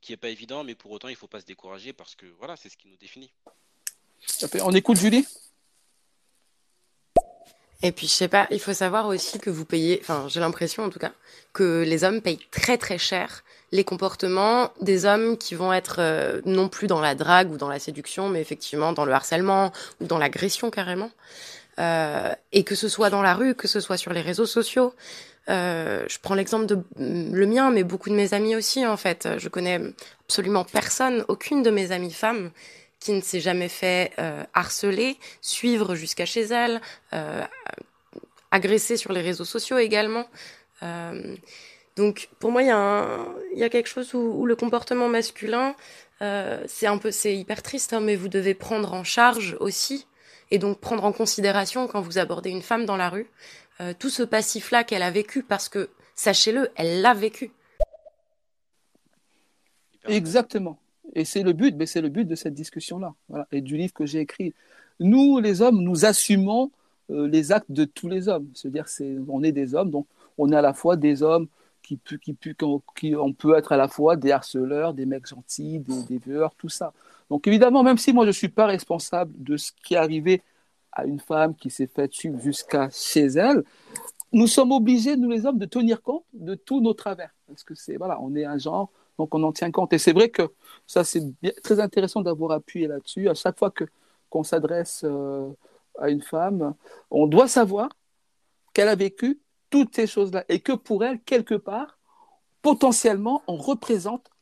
qui 0.01 0.12
est 0.12 0.16
pas 0.16 0.28
évident, 0.28 0.64
mais 0.64 0.74
pour 0.74 0.90
autant 0.90 1.09
il 1.09 1.16
faut 1.16 1.28
pas 1.28 1.40
se 1.40 1.46
décourager 1.46 1.92
parce 1.92 2.14
que 2.14 2.26
voilà, 2.26 2.57
c'est 2.57 2.68
ce 2.68 2.76
qui 2.76 2.88
nous 2.88 2.96
définit. 2.96 3.32
On 4.61 4.72
écoute 4.72 4.98
Julie? 4.98 5.26
Et 7.83 7.93
puis, 7.93 8.07
je 8.07 8.12
sais 8.12 8.28
pas, 8.28 8.47
il 8.51 8.61
faut 8.61 8.74
savoir 8.74 9.07
aussi 9.07 9.39
que 9.39 9.49
vous 9.49 9.64
payez, 9.64 9.99
enfin, 10.03 10.26
j'ai 10.28 10.41
l'impression 10.41 10.85
en 10.85 10.91
tout 10.91 10.99
cas, 10.99 11.12
que 11.53 11.83
les 11.87 12.05
hommes 12.05 12.20
payent 12.20 12.41
très 12.51 12.76
très 12.76 12.99
cher 12.99 13.43
les 13.72 13.85
comportements 13.85 14.70
des 14.81 15.05
hommes 15.05 15.39
qui 15.39 15.55
vont 15.55 15.72
être 15.72 15.97
euh, 15.99 16.41
non 16.45 16.68
plus 16.68 16.89
dans 16.89 17.01
la 17.01 17.14
drague 17.14 17.53
ou 17.53 17.57
dans 17.57 17.68
la 17.68 17.78
séduction, 17.78 18.28
mais 18.28 18.41
effectivement 18.41 18.93
dans 18.93 19.05
le 19.05 19.12
harcèlement 19.12 19.72
ou 20.01 20.07
dans 20.07 20.18
l'agression 20.18 20.70
carrément. 20.70 21.11
Euh, 21.78 22.33
et 22.53 22.64
que 22.64 22.74
ce 22.74 22.89
soit 22.89 23.11
dans 23.11 23.22
la 23.22 23.35
rue, 23.35 23.55
que 23.55 23.68
ce 23.68 23.81
soit 23.81 23.97
sur 23.97 24.12
les 24.12 24.20
réseaux 24.20 24.47
sociaux. 24.47 24.93
Euh, 25.49 26.05
je 26.09 26.18
prends 26.20 26.35
l'exemple 26.35 26.66
de 26.66 26.78
le 26.99 27.47
mien, 27.47 27.70
mais 27.70 27.85
beaucoup 27.85 28.11
de 28.11 28.14
mes 28.14 28.35
amis 28.35 28.57
aussi 28.57 28.85
en 28.87 28.97
fait. 28.97 29.28
Je 29.39 29.49
connais 29.49 29.81
absolument 30.26 30.64
personne, 30.64 31.24
aucune 31.28 31.62
de 31.62 31.70
mes 31.70 31.93
amies 31.93 32.12
femmes 32.12 32.51
qui 33.01 33.12
ne 33.12 33.22
s'est 33.22 33.40
jamais 33.40 33.68
fait 33.68 34.12
euh, 34.18 34.44
harceler, 34.55 35.18
suivre 35.40 35.94
jusqu'à 35.94 36.26
chez 36.26 36.42
elle, 36.42 36.80
euh, 37.14 37.42
agresser 38.51 38.96
sur 38.96 39.12
les 39.12 39.22
réseaux 39.22 39.46
sociaux 39.46 39.78
également. 39.78 40.26
Euh, 40.82 41.34
donc 41.96 42.28
pour 42.38 42.53
moi, 42.53 42.62
il 42.62 42.68
y, 43.59 43.64
a 43.64 43.68
quelque 43.68 43.88
chose 43.88 44.14
où, 44.14 44.46
le 44.46 44.55
comportement 44.55 45.09
masculin, 45.09 45.74
c'est 46.20 46.86
un 46.86 46.98
peu, 46.98 47.11
c'est 47.11 47.34
hyper 47.34 47.62
triste, 47.62 47.94
hein, 47.94 48.01
mais 48.01 48.14
vous 48.14 48.28
devez 48.28 48.55
prendre 48.55 48.92
en 48.92 49.05
charge 49.05 49.57
aussi, 49.61 50.07
et 50.51 50.59
donc 50.59 50.78
prendre 50.78 51.05
en 51.05 51.12
considération 51.12 51.88
quand 51.88 52.01
vous 52.01 52.18
abordez 52.18 52.51
une 52.51 52.62
femme 52.62 52.84
dans 52.86 52.96
la 52.96 53.09
rue, 53.09 53.28
tout 53.98 54.11
ce 54.11 54.22
passif-là 54.22 54.84
qu'elle 54.84 55.03
a 55.03 55.11
vécu, 55.11 55.42
parce 55.42 55.68
que 55.68 55.90
sachez-le, 56.14 56.70
elle 56.76 57.01
l'a 57.01 57.14
vécu. 57.14 57.51
Exactement. 60.07 60.78
Et 61.15 61.25
c'est 61.25 61.43
le 61.43 61.53
but, 61.53 61.75
mais 61.77 61.87
c'est 61.87 62.01
le 62.01 62.09
but 62.09 62.27
de 62.27 62.35
cette 62.35 62.55
discussion-là, 62.55 63.15
et 63.53 63.61
du 63.61 63.77
livre 63.77 63.93
que 63.93 64.07
j'ai 64.07 64.21
écrit. 64.21 64.55
Nous, 65.01 65.39
les 65.39 65.63
hommes, 65.63 65.83
nous 65.83 66.05
assumons 66.05 66.71
euh, 67.11 67.27
les 67.27 67.53
actes 67.53 67.71
de 67.71 67.85
tous 67.85 68.09
les 68.09 68.29
hommes. 68.29 68.49
C'est-à-dire, 68.55 68.89
c'est, 68.89 69.17
on 69.29 69.43
est 69.43 69.53
des 69.53 69.75
hommes, 69.75 69.91
donc 69.91 70.07
on 70.39 70.53
est 70.53 70.57
à 70.57 70.63
la 70.63 70.75
fois 70.75 70.97
des 70.97 71.23
hommes 71.23 71.49
qui, 71.83 71.99
qui, 72.21 72.37
qui, 72.95 73.17
on 73.17 73.33
peut 73.33 73.57
être 73.57 73.73
à 73.73 73.77
la 73.77 73.89
fois 73.89 74.17
des 74.17 74.31
harceleurs, 74.31 74.95
des 74.95 75.07
mecs 75.07 75.27
gentils, 75.27 75.81
des, 75.81 76.19
des 76.19 76.47
tout 76.59 76.69
ça. 76.69 76.93
Donc 77.31 77.47
évidemment, 77.47 77.83
même 77.83 77.99
si 77.99 78.13
moi 78.13 78.25
je 78.25 78.29
ne 78.29 78.33
suis 78.33 78.49
pas 78.49 78.67
responsable 78.67 79.33
de 79.43 79.57
ce 79.57 79.73
qui 79.83 79.95
est 79.95 79.97
arrivé 79.97 80.43
à 80.93 81.05
une 81.05 81.21
femme 81.21 81.55
qui 81.55 81.71
s'est 81.71 81.87
faite 81.87 82.13
suivre 82.13 82.39
jusqu'à 82.41 82.89
chez 82.91 83.27
elle, 83.27 83.63
nous 84.33 84.47
sommes 84.47 84.73
obligés, 84.73 85.17
nous 85.17 85.31
les 85.31 85.47
hommes, 85.47 85.59
de 85.59 85.67
tenir 85.67 86.03
compte 86.03 86.25
de 86.33 86.55
tous 86.55 86.81
nos 86.81 86.95
travers. 86.95 87.35
Parce 87.49 87.65
que 87.65 87.75
c'est, 87.75 87.97
voilà, 87.97 88.21
on 88.21 88.37
est 88.37 88.45
un 88.45 88.59
genre 88.59 88.91
donc 89.21 89.35
on 89.35 89.43
en 89.43 89.53
tient 89.53 89.71
compte. 89.71 89.93
Et 89.93 89.99
c'est 89.99 90.13
vrai 90.13 90.31
que 90.31 90.51
ça, 90.91 91.05
c'est 91.05 91.22
très 91.62 91.78
intéressant 91.78 92.20
d'avoir 92.20 92.51
appuyé 92.51 92.88
là-dessus. 92.88 93.28
À 93.28 93.34
chaque 93.34 93.57
fois 93.57 93.70
que, 93.70 93.84
qu'on 94.28 94.43
s'adresse 94.43 95.05
euh, 95.05 95.49
à 96.01 96.11
une 96.11 96.20
femme, 96.20 96.74
on 97.12 97.28
doit 97.28 97.47
savoir 97.47 97.91
qu'elle 98.72 98.88
a 98.88 98.97
vécu 98.97 99.38
toutes 99.70 99.95
ces 99.95 100.09
choses-là 100.09 100.45
et 100.49 100.59
que 100.59 100.72
pour 100.72 101.05
elle, 101.05 101.20
quelque 101.20 101.55
part, 101.55 101.97
potentiellement, 102.61 103.45
on 103.47 103.57
représente 103.57 104.32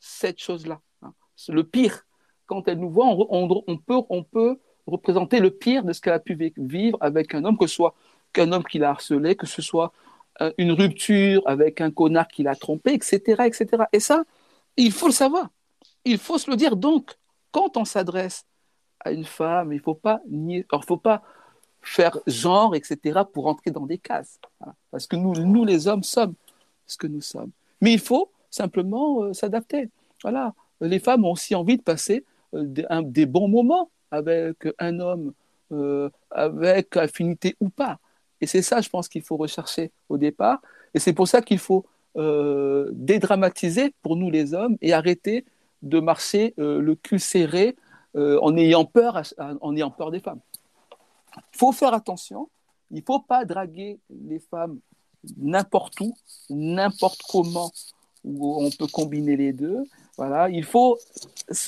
cette 0.00 0.40
chose-là. 0.40 0.80
Hein. 1.02 1.12
Le 1.46 1.62
pire. 1.62 2.04
Quand 2.46 2.66
elle 2.66 2.80
nous 2.80 2.90
voit, 2.90 3.06
on, 3.06 3.78
peut, 3.78 4.02
on 4.08 4.24
peut 4.24 4.58
représenter 4.88 5.38
le 5.38 5.50
pire 5.50 5.84
de 5.84 5.92
ce 5.92 6.00
qu'elle 6.00 6.14
a 6.14 6.18
pu 6.18 6.36
vivre 6.56 6.98
avec 7.00 7.32
un 7.32 7.44
homme, 7.44 7.56
que 7.56 7.68
ce 7.68 7.76
soit 7.76 7.94
qu'un 8.32 8.50
homme 8.50 8.64
qui 8.64 8.78
l'a 8.80 8.90
harcelé, 8.90 9.36
que 9.36 9.46
ce 9.46 9.62
soit 9.62 9.92
euh, 10.40 10.52
une 10.58 10.72
rupture 10.72 11.42
avec 11.46 11.80
un 11.80 11.92
connard 11.92 12.26
qui 12.26 12.42
l'a 12.42 12.56
trompé, 12.56 12.92
etc., 12.92 13.44
etc. 13.46 13.84
Et 13.92 14.00
ça, 14.00 14.24
il 14.76 14.92
faut 14.92 15.06
le 15.06 15.12
savoir. 15.12 15.48
Il 16.04 16.18
faut 16.18 16.38
se 16.38 16.50
le 16.50 16.56
dire. 16.56 16.76
Donc, 16.76 17.14
quand 17.50 17.76
on 17.76 17.84
s'adresse 17.84 18.44
à 19.00 19.12
une 19.12 19.24
femme, 19.24 19.72
il 19.72 19.76
ne 19.76 19.82
faut 19.82 20.96
pas 20.96 21.22
faire 21.82 22.18
genre, 22.26 22.74
etc., 22.74 23.20
pour 23.32 23.46
entrer 23.46 23.70
dans 23.70 23.86
des 23.86 23.98
cases. 23.98 24.38
Parce 24.90 25.06
que 25.06 25.16
nous, 25.16 25.64
les 25.64 25.86
hommes, 25.86 26.02
sommes 26.02 26.34
ce 26.86 26.96
que 26.96 27.06
nous 27.06 27.20
sommes. 27.20 27.50
Mais 27.80 27.92
il 27.92 28.00
faut 28.00 28.30
simplement 28.50 29.22
euh, 29.22 29.32
s'adapter. 29.32 29.90
Voilà. 30.22 30.54
Les 30.80 30.98
femmes 30.98 31.24
ont 31.24 31.32
aussi 31.32 31.54
envie 31.54 31.76
de 31.76 31.82
passer 31.82 32.24
euh, 32.54 33.02
des, 33.02 33.26
bons 33.26 33.48
moments 33.48 33.90
avec 34.10 34.68
un 34.78 35.00
homme, 35.00 35.32
avec 36.30 36.96
affinité 36.96 37.56
ou 37.60 37.68
pas. 37.68 37.98
Et 38.40 38.46
c'est 38.46 38.62
ça, 38.62 38.80
je 38.80 38.88
pense, 38.88 39.08
qu'il 39.08 39.22
faut 39.22 39.36
rechercher 39.36 39.90
au 40.08 40.18
départ. 40.18 40.60
Et 40.92 40.98
c'est 40.98 41.12
pour 41.12 41.26
ça 41.26 41.42
qu'il 41.42 41.58
faut 41.58 41.84
euh, 42.16 42.90
dédramatiser 42.92 43.92
pour 44.02 44.14
nous 44.14 44.30
les 44.30 44.54
hommes 44.54 44.76
et 44.80 44.92
arrêter 44.92 45.44
de 45.82 45.98
marcher 45.98 46.54
euh, 46.60 46.80
le 46.80 46.94
cul 46.94 47.18
serré 47.18 47.74
euh, 48.14 48.38
en, 48.40 48.56
ayant 48.56 48.84
peur, 48.84 49.20
en 49.38 49.74
ayant 49.74 49.90
peur 49.90 50.12
des 50.12 50.20
femmes. 50.20 50.38
Il 51.36 51.58
faut 51.58 51.72
faire 51.72 51.92
attention. 51.92 52.48
Il 52.92 52.98
ne 52.98 53.02
faut 53.04 53.18
pas 53.18 53.44
draguer 53.44 53.98
les 54.28 54.38
femmes 54.38 54.78
n'importe 55.38 55.98
où, 56.00 56.14
n'importe 56.50 57.20
comment, 57.28 57.72
où 58.22 58.62
on 58.62 58.70
peut 58.70 58.86
combiner 58.86 59.36
les 59.36 59.52
deux. 59.52 59.82
Voilà, 60.16 60.48
il 60.50 60.62
faut 60.62 60.96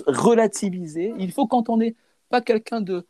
relativiser. 0.06 1.12
Il 1.18 1.32
faut, 1.32 1.48
quand 1.48 1.68
on 1.68 1.78
n'est 1.78 1.96
pas 2.28 2.40
quelqu'un 2.40 2.80
de, 2.80 3.04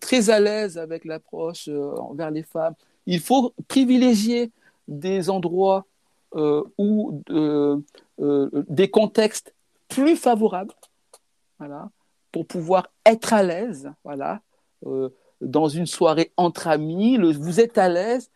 très 0.00 0.30
à 0.30 0.40
l'aise 0.40 0.78
avec 0.78 1.04
l'approche 1.04 1.68
envers 1.68 2.32
les 2.32 2.42
femmes, 2.42 2.74
il 3.06 3.20
faut 3.20 3.54
privilégier 3.68 4.50
des 4.88 5.30
endroits 5.30 5.86
ou 6.34 7.22
euh, 7.30 7.78
euh, 8.20 8.50
des 8.68 8.90
contextes 8.90 9.54
plus 9.88 10.16
favorables 10.16 10.74
voilà, 11.58 11.90
pour 12.30 12.46
pouvoir 12.46 12.88
être 13.04 13.32
à 13.32 13.42
l'aise 13.42 13.90
voilà, 14.04 14.40
dans 15.40 15.68
une 15.68 15.86
soirée 15.86 16.32
entre 16.36 16.68
amis. 16.68 17.18
vous 17.18 17.60
êtes 17.60 17.78
à 17.78 17.88
l'aise, 17.88 18.30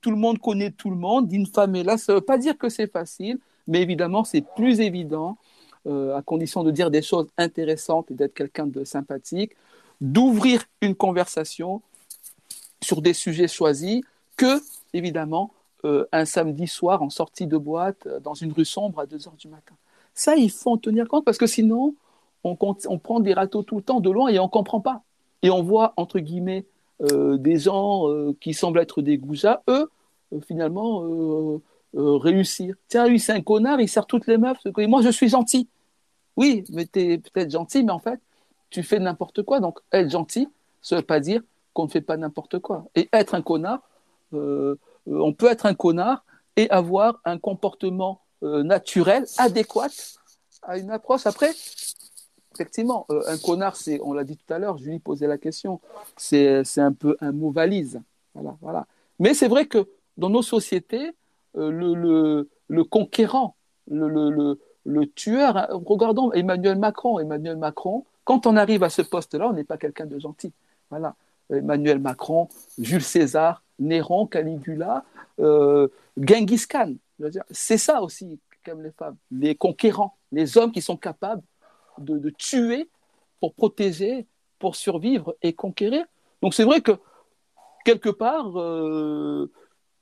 tout 0.00 0.10
le 0.10 0.16
monde 0.16 0.38
connaît 0.38 0.70
tout 0.70 0.90
le 0.90 0.96
monde, 0.96 1.32
une 1.32 1.46
femme 1.46 1.74
est 1.74 1.82
là. 1.82 1.98
Ça 1.98 2.12
ne 2.12 2.18
veut 2.18 2.24
pas 2.24 2.38
dire 2.38 2.56
que 2.56 2.68
c'est 2.68 2.90
facile, 2.90 3.38
mais 3.66 3.82
évidemment, 3.82 4.24
c'est 4.24 4.44
plus 4.56 4.80
évident, 4.80 5.36
à 5.86 6.22
condition 6.24 6.62
de 6.62 6.70
dire 6.70 6.90
des 6.90 7.02
choses 7.02 7.28
intéressantes 7.36 8.10
et 8.10 8.14
d'être 8.14 8.34
quelqu'un 8.34 8.66
de 8.66 8.84
sympathique, 8.84 9.52
d'ouvrir 10.00 10.64
une 10.80 10.94
conversation 10.94 11.82
sur 12.82 13.02
des 13.02 13.12
sujets 13.12 13.48
choisis 13.48 14.02
que, 14.36 14.60
évidemment, 14.94 15.52
euh, 15.84 16.06
un 16.12 16.24
samedi 16.24 16.66
soir 16.66 17.02
en 17.02 17.08
sortie 17.08 17.46
de 17.46 17.56
boîte 17.56 18.06
euh, 18.06 18.20
dans 18.20 18.34
une 18.34 18.52
rue 18.52 18.64
sombre 18.64 19.00
à 19.00 19.06
2 19.06 19.28
heures 19.28 19.36
du 19.36 19.48
matin. 19.48 19.74
Ça, 20.14 20.36
il 20.36 20.50
faut 20.50 20.72
en 20.72 20.76
tenir 20.76 21.08
compte 21.08 21.24
parce 21.24 21.38
que 21.38 21.46
sinon, 21.46 21.94
on, 22.44 22.54
prend 22.54 23.20
des 23.20 23.32
râteaux 23.32 23.62
tout 23.62 23.76
le 23.76 23.82
temps 23.82 24.00
de 24.00 24.10
loin 24.10 24.28
et 24.28 24.38
on 24.38 24.44
ne 24.44 24.48
comprend 24.48 24.80
pas. 24.80 25.02
Et 25.42 25.50
on 25.50 25.62
voit, 25.62 25.94
entre 25.96 26.18
guillemets, 26.18 26.66
euh, 27.02 27.38
des 27.38 27.58
gens 27.58 28.06
qui 28.40 28.52
semblent 28.52 28.80
être 28.80 29.00
des 29.02 29.16
goujats, 29.18 29.62
eux, 29.68 29.90
finalement, 30.46 31.60
réussir. 31.94 32.74
Tiens, 32.88 33.06
lui, 33.06 33.18
c'est 33.18 33.32
un 33.32 33.40
connard, 33.40 33.80
il 33.80 33.88
sert 33.88 34.06
toutes 34.06 34.26
les 34.26 34.36
meufs. 34.36 34.58
Moi, 34.76 35.02
je 35.02 35.10
suis 35.10 35.28
gentil. 35.28 35.68
Oui, 36.36 36.64
mais 36.72 36.86
tu 36.86 37.00
es 37.00 37.18
peut-être 37.18 37.50
gentil, 37.50 37.84
mais 37.84 37.92
en 37.92 37.98
fait, 37.98 38.20
tu 38.70 38.82
fais 38.82 38.98
n'importe 38.98 39.42
quoi. 39.42 39.60
Donc, 39.60 39.78
être 39.92 40.10
gentil, 40.10 40.48
ça 40.82 40.96
ne 40.96 41.00
veut 41.00 41.06
pas 41.06 41.20
dire 41.20 41.42
qu'on 41.72 41.84
ne 41.84 41.90
fait 41.90 42.00
pas 42.00 42.16
n'importe 42.16 42.58
quoi. 42.58 42.86
Et 42.94 43.08
être 43.12 43.34
un 43.34 43.42
connard, 43.42 43.80
on 45.06 45.32
peut 45.32 45.50
être 45.50 45.66
un 45.66 45.74
connard 45.74 46.24
et 46.56 46.68
avoir 46.70 47.20
un 47.24 47.38
comportement 47.38 48.22
euh, 48.42 48.62
naturel, 48.62 49.24
adéquat 49.38 49.88
à 50.62 50.78
une 50.78 50.90
approche. 50.90 51.26
Après, 51.26 51.50
effectivement, 52.54 53.06
euh, 53.10 53.22
un 53.26 53.38
connard, 53.38 53.76
c'est, 53.76 54.00
on 54.02 54.12
l'a 54.12 54.24
dit 54.24 54.36
tout 54.36 54.52
à 54.52 54.58
l'heure, 54.58 54.78
Julie 54.78 54.98
posait 54.98 55.26
la 55.26 55.38
question, 55.38 55.80
c'est, 56.16 56.62
un 56.78 56.92
peu 56.92 57.16
un 57.20 57.32
mot 57.32 57.50
valise. 57.50 58.00
Voilà, 58.34 58.56
voilà. 58.60 58.86
Mais 59.18 59.34
c'est 59.34 59.48
vrai 59.48 59.66
que 59.66 59.88
dans 60.16 60.30
nos 60.30 60.42
sociétés, 60.42 61.12
le, 61.54 62.46
le, 62.68 62.84
conquérant, 62.84 63.56
le, 63.90 64.56
le, 64.84 65.06
tueur, 65.06 65.56
hein, 65.56 65.66
regardons 65.70 66.32
Emmanuel 66.32 66.78
Macron. 66.78 67.18
Emmanuel 67.18 67.56
Macron, 67.56 68.04
quand 68.24 68.46
on 68.46 68.56
arrive 68.56 68.82
à 68.82 68.90
ce 68.90 69.02
poste-là, 69.02 69.48
on 69.48 69.52
n'est 69.52 69.64
pas 69.64 69.76
quelqu'un 69.76 70.06
de 70.06 70.18
gentil. 70.18 70.52
Voilà. 70.90 71.14
Emmanuel 71.50 71.98
Macron, 71.98 72.48
Jules 72.78 73.02
César, 73.02 73.62
Néron, 73.80 74.26
Caligula, 74.26 75.04
euh, 75.40 75.88
Genghis 76.16 76.66
Khan. 76.68 76.94
C'est 77.50 77.78
ça 77.78 78.02
aussi 78.02 78.38
comme 78.64 78.82
les 78.82 78.92
femmes, 78.92 79.16
les 79.30 79.54
conquérants, 79.54 80.16
les 80.32 80.58
hommes 80.58 80.70
qui 80.70 80.82
sont 80.82 80.98
capables 80.98 81.42
de, 81.98 82.30
tuer 82.30 82.88
pour 83.40 83.54
protéger, 83.54 84.26
pour 84.58 84.76
survivre 84.76 85.34
et 85.42 85.54
conquérir. 85.54 86.04
Donc 86.42 86.54
c'est 86.54 86.64
vrai 86.64 86.82
que 86.82 86.92
quelque 87.84 88.10
part, 88.10 88.58
euh, 88.58 89.50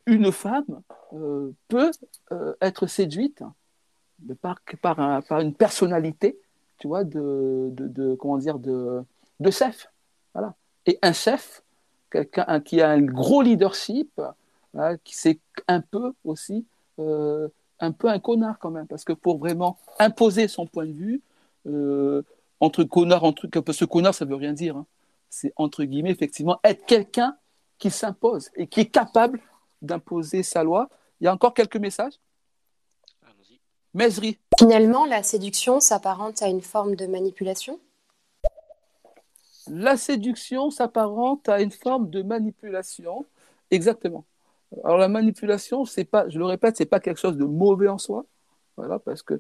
une 0.07 0.33
femme 0.33 0.83
euh, 1.13 1.53
peut 1.69 1.93
être 2.61 2.87
séduite 2.89 3.43
par, 4.43 4.59
une 5.41 5.55
personnalité, 5.55 6.39
tu 6.79 6.89
vois, 6.89 7.05
de, 7.05 8.17
comment 8.19 8.39
dire, 8.39 8.59
de, 8.59 9.03
de 9.39 9.51
chef. 9.51 9.89
Voilà. 10.35 10.55
Et 10.87 10.99
un 11.03 11.13
chef, 11.13 11.63
quelqu'un 12.11 12.61
qui 12.61 12.81
a 12.81 12.91
un 12.91 13.01
gros 13.03 13.43
leadership, 13.43 14.21
hein, 14.77 14.97
qui 15.05 15.17
c'est 15.17 15.41
un 15.67 15.81
peu 15.81 16.13
aussi 16.25 16.67
euh, 16.99 17.49
un 17.81 17.93
peu 17.93 18.09
un 18.09 18.19
connard 18.19 18.59
quand 18.59 18.71
même, 18.71 18.87
parce 18.87 19.05
que 19.05 19.13
pour 19.13 19.39
vraiment 19.39 19.79
imposer 19.99 20.49
son 20.49 20.67
point 20.67 20.87
de 20.87 20.93
vue, 20.93 21.23
euh, 21.67 22.23
entre 22.61 22.85
connard, 22.85 23.25
entre, 23.25 23.47
parce 23.47 23.79
que 23.79 23.85
connard 23.85 24.15
ça 24.15 24.25
veut 24.25 24.35
rien 24.35 24.53
dire, 24.53 24.77
hein. 24.77 24.87
c'est 25.31 25.53
entre 25.57 25.85
guillemets 25.85 26.11
effectivement 26.11 26.59
être 26.65 26.85
quelqu'un 26.87 27.37
qui 27.79 27.91
s'impose 27.91 28.51
et 28.57 28.67
qui 28.67 28.81
est 28.81 28.91
capable 28.91 29.41
d'imposer 29.83 30.43
sa 30.43 30.65
loi. 30.65 30.89
Il 31.21 31.25
y 31.25 31.27
a 31.29 31.33
encore 31.33 31.55
quelques 31.55 31.77
messages? 31.77 32.15
Mesri. 33.95 34.39
Finalement, 34.59 35.07
la 35.07 35.23
séduction 35.23 35.81
s'apparente 35.81 36.43
à 36.43 36.49
une 36.49 36.61
forme 36.61 36.95
de 36.95 37.07
manipulation? 37.07 37.81
La 39.71 39.97
séduction 39.97 40.71
s'apparente 40.71 41.49
à 41.49 41.61
une 41.61 41.71
forme 41.71 42.11
de 42.11 42.23
manipulation. 42.23 43.27
Exactement. 43.71 44.25
Alors 44.85 44.99
la 44.99 45.09
manipulation, 45.09 45.85
c'est 45.85 46.05
pas, 46.05 46.29
je 46.29 46.39
le 46.39 46.45
répète, 46.45 46.77
c'est 46.77 46.87
pas 46.87 47.01
quelque 47.01 47.19
chose 47.19 47.37
de 47.37 47.45
mauvais 47.45 47.89
en 47.89 47.99
soi. 47.99 48.25
Voilà, 48.77 48.99
parce 48.99 49.23
que 49.23 49.35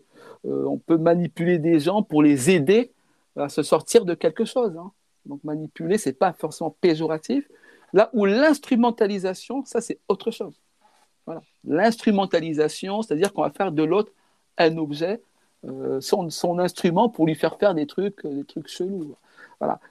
euh, 0.47 0.65
on 0.65 0.79
peut 0.79 0.97
manipuler 0.97 1.59
des 1.59 1.79
gens 1.79 2.03
pour 2.03 2.23
les 2.23 2.51
aider 2.51 2.93
à 3.37 3.49
se 3.49 3.63
sortir 3.63 4.05
de 4.05 4.15
quelque 4.15 4.45
chose. 4.45 4.77
Hein. 4.77 4.91
Donc 5.27 5.45
manipuler, 5.45 5.99
c'est 5.99 6.13
pas 6.13 6.33
forcément 6.33 6.75
péjoratif. 6.81 7.49
Là 7.93 8.11
où 8.15 8.25
l'instrumentalisation, 8.25 9.65
ça 9.65 9.81
c'est 9.81 10.01
autre 10.09 10.31
chose. 10.31 10.61
Voilà. 11.27 11.43
L'instrumentalisation, 11.65 13.03
c'est-à-dire 13.03 13.33
qu'on 13.33 13.43
va 13.43 13.51
faire 13.51 13.71
de 13.71 13.83
l'autre 13.83 14.13
un 14.57 14.77
objet, 14.77 15.21
euh, 15.67 16.01
son, 16.01 16.31
son, 16.31 16.59
instrument 16.59 17.09
pour 17.09 17.27
lui 17.27 17.35
faire 17.35 17.59
faire 17.59 17.75
des 17.75 17.87
trucs, 17.87 18.27
des 18.27 18.45
trucs 18.45 18.69
chelous. 18.69 19.15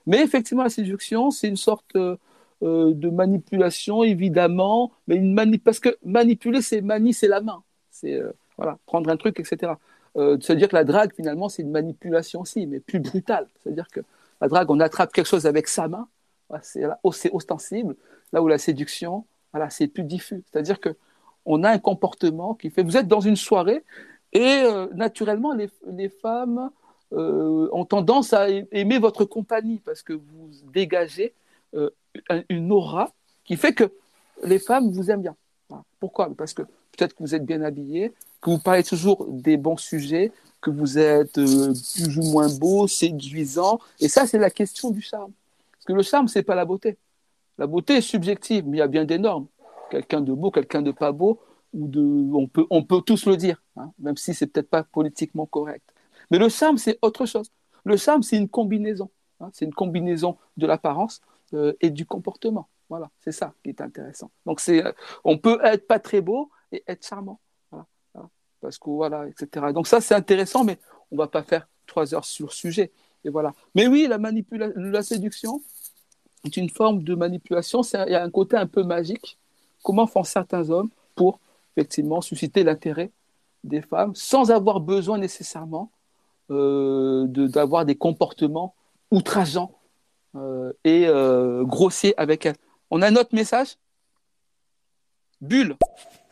Mais 0.05 0.21
effectivement, 0.21 0.63
la 0.63 0.69
séduction, 0.69 1.31
c'est 1.31 1.47
une 1.47 1.57
sorte 1.57 1.95
euh, 1.95 2.17
de 2.61 3.09
manipulation, 3.09 4.03
évidemment, 4.03 4.91
mais 5.07 5.15
une 5.15 5.33
mani 5.33 5.57
parce 5.57 5.79
que 5.79 5.97
manipuler, 6.03 6.61
c'est 6.61 6.81
manie, 6.81 7.13
c'est 7.13 7.27
la 7.27 7.41
main. 7.41 7.63
C'est 7.91 8.13
euh, 8.13 8.31
voilà, 8.57 8.77
prendre 8.85 9.09
un 9.09 9.17
truc, 9.17 9.39
etc. 9.39 9.73
Euh, 10.15 10.37
se 10.39 10.53
dire 10.53 10.69
que 10.69 10.75
la 10.75 10.83
drague, 10.83 11.13
finalement, 11.13 11.49
c'est 11.49 11.61
une 11.61 11.71
manipulation 11.71 12.41
aussi, 12.41 12.65
mais 12.65 12.79
plus 12.79 12.99
brutale. 12.99 13.47
C'est-à-dire 13.59 13.87
que 13.89 13.99
la 14.41 14.47
drague, 14.47 14.71
on 14.71 14.79
attrape 14.79 15.11
quelque 15.11 15.27
chose 15.27 15.45
avec 15.45 15.67
sa 15.67 15.87
main, 15.87 16.07
c'est 16.61 17.31
ostensible, 17.31 17.95
là 18.31 18.41
où 18.41 18.47
la 18.47 18.57
séduction, 18.57 19.25
voilà, 19.51 19.69
c'est 19.69 19.87
plus 19.87 20.03
diffus. 20.03 20.43
C'est-à-dire 20.49 20.79
que 20.79 20.95
on 21.45 21.63
a 21.63 21.69
un 21.69 21.79
comportement 21.79 22.53
qui 22.53 22.69
fait. 22.69 22.83
Vous 22.83 22.97
êtes 22.97 23.07
dans 23.07 23.21
une 23.21 23.35
soirée 23.35 23.83
et 24.33 24.61
euh, 24.63 24.87
naturellement, 24.93 25.53
les, 25.53 25.69
les 25.87 26.09
femmes 26.09 26.69
euh, 27.13 27.69
ont 27.71 27.85
tendance 27.85 28.33
à 28.33 28.49
aimer 28.49 28.99
votre 28.99 29.23
compagnie 29.23 29.79
parce 29.85 30.01
que 30.01 30.13
vous 30.13 30.49
dégagez 30.73 31.33
euh, 31.73 31.89
une 32.49 32.71
aura 32.71 33.13
qui 33.45 33.55
fait 33.55 33.73
que 33.73 33.91
les 34.43 34.59
femmes 34.59 34.91
vous 34.91 35.09
aiment 35.09 35.21
bien. 35.21 35.35
Pourquoi? 35.99 36.29
Parce 36.37 36.53
que 36.53 36.63
peut-être 36.63 37.13
que 37.13 37.23
vous 37.23 37.33
êtes 37.33 37.45
bien 37.45 37.61
habillé, 37.61 38.11
que 38.41 38.49
vous 38.49 38.59
parlez 38.59 38.83
toujours 38.83 39.25
des 39.29 39.57
bons 39.57 39.77
sujets, 39.77 40.31
que 40.61 40.69
vous 40.69 40.97
êtes 40.97 41.37
euh, 41.37 41.73
plus 41.95 42.17
ou 42.17 42.23
moins 42.23 42.49
beau, 42.49 42.87
séduisant. 42.87 43.79
Et 43.99 44.09
ça, 44.09 44.27
c'est 44.27 44.39
la 44.39 44.49
question 44.49 44.91
du 44.91 45.01
charme. 45.01 45.31
Parce 45.71 45.85
que 45.85 45.93
le 45.93 46.01
charme, 46.01 46.27
c'est 46.27 46.43
pas 46.43 46.55
la 46.55 46.65
beauté. 46.65 46.97
La 47.57 47.67
beauté 47.67 47.95
est 47.95 48.01
subjective, 48.01 48.65
mais 48.67 48.77
il 48.77 48.79
y 48.79 48.83
a 48.83 48.87
bien 48.87 49.05
des 49.05 49.17
normes. 49.17 49.47
Quelqu'un 49.89 50.21
de 50.21 50.33
beau, 50.33 50.51
quelqu'un 50.51 50.81
de 50.81 50.91
pas 50.91 51.11
beau, 51.11 51.39
on 51.73 52.47
peut, 52.47 52.65
on 52.69 52.83
peut 52.83 53.01
tous 53.01 53.25
le 53.25 53.37
dire, 53.37 53.61
hein, 53.77 53.91
même 53.99 54.17
si 54.17 54.33
c'est 54.33 54.47
peut-être 54.47 54.69
pas 54.69 54.83
politiquement 54.83 55.45
correct. 55.45 55.83
Mais 56.31 56.37
le 56.37 56.49
charme, 56.49 56.77
c'est 56.77 56.97
autre 57.01 57.25
chose. 57.25 57.51
Le 57.83 57.97
charme, 57.97 58.23
c'est 58.23 58.37
une 58.37 58.49
combinaison. 58.49 59.09
Hein, 59.39 59.49
c'est 59.53 59.65
une 59.65 59.73
combinaison 59.73 60.37
de 60.57 60.67
l'apparence 60.67 61.21
euh, 61.53 61.73
et 61.81 61.89
du 61.89 62.05
comportement. 62.05 62.67
Voilà, 62.89 63.09
c'est 63.21 63.31
ça 63.31 63.53
qui 63.63 63.69
est 63.69 63.81
intéressant. 63.81 64.31
Donc, 64.45 64.61
euh, 64.69 64.93
on 65.23 65.37
peut 65.37 65.59
être 65.63 65.87
pas 65.87 65.99
très 65.99 66.21
beau 66.21 66.49
et 66.71 66.83
être 66.87 67.05
charmant. 67.05 67.39
Parce 68.59 68.79
que 68.79 68.89
voilà, 68.89 69.27
etc. 69.27 69.67
Donc, 69.71 69.87
ça, 69.87 70.01
c'est 70.01 70.15
intéressant, 70.15 70.63
mais 70.63 70.79
on 71.11 71.15
va 71.15 71.27
pas 71.27 71.43
faire 71.43 71.67
trois 71.85 72.15
heures 72.15 72.25
sur 72.25 72.47
le 72.47 72.51
sujet. 72.51 72.91
Et 73.23 73.29
voilà. 73.29 73.53
Mais 73.75 73.87
oui, 73.87 74.07
la, 74.07 74.17
la 74.75 75.03
séduction 75.03 75.61
est 76.43 76.57
une 76.57 76.69
forme 76.69 77.03
de 77.03 77.13
manipulation. 77.13 77.81
Il 77.81 78.11
y 78.11 78.15
a 78.15 78.23
un 78.23 78.31
côté 78.31 78.57
un 78.57 78.65
peu 78.65 78.83
magique. 78.83 79.37
Comment 79.83 80.07
font 80.07 80.23
certains 80.23 80.69
hommes 80.69 80.89
pour 81.15 81.39
effectivement 81.75 82.21
susciter 82.21 82.63
l'intérêt 82.63 83.11
des 83.63 83.81
femmes 83.81 84.15
sans 84.15 84.49
avoir 84.49 84.79
besoin 84.79 85.17
nécessairement 85.17 85.91
euh, 86.49 87.27
d'avoir 87.27 87.85
des 87.85 87.95
comportements 87.95 88.73
outrageants 89.11 89.73
euh, 90.35 90.71
et 90.85 91.05
euh, 91.07 91.65
grossiers 91.65 92.13
avec 92.17 92.45
elles. 92.45 92.55
On 92.89 93.01
a 93.01 93.07
un 93.07 93.15
autre 93.17 93.33
message? 93.35 93.75
Bulle. 95.41 95.75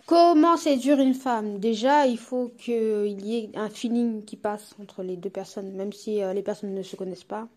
Comment 0.05 0.55
séduire 0.55 0.99
une 0.99 1.13
femme? 1.13 1.59
Déjà, 1.59 2.07
il 2.07 2.17
faut 2.17 2.49
qu'il 2.57 3.25
y 3.25 3.37
ait 3.37 3.49
un 3.55 3.69
feeling 3.69 4.23
qui 4.23 4.37
passe 4.37 4.73
entre 4.81 5.03
les 5.03 5.17
deux 5.17 5.29
personnes, 5.29 5.73
même 5.73 5.91
si 5.91 6.21
les 6.21 6.43
personnes 6.43 6.73
ne 6.73 6.83
se 6.83 6.95
connaissent 6.95 7.23
pas. 7.23 7.47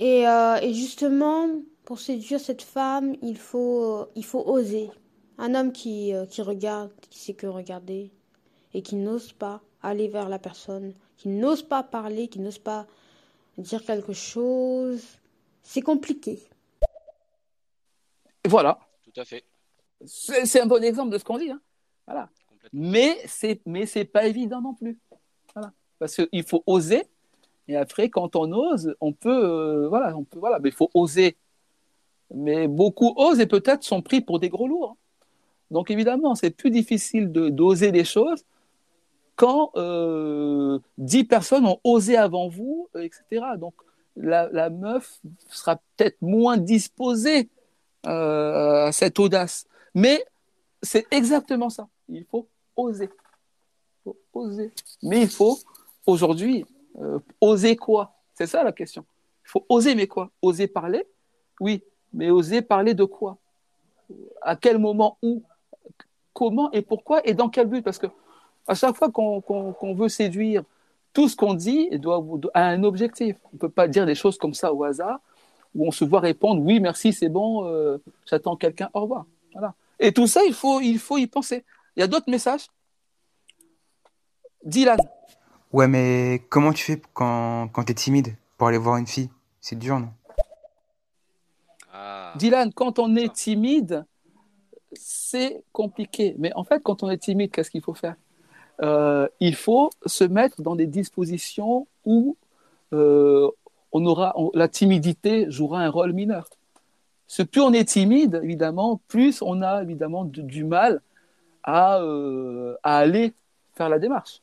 Et, 0.00 0.24
et, 0.24 0.74
justement, 0.74 1.48
pour 1.84 2.00
séduire 2.00 2.40
cette 2.40 2.62
femme, 2.62 3.14
il 3.22 3.38
faut, 3.38 4.06
il 4.16 4.24
faut 4.24 4.42
oser. 4.46 4.90
Un 5.38 5.54
homme 5.54 5.72
qui, 5.72 6.12
qui 6.28 6.42
regarde, 6.42 6.90
qui 7.08 7.20
sait 7.20 7.34
que 7.34 7.46
regarder, 7.46 8.10
et 8.74 8.82
qui 8.82 8.96
n'ose 8.96 9.32
pas 9.32 9.62
aller 9.82 10.08
vers 10.08 10.28
la 10.28 10.38
personne, 10.38 10.92
qui 11.16 11.28
n'ose 11.28 11.62
pas 11.62 11.82
parler, 11.82 12.28
qui 12.28 12.40
n'ose 12.40 12.58
pas 12.58 12.86
dire 13.58 13.84
quelque 13.84 14.12
chose, 14.12 15.02
c'est 15.62 15.82
compliqué. 15.82 16.38
Voilà. 18.46 18.78
Tout 19.02 19.20
à 19.20 19.24
fait. 19.24 19.44
C'est 20.04 20.60
un 20.60 20.66
bon 20.66 20.82
exemple 20.84 21.10
de 21.10 21.18
ce 21.18 21.24
qu'on 21.24 21.38
dit. 21.38 21.50
Hein. 21.50 21.60
Voilà. 22.06 22.28
Mais 22.72 23.16
c'est 23.26 23.60
mais 23.64 23.86
c'est 23.86 24.04
pas 24.04 24.26
évident 24.26 24.60
non 24.60 24.74
plus. 24.74 24.98
Voilà. 25.54 25.72
Parce 25.98 26.16
qu'il 26.16 26.44
faut 26.44 26.62
oser. 26.66 27.04
Et 27.68 27.76
après, 27.76 28.10
quand 28.10 28.36
on 28.36 28.52
ose, 28.52 28.94
on 29.00 29.12
peut 29.12 29.44
euh, 29.44 29.88
voilà, 29.88 30.16
on 30.16 30.24
peut 30.24 30.38
voilà, 30.38 30.58
mais 30.58 30.68
il 30.68 30.74
faut 30.74 30.90
oser. 30.94 31.36
Mais 32.34 32.68
beaucoup 32.68 33.14
osent 33.16 33.40
et 33.40 33.46
peut-être 33.46 33.84
sont 33.84 34.02
pris 34.02 34.20
pour 34.20 34.38
des 34.38 34.48
gros 34.48 34.68
lourds. 34.68 34.96
Donc 35.70 35.90
évidemment, 35.90 36.34
c'est 36.34 36.50
plus 36.50 36.70
difficile 36.70 37.32
de 37.32 37.48
d'oser 37.48 37.90
des 37.92 38.04
choses 38.04 38.44
quand 39.36 39.70
euh, 39.76 40.78
10 40.98 41.24
personnes 41.24 41.66
ont 41.66 41.78
osé 41.84 42.16
avant 42.16 42.48
vous, 42.48 42.88
euh, 42.96 43.02
etc. 43.02 43.44
Donc 43.58 43.74
la, 44.16 44.70
meuf 44.70 45.20
sera 45.50 45.76
peut-être 45.76 46.20
moins 46.22 46.56
disposée 46.56 47.50
euh, 48.06 48.86
à 48.86 48.92
cette 48.92 49.18
audace. 49.18 49.66
Mais 49.94 50.24
c'est 50.82 51.06
exactement 51.10 51.68
ça. 51.68 51.86
Il 52.08 52.24
faut 52.24 52.48
oser. 52.76 53.10
Il 53.10 54.02
faut 54.04 54.16
oser. 54.32 54.72
Mais 55.02 55.22
il 55.22 55.28
faut 55.28 55.58
aujourd'hui 56.06 56.64
oser 57.42 57.76
quoi? 57.76 58.14
C'est 58.34 58.46
ça 58.46 58.64
la 58.64 58.72
question. 58.72 59.04
Il 59.44 59.50
faut 59.50 59.66
oser, 59.68 59.94
mais 59.94 60.06
quoi? 60.06 60.30
Oser 60.40 60.66
parler? 60.66 61.06
Oui, 61.60 61.82
mais 62.12 62.30
oser 62.30 62.62
parler 62.62 62.94
de 62.94 63.04
quoi? 63.04 63.36
À 64.40 64.56
quel 64.56 64.78
moment 64.78 65.18
Où? 65.22 65.42
Comment 66.32 66.70
et 66.72 66.82
pourquoi 66.82 67.26
Et 67.26 67.34
dans 67.34 67.48
quel 67.48 67.66
but? 67.66 67.82
Parce 67.82 67.98
que 67.98 68.06
à 68.66 68.74
chaque 68.74 68.96
fois 68.96 69.10
qu'on 69.10 69.40
qu 69.40 69.52
qu 69.78 69.94
veut 69.94 70.08
séduire, 70.08 70.62
tout 71.12 71.28
ce 71.28 71.36
qu'on 71.36 71.54
dit 71.54 71.88
doit 71.98 72.22
a 72.54 72.64
un 72.66 72.82
objectif. 72.84 73.36
On 73.44 73.50
ne 73.54 73.58
peut 73.58 73.68
pas 73.68 73.88
dire 73.88 74.06
des 74.06 74.14
choses 74.14 74.36
comme 74.38 74.54
ça 74.54 74.72
au 74.72 74.84
hasard, 74.84 75.20
où 75.74 75.86
on 75.86 75.90
se 75.90 76.04
voit 76.04 76.20
répondre 76.20 76.62
oui, 76.62 76.80
merci, 76.80 77.12
c'est 77.12 77.28
bon, 77.28 77.64
euh, 77.66 77.98
j'attends 78.26 78.56
quelqu'un, 78.56 78.90
au 78.92 79.00
revoir. 79.02 79.24
Voilà. 79.52 79.74
Et 79.98 80.12
tout 80.12 80.26
ça, 80.26 80.42
il 80.44 80.52
faut, 80.52 80.80
il 80.80 80.98
faut 80.98 81.16
y 81.16 81.26
penser. 81.26 81.64
Il 81.96 82.00
y 82.00 82.02
a 82.02 82.06
d'autres 82.06 82.30
messages? 82.30 82.66
Dylan. 84.62 84.98
Ouais, 85.72 85.88
mais 85.88 86.42
comment 86.50 86.72
tu 86.72 86.84
fais 86.84 87.00
quand, 87.14 87.68
quand 87.72 87.84
tu 87.84 87.92
es 87.92 87.94
timide 87.94 88.36
pour 88.58 88.68
aller 88.68 88.78
voir 88.78 88.96
une 88.96 89.06
fille? 89.06 89.30
C'est 89.60 89.78
dur, 89.78 89.98
non? 89.98 90.10
Ah. 91.92 92.34
Dylan, 92.36 92.72
quand 92.72 92.98
on 92.98 93.16
est 93.16 93.32
timide, 93.32 94.04
c'est 94.92 95.64
compliqué. 95.72 96.34
Mais 96.38 96.52
en 96.54 96.64
fait, 96.64 96.82
quand 96.82 97.02
on 97.02 97.10
est 97.10 97.18
timide, 97.18 97.50
qu'est-ce 97.50 97.70
qu'il 97.70 97.82
faut 97.82 97.94
faire? 97.94 98.16
Euh, 98.82 99.28
Il 99.40 99.54
faut 99.54 99.90
se 100.04 100.24
mettre 100.24 100.62
dans 100.62 100.76
des 100.76 100.86
dispositions 100.86 101.86
où 102.04 102.36
euh, 102.92 103.50
on 103.92 104.04
aura, 104.06 104.34
la 104.54 104.68
timidité 104.68 105.50
jouera 105.50 105.80
un 105.80 105.90
rôle 105.90 106.12
mineur. 106.12 106.48
Plus 107.50 107.60
on 107.60 107.72
est 107.72 107.88
timide, 107.88 108.40
évidemment, 108.42 109.00
plus 109.08 109.42
on 109.42 109.62
a 109.62 109.82
évidemment 109.82 110.24
du, 110.24 110.64
mal 110.64 111.00
à, 111.64 112.00
euh, 112.00 112.76
à 112.82 112.98
aller 112.98 113.34
faire 113.74 113.88
la 113.88 113.98
démarche. 113.98 114.40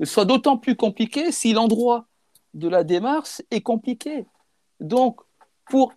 Ce 0.00 0.06
sera 0.06 0.24
d'autant 0.24 0.56
plus 0.56 0.74
compliqué 0.74 1.30
si 1.30 1.52
l'endroit 1.52 2.06
de 2.52 2.68
la 2.68 2.82
démarche 2.82 3.42
est 3.50 3.60
compliqué. 3.60 4.26
Donc, 4.80 5.20
pour 5.66 5.92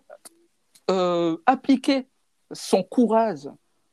appliquer 1.46 2.06
son 2.52 2.82
courage, 2.82 3.48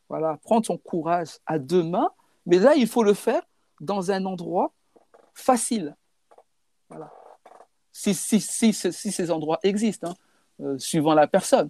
voilà, 0.09 0.37
prendre 0.43 0.65
son 0.65 0.77
courage 0.77 1.39
à 1.45 1.59
deux 1.59 1.83
mains, 1.83 2.09
mais 2.45 2.59
là, 2.59 2.75
il 2.75 2.87
faut 2.87 3.03
le 3.03 3.13
faire 3.13 3.41
dans 3.81 4.11
un 4.11 4.25
endroit 4.25 4.73
facile. 5.33 5.95
Voilà. 6.89 7.11
Si, 7.91 8.13
si, 8.13 8.39
si, 8.39 8.73
ces 8.73 9.31
endroits 9.31 9.59
existent, 9.63 10.09
hein, 10.09 10.15
euh, 10.61 10.77
suivant 10.77 11.13
la 11.13 11.27
personne. 11.27 11.69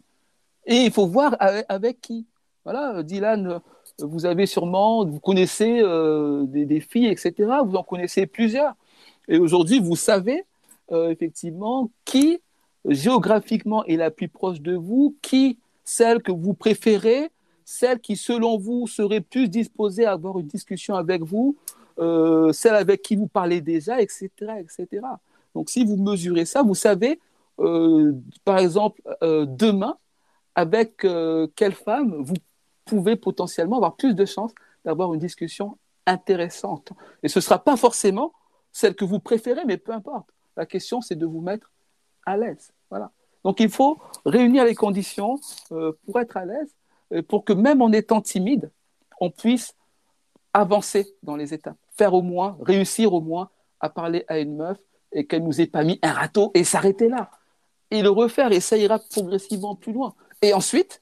Et 0.65 0.85
il 0.85 0.91
faut 0.91 1.07
voir 1.07 1.35
avec, 1.39 2.01
qui. 2.01 2.25
Voilà, 2.63 2.97
euh, 2.97 3.03
Dylan, 3.03 3.47
euh, 3.47 3.59
vous 3.99 4.25
avez 4.25 4.45
sûrement, 4.45 5.05
vous 5.05 5.19
connaissez 5.19 5.81
des, 6.47 6.79
filles, 6.79 7.07
etc. 7.07 7.33
Vous 7.65 7.75
en 7.75 7.83
connaissez 7.83 8.25
plusieurs. 8.25 8.73
Et 9.27 9.37
aujourd'hui, 9.37 9.79
vous 9.79 9.95
savez 9.95 10.43
effectivement 10.91 11.89
qui 12.03 12.41
géographiquement 12.87 13.83
est 13.85 13.95
la 13.95 14.11
plus 14.11 14.27
proche 14.27 14.61
de 14.61 14.75
vous, 14.75 15.15
qui 15.21 15.57
celle 15.83 16.21
que 16.21 16.31
vous 16.31 16.53
préférez, 16.53 17.31
celle 17.65 17.99
qui 17.99 18.15
selon 18.15 18.57
vous 18.57 18.87
serait 18.87 19.21
plus 19.21 19.49
disposée 19.49 20.05
à 20.05 20.11
avoir 20.11 20.37
une 20.37 20.47
discussion 20.47 20.95
avec 20.95 21.23
vous, 21.23 21.57
euh, 21.97 22.53
celle 22.53 22.75
avec 22.75 23.01
qui 23.01 23.15
vous 23.15 23.27
parlez 23.27 23.59
déjà, 23.59 23.99
etc., 23.99 24.29
etc. 24.59 24.87
Donc 25.55 25.69
si 25.69 25.83
vous 25.83 25.97
mesurez 25.97 26.45
ça, 26.45 26.61
vous 26.61 26.75
savez, 26.75 27.19
euh, 27.59 28.13
par 28.43 28.59
exemple, 28.59 29.01
euh, 29.23 29.45
demain, 29.47 29.97
avec 30.53 31.05
quelle 31.55 31.73
femme 31.73 32.23
vous 32.23 32.35
pouvez 32.85 33.17
potentiellement 33.17 33.75
avoir 33.75 33.97
plus 33.97 34.13
de 34.13 34.23
chances 34.23 34.53
d'avoir 34.85 35.13
une 35.13 35.19
discussion 35.19 35.77
intéressante. 36.05 36.93
Et 37.23 37.27
ce 37.27 37.39
ne 37.39 37.41
sera 37.41 37.59
pas 37.61 37.75
forcément 37.75 38.31
celle 38.71 38.95
que 38.95 39.03
vous 39.03 39.19
préférez, 39.19 39.65
mais 39.65 39.75
peu 39.75 39.91
importe. 39.91 40.29
La 40.55 40.65
question, 40.65 41.01
c'est 41.01 41.15
de 41.15 41.25
vous 41.25 41.41
mettre 41.41 41.69
à 42.25 42.37
l'aise. 42.37 42.71
Voilà. 42.89 43.11
Donc 43.43 43.59
il 43.59 43.69
faut 43.69 43.99
réunir 44.25 44.63
les 44.63 44.75
conditions 44.75 45.37
pour 45.69 46.19
être 46.21 46.37
à 46.37 46.45
l'aise, 46.45 46.73
pour 47.27 47.45
que 47.45 47.53
même 47.53 47.81
en 47.81 47.91
étant 47.91 48.21
timide, 48.21 48.71
on 49.19 49.29
puisse 49.29 49.75
avancer 50.53 51.07
dans 51.23 51.35
les 51.35 51.53
étapes, 51.53 51.77
faire 51.91 52.13
au 52.13 52.21
moins, 52.21 52.57
réussir 52.61 53.13
au 53.13 53.21
moins 53.21 53.49
à 53.79 53.89
parler 53.89 54.25
à 54.27 54.39
une 54.39 54.55
meuf 54.55 54.77
et 55.11 55.25
qu'elle 55.25 55.43
nous 55.43 55.61
ait 55.61 55.67
pas 55.67 55.83
mis 55.83 55.99
un 56.01 56.13
râteau 56.13 56.51
et 56.53 56.63
s'arrêter 56.63 57.09
là. 57.09 57.29
Et 57.91 58.01
le 58.01 58.09
refaire, 58.09 58.51
et 58.51 58.59
ça 58.59 58.77
ira 58.77 58.99
progressivement 58.99 59.75
plus 59.75 59.93
loin. 59.93 60.15
Et 60.41 60.53
ensuite, 60.53 61.01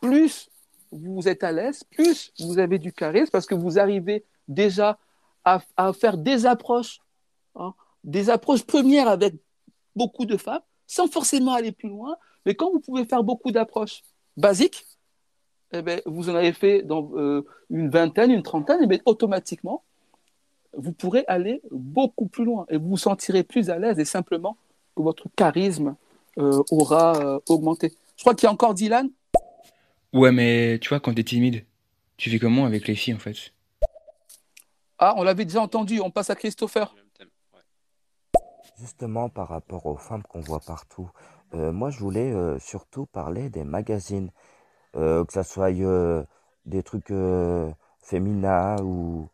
plus 0.00 0.50
vous 0.92 1.28
êtes 1.28 1.42
à 1.42 1.52
l'aise, 1.52 1.84
plus 1.84 2.32
vous 2.38 2.58
avez 2.58 2.78
du 2.78 2.92
charisme 2.92 3.30
parce 3.30 3.46
que 3.46 3.54
vous 3.54 3.78
arrivez 3.78 4.24
déjà 4.48 4.98
à, 5.44 5.60
à 5.76 5.92
faire 5.92 6.16
des 6.16 6.46
approches, 6.46 7.00
hein, 7.56 7.74
des 8.04 8.30
approches 8.30 8.64
premières 8.64 9.08
avec 9.08 9.34
beaucoup 9.96 10.26
de 10.26 10.36
femmes, 10.36 10.62
sans 10.86 11.06
forcément 11.06 11.54
aller 11.54 11.72
plus 11.72 11.88
loin. 11.88 12.16
Mais 12.46 12.54
quand 12.54 12.70
vous 12.70 12.80
pouvez 12.80 13.04
faire 13.04 13.24
beaucoup 13.24 13.50
d'approches 13.50 14.02
basiques, 14.36 14.84
eh 15.74 15.82
ben, 15.82 16.00
vous 16.06 16.30
en 16.30 16.34
avez 16.34 16.52
fait 16.52 16.82
dans 16.82 17.10
euh, 17.16 17.44
une 17.70 17.90
vingtaine, 17.90 18.30
une 18.30 18.42
trentaine, 18.42 18.82
et 18.82 18.86
bien, 18.86 18.98
automatiquement, 19.06 19.82
vous 20.76 20.92
pourrez 20.92 21.24
aller 21.28 21.60
beaucoup 21.70 22.26
plus 22.26 22.44
loin 22.44 22.66
et 22.68 22.76
vous 22.76 22.90
vous 22.90 22.96
sentirez 22.96 23.42
plus 23.42 23.70
à 23.70 23.78
l'aise 23.78 23.98
et 23.98 24.04
simplement 24.04 24.56
que 24.96 25.02
votre 25.02 25.28
charisme 25.36 25.96
euh, 26.38 26.62
aura 26.70 27.16
euh, 27.16 27.40
augmenté. 27.48 27.92
Je 28.16 28.22
crois 28.22 28.34
qu'il 28.34 28.46
y 28.46 28.48
a 28.48 28.52
encore 28.52 28.74
Dylan? 28.74 29.10
Ouais, 30.12 30.32
mais 30.32 30.78
tu 30.80 30.88
vois, 30.88 31.00
quand 31.00 31.14
t'es 31.14 31.24
timide, 31.24 31.64
tu 32.16 32.30
fais 32.30 32.38
comment 32.38 32.64
avec 32.64 32.86
les 32.86 32.94
filles 32.94 33.14
en 33.14 33.18
fait? 33.18 33.52
Ah, 34.98 35.14
on 35.16 35.24
l'avait 35.24 35.44
déjà 35.44 35.60
entendu, 35.60 36.00
on 36.00 36.10
passe 36.10 36.30
à 36.30 36.36
Christopher. 36.36 36.94
Justement, 38.78 39.28
par 39.28 39.48
rapport 39.48 39.86
aux 39.86 39.96
femmes 39.96 40.22
qu'on 40.24 40.40
voit 40.40 40.60
partout, 40.60 41.10
euh, 41.54 41.72
moi 41.72 41.90
je 41.90 41.98
voulais 41.98 42.32
euh, 42.32 42.58
surtout 42.58 43.06
parler 43.06 43.48
des 43.48 43.64
magazines, 43.64 44.30
que 44.94 45.32
ça 45.32 45.42
soit 45.44 45.70
euh, 45.72 46.22
des 46.66 46.82
trucs 46.82 47.10
euh, 47.10 47.70
féminins 48.02 48.76
ou 48.82 49.28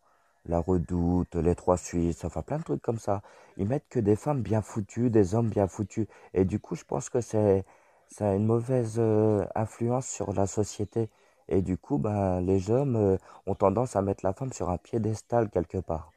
La 0.46 0.58
Redoute, 0.58 1.34
Les 1.36 1.54
Trois 1.54 1.76
Suisses, 1.76 2.24
enfin 2.24 2.42
plein 2.42 2.58
de 2.58 2.64
trucs 2.64 2.82
comme 2.82 2.98
ça. 2.98 3.22
Ils 3.56 3.66
mettent 3.66 3.88
que 3.90 4.00
des 4.00 4.16
femmes 4.16 4.42
bien 4.42 4.62
foutues, 4.62 5.10
des 5.10 5.34
hommes 5.34 5.48
bien 5.50 5.66
foutus. 5.68 6.06
Et 6.34 6.44
du 6.44 6.58
coup, 6.60 6.74
je 6.76 6.84
pense 6.84 7.10
que 7.10 7.20
c'est, 7.20 7.64
ça 8.08 8.30
a 8.30 8.34
une 8.34 8.46
mauvaise 8.46 8.96
euh, 8.98 9.44
influence 9.54 10.06
sur 10.08 10.32
la 10.32 10.46
société. 10.46 11.08
Et 11.48 11.62
du 11.62 11.76
coup, 11.76 11.98
ben, 11.98 12.40
les 12.40 12.70
hommes 12.70 12.96
euh, 12.96 13.16
ont 13.46 13.54
tendance 13.54 13.96
à 13.96 14.02
mettre 14.02 14.24
la 14.24 14.32
femme 14.32 14.52
sur 14.52 14.70
un 14.70 14.78
piédestal 14.78 15.50
quelque 15.50 15.78
part. 15.78 16.10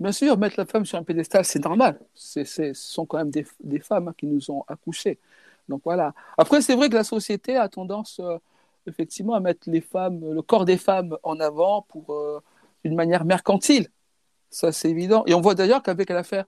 Bien 0.00 0.12
sûr, 0.12 0.36
mettre 0.36 0.56
la 0.58 0.66
femme 0.66 0.84
sur 0.84 0.98
un 0.98 1.04
pédestal, 1.04 1.44
c'est 1.44 1.64
normal. 1.64 2.00
C'est, 2.14 2.44
c'est- 2.44 2.74
ce 2.74 2.92
sont 2.92 3.06
quand 3.06 3.18
même 3.18 3.30
des, 3.30 3.46
des 3.62 3.78
femmes 3.78 4.08
hein, 4.08 4.14
qui 4.16 4.26
nous 4.26 4.50
ont 4.50 4.64
accouchés. 4.66 5.18
Donc 5.68 5.82
voilà. 5.84 6.14
Après, 6.38 6.60
c'est 6.60 6.74
vrai 6.74 6.88
que 6.88 6.94
la 6.94 7.04
société 7.04 7.56
a 7.56 7.68
tendance 7.68 8.20
euh, 8.20 8.38
effectivement 8.86 9.34
à 9.34 9.40
mettre 9.40 9.70
les 9.70 9.80
femmes, 9.80 10.32
le 10.32 10.42
corps 10.42 10.64
des 10.64 10.76
femmes 10.76 11.16
en 11.22 11.38
avant 11.40 11.82
pour 11.82 12.12
euh, 12.12 12.40
une 12.84 12.94
manière 12.94 13.24
mercantile. 13.24 13.88
Ça, 14.50 14.72
c'est 14.72 14.90
évident. 14.90 15.24
Et 15.26 15.34
on 15.34 15.40
voit 15.40 15.54
d'ailleurs 15.54 15.82
qu'avec 15.82 16.10
l'affaire 16.10 16.44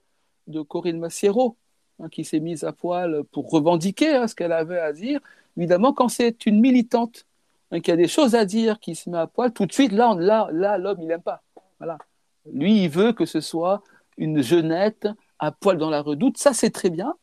de 0.47 0.61
Corinne 0.61 0.99
Massiero, 0.99 1.57
hein, 1.99 2.09
qui 2.09 2.23
s'est 2.23 2.39
mise 2.39 2.63
à 2.63 2.71
poil 2.71 3.23
pour 3.31 3.49
revendiquer 3.49 4.15
hein, 4.15 4.27
ce 4.27 4.35
qu'elle 4.35 4.51
avait 4.51 4.79
à 4.79 4.93
dire, 4.93 5.19
évidemment, 5.57 5.93
quand 5.93 6.09
c'est 6.09 6.45
une 6.45 6.59
militante 6.59 7.25
hein, 7.71 7.79
qui 7.79 7.91
a 7.91 7.95
des 7.95 8.07
choses 8.07 8.35
à 8.35 8.45
dire, 8.45 8.79
qui 8.79 8.95
se 8.95 9.09
met 9.09 9.17
à 9.17 9.27
poil, 9.27 9.51
tout 9.53 9.65
de 9.65 9.71
suite, 9.71 9.91
là, 9.91 10.15
là, 10.17 10.49
là 10.51 10.77
l'homme, 10.77 10.99
il 11.01 11.07
n'aime 11.07 11.21
pas. 11.21 11.41
Voilà. 11.79 11.97
Lui, 12.51 12.83
il 12.83 12.89
veut 12.89 13.11
que 13.11 13.25
ce 13.25 13.41
soit 13.41 13.81
une 14.17 14.41
jeunette 14.41 15.07
à 15.39 15.51
poil 15.51 15.77
dans 15.77 15.89
la 15.89 16.01
redoute. 16.01 16.37
Ça, 16.37 16.53
c'est 16.53 16.69
très 16.69 16.89
bien. 16.89 17.15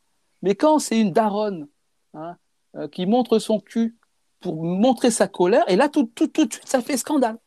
Mais 0.43 0.57
quand 0.57 0.79
c'est 0.79 1.01
une 1.01 1.13
daronne 1.13 1.69
hein, 2.15 2.37
euh, 2.77 2.89
qui 2.89 3.07
montre 3.07 3.39
son 3.39 3.61
cul 3.61 3.97
pour 4.41 4.63
montrer 4.63 5.11
sa 5.11 5.29
colère, 5.29 5.65
et 5.69 5.77
là, 5.77 5.89
tout, 5.89 6.11
tout, 6.15 6.27
tout 6.27 6.47
de 6.47 6.53
suite, 6.53 6.69
ça 6.69 6.81
fait 6.81 6.97
scandale. 6.97 7.39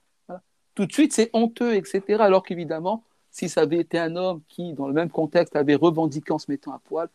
Tout 0.76 0.86
de 0.86 0.92
suite, 0.92 1.14
c'est 1.14 1.30
honteux, 1.34 1.76
etc. 1.76 2.04
Alors 2.20 2.44
qu'évidemment, 2.44 3.04
si 3.32 3.48
ça 3.48 3.62
avait 3.62 3.80
été 3.80 3.98
un 3.98 4.16
homme 4.16 4.42
qui, 4.50 4.74
dans 4.74 4.88
le 4.88 4.94
même 4.94 5.10
contexte, 5.10 5.56
avait 5.56 5.76
revendiqué 5.76 6.34
en 6.34 6.38
se 6.38 6.52
mettant 6.52 6.74
à 6.74 6.80
poil, 6.80 7.08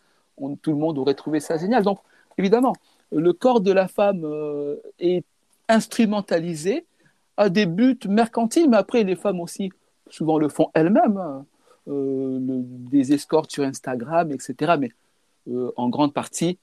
tout 0.62 0.70
le 0.70 0.76
monde 0.76 0.98
aurait 0.98 1.14
trouvé 1.14 1.40
ça 1.40 1.58
génial. 1.58 1.82
Donc, 1.82 1.98
évidemment, 2.38 2.74
le 3.12 3.32
corps 3.34 3.60
de 3.60 3.70
la 3.72 3.86
femme 3.86 4.24
euh, 4.24 4.76
est 4.98 5.24
instrumentalisé 5.68 6.86
à 7.36 7.50
des 7.50 7.66
buts 7.66 7.98
mercantiles, 8.08 8.68
mais 8.68 8.78
après, 8.78 9.04
les 9.04 9.16
femmes 9.16 9.40
aussi, 9.40 9.70
souvent 10.08 10.38
le 10.38 10.48
font 10.48 10.70
elles-mêmes, 10.74 11.18
hein. 11.18 11.44
Euh, 11.88 12.36
des 12.40 13.14
escortes 13.14 13.50
sur 13.50 13.64
Instagram, 13.64 14.30
etc. 14.32 14.74
Mais 14.78 14.90
en 15.76 15.88
grande 15.88 16.12
partie, 16.12 16.58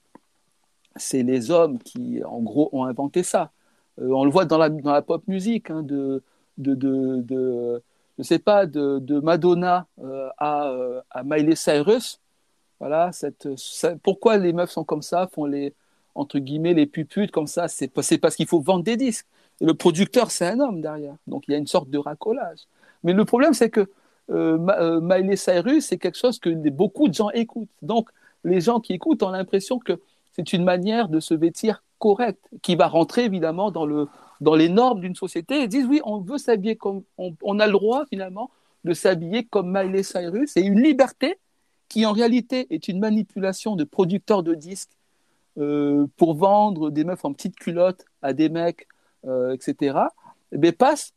c'est 0.99 1.23
les 1.23 1.51
hommes 1.51 1.79
qui, 1.79 2.23
en 2.23 2.39
gros, 2.41 2.69
ont 2.71 2.83
inventé 2.85 3.23
ça. 3.23 3.51
Euh, 3.99 4.09
on 4.11 4.25
le 4.25 4.31
voit 4.31 4.45
dans 4.45 4.57
la, 4.57 4.69
dans 4.69 4.91
la 4.93 5.01
pop 5.01 5.23
musique, 5.27 5.69
hein, 5.71 5.83
de, 5.83 6.23
de, 6.57 6.75
de, 6.75 7.21
de- 7.21 7.83
sais 8.21 8.39
pas, 8.39 8.65
de, 8.65 8.99
de 8.99 9.19
Madonna 9.19 9.87
euh, 10.03 10.29
à, 10.37 10.69
euh, 10.69 11.01
à 11.11 11.23
Miley 11.23 11.55
Cyrus. 11.55 12.19
Voilà, 12.79 13.11
cette, 13.11 13.47
pourquoi 14.03 14.37
les 14.37 14.53
meufs 14.53 14.69
sont 14.71 14.83
comme 14.83 15.01
ça, 15.01 15.27
font 15.27 15.45
les, 15.45 15.73
entre 16.15 16.39
guillemets, 16.39 16.73
les 16.73 16.85
puputes 16.85 17.31
comme 17.31 17.47
ça 17.47 17.67
C'est 17.67 17.87
parce 17.87 18.35
qu'il 18.35 18.47
faut 18.47 18.59
vendre 18.61 18.83
des 18.83 18.97
disques. 18.97 19.25
Et 19.61 19.65
le 19.65 19.73
producteur, 19.73 20.29
c'est 20.31 20.45
un 20.47 20.59
homme 20.59 20.81
derrière. 20.81 21.15
Donc 21.25 21.45
il 21.47 21.51
y 21.51 21.55
a 21.55 21.57
une 21.57 21.67
sorte 21.67 21.89
de 21.89 21.97
racolage. 21.97 22.59
Mais 23.03 23.13
le 23.13 23.25
problème, 23.25 23.53
c'est 23.53 23.69
que 23.71 23.87
Miley 24.29 25.35
Cyrus, 25.37 25.85
c'est 25.87 25.97
quelque 25.97 26.17
chose 26.17 26.39
que 26.39 26.49
beaucoup 26.69 27.07
de 27.07 27.13
gens 27.13 27.29
écoutent. 27.31 27.69
Donc, 27.81 28.09
les 28.43 28.61
gens 28.61 28.79
qui 28.79 28.93
écoutent 28.93 29.23
ont 29.23 29.29
l'impression 29.31 29.79
que 29.79 29.99
c'est 30.37 30.53
une 30.53 30.63
manière 30.63 31.09
de 31.09 31.19
se 31.19 31.33
vêtir 31.33 31.83
correcte, 31.99 32.47
qui 32.61 32.75
va 32.75 32.87
rentrer 32.87 33.25
évidemment 33.25 33.71
dans, 33.71 33.85
le, 33.85 34.07
dans 34.39 34.55
les 34.55 34.69
normes 34.69 34.99
d'une 34.99 35.15
société 35.15 35.61
et 35.61 35.67
disent 35.67 35.87
oui, 35.87 35.99
on 36.05 36.19
veut 36.19 36.37
s'habiller 36.37 36.75
comme. 36.75 37.03
On, 37.17 37.59
a 37.59 37.65
le 37.65 37.71
droit 37.71 38.05
finalement 38.05 38.51
de 38.83 38.93
s'habiller 38.93 39.45
comme 39.45 39.71
Miley 39.71 40.03
Cyrus. 40.03 40.51
C'est 40.51 40.61
une 40.61 40.81
liberté 40.81 41.39
qui 41.89 42.05
en 42.05 42.11
réalité 42.11 42.67
est 42.69 42.87
une 42.87 42.99
manipulation 42.99 43.75
de 43.75 43.83
producteurs 43.83 44.43
de 44.43 44.53
disques 44.53 44.91
euh, 45.57 46.05
pour 46.17 46.35
vendre 46.35 46.91
des 46.91 47.03
meufs 47.03 47.25
en 47.25 47.33
petites 47.33 47.55
culottes 47.55 48.05
à 48.21 48.33
des 48.33 48.49
mecs, 48.49 48.87
etc. 49.53 49.97
Bien, 50.51 50.71
passe 50.71 51.13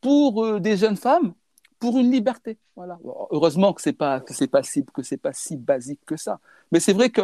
pour 0.00 0.44
euh, 0.44 0.60
des 0.60 0.76
jeunes 0.76 0.96
femmes 0.96 1.34
pour 1.78 1.98
une 1.98 2.10
liberté. 2.10 2.58
Voilà. 2.76 2.98
Heureusement 3.30 3.72
que 3.72 3.80
c'est 3.80 3.92
pas 3.92 4.20
que 4.20 4.34
c'est 4.34 4.46
pas 4.46 4.62
si 4.62 4.84
que 4.84 5.02
c'est 5.02 5.16
pas 5.16 5.32
si 5.32 5.56
basique 5.56 6.00
que 6.04 6.16
ça. 6.16 6.40
Mais 6.72 6.80
c'est 6.80 6.92
vrai 6.92 7.10
que 7.10 7.22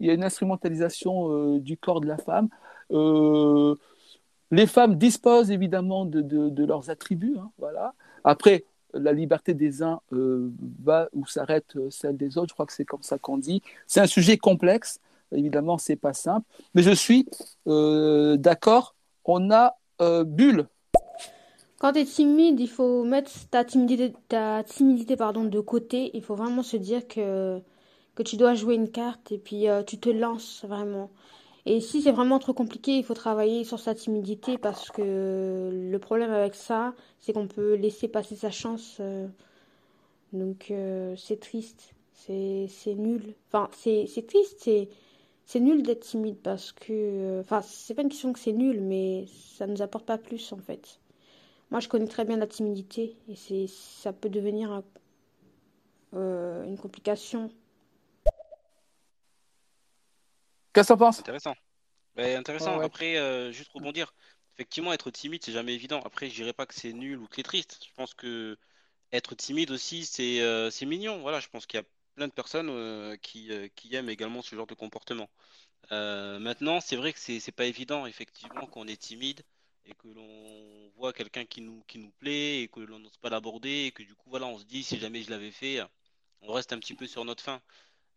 il 0.00 0.06
y 0.06 0.10
a 0.10 0.14
une 0.14 0.24
instrumentalisation 0.24 1.30
euh, 1.30 1.60
du 1.60 1.76
corps 1.76 2.00
de 2.00 2.06
la 2.06 2.16
femme. 2.16 2.48
Euh, 2.92 3.74
les 4.50 4.66
femmes 4.66 4.96
disposent 4.96 5.50
évidemment 5.50 6.04
de, 6.04 6.64
leurs 6.64 6.90
attributs. 6.90 7.36
hein, 7.38 7.50
voilà. 7.58 7.94
Après, 8.24 8.64
la 8.94 9.12
liberté 9.12 9.54
des 9.54 9.82
uns 9.82 10.00
euh, 10.12 10.50
va 10.82 11.08
où 11.12 11.26
s'arrête 11.26 11.76
euh, 11.76 11.90
celle 11.90 12.16
des 12.16 12.38
autres. 12.38 12.48
Je 12.50 12.54
crois 12.54 12.66
que 12.66 12.72
c'est 12.72 12.84
comme 12.84 13.02
ça 13.02 13.18
qu'on 13.18 13.38
dit. 13.38 13.62
C'est 13.86 14.00
un 14.00 14.06
sujet 14.06 14.36
complexe. 14.36 15.00
Évidemment, 15.32 15.76
c'est 15.76 15.96
pas 15.96 16.12
simple. 16.12 16.46
Mais 16.74 16.82
je 16.82 16.92
suis 16.92 17.28
d'accord. 17.66 18.94
On 19.24 19.50
a 19.50 19.74
Bulle. 19.98 20.68
Quand 21.78 21.92
tu 21.92 21.98
es 21.98 22.04
timide, 22.04 22.60
il 22.60 22.68
faut 22.68 23.04
mettre 23.04 23.30
ta 23.50 23.64
timidité, 23.64 24.14
ta 24.28 24.62
timidité 24.62 25.16
pardon, 25.16 25.44
de 25.44 25.60
côté. 25.60 26.10
Il 26.14 26.22
faut 26.22 26.36
vraiment 26.36 26.62
se 26.62 26.76
dire 26.76 27.08
que, 27.08 27.60
que 28.16 28.24
tu 28.24 28.36
dois 28.38 28.54
jouer 28.56 28.76
une 28.76 28.90
carte 28.90 29.32
et 29.32 29.38
puis 29.38 29.68
euh, 29.68 29.84
tu 29.84 29.98
te 29.98 30.10
lances 30.10 30.64
vraiment. 30.66 31.10
Et 31.66 31.80
si 31.80 32.02
c'est 32.02 32.12
vraiment 32.12 32.38
trop 32.40 32.54
compliqué, 32.54 32.98
il 32.98 33.04
faut 33.04 33.14
travailler 33.14 33.64
sur 33.64 33.80
sa 33.80 33.94
timidité 33.94 34.58
parce 34.58 34.90
que 34.90 35.70
le 35.72 35.98
problème 36.00 36.32
avec 36.32 36.54
ça, 36.56 36.94
c'est 37.20 37.32
qu'on 37.34 37.48
peut 37.48 37.74
laisser 37.74 38.08
passer 38.08 38.36
sa 38.36 38.50
chance. 38.50 38.98
euh, 39.00 39.28
donc 40.32 40.70
euh, 40.70 41.14
c'est 41.16 41.40
triste, 41.40 41.94
c'est 42.12 42.68
nul. 42.96 43.34
Enfin, 43.48 43.68
c'est 43.72 44.26
triste, 44.26 44.68
c'est 45.46 45.60
nul 45.60 45.82
d'être 45.82 46.00
timide 46.00 46.38
parce 46.42 46.72
que 46.72 47.40
enfin, 47.40 47.62
c'est 47.62 47.94
pas 47.94 48.02
une 48.02 48.08
question 48.08 48.32
que 48.32 48.38
c'est 48.38 48.52
nul, 48.52 48.80
mais 48.80 49.26
ça 49.58 49.66
nous 49.66 49.82
apporte 49.82 50.06
pas 50.06 50.18
plus 50.18 50.52
en 50.52 50.58
fait. 50.58 51.00
Moi, 51.70 51.80
je 51.80 51.88
connais 51.88 52.08
très 52.08 52.24
bien 52.24 52.38
la 52.38 52.46
timidité 52.48 53.16
et 53.28 53.66
ça 53.68 54.12
peut 54.12 54.30
devenir 54.30 54.72
un- 54.72 54.84
une 56.66 56.76
complication. 56.78 57.50
Qu'est-ce 60.76 60.88
que 60.88 60.92
t'en 60.92 60.98
penses? 60.98 61.20
Intéressant. 61.20 61.56
Ouais, 62.18 62.34
intéressant. 62.34 62.72
Ouais, 62.72 62.80
ouais. 62.80 62.84
Après, 62.84 63.16
euh, 63.16 63.50
juste 63.50 63.72
rebondir. 63.72 64.12
Effectivement, 64.54 64.92
être 64.92 65.10
timide, 65.10 65.42
c'est 65.42 65.52
jamais 65.52 65.72
évident. 65.72 66.02
Après, 66.04 66.28
je 66.28 66.34
dirais 66.34 66.52
pas 66.52 66.66
que 66.66 66.74
c'est 66.74 66.92
nul 66.92 67.18
ou 67.18 67.26
que 67.26 67.36
c'est 67.36 67.42
triste. 67.42 67.78
Je 67.82 67.92
pense 67.94 68.12
que 68.12 68.58
être 69.10 69.34
timide 69.34 69.70
aussi, 69.70 70.04
c'est 70.04 70.42
euh, 70.42 70.70
c'est 70.70 70.84
mignon. 70.84 71.20
Voilà, 71.22 71.40
je 71.40 71.48
pense 71.48 71.64
qu'il 71.64 71.80
y 71.80 71.82
a 71.82 71.86
plein 72.14 72.28
de 72.28 72.32
personnes 72.32 72.68
euh, 72.68 73.16
qui, 73.16 73.50
euh, 73.52 73.68
qui 73.74 73.94
aiment 73.94 74.10
également 74.10 74.42
ce 74.42 74.54
genre 74.54 74.66
de 74.66 74.74
comportement. 74.74 75.30
Euh, 75.92 76.38
maintenant, 76.38 76.80
c'est 76.80 76.96
vrai 76.96 77.14
que 77.14 77.18
c'est 77.18 77.40
c'est 77.40 77.52
pas 77.52 77.64
évident, 77.64 78.04
effectivement, 78.04 78.66
qu'on 78.66 78.86
est 78.86 79.00
timide 79.00 79.40
et 79.86 79.94
que 79.94 80.08
l'on 80.08 80.90
voit 80.96 81.14
quelqu'un 81.14 81.46
qui 81.46 81.62
nous, 81.62 81.82
qui 81.86 81.98
nous 81.98 82.12
plaît 82.18 82.62
et 82.62 82.68
que 82.68 82.80
l'on 82.80 82.98
n'ose 82.98 83.16
pas 83.16 83.30
l'aborder 83.30 83.86
et 83.86 83.92
que 83.92 84.02
du 84.02 84.14
coup, 84.14 84.28
voilà, 84.28 84.46
on 84.46 84.58
se 84.58 84.64
dit, 84.64 84.82
si 84.84 84.98
jamais 84.98 85.22
je 85.22 85.30
l'avais 85.30 85.52
fait, 85.52 85.80
on 86.42 86.52
reste 86.52 86.72
un 86.74 86.78
petit 86.78 86.94
peu 86.94 87.06
sur 87.06 87.24
notre 87.24 87.42
faim. 87.42 87.62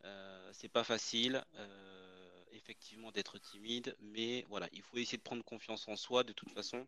Euh, 0.05 0.49
c'est 0.53 0.69
pas 0.69 0.85
facile, 0.85 1.43
euh, 1.55 1.98
effectivement, 2.69 3.11
d'être 3.11 3.39
timide, 3.39 3.95
mais 3.99 4.45
voilà, 4.47 4.69
il 4.73 4.83
faut 4.83 4.97
essayer 4.97 5.17
de 5.17 5.23
prendre 5.23 5.43
confiance 5.43 5.87
en 5.87 5.95
soi 5.95 6.23
de 6.23 6.33
toute 6.33 6.51
façon, 6.51 6.85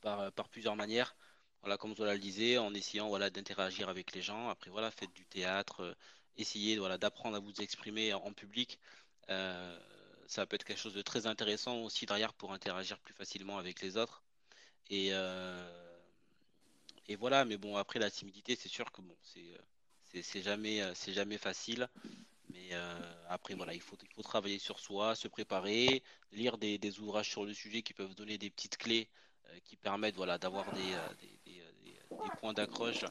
par, 0.00 0.32
par 0.32 0.48
plusieurs 0.48 0.74
manières. 0.74 1.14
Voilà, 1.60 1.76
comme 1.76 1.94
Zola 1.94 2.14
le 2.14 2.20
disait, 2.20 2.56
en 2.56 2.72
essayant 2.72 3.08
voilà, 3.08 3.28
d'interagir 3.28 3.90
avec 3.90 4.14
les 4.14 4.22
gens. 4.22 4.48
Après, 4.48 4.70
voilà, 4.70 4.90
faites 4.90 5.12
du 5.12 5.26
théâtre, 5.26 5.80
euh, 5.80 5.94
essayez 6.38 6.78
voilà, 6.78 6.96
d'apprendre 6.96 7.36
à 7.36 7.40
vous 7.40 7.52
exprimer 7.60 8.14
en 8.14 8.32
public. 8.32 8.78
Euh, 9.28 9.78
ça 10.28 10.46
peut 10.46 10.54
être 10.56 10.64
quelque 10.64 10.80
chose 10.80 10.94
de 10.94 11.02
très 11.02 11.26
intéressant 11.26 11.82
aussi 11.82 12.06
derrière 12.06 12.32
pour 12.32 12.52
interagir 12.52 12.98
plus 13.00 13.14
facilement 13.14 13.58
avec 13.58 13.82
les 13.82 13.98
autres. 13.98 14.22
Et, 14.88 15.08
euh, 15.12 15.94
et 17.06 17.16
voilà, 17.16 17.44
mais 17.44 17.58
bon, 17.58 17.76
après 17.76 17.98
la 17.98 18.10
timidité, 18.10 18.56
c'est 18.56 18.70
sûr 18.70 18.90
que 18.92 19.02
bon, 19.02 19.16
c'est 19.22 20.38
euh, 20.38 20.42
jamais, 20.42 20.80
euh, 20.80 20.92
c'est 20.94 21.12
jamais 21.12 21.38
facile. 21.38 21.88
Mais 22.54 22.68
euh, 22.72 23.00
après, 23.28 23.54
voilà, 23.54 23.74
il 23.74 23.80
faut, 23.80 23.96
il 24.00 24.14
faut 24.14 24.22
travailler 24.22 24.60
sur 24.60 24.78
soi, 24.78 25.16
se 25.16 25.26
préparer, 25.26 26.04
lire 26.30 26.56
des, 26.56 26.78
des 26.78 27.00
ouvrages 27.00 27.28
sur 27.28 27.44
le 27.44 27.52
sujet 27.52 27.82
qui 27.82 27.92
peuvent 27.94 28.14
donner 28.14 28.38
des 28.38 28.48
petites 28.48 28.76
clés 28.76 29.08
euh, 29.48 29.58
qui 29.64 29.74
permettent 29.74 30.14
voilà, 30.14 30.38
d'avoir 30.38 30.64
des, 30.72 30.92
euh, 30.94 31.08
des, 31.20 31.36
des- 31.44 31.62
des- 31.82 31.98
des 32.22 32.30
points 32.38 32.52
d'accroche 32.52 33.04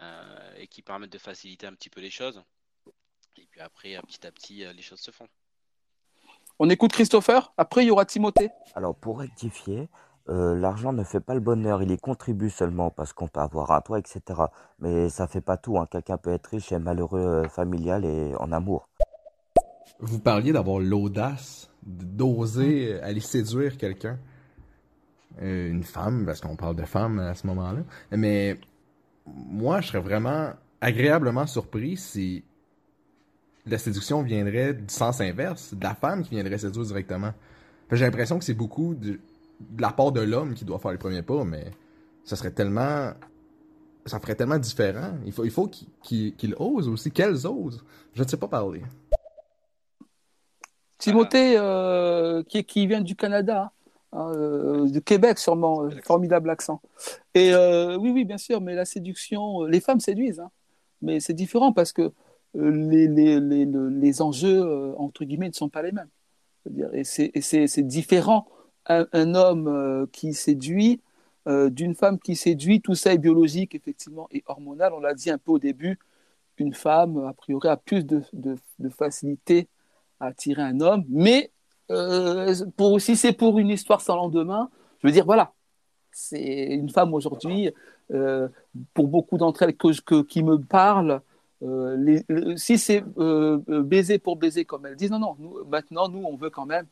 euh, 0.00 0.54
et 0.56 0.68
qui 0.68 0.82
permettent 0.82 1.10
de 1.10 1.18
faciliter 1.18 1.66
un 1.66 1.74
petit 1.74 1.90
peu 1.90 2.00
les 2.00 2.10
choses. 2.12 2.40
Et 3.36 3.46
puis 3.50 3.60
après, 3.60 4.00
petit 4.06 4.24
à 4.24 4.30
petit, 4.30 4.64
les 4.72 4.82
choses 4.82 5.00
se 5.00 5.10
font. 5.10 5.26
On 6.60 6.70
écoute 6.70 6.92
Christopher. 6.92 7.52
Après, 7.56 7.82
il 7.82 7.88
y 7.88 7.90
aura 7.90 8.06
Timothée. 8.06 8.50
Alors, 8.76 8.94
pour 8.94 9.18
rectifier, 9.18 9.88
euh, 10.28 10.56
l'argent 10.56 10.92
ne 10.92 11.04
fait 11.04 11.20
pas 11.20 11.34
le 11.34 11.40
bonheur, 11.40 11.82
il 11.82 11.90
y 11.90 11.96
contribue 11.98 12.50
seulement 12.50 12.90
parce 12.90 13.12
qu'on 13.12 13.28
peut 13.28 13.40
avoir 13.40 13.70
un 13.70 13.80
toit, 13.80 13.98
etc. 13.98 14.20
Mais 14.80 15.08
ça 15.08 15.28
fait 15.28 15.40
pas 15.40 15.56
tout, 15.56 15.78
hein. 15.78 15.86
Quelqu'un 15.90 16.16
peut 16.16 16.32
être 16.32 16.46
riche 16.48 16.72
et 16.72 16.78
malheureux 16.78 17.20
euh, 17.20 17.48
familial 17.48 18.04
et 18.04 18.34
en 18.36 18.50
amour. 18.50 18.88
Vous 20.00 20.18
parliez 20.18 20.52
d'avoir 20.52 20.80
l'audace 20.80 21.70
d'oser 21.84 23.00
aller 23.00 23.20
séduire 23.20 23.76
quelqu'un. 23.76 24.18
Euh, 25.42 25.70
une 25.70 25.84
femme, 25.84 26.26
parce 26.26 26.40
qu'on 26.40 26.56
parle 26.56 26.76
de 26.76 26.84
femme 26.84 27.18
à 27.20 27.34
ce 27.34 27.46
moment-là. 27.46 27.82
Mais 28.10 28.58
moi, 29.26 29.80
je 29.80 29.88
serais 29.88 30.00
vraiment 30.00 30.50
agréablement 30.80 31.46
surpris 31.46 31.96
si 31.96 32.44
la 33.64 33.78
séduction 33.78 34.22
viendrait 34.22 34.74
du 34.74 34.92
sens 34.92 35.20
inverse, 35.20 35.74
de 35.74 35.82
la 35.82 35.94
femme 35.94 36.22
qui 36.22 36.30
viendrait 36.30 36.58
séduire 36.58 36.86
directement. 36.86 37.32
J'ai 37.92 38.04
l'impression 38.04 38.38
que 38.38 38.44
c'est 38.44 38.54
beaucoup 38.54 38.94
de, 38.94 39.20
de 39.60 39.82
la 39.82 39.90
part 39.90 40.12
de 40.12 40.20
l'homme 40.20 40.54
qui 40.54 40.64
doit 40.64 40.78
faire 40.78 40.92
les 40.92 40.98
premiers 40.98 41.22
pas, 41.22 41.44
mais 41.44 41.64
ça 42.24 42.36
serait 42.36 42.52
tellement... 42.52 43.12
Ça 44.04 44.20
ferait 44.20 44.36
tellement 44.36 44.58
différent. 44.58 45.14
Il 45.24 45.32
faut, 45.32 45.44
il 45.44 45.50
faut 45.50 45.68
qu'il 45.68 46.54
ose 46.58 46.88
aussi. 46.88 47.10
Qu'elles 47.10 47.44
osent. 47.44 47.84
Je 48.14 48.22
ne 48.22 48.28
sais 48.28 48.36
pas 48.36 48.46
parler. 48.46 48.82
Timothée, 50.98 51.56
euh, 51.58 52.42
qui, 52.44 52.62
qui 52.64 52.86
vient 52.86 53.00
du 53.00 53.16
Canada, 53.16 53.72
hein, 54.12 54.32
euh, 54.32 54.86
du 54.88 55.02
Québec 55.02 55.38
sûrement, 55.38 55.82
euh, 55.82 55.90
formidable 56.04 56.50
accent. 56.50 56.80
Et 57.34 57.52
euh, 57.52 57.96
oui, 57.96 58.10
oui, 58.12 58.24
bien 58.24 58.38
sûr, 58.38 58.60
mais 58.60 58.74
la 58.76 58.84
séduction, 58.84 59.64
les 59.64 59.80
femmes 59.80 60.00
séduisent, 60.00 60.40
hein, 60.40 60.50
mais 61.02 61.18
c'est 61.18 61.34
différent 61.34 61.72
parce 61.72 61.92
que 61.92 62.12
les, 62.54 63.08
les, 63.08 63.40
les, 63.40 63.66
le- 63.66 63.90
les 63.90 64.22
enjeux, 64.22 64.94
entre 64.98 65.24
guillemets, 65.24 65.48
ne 65.48 65.54
sont 65.54 65.68
pas 65.68 65.82
les 65.82 65.92
mêmes. 65.92 66.08
Et 66.92 67.04
c'est 67.04 67.30
et 67.34 67.40
c'est- 67.40 67.66
c'est 67.66 67.82
différent. 67.82 68.46
Un, 68.88 69.34
homme 69.34 69.66
euh, 69.66 70.06
qui 70.12 70.32
séduit, 70.32 71.00
euh, 71.48 71.70
d'une 71.70 71.96
femme 71.96 72.20
qui 72.20 72.36
séduit, 72.36 72.80
tout 72.80 72.94
ça 72.94 73.12
est 73.12 73.18
biologique, 73.18 73.74
effectivement, 73.74 74.28
et 74.30 74.44
hormonal. 74.46 74.92
On 74.92 75.00
l'a 75.00 75.14
dit 75.14 75.28
un 75.30 75.38
peu 75.38 75.52
au 75.52 75.58
début, 75.58 75.98
une 76.58 76.72
femme, 76.72 77.18
a 77.26 77.32
priori, 77.32 77.68
a 77.68 77.76
plus 77.76 78.04
de, 78.06 78.22
facilité 78.90 79.68
à 80.20 80.26
attirer 80.26 80.62
un 80.62 80.80
homme, 80.80 81.04
mais 81.08 81.50
euh, 81.90 82.54
pour, 82.76 83.00
si 83.00 83.16
c'est 83.16 83.32
pour 83.32 83.58
une 83.58 83.70
histoire 83.70 84.00
sans 84.00 84.16
lendemain, 84.16 84.70
je 85.00 85.08
veux 85.08 85.12
dire, 85.12 85.24
voilà, 85.26 85.52
c'est 86.12 86.66
une 86.66 86.88
femme 86.88 87.12
aujourd'hui, 87.12 87.70
pour 88.94 89.08
beaucoup 89.08 89.36
d'entre 89.36 89.64
elles 89.64 89.76
que, 89.76 90.22
qui 90.22 90.42
me 90.44 90.58
parlent, 90.58 91.20
si 92.56 92.78
c'est 92.78 93.02
baiser 93.68 94.18
pour 94.18 94.36
baiser, 94.36 94.64
comme 94.64 94.86
elles 94.86 94.96
disent, 94.96 95.10
non, 95.10 95.18
non, 95.18 95.36
maintenant, 95.68 96.08
nous, 96.08 96.22
on 96.24 96.36
veut 96.36 96.50
quand 96.50 96.66
même 96.66 96.86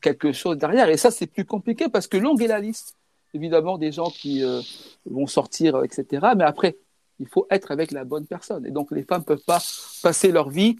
quelque 0.00 0.32
chose 0.32 0.56
derrière. 0.58 0.88
Et 0.88 0.96
ça, 0.96 1.10
c'est 1.10 1.26
plus 1.26 1.44
compliqué 1.44 1.88
parce 1.88 2.06
que 2.06 2.16
longue 2.16 2.42
est 2.42 2.48
la 2.48 2.60
liste, 2.60 2.94
évidemment, 3.34 3.78
des 3.78 3.92
gens 3.92 4.10
qui 4.10 4.44
euh, 4.44 4.60
vont 5.06 5.26
sortir, 5.26 5.76
euh, 5.76 5.84
etc. 5.84 6.28
Mais 6.36 6.44
après, 6.44 6.76
il 7.20 7.26
faut 7.26 7.46
être 7.50 7.70
avec 7.70 7.90
la 7.90 8.04
bonne 8.04 8.26
personne. 8.26 8.66
Et 8.66 8.70
donc, 8.70 8.90
les 8.90 9.02
femmes 9.02 9.20
ne 9.20 9.24
peuvent 9.24 9.44
pas 9.44 9.60
passer 10.02 10.30
leur 10.30 10.50
vie 10.50 10.76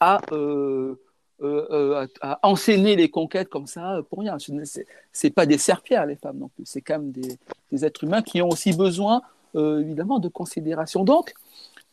à, 0.00 0.20
euh, 0.32 0.94
euh, 1.42 2.06
à, 2.20 2.38
enseigner 2.42 2.96
les 2.96 3.10
conquêtes 3.10 3.48
comme 3.48 3.66
ça 3.66 4.00
pour 4.08 4.20
rien. 4.20 4.38
Ce 4.38 4.52
n'est- 4.52 5.30
pas 5.30 5.46
des 5.46 5.58
serpillères, 5.58 6.06
les 6.06 6.16
femmes 6.16 6.38
non 6.38 6.48
plus. 6.48 6.64
C'est 6.66 6.80
quand 6.80 6.98
même 6.98 7.12
des, 7.12 7.38
des 7.70 7.84
êtres 7.84 8.04
humains 8.04 8.22
qui 8.22 8.40
ont 8.40 8.48
aussi 8.48 8.72
besoin, 8.72 9.22
évidemment, 9.54 10.18
de 10.18 10.28
considération. 10.28 11.04
Donc, 11.04 11.34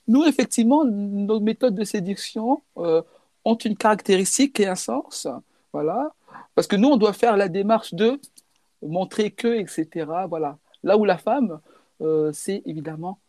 nous, 0.07 0.23
effectivement, 0.23 0.85
nos 0.85 1.39
méthodes 1.41 1.75
de 1.75 1.83
séduction 1.83 2.61
ont 2.75 3.55
une 3.55 3.75
caractéristique 3.75 4.59
et 4.61 4.67
un 4.67 4.75
sens. 4.75 5.27
Voilà. 5.73 6.13
Parce 6.56 6.68
que 6.68 6.76
nous, 6.76 6.89
on 6.89 6.97
doit 6.97 7.14
faire 7.14 7.38
la 7.38 7.47
démarche 7.47 7.93
de 7.93 8.19
montrer 8.81 9.31
que, 9.31 9.47
etc. 9.60 10.06
Voilà. 10.27 10.57
Là 10.84 10.97
où 10.97 11.06
la 11.06 11.18
femme, 11.18 11.60
euh, 12.01 12.31
c'est 12.34 12.61
évidemment 12.65 13.19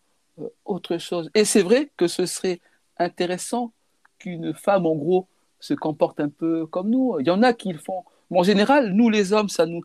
euh, 0.40 0.48
autre 0.64 0.98
chose. 0.98 1.30
Et 1.34 1.44
c'est 1.44 1.62
vrai 1.62 1.90
que 1.96 2.06
ce 2.06 2.26
serait 2.26 2.60
intéressant 2.98 3.72
qu'une 4.18 4.54
femme, 4.54 4.86
en 4.86 4.94
gros, 4.94 5.26
se 5.58 5.74
comporte 5.74 6.20
un 6.20 6.28
peu 6.28 6.66
comme 6.66 6.90
nous. 6.90 7.18
Il 7.20 7.26
y 7.26 7.30
en 7.30 7.42
a 7.42 7.52
qui 7.52 7.72
le 7.72 7.78
font. 7.78 8.04
Mais 8.30 8.38
en 8.38 8.42
général, 8.42 8.92
nous, 8.92 9.10
les 9.10 9.32
hommes, 9.32 9.48
ça 9.48 9.66
nous, 9.66 9.82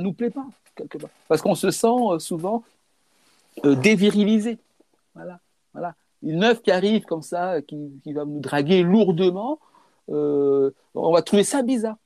nous 0.00 0.12
plaît 0.12 0.30
pas. 0.30 0.46
Parce 1.28 1.42
qu'on 1.42 1.54
se 1.54 1.70
sent 1.70 1.86
euh, 1.86 2.18
souvent 2.18 2.64
dévirilisé. 3.64 4.58
Voilà. 5.14 5.40
voilà. 5.72 5.94
Une 6.22 6.38
meuf 6.38 6.62
qui 6.62 6.70
arrive 6.70 7.04
comme 7.04 7.22
ça, 7.22 7.60
qui, 7.62 8.12
va 8.12 8.24
nous 8.24 8.38
draguer 8.38 8.82
lourdement, 8.82 9.58
on 10.06 10.72
va 10.94 11.22
trouver 11.22 11.42
ça 11.42 11.62
bizarre. 11.62 11.96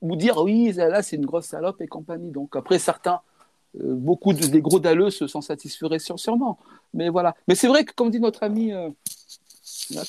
Ou 0.00 0.16
dire, 0.16 0.38
oui, 0.38 0.72
là, 0.72 1.02
c'est 1.02 1.16
une 1.16 1.26
grosse 1.26 1.46
salope 1.46 1.80
et 1.80 1.88
compagnie. 1.88 2.30
Donc, 2.30 2.54
après, 2.56 2.78
certains, 2.78 3.20
euh, 3.80 3.94
beaucoup 3.94 4.32
de- 4.32 4.46
des 4.46 4.60
gros 4.62 4.78
dalleux 4.78 5.10
se 5.10 5.26
sont 5.26 5.40
satisfaits 5.40 5.98
sur- 5.98 6.18
sûrement. 6.18 6.58
Mais 6.94 7.08
voilà. 7.08 7.34
Mais 7.48 7.54
c'est 7.54 7.68
vrai 7.68 7.84
que, 7.84 7.92
comme 7.92 8.10
dit 8.10 8.20
notre 8.20 8.42
ami, 8.44 8.72
euh, 8.72 8.90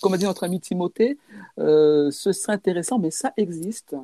comme 0.01 0.13
a 0.13 0.17
dit 0.17 0.25
notre 0.25 0.43
ami 0.43 0.59
Timothée, 0.59 1.17
euh, 1.59 2.11
ce 2.11 2.31
serait 2.31 2.53
intéressant, 2.53 2.99
mais 2.99 3.11
ça 3.11 3.33
existe. 3.37 3.95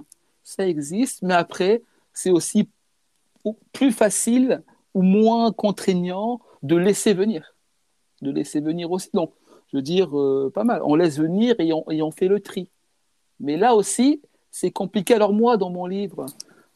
Ça 0.44 0.68
existe. 0.68 1.22
Mais 1.22 1.34
après, 1.34 1.82
c'est 2.14 2.32
aussi 2.32 2.68
plus 3.74 3.92
facile 3.92 4.64
ou 4.94 5.02
moins 5.04 5.52
contraignant 5.52 6.40
de 6.64 6.76
laisser 6.76 7.14
venir. 7.14 7.52
de 8.22 8.32
laisser 8.32 8.62
venir 8.62 8.90
aussi. 8.92 9.10
Donc, 9.14 9.34
je 9.72 9.78
veux 9.78 9.84
dire, 9.84 10.10
pas 10.54 10.64
mal. 10.64 10.82
On 10.84 10.96
laisse 10.96 11.20
venir 11.20 11.54
et 11.60 11.74
on, 11.74 11.84
et 11.92 12.02
on 12.02 12.10
fait 12.10 12.30
le 12.30 12.40
tri. 12.40 12.70
Mais 13.40 13.58
là 13.58 13.76
aussi, 13.76 14.22
c'est 14.56 14.72
compliqué. 14.72 15.14
Alors 15.14 15.34
moi, 15.34 15.58
dans 15.58 15.70
mon 15.70 15.86
livre, 15.86 16.28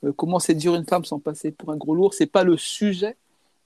euh, 0.04 0.12
Comment 0.12 0.40
séduire 0.40 0.76
une 0.76 0.86
femme 0.86 1.06
sans 1.06 1.20
passer 1.20 1.52
pour 1.52 1.72
un 1.72 1.78
gros 1.78 1.96
lourd, 1.96 2.14
c'est 2.14 2.26
pas 2.26 2.44
le 2.44 2.58
sujet 2.58 3.16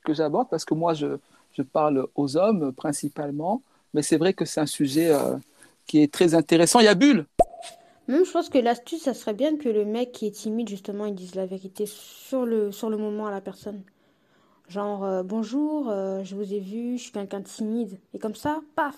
que 0.06 0.14
j'aborde 0.14 0.50
parce 0.50 0.66
que 0.66 0.76
moi, 0.76 0.94
je, 0.94 1.18
je 1.54 1.64
parle 1.64 2.08
aux 2.14 2.38
hommes 2.38 2.74
principalement. 2.74 3.64
Mais 3.96 4.04
c'est 4.04 4.18
vrai 4.18 4.34
que 4.34 4.46
c'est 4.46 4.62
un 4.62 4.68
sujet 4.68 5.12
euh, 5.12 5.36
qui 5.88 6.02
est 6.04 6.14
très 6.14 6.36
intéressant. 6.36 6.80
Il 6.80 6.86
y 6.86 6.90
a 6.90 6.96
Bulle. 6.96 7.26
Même 8.08 8.24
je 8.24 8.32
pense 8.32 8.50
que 8.50 8.60
l'astuce, 8.60 9.04
ça 9.04 9.16
serait 9.16 9.34
bien 9.34 9.58
que 9.58 9.70
le 9.70 9.84
mec 9.84 10.12
qui 10.12 10.28
est 10.28 10.32
timide, 10.32 10.70
justement, 10.70 11.08
il 11.08 11.16
dise 11.16 11.34
la 11.34 11.48
vérité 11.48 11.86
sur 11.88 12.46
le, 12.46 12.72
sur 12.72 12.92
le 12.92 12.98
moment 12.98 13.26
à 13.26 13.32
la 13.32 13.42
personne. 13.42 13.82
Genre, 14.68 15.04
euh, 15.04 15.24
bonjour, 15.24 15.90
euh, 15.90 16.24
je 16.24 16.36
vous 16.36 16.54
ai 16.54 16.60
vu, 16.60 16.98
je 16.98 17.04
suis 17.04 17.12
quelqu'un 17.12 17.40
de 17.40 17.48
timide. 17.48 17.98
Et 18.14 18.20
comme 18.20 18.36
ça, 18.36 18.62
paf. 18.76 18.96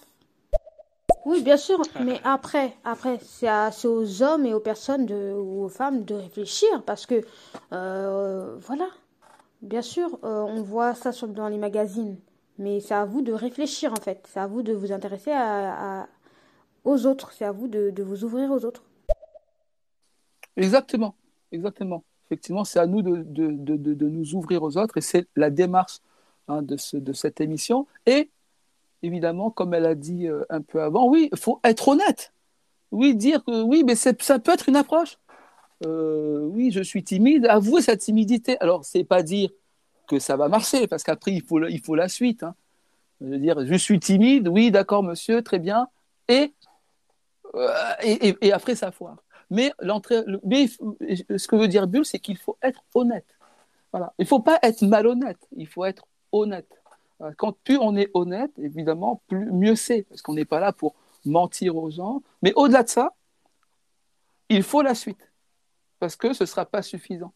Oui, 1.26 1.42
bien 1.44 1.58
sûr, 1.58 1.82
mais 2.00 2.22
après, 2.24 2.74
après, 2.84 3.20
c'est 3.22 3.48
à- 3.48 3.72
c'est 3.72 3.88
aux 3.88 4.22
hommes 4.24 4.46
et 4.46 4.54
aux 4.54 4.60
personnes 4.60 5.06
de, 5.06 5.34
ou 5.34 5.64
aux 5.66 5.70
femmes 5.70 6.06
de 6.06 6.16
réfléchir 6.16 6.84
parce 6.86 7.06
que, 7.06 7.22
euh, 7.74 8.56
voilà, 8.60 8.88
bien 9.62 9.82
sûr, 9.84 10.20
euh, 10.26 10.42
on 10.44 10.64
voit 10.64 10.96
ça 10.96 11.12
sur, 11.14 11.28
dans 11.30 11.50
les 11.50 11.58
magazines, 11.58 12.18
mais 12.60 12.80
c'est 12.82 12.96
à 12.96 13.06
vous 13.06 13.22
de 13.24 13.34
réfléchir 13.34 13.94
en 13.94 14.02
fait. 14.02 14.28
C'est 14.32 14.40
à 14.42 14.48
vous 14.48 14.64
de 14.64 14.74
vous 14.74 14.92
intéresser 14.94 15.32
à, 15.32 16.04
à- 16.04 16.08
aux 16.86 17.06
autres. 17.08 17.32
C'est 17.34 17.46
à 17.46 17.52
vous 17.54 17.68
de, 17.70 17.92
de 17.92 18.04
vous 18.04 18.24
ouvrir 18.26 18.52
aux 18.52 18.66
autres. 18.66 18.84
Exactement, 20.58 21.16
exactement. 21.52 22.04
Effectivement, 22.28 22.64
c'est 22.64 22.80
à 22.80 22.88
nous 22.88 23.02
de, 23.02 23.18
de, 23.24 23.52
de, 23.52 23.76
de- 23.78 23.94
de 23.94 24.10
nous 24.10 24.34
ouvrir 24.36 24.64
aux 24.64 24.78
autres 24.78 24.98
et 24.98 25.02
c'est 25.02 25.28
la 25.36 25.50
démarche 25.50 26.00
hein, 26.48 26.62
de, 26.62 26.78
ce, 26.78 26.98
de 26.98 27.14
cette 27.14 27.42
émission. 27.42 27.88
Et 28.06 28.32
évidemment, 29.06 29.52
comme 29.52 29.74
elle 29.74 29.86
a 29.86 29.96
dit 29.96 30.28
euh, 30.28 30.44
un 30.50 30.62
peu 30.62 30.82
avant, 30.82 31.08
oui, 31.08 31.30
il 31.32 31.38
faut 31.38 31.60
être 31.64 31.88
honnête. 31.88 32.34
Oui, 32.92 33.16
dire 33.16 33.44
que 33.44 33.62
oui, 33.62 33.84
mais 33.86 33.96
ça 33.96 34.14
peut 34.14 34.52
être 34.52 34.70
une 34.70 34.76
approche. 34.76 35.18
Euh, 35.86 36.48
oui, 36.52 36.72
je 36.72 36.82
suis 36.82 37.04
timide, 37.04 37.46
avouer 37.46 37.82
sa 37.82 37.98
timidité. 37.98 38.58
Alors, 38.60 38.86
c'est 38.86 39.04
pas 39.04 39.24
dire 39.24 39.50
que 40.08 40.20
ça 40.20 40.38
va 40.38 40.48
marcher, 40.48 40.88
parce 40.88 41.04
qu'après, 41.04 41.32
il 41.34 41.42
faut, 41.42 41.66
il 41.68 41.82
faut 41.82 41.96
la 41.96 42.08
suite. 42.08 42.44
hein. 42.44 42.56
Je 43.22 43.28
veux 43.28 43.38
dire, 43.38 43.66
je 43.66 43.76
suis 43.76 44.00
timide, 44.00 44.48
oui, 44.48 44.72
d'accord, 44.72 45.04
monsieur, 45.04 45.42
très 45.42 45.60
bien. 45.60 45.88
Et, 46.28 46.54
euh, 47.56 47.70
et, 48.02 48.52
après, 48.52 48.76
ça 48.76 48.92
foire. 48.92 49.18
Mais, 49.50 49.72
mais 50.44 50.68
ce 50.68 51.48
que 51.48 51.56
veut 51.56 51.68
dire 51.68 51.88
Bull, 51.88 52.06
c'est 52.06 52.20
qu'il 52.20 52.38
faut 52.38 52.58
être 52.62 52.84
honnête. 52.94 53.26
Voilà. 53.92 54.14
Il 54.20 54.24
ne 54.24 54.28
faut 54.28 54.42
pas 54.42 54.60
être 54.64 54.82
malhonnête, 54.82 55.38
il 55.56 55.68
faut 55.68 55.86
être 55.86 56.06
honnête. 56.32 56.68
Euh, 57.22 57.32
Quand 57.38 57.58
plus 57.64 57.78
on 57.78 57.96
est 57.96 58.10
honnête, 58.14 58.52
évidemment, 58.58 59.22
plus, 59.28 59.52
mieux 59.52 59.76
c'est, 59.76 60.04
parce 60.04 60.22
qu'on 60.22 60.34
n'est 60.34 60.46
pas 60.46 60.60
là 60.60 60.74
pour 60.74 60.96
mentir 61.26 61.76
aux 61.76 61.90
gens. 61.90 62.22
Mais 62.42 62.54
au-delà 62.56 62.84
de 62.84 62.90
ça, 62.90 63.14
il 64.50 64.64
faut 64.64 64.82
la 64.82 64.96
suite, 64.96 65.32
parce 66.00 66.16
que 66.16 66.34
ce 66.34 66.44
ne 66.44 66.48
sera 66.48 66.66
pas 66.66 66.82
suffisant. 66.82 67.34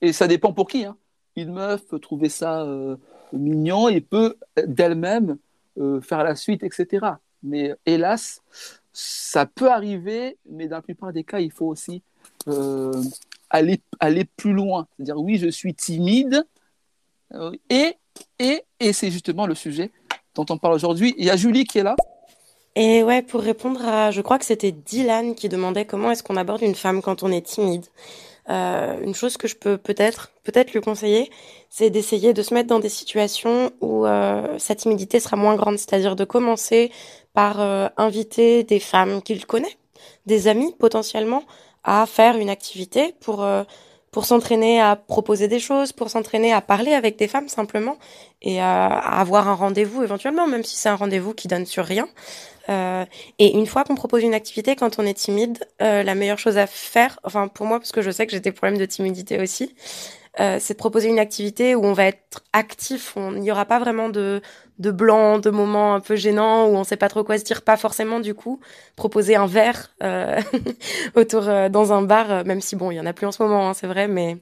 Et 0.00 0.12
ça 0.12 0.28
dépend 0.28 0.52
pour 0.52 0.68
qui. 0.68 0.84
hein. 0.84 0.96
Une 1.36 1.52
meuf 1.52 1.84
peut 1.86 1.98
trouver 1.98 2.28
ça 2.28 2.62
euh, 2.62 2.96
mignon 3.32 3.88
et 3.88 4.00
peut 4.00 4.36
d'elle-même 4.66 5.38
euh, 5.78 6.00
faire 6.00 6.22
la 6.22 6.36
suite, 6.36 6.62
etc. 6.62 7.06
Mais 7.42 7.74
hélas, 7.86 8.42
ça 8.92 9.46
peut 9.46 9.70
arriver, 9.70 10.38
mais 10.48 10.68
dans 10.68 10.76
la 10.76 10.82
plupart 10.82 11.12
des 11.12 11.24
cas, 11.24 11.40
il 11.40 11.50
faut 11.50 11.66
aussi 11.66 12.02
aller, 13.50 13.80
aller 13.98 14.24
plus 14.24 14.52
loin. 14.52 14.86
C'est-à-dire, 14.96 15.18
oui, 15.18 15.38
je 15.38 15.48
suis 15.48 15.74
timide, 15.74 16.46
et, 17.70 17.96
et, 18.38 18.62
c'est 18.92 19.10
justement 19.10 19.46
le 19.46 19.54
sujet 19.54 19.90
dont 20.34 20.46
on 20.50 20.58
parle 20.58 20.74
aujourd'hui. 20.74 21.14
Il 21.18 21.24
y 21.24 21.30
a 21.30 21.36
Julie 21.36 21.64
qui 21.64 21.78
est 21.78 21.82
là. 21.82 21.96
Et 22.76 23.02
ouais, 23.04 23.22
pour 23.22 23.40
répondre 23.40 23.86
à, 23.86 24.10
je 24.10 24.20
crois 24.20 24.38
que 24.38 24.44
c'était 24.44 24.72
Dylan 24.72 25.34
qui 25.34 25.48
demandait 25.48 25.84
comment 25.84 26.10
est-ce 26.10 26.22
qu'on 26.22 26.36
aborde 26.36 26.62
une 26.62 26.74
femme 26.74 27.02
quand 27.02 27.22
on 27.22 27.30
est 27.30 27.42
timide. 27.42 27.86
Euh, 28.50 29.00
une 29.02 29.14
chose 29.14 29.36
que 29.36 29.48
je 29.48 29.56
peux 29.56 29.78
peut-être, 29.78 30.32
peut-être 30.42 30.72
lui 30.72 30.80
conseiller, 30.80 31.30
c'est 31.70 31.88
d'essayer 31.88 32.34
de 32.34 32.42
se 32.42 32.52
mettre 32.52 32.68
dans 32.68 32.80
des 32.80 32.88
situations 32.88 33.70
où 33.80 34.06
euh, 34.06 34.58
sa 34.58 34.74
timidité 34.74 35.20
sera 35.20 35.36
moins 35.36 35.54
grande, 35.54 35.78
c'est-à-dire 35.78 36.16
de 36.16 36.24
commencer 36.24 36.90
par 37.32 37.60
euh, 37.60 37.88
inviter 37.96 38.64
des 38.64 38.80
femmes 38.80 39.22
qu'il 39.22 39.46
connaît, 39.46 39.78
des 40.26 40.48
amis 40.48 40.74
potentiellement, 40.78 41.44
à 41.84 42.06
faire 42.06 42.36
une 42.36 42.50
activité 42.50 43.14
pour 43.20 43.46
pour 44.14 44.26
s'entraîner 44.26 44.80
à 44.80 44.94
proposer 44.94 45.48
des 45.48 45.58
choses, 45.58 45.90
pour 45.90 46.08
s'entraîner 46.08 46.52
à 46.52 46.60
parler 46.60 46.92
avec 46.92 47.18
des 47.18 47.26
femmes 47.26 47.48
simplement 47.48 47.96
et 48.42 48.60
à, 48.60 48.86
avoir 48.86 49.48
un 49.48 49.54
rendez-vous 49.54 50.04
éventuellement, 50.04 50.46
même 50.46 50.62
si 50.62 50.76
c'est 50.76 50.88
un 50.88 50.94
rendez-vous 50.94 51.34
qui 51.34 51.48
donne 51.48 51.66
sur 51.66 51.84
rien. 51.84 52.06
Euh, 52.68 53.04
et 53.40 53.56
une 53.58 53.66
fois 53.66 53.82
qu'on 53.82 53.96
propose 53.96 54.22
une 54.22 54.32
activité, 54.32 54.76
quand 54.76 55.00
on 55.00 55.04
est 55.04 55.14
timide, 55.14 55.58
euh, 55.82 56.04
la 56.04 56.14
meilleure 56.14 56.38
chose 56.38 56.58
à 56.58 56.68
faire, 56.68 57.18
enfin 57.24 57.48
pour 57.48 57.66
moi, 57.66 57.80
parce 57.80 57.90
que 57.90 58.02
je 58.02 58.12
sais 58.12 58.24
que 58.24 58.30
j'ai 58.30 58.38
des 58.38 58.52
problèmes 58.52 58.78
de 58.78 58.84
timidité 58.84 59.40
aussi, 59.40 59.74
euh, 60.40 60.58
c'est 60.60 60.74
de 60.74 60.78
proposer 60.78 61.08
une 61.08 61.18
activité 61.20 61.74
où 61.76 61.84
on 61.84 61.92
va 61.92 62.06
être 62.06 62.42
actif, 62.52 63.16
on- 63.16 63.34
il 63.34 63.40
n'y 63.42 63.52
aura 63.52 63.64
pas 63.66 63.78
vraiment 63.78 64.08
de, 64.08 64.42
de 64.80 64.90
blanc, 64.90 65.38
de 65.38 65.50
moments 65.50 65.94
un 65.94 66.00
peu 66.00 66.16
gênants 66.16 66.66
où 66.68 66.74
on 66.76 66.84
sait 66.84 66.96
pas 66.96 67.08
trop 67.08 67.22
quoi 67.24 67.38
se 67.38 67.44
dire, 67.44 67.62
pas 67.62 67.76
forcément 67.76 68.20
du 68.20 68.34
coup. 68.34 68.60
Proposer 68.96 69.36
un 69.36 69.46
verre 69.46 69.94
euh, 70.02 70.40
autour 71.16 71.48
euh, 71.48 71.68
dans 71.68 71.92
un 71.92 72.02
bar, 72.02 72.44
même 72.44 72.60
si 72.60 72.76
bon, 72.76 72.90
il 72.90 72.96
y 72.96 73.00
en 73.00 73.06
a 73.06 73.12
plus 73.12 73.26
en 73.26 73.32
ce 73.32 73.42
moment, 73.42 73.68
hein, 73.70 73.74
c'est 73.74 73.86
vrai, 73.86 74.08
mais 74.08 74.38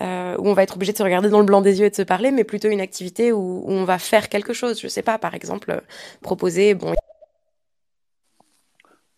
euh, 0.00 0.36
où 0.38 0.48
on 0.48 0.54
va 0.54 0.62
être 0.64 0.76
obligé 0.76 0.92
de 0.92 0.98
se 0.98 1.02
regarder 1.02 1.28
dans 1.30 1.40
le 1.40 1.46
blanc 1.46 1.60
des 1.62 1.80
yeux 1.80 1.86
et 1.86 1.90
de 1.90 1.96
se 1.96 2.02
parler, 2.02 2.30
mais 2.30 2.44
plutôt 2.44 2.68
une 2.68 2.80
activité 2.80 3.32
où, 3.32 3.62
où 3.66 3.70
on 3.72 3.84
va 3.84 3.98
faire 3.98 4.28
quelque 4.28 4.52
chose. 4.54 4.80
Je 4.80 4.88
sais 4.88 5.02
pas, 5.02 5.18
par 5.18 5.34
exemple, 5.34 5.82
proposer, 6.22 6.74
bon, 6.74 6.94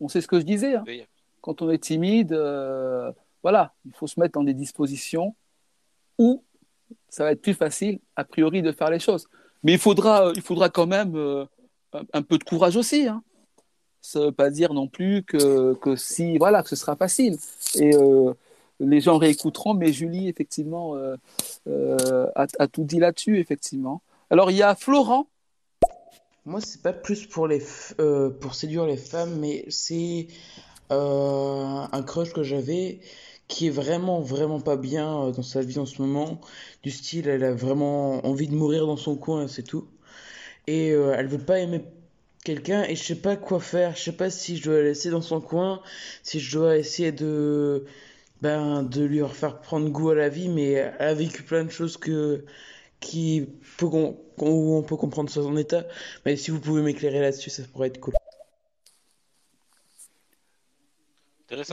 On 0.01 0.09
sait 0.09 0.21
ce 0.21 0.27
que 0.29 0.41
je 0.41 0.45
disais. 0.45 0.75
hein. 0.75 0.85
Quand 1.43 1.63
on 1.63 1.71
est 1.71 1.79
timide, 1.83 2.33
euh, 2.33 3.13
voilà, 3.43 3.75
il 3.87 3.93
faut 3.95 4.07
se 4.07 4.19
mettre 4.21 4.33
dans 4.35 4.45
des 4.45 4.55
dispositions 4.55 5.35
où 6.21 6.45
ça 7.09 7.25
va 7.25 7.33
être 7.33 7.43
plus 7.43 7.55
facile, 7.55 7.99
a 8.15 8.25
priori, 8.25 8.63
de 8.63 8.73
faire 8.73 8.91
les 8.91 9.01
choses. 9.01 9.27
Mais 9.63 9.73
il 9.73 9.79
faudra, 9.79 10.33
il 10.37 10.43
faudra 10.43 10.69
quand 10.69 10.87
même 10.87 11.17
euh, 11.17 11.45
un, 12.13 12.23
peu 12.23 12.39
de 12.39 12.45
courage 12.45 12.77
aussi. 12.77 13.09
Hein. 13.09 13.23
Ça 14.01 14.21
ne 14.21 14.25
veut 14.27 14.33
pas 14.33 14.51
dire 14.51 14.73
non 14.75 14.87
plus 14.87 15.23
que, 15.25 15.75
que 15.75 15.97
si, 15.97 16.39
voilà, 16.39 16.63
que 16.63 16.69
ce 16.69 16.77
sera 16.77 16.95
facile. 16.97 17.37
Et 17.77 17.95
euh, 17.97 18.33
les 18.79 19.01
gens 19.01 19.19
réécouteront, 19.19 19.75
mais 19.75 19.93
Julie, 19.93 20.29
effectivement, 20.29 20.95
euh, 20.95 21.17
euh, 21.67 22.27
a, 22.37 22.47
a 22.59 22.69
tout 22.69 22.85
dit 22.85 22.99
là-dessus, 22.99 23.39
effectivement. 23.39 24.03
Alors, 24.31 24.51
il 24.51 24.57
y 24.57 24.63
a 24.63 24.75
Florent. 24.75 25.27
Moi, 26.47 26.61
c'est 26.61 26.83
pas 26.83 26.93
plus 26.93 27.27
pour 27.27 27.47
les 27.47 27.63
euh, 28.01 28.31
pour 28.31 28.55
séduire 28.55 28.87
les 28.87 28.97
femmes, 28.97 29.39
mais 29.39 29.65
c'est 29.69 30.29
euh, 30.91 31.87
un 31.93 32.03
crush 32.03 32.33
que 32.33 32.43
j'avais 32.43 33.01
qui 33.51 33.67
est 33.69 33.71
vraiment 33.71 34.21
vraiment 34.23 34.61
pas 34.61 34.77
bien 34.79 35.27
euh, 35.29 35.33
dans 35.33 35.43
sa 35.43 35.63
vie 35.63 35.79
en 35.79 35.87
ce 35.87 36.03
moment. 36.03 36.41
Du 36.85 36.91
style, 36.91 37.29
elle 37.29 37.45
a 37.45 37.53
vraiment 37.55 38.27
envie 38.27 38.49
de 38.49 38.55
mourir 38.55 38.87
dans 38.87 38.97
son 38.97 39.17
coin, 39.17 39.49
c'est 39.49 39.65
tout. 39.65 39.89
Et 40.67 40.93
euh, 40.93 41.15
elle 41.17 41.27
veut 41.29 41.39
pas 41.39 41.61
aimer 41.61 41.83
quelqu'un 42.45 42.85
et 42.85 42.97
je 42.97 43.05
sais 43.05 43.17
pas 43.21 43.37
quoi 43.37 43.61
faire. 43.61 43.97
Je 43.97 44.03
sais 44.05 44.13
pas 44.13 44.31
si 44.31 44.57
je 44.57 44.65
dois 44.65 44.77
la 44.77 44.83
laisser 44.85 45.11
dans 45.11 45.23
son 45.23 45.41
coin, 45.41 45.83
si 46.23 46.41
je 46.41 46.53
dois 46.59 46.79
essayer 46.79 47.13
de 47.13 47.85
ben 48.43 48.83
de 48.85 49.05
lui 49.05 49.23
refaire 49.23 49.61
prendre 49.61 49.89
goût 49.91 50.11
à 50.11 50.17
la 50.17 50.29
vie, 50.31 50.49
mais 50.51 50.73
elle 50.73 50.95
a 51.01 51.15
vécu 51.15 51.43
plein 51.45 51.65
de 51.65 51.71
choses 51.71 51.97
que 51.99 52.45
qui 53.01 53.49
peut 53.79 53.89
qu'on- 53.89 54.19
on 54.39 54.83
peut 54.85 54.97
comprendre 54.97 55.31
son 55.31 55.57
état. 55.59 55.87
Mais 56.27 56.37
si 56.37 56.51
vous 56.53 56.61
pouvez 56.61 56.83
m'éclairer 56.83 57.21
là-dessus, 57.21 57.51
ça 57.51 57.65
pourrait 57.73 57.89
être 57.89 58.01
cool. 58.01 58.15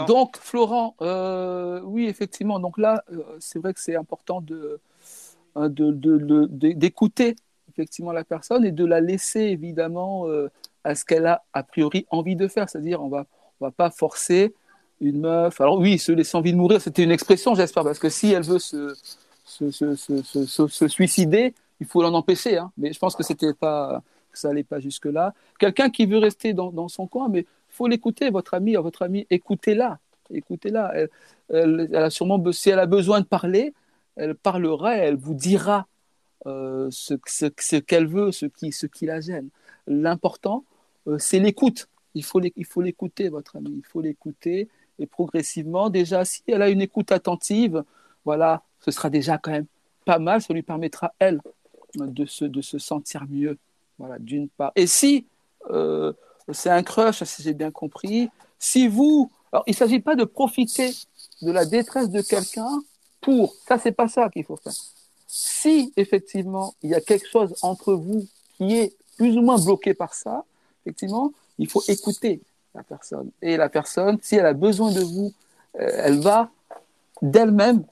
Donc, 0.08 0.38
Florent, 0.38 0.96
euh, 1.02 1.82
oui, 1.84 2.08
effectivement. 2.08 2.60
Donc 2.60 2.78
là, 2.78 3.04
euh, 3.12 3.24
c'est 3.40 3.60
vrai 3.60 3.74
que 3.74 3.80
c'est 3.80 3.96
important 3.96 4.44
euh, 4.50 5.70
de, 5.70 6.46
d'écouter 6.74 7.36
effectivement 7.70 8.12
la 8.12 8.24
personne 8.24 8.66
et 8.66 8.72
de 8.72 8.86
la 8.86 9.02
laisser 9.02 9.42
évidemment 9.42 10.26
à 10.84 10.96
ce 10.96 11.06
qu'elle 11.06 11.28
a 11.28 11.44
a 11.54 11.62
priori 11.62 12.08
envie 12.10 12.36
de 12.36 12.48
faire. 12.48 12.70
C'est-à-dire, 12.70 13.04
on 13.04 13.10
va, 13.10 13.28
on 13.60 13.66
va 13.66 13.72
pas 13.72 13.92
forcer 13.92 14.54
une 15.00 15.20
meuf. 15.20 15.62
Alors 15.62 15.78
oui, 15.80 16.00
se 16.00 16.12
laisser 16.12 16.36
envie 16.38 16.54
de 16.54 16.58
mourir, 16.58 16.82
c'était 16.82 17.04
une 17.04 17.12
expression, 17.12 17.54
j'espère, 17.54 17.84
parce 17.84 18.00
que 18.00 18.10
si 18.10 18.32
elle 18.34 18.44
veut 18.44 18.58
se, 18.58 18.96
se, 19.46 19.70
se, 19.72 20.68
se, 20.68 20.88
suicider, 20.88 21.54
il 21.80 21.86
faut 21.86 22.02
l'en 22.02 22.14
empêcher. 22.16 22.58
hein. 22.58 22.72
Mais 22.78 22.94
je 22.94 23.00
pense 23.00 23.16
que 23.16 23.52
pas, 23.52 24.02
ça 24.34 24.50
allait 24.50 24.64
pas 24.64 24.80
jusque 24.80 25.06
là. 25.06 25.34
Quelqu'un 25.60 25.90
qui 25.90 26.06
veut 26.06 26.18
rester 26.18 26.54
dans, 26.54 26.72
dans 26.72 26.88
son 26.88 27.08
coin, 27.08 27.30
mais 27.30 27.46
faut 27.78 27.88
l'écouter, 27.88 28.30
votre 28.30 28.54
ami, 28.56 28.76
votre 28.76 29.04
amie, 29.04 29.28
écoutez-la, 29.30 30.00
écoutez-la. 30.32 30.94
Elle, 31.50 31.96
a 31.96 32.10
sûrement, 32.10 32.44
si 32.52 32.70
elle 32.72 32.80
a 32.80 32.88
besoin 32.88 33.22
de 33.22 33.26
parler, 33.26 33.74
elle 34.16 34.36
parlera, 34.36 34.96
elle 34.96 35.16
vous 35.16 35.36
dira 35.36 35.88
euh, 36.48 36.90
ce, 36.92 37.14
qu'elle 37.80 38.08
veut, 38.08 38.32
ce 38.32 38.48
qui, 38.48 38.72
ce 38.72 38.88
qui 38.88 39.06
la 39.06 39.22
gêne. 39.22 39.50
L'important, 39.86 40.64
euh, 41.08 41.18
c'est 41.20 41.40
l'écoute. 41.40 41.88
Il 42.16 42.24
faut 42.24 42.40
l'écouter, 42.40 43.30
votre 43.30 43.58
ami. 43.58 43.74
Il 43.78 43.86
faut 43.86 44.02
l'écouter 44.02 44.70
et 45.00 45.06
progressivement, 45.06 45.90
déjà, 45.90 46.26
si 46.26 46.42
elle 46.48 46.64
a 46.64 46.70
une 46.70 46.82
écoute 46.82 47.12
attentive, 47.12 47.84
voilà, 48.26 48.64
ce 48.80 48.90
sera 48.90 49.12
déjà 49.12 49.38
quand 49.38 49.52
même 49.52 49.68
pas 50.06 50.18
mal. 50.18 50.42
Ça 50.42 50.54
lui 50.54 50.64
permettra 50.64 51.14
elle 51.20 51.40
de 51.96 52.26
se, 52.26 52.46
de 52.46 52.62
se 52.62 52.80
sentir 52.80 53.26
mieux 53.30 53.58
Voilà, 54.00 54.18
d'une 54.18 54.50
part. 54.50 54.72
Et 54.76 54.88
si 54.88 55.28
euh, 55.70 56.14
c'est 56.52 56.70
un 56.70 56.84
crush, 56.84 57.24
si 57.24 57.44
j'ai 57.44 57.54
bien 57.54 57.72
compris, 57.72 58.30
si 58.60 58.88
vous. 58.88 59.32
Alors, 59.52 59.64
il 59.68 59.72
ne 59.72 59.76
s'agit 59.76 60.00
pas 60.00 60.16
de 60.16 60.24
profiter 60.24 60.94
de 61.42 61.52
la 61.52 61.66
détresse 61.66 62.10
de 62.10 62.22
quelqu'un 62.22 62.82
pour. 63.22 63.54
Ça, 63.68 63.78
c'est 63.78 63.92
pas 63.92 64.08
ça 64.08 64.30
qu'il 64.30 64.44
faut 64.44 64.58
faire. 64.58 64.74
Si, 65.28 65.94
effectivement, 65.98 66.74
il 66.84 66.92
y 66.92 66.96
a 66.96 67.02
quelque 67.02 67.28
chose 67.28 67.54
entre 67.62 67.94
vous 67.94 68.28
qui 68.58 68.76
est 68.78 68.96
plus 69.18 69.38
ou 69.38 69.42
moins 69.42 69.58
bloqué 69.58 69.94
par 69.94 70.14
ça, 70.14 70.46
effectivement, 70.86 71.34
il 71.58 71.70
faut 71.70 71.84
écouter 71.88 72.42
la 72.76 72.84
personne. 72.84 73.30
Et 73.42 73.58
la 73.58 73.70
personne, 73.70 74.18
si 74.22 74.36
elle 74.36 74.46
a 74.46 74.54
besoin 74.54 74.92
de 74.92 75.02
vous, 75.02 75.34
euh, 75.80 75.90
elle 76.04 76.20
va 76.20 76.50
d'elle-même 77.22 77.84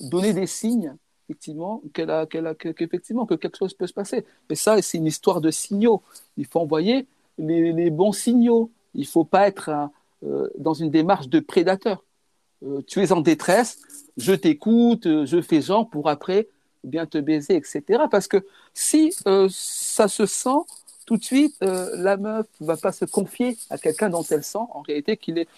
donner 0.00 0.32
des 0.32 0.46
signes 0.46 0.96
effectivement, 1.28 1.82
qu'elle 1.92 2.10
a, 2.10 2.26
qu'elle 2.26 2.46
a, 2.46 2.54
qu'effectivement, 2.54 3.26
que 3.26 3.34
quelque 3.34 3.56
chose 3.56 3.74
peut 3.74 3.86
se 3.86 3.92
passer. 3.92 4.24
Mais 4.48 4.56
ça, 4.56 4.80
c'est 4.82 4.98
une 4.98 5.06
histoire 5.06 5.40
de 5.40 5.50
signaux. 5.50 6.02
Il 6.36 6.46
faut 6.46 6.60
envoyer 6.60 7.06
les, 7.38 7.90
bons 7.90 8.12
signaux. 8.12 8.70
Il 8.94 9.02
ne 9.02 9.06
faut 9.06 9.24
pas 9.24 9.46
être 9.48 9.90
euh, 10.24 10.48
dans 10.58 10.74
une 10.74 10.90
démarche 10.90 11.28
de 11.28 11.40
prédateur. 11.40 12.04
Euh, 12.62 12.80
tu 12.86 13.02
es 13.02 13.12
en 13.12 13.20
détresse, 13.20 13.80
je 14.16 14.32
t'écoute, 14.32 15.04
je 15.24 15.40
fais 15.42 15.60
genre 15.60 15.88
pour 15.88 16.08
après 16.08 16.48
bien 16.84 17.06
te 17.06 17.18
baiser, 17.18 17.56
etc. 17.56 18.04
Parce 18.10 18.28
que 18.28 18.44
si 18.74 19.12
ça 19.48 20.06
se 20.06 20.26
sent, 20.26 20.50
tout 21.06 21.16
de 21.16 21.24
suite, 21.24 21.56
la 21.60 22.16
meuf 22.18 22.46
ne 22.60 22.66
va 22.66 22.76
pas 22.76 22.92
se 22.92 23.06
confier 23.06 23.56
à 23.70 23.78
quelqu'un 23.78 24.10
dont 24.10 24.22
elle 24.22 24.44
sent 24.44 24.58
en 24.58 24.82
réalité 24.82 25.16
qu'il 25.16 25.38
est 25.38 25.48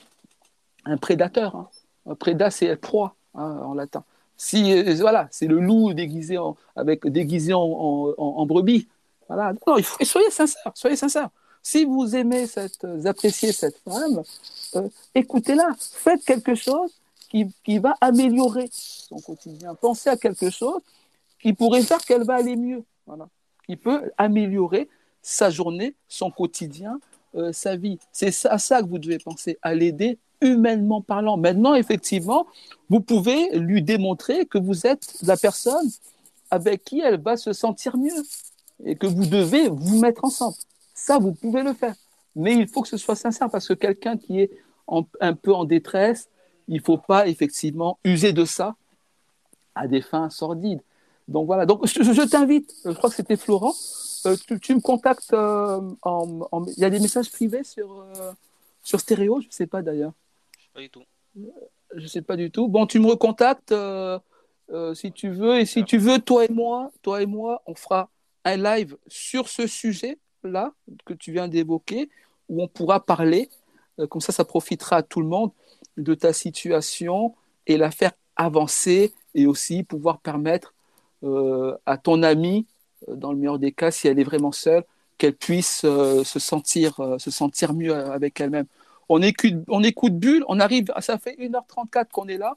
un 0.84 0.96
prédateur. 0.96 1.56
Hein. 1.56 1.68
Un 2.06 2.14
prédat, 2.14 2.50
c'est 2.50 2.74
proie 2.76 3.16
hein, 3.34 3.60
en 3.64 3.74
latin. 3.74 4.04
Si 4.36 4.72
euh, 4.72 4.94
voilà, 5.00 5.28
c'est 5.30 5.46
le 5.46 5.58
loup 5.58 5.94
déguisé 5.94 6.38
en, 6.38 6.56
avec 6.76 7.06
déguisé 7.06 7.52
en, 7.54 8.46
brebis. 8.46 8.88
Voilà. 9.28 9.52
Non, 9.66 9.76
soyez 10.02 10.30
sincère, 10.30 10.72
soyez 10.74 10.96
sincère. 10.96 11.30
Si 11.68 11.84
vous 11.84 12.14
aimez 12.14 12.46
cette, 12.46 12.84
euh, 12.84 13.06
appréciez 13.06 13.50
cette 13.50 13.78
femme, 13.78 14.22
euh, 14.76 14.88
écoutez-la, 15.16 15.74
faites 15.76 16.24
quelque 16.24 16.54
chose 16.54 16.92
qui, 17.28 17.78
va 17.80 17.96
améliorer 18.00 18.68
son 18.70 19.18
quotidien. 19.18 19.74
Pensez 19.74 20.08
à 20.08 20.16
quelque 20.16 20.48
chose 20.48 20.80
qui 21.42 21.54
pourrait 21.54 21.82
faire 21.82 21.98
qu'elle 22.04 22.22
va 22.22 22.36
aller 22.36 22.54
mieux. 22.54 22.84
Voilà. 23.04 23.26
Qui 23.66 23.74
peut 23.74 24.12
améliorer 24.16 24.88
sa 25.22 25.50
journée, 25.50 25.96
son 26.06 26.30
quotidien, 26.30 27.00
sa 27.50 27.74
vie. 27.74 27.98
C'est 28.12 28.46
à 28.46 28.58
ça 28.58 28.80
que 28.80 28.86
vous 28.86 29.00
devez 29.00 29.18
penser, 29.18 29.58
à 29.60 29.74
l'aider 29.74 30.18
humainement 30.40 31.02
parlant. 31.02 31.36
Maintenant, 31.36 31.74
effectivement, 31.74 32.46
vous 32.90 33.00
pouvez 33.00 33.58
lui 33.58 33.82
démontrer 33.82 34.46
que 34.46 34.58
vous 34.58 34.86
êtes 34.86 35.16
la 35.22 35.36
personne 35.36 35.90
avec 36.48 36.84
qui 36.84 37.00
elle 37.00 37.20
va 37.20 37.36
se 37.36 37.52
sentir 37.52 37.96
mieux 37.96 38.22
et 38.84 38.94
que 38.94 39.08
vous 39.08 39.26
devez 39.26 39.68
vous 39.68 39.98
mettre 39.98 40.24
ensemble. 40.24 40.56
Ça, 40.96 41.18
vous 41.18 41.32
pouvez 41.32 41.62
le 41.62 41.74
faire. 41.74 41.94
Mais 42.34 42.54
il 42.54 42.66
faut 42.66 42.82
que 42.82 42.88
ce 42.88 42.96
soit 42.96 43.14
sincère 43.14 43.50
parce 43.50 43.68
que 43.68 43.74
quelqu'un 43.74 44.16
qui 44.16 44.40
est 44.40 44.50
un 45.20 45.34
peu 45.34 45.54
en 45.54 45.64
détresse, 45.64 46.28
il 46.68 46.76
ne 46.76 46.82
faut 46.82 46.98
pas 46.98 47.28
effectivement 47.28 47.98
user 48.04 48.32
de 48.32 48.44
ça 48.44 48.74
à 49.74 49.86
des 49.86 50.00
fins 50.00 50.30
sordides. 50.30 50.80
Donc 51.28 51.46
voilà, 51.46 51.66
donc 51.66 51.86
je, 51.86 52.28
t'invite, 52.28 52.72
je 52.84 52.92
crois 52.92 53.10
que 53.10 53.16
c'était 53.16 53.36
Florent, 53.36 53.74
euh, 54.26 54.36
tu, 54.60 54.74
me 54.74 54.80
contactes, 54.80 55.32
euh, 55.32 55.80
en, 56.02 56.64
il 56.76 56.78
y 56.78 56.84
a 56.84 56.90
des 56.90 57.00
messages 57.00 57.30
privés 57.30 57.64
sur, 57.64 58.00
euh, 58.00 58.32
sur 58.82 59.00
stéréo, 59.00 59.40
je 59.40 59.48
ne 59.48 59.52
sais 59.52 59.66
pas 59.66 59.82
d'ailleurs. 59.82 60.12
Pas 60.72 60.80
du 60.80 60.90
tout. 60.90 61.02
Je 61.94 62.06
sais 62.06 62.22
pas 62.22 62.36
du 62.36 62.50
tout. 62.50 62.68
Bon, 62.68 62.86
tu 62.86 63.00
me 63.00 63.06
recontactes 63.06 63.72
euh, 63.72 64.18
euh, 64.70 64.94
si 64.94 65.12
tu 65.12 65.30
veux. 65.30 65.58
Et 65.58 65.66
si 65.66 65.84
tu 65.84 65.98
veux, 65.98 66.18
toi 66.18 66.44
et 66.44 66.52
moi, 66.52 66.90
toi 67.02 67.22
et 67.22 67.26
moi, 67.26 67.62
on 67.66 67.74
fera 67.74 68.10
un 68.44 68.56
live 68.56 68.96
sur 69.08 69.48
ce 69.48 69.66
sujet-là 70.46 70.72
que 71.04 71.14
tu 71.14 71.32
viens 71.32 71.48
d'évoquer, 71.48 72.08
où 72.48 72.62
on 72.62 72.68
pourra 72.68 73.04
parler. 73.04 73.48
Euh, 73.98 74.06
comme 74.06 74.20
ça, 74.20 74.32
ça 74.32 74.44
profitera 74.44 74.96
à 74.96 75.02
tout 75.02 75.20
le 75.20 75.28
monde 75.28 75.50
de 75.96 76.14
ta 76.14 76.32
situation 76.32 77.34
et 77.66 77.76
la 77.76 77.90
faire 77.90 78.12
avancer 78.36 79.12
et 79.34 79.46
aussi 79.46 79.82
pouvoir 79.82 80.18
permettre 80.18 80.72
à 81.86 81.96
ton 81.96 82.22
amie, 82.22 82.66
dans 83.08 83.32
le 83.32 83.38
meilleur 83.38 83.58
des 83.58 83.72
cas, 83.72 83.90
si 83.90 84.06
elle 84.06 84.20
est 84.20 84.24
vraiment 84.24 84.52
seule, 84.52 84.84
qu'elle 85.18 85.34
puisse 85.34 85.80
se, 85.80 86.38
sentir, 86.38 87.00
se 87.18 87.30
sentir 87.32 87.74
mieux 87.74 87.92
avec 87.92 88.40
elle-même 88.40 88.66
on 89.08 89.22
écoute, 89.22 89.54
on 89.68 89.82
écoute 89.82 90.14
Bulle, 90.14 90.44
on 90.48 90.60
arrive, 90.60 90.92
ça 91.00 91.18
fait 91.18 91.36
1h34 91.38 92.08
qu'on 92.10 92.28
est 92.28 92.38
là, 92.38 92.54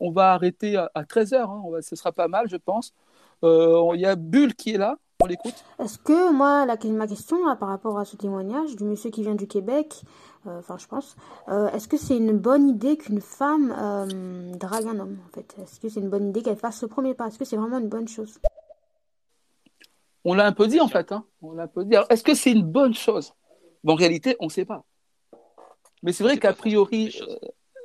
on 0.00 0.10
va 0.10 0.32
arrêter 0.32 0.76
à, 0.76 0.90
13h, 0.96 1.36
hein, 1.36 1.80
ce 1.80 1.96
sera 1.96 2.12
pas 2.12 2.28
mal, 2.28 2.48
je 2.48 2.56
pense. 2.56 2.92
Euh, 3.44 3.92
il 3.94 4.00
y 4.00 4.06
a 4.06 4.16
Bulle 4.16 4.54
qui 4.54 4.70
est 4.70 4.78
là, 4.78 4.98
on 5.22 5.26
l'écoute? 5.26 5.64
Est-ce 5.78 5.98
que, 5.98 6.32
moi, 6.32 6.66
la, 6.66 6.76
ma 6.90 7.06
question 7.06 7.38
par 7.56 7.68
rapport 7.68 7.98
à 7.98 8.04
ce 8.04 8.16
témoignage 8.16 8.76
du 8.76 8.84
monsieur 8.84 9.10
qui 9.10 9.22
vient 9.22 9.34
du 9.34 9.46
Québec, 9.46 10.02
euh, 10.46 10.58
enfin, 10.58 10.76
je 10.78 10.86
pense, 10.86 11.16
euh, 11.48 11.70
est-ce 11.70 11.88
que 11.88 11.96
c'est 11.96 12.16
une 12.16 12.36
bonne 12.36 12.68
idée 12.68 12.96
qu'une 12.96 13.20
femme 13.20 13.68
drague 14.58 14.86
un 14.86 14.98
homme, 14.98 15.18
en 15.28 15.34
fait? 15.34 15.54
Est-ce 15.62 15.80
que 15.80 15.88
c'est 15.88 16.00
une 16.00 16.10
bonne 16.10 16.28
idée 16.28 16.42
qu'elle 16.42 16.56
fasse 16.56 16.78
ce 16.78 16.86
premier 16.86 17.14
pas? 17.14 17.28
Est-ce 17.28 17.38
que 17.38 17.44
c'est 17.44 17.56
vraiment 17.56 17.78
une 17.78 17.88
bonne 17.88 18.08
chose? 18.08 18.38
On 20.24 20.34
l'a 20.34 20.46
un 20.46 20.52
peu 20.52 20.66
dit, 20.66 20.80
en 20.80 20.88
fait. 20.88 21.12
Hein. 21.12 21.24
On 21.40 21.52
l'a 21.52 21.64
un 21.64 21.68
peu 21.68 21.84
dit. 21.84 21.96
est-ce 22.08 22.22
que 22.22 22.34
c'est 22.34 22.52
une 22.52 22.64
bonne 22.64 22.94
chose? 22.94 23.34
En 23.86 23.94
réalité, 23.94 24.36
on 24.40 24.46
ne 24.46 24.50
sait 24.50 24.64
pas. 24.64 24.84
Mais 26.02 26.12
c'est 26.12 26.24
vrai 26.24 26.38
qu'a 26.38 26.52
priori, 26.52 27.16
euh, 27.20 27.36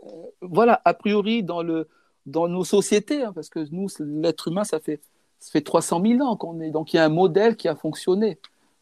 euh, 0.08 0.26
voilà, 0.42 0.82
a 0.86 0.94
priori 0.94 1.44
dans, 1.44 1.62
le, 1.62 1.88
dans 2.26 2.48
nos 2.48 2.64
sociétés, 2.64 3.24
hein, 3.24 3.32
parce 3.34 3.50
que 3.50 3.60
nous, 3.72 3.88
l'être 4.00 4.48
humain, 4.48 4.64
ça 4.64 4.80
fait, 4.80 5.02
ça 5.40 5.52
fait 5.52 5.62
300 5.62 6.02
000 6.02 6.22
ans 6.22 6.36
qu'on 6.36 6.60
est. 6.62 6.72
Donc 6.72 6.94
il 6.94 6.98
y 6.98 7.00
a 7.00 7.06
un 7.06 7.10
modèle 7.10 7.56
qui 7.56 7.68
a 7.68 7.76
fonctionné. 7.76 8.40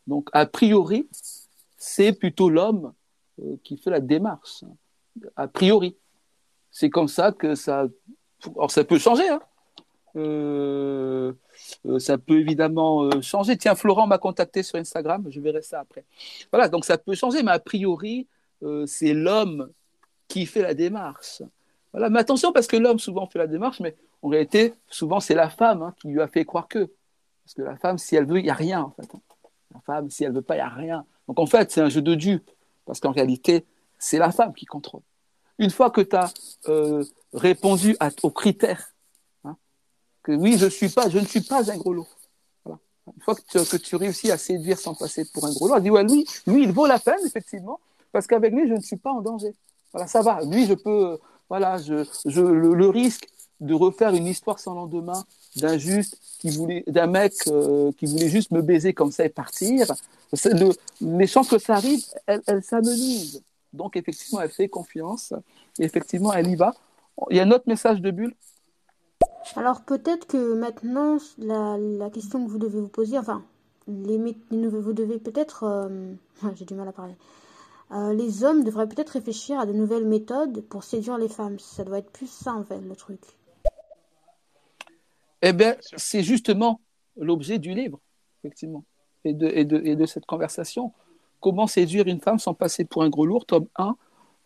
Donc 0.07 0.29
a 0.33 0.45
priori, 0.45 1.07
c'est 1.77 2.13
plutôt 2.13 2.49
l'homme 2.49 2.93
euh, 3.41 3.55
qui 3.63 3.77
fait 3.77 3.89
la 3.89 3.99
démarche. 3.99 4.63
A 5.35 5.47
priori. 5.47 5.95
C'est 6.71 6.89
comme 6.89 7.07
ça 7.07 7.31
que 7.31 7.55
ça. 7.55 7.87
Alors 8.55 8.71
ça 8.71 8.83
peut 8.83 8.99
changer. 8.99 9.27
Hein. 9.29 9.39
ça 11.99 12.17
peut 12.17 12.39
évidemment 12.39 13.21
changer. 13.21 13.57
Tiens, 13.57 13.75
Florent 13.75 14.07
m'a 14.07 14.17
contacté 14.17 14.63
sur 14.63 14.77
Instagram, 14.77 15.25
je 15.29 15.39
verrai 15.39 15.61
ça 15.61 15.79
après. 15.79 16.03
Voilà, 16.51 16.67
donc 16.67 16.85
ça 16.85 16.97
peut 16.97 17.15
changer, 17.15 17.43
mais 17.43 17.51
a 17.51 17.59
priori, 17.59 18.27
euh, 18.63 18.85
c'est 18.85 19.13
l'homme 19.13 19.69
qui 20.27 20.45
fait 20.45 20.61
la 20.61 20.73
démarche. 20.73 21.41
Voilà. 21.91 22.09
Mais 22.09 22.19
attention, 22.19 22.51
parce 22.51 22.67
que 22.67 22.77
l'homme 22.77 22.99
souvent 22.99 23.27
fait 23.27 23.39
la 23.39 23.47
démarche, 23.47 23.79
mais 23.79 23.95
en 24.25 24.29
réalité, 24.29 24.73
souvent 24.89 25.19
c'est 25.19 25.35
la 25.35 25.51
femme 25.51 25.83
hein, 25.83 25.93
qui 26.01 26.07
lui 26.07 26.19
a 26.19 26.27
fait 26.27 26.45
croire 26.45 26.67
que. 26.67 26.91
Parce 27.43 27.53
que 27.53 27.61
la 27.61 27.77
femme, 27.77 27.99
si 27.99 28.15
elle 28.15 28.25
veut, 28.25 28.39
il 28.39 28.43
n'y 28.43 28.49
a 28.49 28.55
rien 28.55 28.81
en 28.81 28.89
fait. 28.89 29.07
La 29.71 29.79
femme, 29.81 30.09
si 30.09 30.23
elle 30.23 30.33
veut 30.33 30.41
pas, 30.41 30.55
il 30.55 30.57
n'y 30.57 30.63
a 30.63 30.69
rien. 30.69 31.05
Donc 31.27 31.39
en 31.39 31.45
fait, 31.45 31.71
c'est 31.71 31.81
un 31.81 31.89
jeu 31.89 32.01
de 32.01 32.15
dupe, 32.15 32.49
parce 32.85 32.99
qu'en 32.99 33.11
réalité, 33.11 33.65
c'est 33.99 34.17
la 34.17 34.31
femme 34.31 34.55
qui 34.55 34.65
contrôle. 34.65 35.01
Une 35.59 35.69
fois 35.69 35.91
que 35.91 36.01
tu 36.01 36.15
as 36.15 36.33
euh, 36.69 37.03
répondu 37.33 37.95
aux 38.23 38.31
critères, 38.31 38.95
hein, 39.43 39.55
que 40.23 40.31
oui, 40.31 40.57
je, 40.57 40.65
suis 40.65 40.89
pas, 40.89 41.07
je 41.07 41.19
ne 41.19 41.25
suis 41.25 41.41
pas 41.41 41.71
un 41.71 41.77
gros 41.77 41.93
lot. 41.93 42.07
Une 42.65 43.21
fois 43.21 43.35
que 43.35 43.77
tu, 43.77 43.95
réussis 43.95 44.31
à 44.31 44.39
séduire 44.39 44.79
sans 44.79 44.95
passer 44.95 45.23
pour 45.31 45.45
un 45.45 45.53
gros 45.53 45.67
lot, 45.67 45.75
elle 45.75 45.83
dit 45.83 45.91
ouais, 45.91 46.03
lui, 46.03 46.25
lui, 46.47 46.63
il 46.63 46.71
vaut 46.71 46.87
la 46.87 46.97
peine, 46.97 47.23
effectivement, 47.23 47.79
parce 48.11 48.25
qu'avec 48.25 48.51
lui, 48.51 48.67
je 48.67 48.73
ne 48.73 48.81
suis 48.81 48.97
pas 48.97 49.11
en 49.11 49.21
danger. 49.21 49.53
Voilà, 49.91 50.07
ça 50.07 50.23
va. 50.23 50.41
Lui, 50.43 50.65
je 50.65 50.73
peux, 50.73 51.19
voilà, 51.47 51.77
je, 51.77 52.03
je 52.25 52.41
le, 52.41 52.89
risque 52.89 53.27
de 53.61 53.73
refaire 53.73 54.13
une 54.13 54.27
histoire 54.27 54.59
sans 54.59 54.73
lendemain 54.73 55.23
d'un 55.55 55.77
juste 55.77 56.19
qui 56.39 56.49
voulait, 56.49 56.83
d'un 56.87 57.07
mec 57.07 57.33
euh, 57.47 57.91
qui 57.97 58.05
voulait 58.05 58.29
juste 58.29 58.51
me 58.51 58.61
baiser 58.61 58.93
comme 58.93 59.11
ça 59.11 59.25
et 59.25 59.29
partir. 59.29 59.87
Le, 60.45 60.71
les 61.01 61.27
chances 61.27 61.49
que 61.49 61.57
ça 61.57 61.75
arrive, 61.75 62.03
elles, 62.27 62.41
elles. 62.47 62.61
Donc 63.71 63.95
effectivement, 63.95 64.41
elle 64.41 64.51
fait 64.51 64.67
confiance 64.67 65.33
effectivement, 65.79 66.33
elle 66.33 66.47
y 66.47 66.55
va. 66.55 66.73
Il 67.29 67.37
y 67.37 67.39
a 67.39 67.43
un 67.43 67.51
autre 67.51 67.65
message 67.67 68.01
de 68.01 68.11
Bulle. 68.11 68.35
Alors 69.55 69.81
peut-être 69.81 70.27
que 70.27 70.53
maintenant, 70.53 71.17
la, 71.37 71.77
la, 71.77 72.09
question 72.09 72.43
que 72.43 72.49
vous 72.49 72.57
devez 72.57 72.79
vous 72.79 72.87
poser, 72.87 73.17
enfin, 73.17 73.43
les, 73.87 74.17
vous 74.17 74.93
devez 74.93 75.19
peut-être, 75.19 75.63
euh, 75.63 76.13
j'ai 76.55 76.65
du 76.65 76.73
mal 76.73 76.87
à 76.87 76.91
parler, 76.91 77.15
euh, 77.91 78.13
les 78.13 78.43
hommes 78.43 78.63
devraient 78.63 78.87
peut-être 78.87 79.11
réfléchir 79.11 79.59
à 79.59 79.65
de 79.65 79.73
nouvelles 79.73 80.07
méthodes 80.07 80.61
pour 80.61 80.83
séduire 80.83 81.17
les 81.17 81.29
femmes. 81.29 81.59
Ça 81.59 81.83
doit 81.83 81.99
être 81.99 82.09
plus 82.09 82.29
ça, 82.29 82.53
en 82.53 82.63
fait, 82.63 82.79
le 82.79 82.95
truc. 82.95 83.21
Eh 85.41 85.53
bien, 85.53 85.75
c'est 85.95 86.23
justement 86.23 86.81
l'objet 87.17 87.59
du 87.59 87.73
livre, 87.73 87.99
effectivement, 88.41 88.83
et 89.23 89.33
de, 89.33 89.47
et, 89.47 89.65
de, 89.65 89.81
et 89.83 89.95
de, 89.95 90.05
cette 90.05 90.25
conversation. 90.25 90.91
Comment 91.39 91.67
séduire 91.67 92.07
une 92.07 92.19
femme 92.19 92.39
sans 92.39 92.53
passer 92.53 92.85
pour 92.85 93.03
un 93.03 93.09
gros 93.09 93.25
lourd, 93.25 93.45
tome 93.45 93.67
1, 93.75 93.95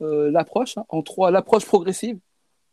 euh, 0.02 0.32
l'approche, 0.32 0.78
hein, 0.78 0.86
en 0.90 1.02
trois, 1.02 1.32
l'approche 1.32 1.66
progressive, 1.66 2.20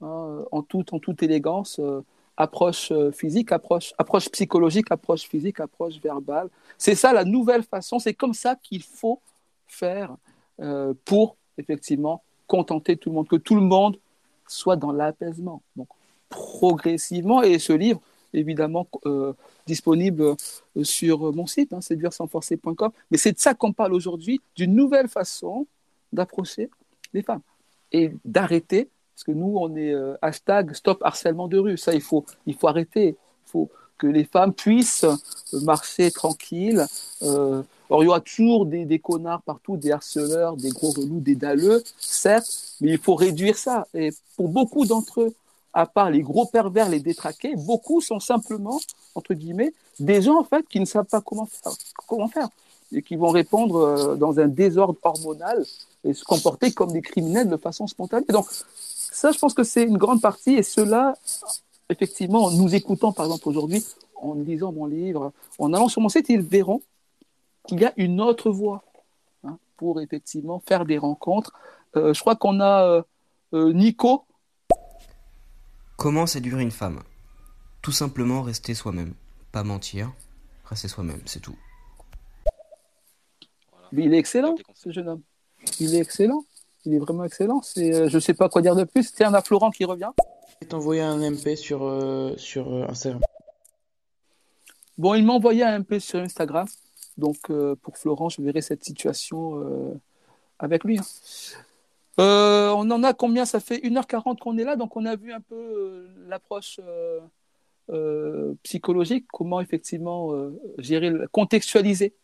hein, 0.00 0.44
en, 0.50 0.62
toute, 0.62 0.92
en 0.92 0.98
toute 0.98 1.22
élégance, 1.22 1.78
euh, 1.78 2.04
approche 2.36 2.92
physique, 3.12 3.52
approche, 3.52 3.94
approche 3.98 4.28
psychologique, 4.30 4.90
approche 4.90 5.22
physique, 5.22 5.60
approche 5.60 5.98
verbale. 6.00 6.48
C'est 6.76 6.94
ça 6.94 7.12
la 7.12 7.24
nouvelle 7.24 7.62
façon, 7.62 7.98
c'est 7.98 8.14
comme 8.14 8.34
ça 8.34 8.56
qu'il 8.56 8.82
faut 8.82 9.20
faire 9.66 10.16
euh, 10.60 10.94
pour 11.04 11.36
effectivement 11.58 12.22
contenter 12.46 12.96
tout 12.96 13.10
le 13.10 13.16
monde, 13.16 13.28
que 13.28 13.36
tout 13.36 13.54
le 13.54 13.60
monde 13.60 13.98
soit 14.46 14.76
dans 14.76 14.92
l'apaisement. 14.92 15.62
Donc 15.74 15.88
progressivement, 16.28 17.42
et 17.42 17.58
ce 17.58 17.72
livre 17.72 18.00
évidemment 18.32 18.86
euh, 19.06 19.32
disponible 19.66 20.22
euh, 20.22 20.84
sur 20.84 21.32
mon 21.34 21.46
site, 21.46 21.72
hein, 21.72 21.80
séduire-sans-forcer.com. 21.80 22.90
Mais 23.10 23.18
c'est 23.18 23.32
de 23.32 23.38
ça 23.38 23.54
qu'on 23.54 23.72
parle 23.72 23.94
aujourd'hui, 23.94 24.40
d'une 24.54 24.74
nouvelle 24.74 25.08
façon 25.08 25.66
d'approcher 26.12 26.70
les 27.12 27.22
femmes 27.22 27.40
et 27.92 28.12
d'arrêter, 28.24 28.88
parce 29.14 29.24
que 29.24 29.32
nous, 29.32 29.56
on 29.58 29.74
est 29.76 29.94
euh, 29.94 30.14
hashtag 30.20 30.74
stop 30.74 31.02
harcèlement 31.02 31.48
de 31.48 31.58
rue. 31.58 31.78
Ça, 31.78 31.94
il 31.94 32.02
faut, 32.02 32.24
il 32.46 32.54
faut 32.54 32.68
arrêter. 32.68 33.16
Il 33.46 33.50
faut 33.50 33.70
que 33.96 34.06
les 34.06 34.24
femmes 34.24 34.52
puissent 34.52 35.06
marcher 35.52 36.10
tranquilles. 36.10 36.84
Euh, 37.22 37.62
alors, 37.88 38.02
il 38.02 38.06
y 38.06 38.08
aura 38.08 38.20
toujours 38.20 38.66
des, 38.66 38.84
des 38.84 38.98
connards 38.98 39.40
partout, 39.40 39.78
des 39.78 39.90
harceleurs, 39.90 40.56
des 40.56 40.68
gros 40.68 40.90
relous, 40.90 41.20
des 41.20 41.34
dalleux, 41.34 41.82
certes, 41.98 42.76
mais 42.82 42.90
il 42.90 42.98
faut 42.98 43.14
réduire 43.14 43.56
ça. 43.56 43.86
Et 43.94 44.10
pour 44.36 44.48
beaucoup 44.48 44.84
d'entre 44.84 45.22
eux, 45.22 45.34
à 45.76 45.84
part 45.84 46.10
les 46.10 46.22
gros 46.22 46.46
pervers, 46.46 46.88
les 46.88 47.00
détraqués, 47.00 47.54
beaucoup 47.54 48.00
sont 48.00 48.18
simplement, 48.18 48.80
entre 49.14 49.34
guillemets, 49.34 49.74
des 50.00 50.22
gens 50.22 50.40
en 50.40 50.44
fait 50.44 50.66
qui 50.66 50.80
ne 50.80 50.86
savent 50.86 51.04
pas 51.04 51.20
comment 51.20 51.46
faire, 52.28 52.48
et 52.92 53.02
qui 53.02 53.14
vont 53.16 53.28
répondre 53.28 53.76
euh, 53.76 54.14
dans 54.16 54.40
un 54.40 54.48
désordre 54.48 54.98
hormonal 55.02 55.66
et 56.02 56.14
se 56.14 56.24
comporter 56.24 56.72
comme 56.72 56.92
des 56.92 57.02
criminels 57.02 57.50
de 57.50 57.58
façon 57.58 57.86
spontanée. 57.86 58.24
Donc, 58.30 58.46
ça, 58.74 59.32
je 59.32 59.38
pense 59.38 59.52
que 59.52 59.64
c'est 59.64 59.82
une 59.82 59.98
grande 59.98 60.22
partie, 60.22 60.54
et 60.54 60.62
cela, 60.62 61.14
effectivement, 61.90 62.44
en 62.44 62.52
nous 62.52 62.74
écoutant, 62.74 63.12
par 63.12 63.26
exemple, 63.26 63.46
aujourd'hui, 63.46 63.84
en 64.14 64.32
lisant 64.32 64.72
mon 64.72 64.86
livre, 64.86 65.32
en 65.58 65.74
allant 65.74 65.88
sur 65.88 66.00
mon 66.00 66.08
site, 66.08 66.30
ils 66.30 66.40
verront 66.40 66.80
qu'il 67.66 67.80
y 67.80 67.84
a 67.84 67.92
une 67.98 68.22
autre 68.22 68.50
voie 68.50 68.82
hein, 69.44 69.58
pour, 69.76 70.00
effectivement, 70.00 70.58
faire 70.66 70.86
des 70.86 70.96
rencontres. 70.96 71.52
Euh, 71.96 72.14
je 72.14 72.20
crois 72.20 72.34
qu'on 72.34 72.60
a 72.60 73.04
euh, 73.52 73.72
Nico. 73.74 74.22
Comment 75.96 76.26
séduire 76.26 76.58
une 76.58 76.70
femme? 76.70 77.02
Tout 77.82 77.92
simplement 77.92 78.42
rester 78.42 78.74
soi-même. 78.74 79.14
Pas 79.52 79.62
mentir, 79.64 80.12
rester 80.64 80.88
soi-même, 80.88 81.20
c'est 81.24 81.40
tout. 81.40 81.56
Mais 83.92 84.04
il 84.04 84.14
est 84.14 84.18
excellent, 84.18 84.56
ce 84.74 84.90
jeune 84.90 85.08
homme. 85.08 85.22
Il 85.80 85.94
est 85.94 86.00
excellent. 86.00 86.44
Il 86.84 86.94
est 86.94 86.98
vraiment 86.98 87.24
excellent. 87.24 87.62
C'est, 87.62 87.94
euh, 87.94 88.08
je 88.08 88.16
ne 88.16 88.20
sais 88.20 88.34
pas 88.34 88.48
quoi 88.48 88.62
dire 88.62 88.76
de 88.76 88.84
plus. 88.84 89.12
Tiens, 89.12 89.30
on 89.30 89.34
a 89.34 89.42
Florent 89.42 89.70
qui 89.70 89.84
revient. 89.84 90.10
Je 90.48 90.54
vais 90.60 90.66
t'envoyer 90.68 91.02
un 91.02 91.18
MP 91.18 91.56
sur, 91.56 91.84
euh, 91.84 92.34
sur 92.36 92.72
euh, 92.72 92.86
Instagram. 92.88 93.22
Bon, 94.98 95.14
il 95.14 95.24
m'a 95.24 95.32
envoyé 95.32 95.62
un 95.64 95.80
MP 95.80 95.98
sur 95.98 96.20
Instagram. 96.20 96.66
Donc, 97.16 97.36
euh, 97.50 97.74
pour 97.76 97.96
Florent, 97.96 98.28
je 98.28 98.42
verrai 98.42 98.60
cette 98.60 98.84
situation 98.84 99.60
euh, 99.60 99.94
avec 100.58 100.84
lui. 100.84 100.98
hein. 100.98 101.02
Euh, 102.18 102.70
on 102.70 102.90
en 102.90 103.02
a 103.02 103.12
combien? 103.12 103.44
Ça 103.44 103.60
fait 103.60 103.78
1h40 103.78 104.38
qu'on 104.38 104.56
est 104.58 104.64
là. 104.64 104.76
Donc, 104.76 104.96
on 104.96 105.04
a 105.04 105.16
vu 105.16 105.32
un 105.32 105.40
peu 105.40 105.54
euh, 105.54 106.08
l'approche 106.28 106.80
euh, 107.90 108.54
psychologique, 108.62 109.26
comment 109.32 109.60
effectivement 109.60 110.32
gérer, 110.78 111.12
contextualiser, 111.30 112.14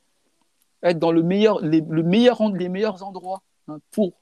être 0.82 0.98
dans 0.98 1.12
le 1.12 1.22
meilleur, 1.22 1.60
les, 1.60 1.80
le 1.80 2.02
meilleur, 2.02 2.42
les 2.52 2.68
meilleurs 2.68 3.02
endroits 3.02 3.42
hein, 3.68 3.78
pour 3.90 4.14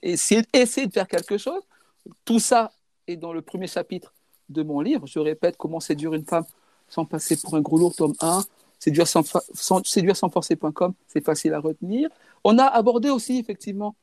essayer, 0.00 0.42
de 0.42 0.92
faire 0.92 1.08
quelque 1.08 1.36
chose. 1.36 1.62
Tout 2.24 2.38
ça 2.38 2.72
est 3.06 3.16
dans 3.16 3.32
le 3.32 3.42
premier 3.42 3.66
chapitre 3.66 4.14
de 4.48 4.62
mon 4.62 4.80
livre. 4.80 5.06
Je 5.06 5.18
répète, 5.18 5.56
comment 5.58 5.80
séduire 5.80 6.14
une 6.14 6.24
femme 6.24 6.46
sans 6.88 7.04
passer 7.04 7.36
pour 7.36 7.54
un 7.54 7.60
gros 7.60 7.78
lourd, 7.78 7.94
tome 7.94 8.14
1. 8.20 8.42
Séduire 8.78 9.06
sans, 9.06 9.22
sans, 9.54 9.86
séduire 9.86 10.16
sans 10.16 10.28
forcer.com, 10.28 10.94
c'est 11.06 11.24
facile 11.24 11.54
à 11.54 11.60
retenir. 11.60 12.08
On 12.42 12.58
a 12.58 12.64
abordé 12.64 13.10
aussi, 13.10 13.38
effectivement, 13.38 13.94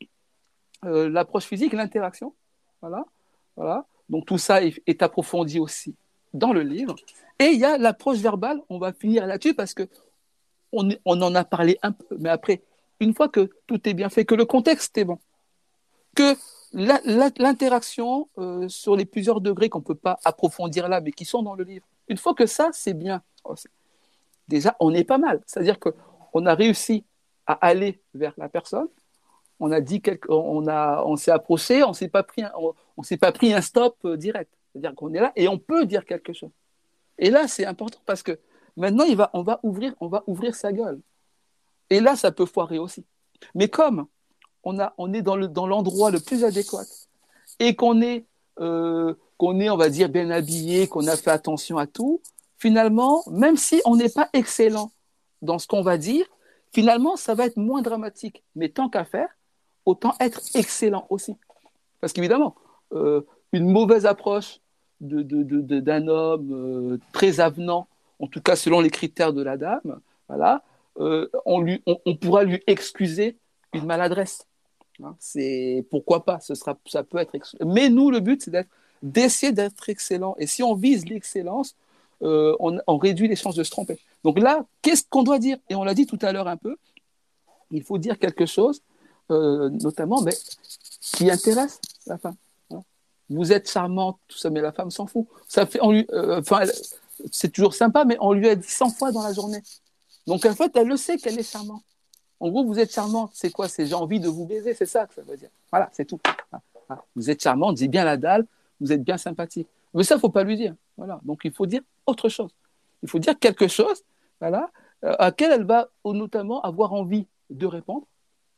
euh, 0.85 1.09
l'approche 1.09 1.45
physique, 1.45 1.73
l'interaction. 1.73 2.33
Voilà, 2.81 3.05
voilà. 3.55 3.85
Donc 4.09 4.25
tout 4.25 4.37
ça 4.37 4.61
est, 4.63 5.01
approfondi 5.01 5.59
aussi 5.59 5.95
dans 6.33 6.53
le 6.53 6.61
livre. 6.61 6.95
Et 7.39 7.47
il 7.47 7.59
y 7.59 7.65
a 7.65 7.77
l'approche 7.77 8.17
verbale. 8.17 8.61
On 8.69 8.79
va 8.79 8.93
finir 8.93 9.27
là-dessus 9.27 9.53
parce 9.53 9.73
que 9.73 9.87
on, 10.71 10.89
on 11.05 11.21
en 11.21 11.35
a 11.35 11.43
parlé 11.43 11.77
un 11.81 11.91
peu. 11.91 12.17
Mais 12.19 12.29
après, 12.29 12.61
une 12.99 13.13
fois 13.13 13.29
que 13.29 13.49
tout 13.67 13.87
est 13.87 13.93
bien 13.93 14.09
fait, 14.09 14.25
que 14.25 14.35
le 14.35 14.45
contexte 14.45 14.97
est 14.97 15.05
bon, 15.05 15.19
que 16.15 16.35
l'interaction 16.73 18.29
euh, 18.37 18.67
sur 18.67 18.95
les 18.95 19.05
plusieurs 19.05 19.41
degrés 19.41 19.69
qu'on 19.69 19.79
ne 19.79 19.83
peut 19.83 19.95
pas 19.95 20.19
approfondir 20.23 20.87
là, 20.87 21.01
mais 21.01 21.11
qui 21.11 21.25
sont 21.25 21.41
dans 21.41 21.55
le 21.55 21.63
livre, 21.63 21.85
une 22.07 22.17
fois 22.17 22.33
que 22.33 22.45
ça, 22.45 22.69
c'est 22.73 22.93
bien, 22.93 23.21
oh, 23.43 23.55
déjà, 24.47 24.75
on 24.79 24.93
est 24.93 25.03
pas 25.03 25.17
mal. 25.17 25.41
C'est-à-dire 25.45 25.77
qu'on 25.79 26.45
a 26.45 26.53
réussi 26.53 27.05
à 27.47 27.53
aller 27.53 28.01
vers 28.13 28.33
la 28.37 28.49
personne, 28.49 28.87
on 29.59 29.71
a 29.71 29.81
dit 29.81 30.01
quelque, 30.01 30.29
a, 30.31 31.03
on 31.05 31.15
s'est 31.15 31.31
approché, 31.31 31.83
on 31.83 31.93
s'est 31.93 32.07
pas 32.07 32.23
pris, 32.23 32.43
on 32.97 33.03
s'est 33.03 33.17
pas 33.17 33.31
pris 33.31 33.53
un 33.53 33.61
stop 33.61 33.97
euh, 34.05 34.17
direct. 34.17 34.51
C'est-à-dire 34.71 34.95
qu'on 34.95 35.13
est 35.13 35.19
là 35.19 35.31
et 35.35 35.47
on 35.47 35.57
peut 35.57 35.85
dire 35.85 36.05
quelque 36.05 36.33
chose. 36.33 36.51
Et 37.17 37.29
là, 37.29 37.47
c'est 37.47 37.65
important 37.65 37.99
parce 38.05 38.23
que 38.23 38.39
maintenant, 38.77 39.03
il 39.03 39.17
va, 39.17 39.29
on 39.33 39.43
va 39.43 39.59
ouvrir, 39.63 39.93
on 39.99 40.07
va 40.07 40.23
ouvrir 40.27 40.55
sa 40.55 40.71
gueule. 40.71 40.99
Et 41.89 41.99
là, 41.99 42.15
ça 42.15 42.31
peut 42.31 42.45
foirer 42.45 42.79
aussi. 42.79 43.05
Mais 43.55 43.67
comme 43.67 44.07
on 44.63 44.79
a, 44.79 44.93
on 44.97 45.13
est 45.13 45.21
dans 45.21 45.35
le, 45.35 45.47
dans 45.47 45.67
l'endroit 45.67 46.11
le 46.11 46.19
plus 46.19 46.43
adéquat 46.43 46.83
et 47.59 47.75
qu'on 47.75 48.01
est, 48.01 48.25
euh, 48.59 49.13
qu'on 49.37 49.59
est, 49.59 49.69
on 49.69 49.77
va 49.77 49.89
dire, 49.89 50.09
bien 50.09 50.29
habillé, 50.29 50.87
qu'on 50.87 51.07
a 51.07 51.17
fait 51.17 51.31
attention 51.31 51.77
à 51.77 51.87
tout, 51.87 52.21
finalement, 52.57 53.23
même 53.29 53.57
si 53.57 53.81
on 53.85 53.95
n'est 53.95 54.09
pas 54.09 54.29
excellent 54.33 54.91
dans 55.41 55.59
ce 55.59 55.67
qu'on 55.67 55.81
va 55.81 55.97
dire, 55.97 56.25
finalement, 56.73 57.15
ça 57.15 57.33
va 57.33 57.45
être 57.45 57.57
moins 57.57 57.81
dramatique. 57.81 58.43
Mais 58.55 58.69
tant 58.69 58.89
qu'à 58.89 59.05
faire, 59.05 59.29
autant 59.89 60.13
être 60.19 60.41
excellent 60.55 61.05
aussi. 61.09 61.35
Parce 61.99 62.13
qu'évidemment, 62.13 62.55
euh, 62.93 63.21
une 63.51 63.67
mauvaise 63.69 64.05
approche 64.05 64.59
de, 65.01 65.21
de- 65.21 65.43
de- 65.43 65.79
d'un 65.79 66.07
homme 66.07 66.49
euh, 66.51 66.97
très 67.11 67.39
avenant, 67.39 67.87
en 68.19 68.27
tout 68.27 68.41
cas 68.41 68.55
selon 68.55 68.79
les 68.81 68.89
critères 68.89 69.33
de 69.33 69.41
la 69.41 69.57
dame, 69.57 69.99
voilà, 70.27 70.63
euh, 70.99 71.27
on, 71.45 71.59
lui, 71.61 71.81
on, 71.85 72.15
pourra 72.15 72.43
lui 72.43 72.61
excuser 72.67 73.37
une 73.73 73.85
maladresse. 73.85 74.45
Hein, 75.03 75.15
c'est 75.19 75.85
pourquoi 75.89 76.25
pas, 76.25 76.39
ce 76.39 76.53
sera, 76.55 76.77
ça 76.85 77.03
peut 77.03 77.17
être. 77.17 77.31
Mais 77.65 77.89
nous, 77.89 78.11
le 78.11 78.19
but, 78.19 78.41
c'est 78.43 78.67
d'essayer 79.01 79.51
d'être 79.53 79.87
excellent. 79.89 80.35
Et 80.39 80.47
si 80.47 80.61
on 80.61 80.75
vise 80.75 81.07
l'excellence, 81.07 81.75
on, 82.21 82.71
on 82.85 82.97
réduit 82.97 83.29
les 83.29 83.37
chances 83.37 83.55
de 83.55 83.63
se 83.63 83.71
tromper. 83.71 83.97
Donc 84.25 84.39
là, 84.39 84.65
qu'est-ce 84.81 85.03
qu'on 85.09 85.23
doit 85.23 85.39
dire? 85.39 85.57
Et 85.69 85.75
on 85.75 85.85
l'a 85.85 85.93
dit 85.93 86.05
tout 86.05 86.19
à 86.21 86.33
l'heure 86.33 86.49
un 86.49 86.57
peu. 86.57 86.75
Il 87.71 87.83
faut 87.83 87.97
dire 87.97 88.19
quelque 88.19 88.45
chose, 88.45 88.81
euh, 89.31 89.69
notamment, 89.69 90.21
mais 90.21 90.33
qui 91.01 91.29
intéresse 91.29 91.79
la 92.07 92.17
femme. 92.17 92.35
Vous 93.29 93.51
êtes 93.53 93.69
charmante, 93.69 94.17
tout 94.27 94.37
ça, 94.37 94.49
mais 94.49 94.59
la 94.59 94.71
femme 94.71 94.89
s'en 94.89 95.05
fout. 95.05 95.27
Ça 95.47 95.67
fait, 95.67 95.79
on 95.83 95.93
euh, 95.93 96.41
c'est 97.31 97.51
toujours 97.51 97.75
sympa, 97.75 98.03
mais 98.05 98.17
on 98.19 98.33
lui 98.33 98.49
a 98.49 98.55
dit 98.55 98.67
100 98.67 98.89
fois 98.89 99.11
dans 99.11 99.21
la 99.21 99.33
journée. 99.33 99.61
Donc 100.25 100.45
en 100.45 100.55
fait, 100.55 100.71
elle 100.75 100.87
le 100.87 100.97
sait 100.97 101.17
qu'elle 101.17 101.37
est 101.37 101.49
charmante. 101.49 101.83
En 102.39 102.49
gros, 102.49 102.65
vous 102.65 102.79
êtes 102.79 102.91
charmante. 102.91 103.31
C'est 103.33 103.51
quoi? 103.51 103.67
C'est 103.67 103.85
j'ai 103.85 103.93
envie 103.93 104.19
de 104.19 104.29
vous 104.29 104.45
baiser, 104.45 104.73
c'est 104.73 104.85
ça 104.85 105.05
que 105.05 105.13
ça 105.13 105.21
veut 105.21 105.37
dire. 105.37 105.49
Voilà, 105.71 105.89
c'est 105.91 106.05
tout. 106.05 106.19
Vous 107.15 107.29
êtes 107.29 107.43
charmante, 107.43 107.77
j'ai 107.77 107.87
bien 107.87 108.03
la 108.03 108.17
dalle, 108.17 108.45
vous 108.81 108.91
êtes 108.91 109.03
bien 109.03 109.17
sympathique. 109.17 109.67
Mais 109.93 110.03
ça, 110.03 110.17
faut 110.17 110.29
pas 110.29 110.43
lui 110.43 110.57
dire. 110.57 110.73
Voilà. 110.97 111.19
Donc 111.23 111.41
il 111.43 111.51
faut 111.51 111.67
dire 111.67 111.81
autre 112.07 112.29
chose. 112.29 112.49
Il 113.03 113.09
faut 113.09 113.19
dire 113.19 113.37
quelque 113.37 113.67
chose, 113.67 114.03
voilà, 114.39 114.69
euh, 115.03 115.15
à 115.19 115.25
laquelle 115.25 115.51
elle 115.51 115.65
va 115.65 115.89
notamment 116.05 116.61
avoir 116.61 116.93
envie 116.93 117.27
de 117.49 117.65
répondre, 117.65 118.05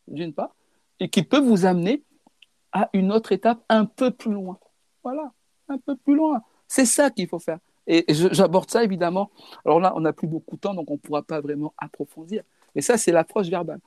d'une 0.07 0.33
part, 0.33 0.55
et 1.01 1.09
qui 1.09 1.23
peut 1.23 1.39
vous 1.39 1.65
amener 1.65 2.03
à 2.71 2.89
une 2.93 3.11
autre 3.11 3.31
étape 3.31 3.59
un 3.69 3.85
peu 3.85 4.11
plus 4.11 4.31
loin. 4.31 4.59
Voilà, 5.03 5.31
un 5.67 5.79
peu 5.79 5.95
plus 5.95 6.15
loin. 6.15 6.43
C'est 6.67 6.85
ça 6.85 7.09
qu'il 7.09 7.27
faut 7.27 7.39
faire. 7.39 7.57
Et 7.87 8.05
j'aborde 8.07 8.69
ça 8.69 8.83
évidemment. 8.83 9.31
Alors 9.65 9.79
là, 9.79 9.93
on 9.95 10.01
n'a 10.01 10.13
plus 10.13 10.27
beaucoup 10.27 10.55
de 10.55 10.61
temps, 10.61 10.75
donc 10.75 10.89
on 10.91 10.93
ne 10.93 10.99
pourra 10.99 11.23
pas 11.23 11.41
vraiment 11.41 11.73
approfondir. 11.77 12.43
Mais 12.75 12.81
ça, 12.81 12.97
c'est 12.97 13.11
l'approche 13.11 13.47
verbale. 13.47 13.79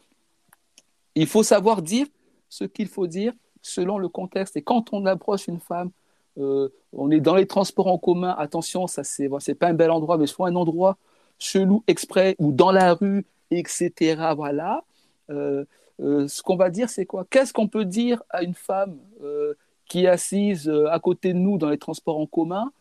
Il 1.15 1.29
faut 1.29 1.45
savoir 1.45 1.83
dire 1.83 2.07
ce 2.49 2.65
qu'il 2.65 2.89
faut 2.89 3.07
dire 3.07 3.33
selon 3.63 3.97
le 3.97 4.09
contexte. 4.09 4.57
Et 4.57 4.63
quand 4.63 4.93
on 4.93 5.07
approche 5.07 5.47
une 5.47 5.61
femme, 5.61 5.93
euh, 6.37 6.69
on 6.93 7.13
est 7.13 7.21
dans 7.21 7.37
les 7.37 7.47
transports 7.47 7.87
en 7.87 7.97
commun, 7.97 8.35
attention, 8.37 8.89
ça 8.89 9.05
c'est 9.05 9.55
pas 9.55 9.69
un 9.69 9.75
bel 9.75 9.93
endroit, 9.93 10.19
mais 10.19 10.27
soit 10.27 10.49
un 10.49 10.57
endroit 10.57 10.99
chelou 11.39 11.85
exprès 11.87 12.35
ou 12.41 12.51
dans 12.51 12.73
la 12.73 12.95
rue, 12.95 13.25
etc. 13.53 14.35
Voilà. 14.37 14.83
Euh, 15.31 15.65
euh, 16.01 16.27
ce 16.29 16.43
qu'on 16.43 16.57
va 16.57 16.71
dire, 16.71 16.89
c'est 16.89 17.07
quoi? 17.07 17.27
Qu'est-ce 17.29 17.53
qu'on 17.53 17.69
peut 17.69 17.85
dire 17.85 18.23
à 18.31 18.43
une 18.43 18.55
femme 18.55 18.99
euh, 19.23 19.55
qui 19.87 20.05
est 20.05 20.09
assise 20.09 20.69
euh, 20.69 20.91
à 20.91 20.99
côté 20.99 21.33
de 21.33 21.39
nous 21.39 21.59
dans 21.59 21.71
les 21.71 21.79
transports 21.79 22.19
en 22.19 22.27
commun, 22.27 22.73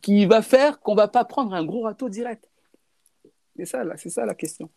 qui 0.00 0.26
va 0.26 0.42
faire 0.42 0.78
qu'on 0.78 0.94
va 0.94 1.08
pas 1.08 1.24
prendre 1.24 1.52
un 1.54 1.64
gros 1.64 1.82
râteau 1.82 2.08
direct? 2.08 2.48
C'est 3.56 3.64
ça, 3.64 3.82
là, 3.82 3.96
c'est 3.96 4.10
ça 4.10 4.24
la 4.24 4.34
question. 4.34 4.70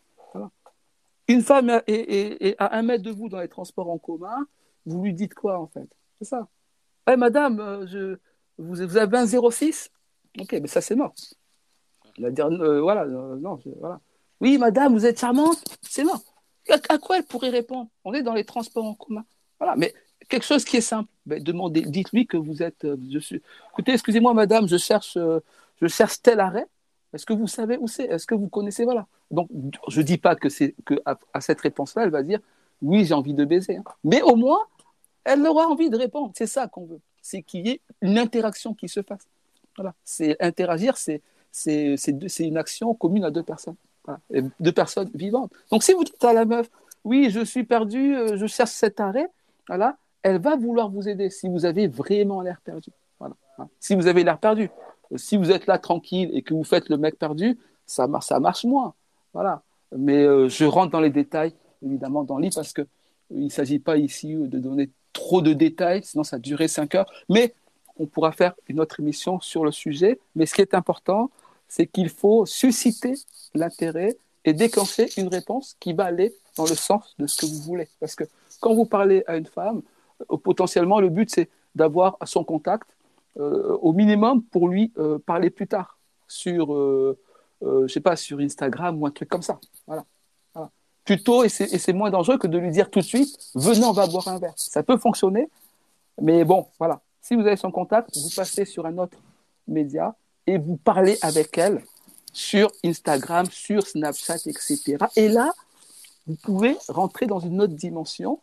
Une 1.27 1.41
femme 1.41 1.81
est, 1.87 2.55
à 2.57 2.75
un 2.77 2.81
mètre 2.81 3.03
de 3.03 3.11
vous 3.11 3.29
dans 3.29 3.39
les 3.39 3.47
transports 3.47 3.89
en 3.89 3.99
commun, 3.99 4.47
vous 4.85 5.03
lui 5.03 5.13
dites 5.13 5.35
quoi 5.35 5.59
en 5.59 5.67
fait? 5.67 5.87
C'est 6.19 6.25
ça. 6.25 6.47
Eh 7.09 7.15
madame, 7.15 7.85
je, 7.85 8.17
vous, 8.57 8.81
avez 8.81 9.17
un 9.17 9.27
06 9.27 9.91
Ok, 10.39 10.53
mais 10.53 10.67
ça 10.67 10.81
c'est 10.81 10.95
mort. 10.95 11.13
Dire, 12.17 12.47
euh, 12.47 12.81
voilà, 12.81 13.05
non, 13.05 13.59
voilà. 13.79 13.99
Oui, 14.41 14.57
madame, 14.57 14.93
vous 14.93 15.05
êtes 15.05 15.19
charmante? 15.19 15.63
C'est 15.81 16.03
mort. 16.03 16.32
À, 16.69 16.97
quoi 16.97 17.17
elle 17.17 17.25
pourrait 17.25 17.49
répondre? 17.49 17.89
On 18.03 18.13
est 18.13 18.23
dans 18.23 18.33
les 18.33 18.45
transports 18.45 18.85
en 18.85 18.93
commun. 18.93 19.25
Voilà, 19.59 19.75
mais 19.75 19.93
quelque 20.29 20.45
chose 20.45 20.63
qui 20.63 20.77
est 20.77 20.81
simple. 20.81 21.09
Ben, 21.25 21.41
demandez, 21.41 21.81
dites-lui 21.81 22.25
que 22.27 22.37
vous 22.37 22.63
êtes. 22.63 22.85
euh. 22.85 22.97
Écoutez, 23.71 23.93
excusez-moi, 23.93 24.33
madame, 24.33 24.67
je 24.67 24.77
cherche, 24.77 25.17
euh, 25.17 25.39
je 25.81 25.87
cherche 25.87 26.21
tel 26.21 26.39
arrêt. 26.39 26.67
Est-ce 27.13 27.25
que 27.25 27.33
vous 27.33 27.47
savez 27.47 27.77
où 27.77 27.87
c'est? 27.87 28.05
Est-ce 28.05 28.25
que 28.25 28.35
vous 28.35 28.47
connaissez? 28.47 28.85
Voilà. 28.85 29.07
Donc, 29.29 29.49
je 29.87 30.01
ne 30.01 30.05
dis 30.05 30.17
pas 30.17 30.35
que 30.35 30.49
c'est 30.49 30.75
que 30.85 30.95
à, 31.05 31.41
cette 31.41 31.61
réponse-là, 31.61 32.03
elle 32.03 32.09
va 32.09 32.23
dire 32.23 32.39
oui, 32.81 33.05
j'ai 33.05 33.13
envie 33.13 33.33
de 33.33 33.45
baiser. 33.45 33.77
hein. 33.77 33.83
Mais 34.03 34.21
au 34.21 34.35
moins, 34.35 34.59
elle 35.23 35.45
aura 35.45 35.67
envie 35.67 35.89
de 35.89 35.97
répondre. 35.97 36.31
C'est 36.35 36.47
ça 36.47 36.67
qu'on 36.67 36.85
veut. 36.85 36.99
C'est 37.21 37.41
qu'il 37.41 37.67
y 37.67 37.71
ait 37.71 37.81
une 38.01 38.17
interaction 38.17 38.73
qui 38.73 38.89
se 38.89 39.01
fasse. 39.01 39.25
Voilà. 39.77 39.93
C'est 40.03 40.41
interagir, 40.41 40.97
c'est 40.97 41.21
une 42.39 42.57
action 42.57 42.93
commune 42.93 43.23
à 43.23 43.31
deux 43.31 43.43
personnes. 43.43 43.75
Et 44.33 44.41
deux 44.59 44.71
personnes 44.71 45.09
vivantes. 45.13 45.51
Donc, 45.71 45.83
si 45.83 45.93
vous 45.93 46.03
dites 46.03 46.23
à 46.23 46.33
la 46.33 46.45
meuf, 46.45 46.69
oui, 47.03 47.29
je 47.29 47.43
suis 47.43 47.63
perdu, 47.63 48.15
euh, 48.15 48.37
je 48.37 48.45
cherche 48.47 48.71
cet 48.71 48.99
arrêt, 48.99 49.27
voilà, 49.67 49.97
elle 50.23 50.39
va 50.39 50.55
vouloir 50.55 50.89
vous 50.89 51.07
aider 51.07 51.29
si 51.29 51.47
vous 51.49 51.65
avez 51.65 51.87
vraiment 51.87 52.41
l'air 52.41 52.59
perdu. 52.63 52.89
Voilà. 53.19 53.35
Hein. 53.57 53.67
Si 53.79 53.95
vous 53.95 54.07
avez 54.07 54.23
l'air 54.23 54.37
perdu, 54.37 54.69
Euh, 55.11 55.17
si 55.17 55.37
vous 55.37 55.51
êtes 55.51 55.67
là 55.67 55.77
tranquille 55.77 56.29
et 56.33 56.41
que 56.41 56.53
vous 56.53 56.63
faites 56.63 56.89
le 56.89 56.97
mec 56.97 57.17
perdu, 57.17 57.57
ça 57.85 58.07
marche, 58.07 58.65
moins. 58.65 58.93
Voilà. 59.33 59.61
Mais 59.95 60.23
euh, 60.23 60.49
je 60.49 60.65
rentre 60.65 60.91
dans 60.91 61.01
les 61.01 61.09
détails, 61.09 61.53
évidemment, 61.85 62.23
dans 62.23 62.37
le 62.37 62.43
livre, 62.43 62.55
parce 62.55 62.73
que 62.73 62.81
euh, 62.81 62.85
il 63.31 63.45
ne 63.45 63.49
s'agit 63.49 63.79
pas 63.79 63.97
ici 63.97 64.35
de 64.35 64.59
donner 64.59 64.89
trop 65.11 65.41
de 65.41 65.53
détails, 65.53 66.03
sinon 66.03 66.23
ça 66.23 66.39
durerait 66.39 66.67
cinq 66.67 66.95
heures. 66.95 67.11
Mais 67.29 67.53
on 67.97 68.07
pourra 68.07 68.31
faire 68.31 68.53
une 68.67 68.79
autre 68.79 68.99
émission 68.99 69.39
sur 69.39 69.63
le 69.63 69.71
sujet. 69.71 70.19
Mais 70.35 70.45
ce 70.45 70.55
qui 70.55 70.61
est 70.61 70.73
important, 70.73 71.29
c'est 71.73 71.87
qu'il 71.87 72.09
faut 72.09 72.45
susciter 72.45 73.15
l'intérêt 73.55 74.15
et 74.45 74.53
déclencher 74.53 75.09
une 75.17 75.27
réponse 75.27 75.75
qui 75.79 75.93
va 75.93 76.05
aller 76.05 76.35
dans 76.55 76.65
le 76.65 76.75
sens 76.75 77.15
de 77.17 77.25
ce 77.25 77.41
que 77.41 77.47
vous 77.47 77.61
voulez. 77.63 77.87
Parce 77.99 78.13
que 78.13 78.25
quand 78.59 78.75
vous 78.75 78.85
parlez 78.85 79.23
à 79.25 79.37
une 79.37 79.47
femme, 79.47 79.81
euh, 80.31 80.37
potentiellement, 80.37 80.99
le 80.99 81.09
but, 81.09 81.31
c'est 81.31 81.49
d'avoir 81.73 82.15
son 82.25 82.43
contact 82.43 82.87
euh, 83.39 83.75
au 83.81 83.91
minimum 83.91 84.43
pour 84.43 84.67
lui 84.67 84.93
euh, 84.99 85.17
parler 85.17 85.49
plus 85.49 85.65
tard 85.65 85.97
sur, 86.27 86.67
je 87.61 87.87
sais 87.87 88.01
pas, 88.01 88.15
sur 88.15 88.39
Instagram 88.39 89.01
ou 89.01 89.07
un 89.07 89.11
truc 89.11 89.29
comme 89.29 89.41
ça. 89.41 89.59
Voilà. 89.87 90.05
Voilà. 90.53 90.69
Plutôt, 91.05 91.43
et 91.43 91.49
c'est 91.49 91.93
moins 91.93 92.11
dangereux 92.11 92.37
que 92.37 92.47
de 92.47 92.59
lui 92.59 92.69
dire 92.69 92.91
tout 92.91 92.99
de 92.99 93.05
suite, 93.05 93.35
venez, 93.55 93.85
on 93.85 93.93
va 93.93 94.05
boire 94.05 94.27
un 94.27 94.37
verre. 94.37 94.53
Ça 94.55 94.83
peut 94.83 94.97
fonctionner, 94.97 95.49
mais 96.21 96.43
bon, 96.43 96.67
voilà. 96.77 97.01
Si 97.19 97.35
vous 97.35 97.41
avez 97.41 97.55
son 97.55 97.71
contact, 97.71 98.15
vous 98.15 98.29
passez 98.35 98.65
sur 98.65 98.85
un 98.85 98.97
autre 98.99 99.17
média 99.67 100.15
et 100.47 100.57
vous 100.57 100.77
parlez 100.77 101.17
avec 101.21 101.57
elle 101.57 101.83
sur 102.31 102.71
Instagram, 102.83 103.45
sur 103.51 103.85
Snapchat, 103.85 104.47
etc. 104.47 104.97
Et 105.15 105.27
là, 105.27 105.53
vous 106.25 106.35
pouvez 106.35 106.77
rentrer 106.87 107.27
dans 107.27 107.39
une 107.39 107.61
autre 107.61 107.73
dimension 107.73 108.39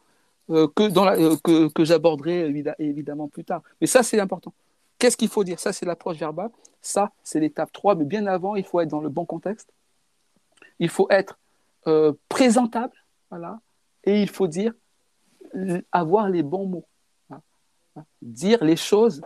euh, 0.51 0.68
euh, 0.78 1.36
que, 1.43 1.68
que 1.68 1.85
j'aborderai 1.85 2.51
évid- 2.51 2.74
évidemment 2.78 3.28
plus 3.28 3.44
tard. 3.44 3.62
Mais 3.81 3.86
ça, 3.86 4.02
c'est 4.02 4.20
important. 4.20 4.52
Qu'est-ce 4.98 5.16
qu'il 5.16 5.28
faut 5.28 5.44
dire? 5.44 5.59
Ça, 5.59 5.72
c'est 5.72 5.86
l'approche 5.86 6.18
verbale. 6.18 6.51
Ça, 6.82 7.10
c'est 7.22 7.40
l'étape 7.40 7.72
3. 7.72 7.94
Mais 7.94 8.05
bien 8.05 8.27
avant, 8.27 8.55
il 8.55 8.64
faut 8.64 8.81
être 8.81 8.89
dans 8.89 9.01
le 9.01 9.09
bon 9.09 9.24
contexte. 9.24 9.72
Il 10.78 10.89
faut 10.89 11.06
être 11.10 11.39
euh, 11.86 12.12
présentable. 12.28 12.94
Voilà. 13.31 13.60
Et 14.05 14.22
il 14.22 14.28
faut 14.28 14.47
dire, 14.47 14.72
avoir 15.93 16.28
les 16.28 16.43
bons 16.43 16.66
mots. 16.66 16.86
Voilà. 17.28 17.43
Dire 18.22 18.62
les 18.64 18.77
choses 18.77 19.22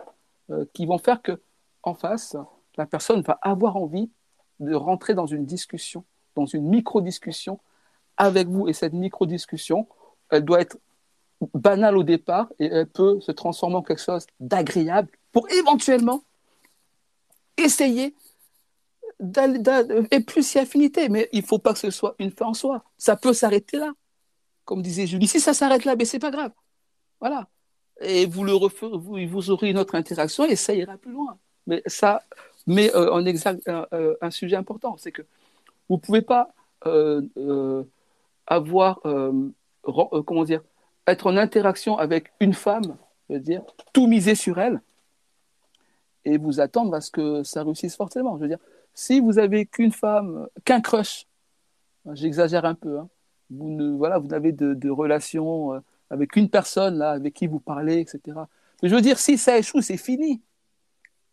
euh, 0.49 0.65
qui 0.73 0.85
vont 0.85 0.97
faire 0.97 1.21
que, 1.21 1.41
en 1.83 1.93
face, 1.93 2.35
la 2.77 2.85
personne 2.85 3.21
va 3.21 3.37
avoir 3.41 3.75
envie 3.77 4.09
de 4.59 4.73
rentrer 4.73 5.13
dans 5.13 5.25
une 5.25 5.45
discussion, 5.45 6.05
dans 6.35 6.45
une 6.45 6.67
micro-discussion 6.67 7.59
avec 8.17 8.47
vous. 8.47 8.67
Et 8.67 8.73
cette 8.73 8.93
micro-discussion, 8.93 9.87
elle 10.29 10.45
doit 10.45 10.61
être 10.61 10.77
banale 11.53 11.97
au 11.97 12.03
départ 12.03 12.47
et 12.59 12.65
elle 12.65 12.87
peut 12.87 13.19
se 13.21 13.31
transformer 13.31 13.75
en 13.75 13.81
quelque 13.81 14.01
chose 14.01 14.25
d'agréable 14.39 15.09
pour 15.31 15.49
éventuellement 15.51 16.23
essayer 17.57 18.15
et 20.11 20.19
plus 20.21 20.45
si 20.45 20.59
affinité. 20.59 21.09
Mais 21.09 21.29
il 21.31 21.41
ne 21.41 21.45
faut 21.45 21.59
pas 21.59 21.73
que 21.73 21.79
ce 21.79 21.91
soit 21.91 22.15
une 22.19 22.31
fin 22.31 22.47
en 22.47 22.53
soi. 22.53 22.83
Ça 22.97 23.15
peut 23.15 23.33
s'arrêter 23.33 23.77
là. 23.77 23.93
Comme 24.63 24.81
disait 24.81 25.07
Julie, 25.07 25.27
si 25.27 25.39
ça 25.39 25.53
s'arrête 25.53 25.85
là, 25.85 25.95
mais 25.95 26.05
c'est 26.05 26.19
pas 26.19 26.31
grave. 26.31 26.51
Voilà. 27.19 27.47
Et 28.01 28.25
vous, 28.25 28.43
le 28.43 28.53
referez- 28.53 28.97
vous, 28.97 29.17
vous 29.27 29.49
aurez 29.51 29.69
une 29.69 29.77
autre 29.77 29.95
interaction 29.95 30.43
et 30.45 30.55
ça 30.55 30.73
ira 30.73 30.97
plus 30.97 31.11
loin. 31.11 31.37
Mais 31.67 31.81
ça 31.85 32.23
met 32.67 32.93
euh, 32.95 33.85
euh, 33.93 34.15
un 34.21 34.31
sujet 34.31 34.55
important, 34.55 34.97
c'est 34.97 35.11
que 35.11 35.21
vous 35.89 35.95
ne 35.95 36.01
pouvez 36.01 36.21
pas 36.21 36.53
euh, 36.85 37.83
avoir, 38.47 39.01
comment 39.01 40.43
dire, 40.43 40.63
être 41.07 41.27
en 41.27 41.37
interaction 41.37 41.97
avec 41.97 42.31
une 42.39 42.53
femme, 42.53 42.97
je 43.29 43.35
veux 43.35 43.39
dire, 43.39 43.63
tout 43.93 44.07
miser 44.07 44.35
sur 44.35 44.59
elle 44.59 44.81
et 46.25 46.37
vous 46.37 46.59
attendre 46.59 46.93
à 46.95 47.01
ce 47.01 47.11
que 47.11 47.43
ça 47.43 47.63
réussisse 47.63 47.95
forcément. 47.95 48.37
Je 48.37 48.43
veux 48.43 48.47
dire, 48.47 48.59
si 48.93 49.19
vous 49.19 49.37
avez 49.37 49.67
qu'une 49.67 49.91
femme, 49.91 50.47
qu'un 50.63 50.81
crush, 50.81 51.27
j'exagère 52.13 52.65
un 52.65 52.73
peu, 52.73 52.97
hein, 52.99 53.09
vous 53.51 53.69
ne, 53.69 53.95
voilà, 53.95 54.17
vous 54.17 54.27
n'avez 54.27 54.51
de, 54.51 54.89
relation 54.89 55.79
avec 56.09 56.35
une 56.35 56.49
personne 56.49 56.97
là, 56.97 57.11
avec 57.11 57.35
qui 57.35 57.45
vous 57.45 57.59
parlez, 57.59 57.99
etc. 57.99 58.19
Mais 58.81 58.89
je 58.89 58.95
veux 58.95 59.01
dire, 59.01 59.19
si 59.19 59.37
ça 59.37 59.57
échoue, 59.57 59.81
c'est 59.81 59.97
fini. 59.97 60.41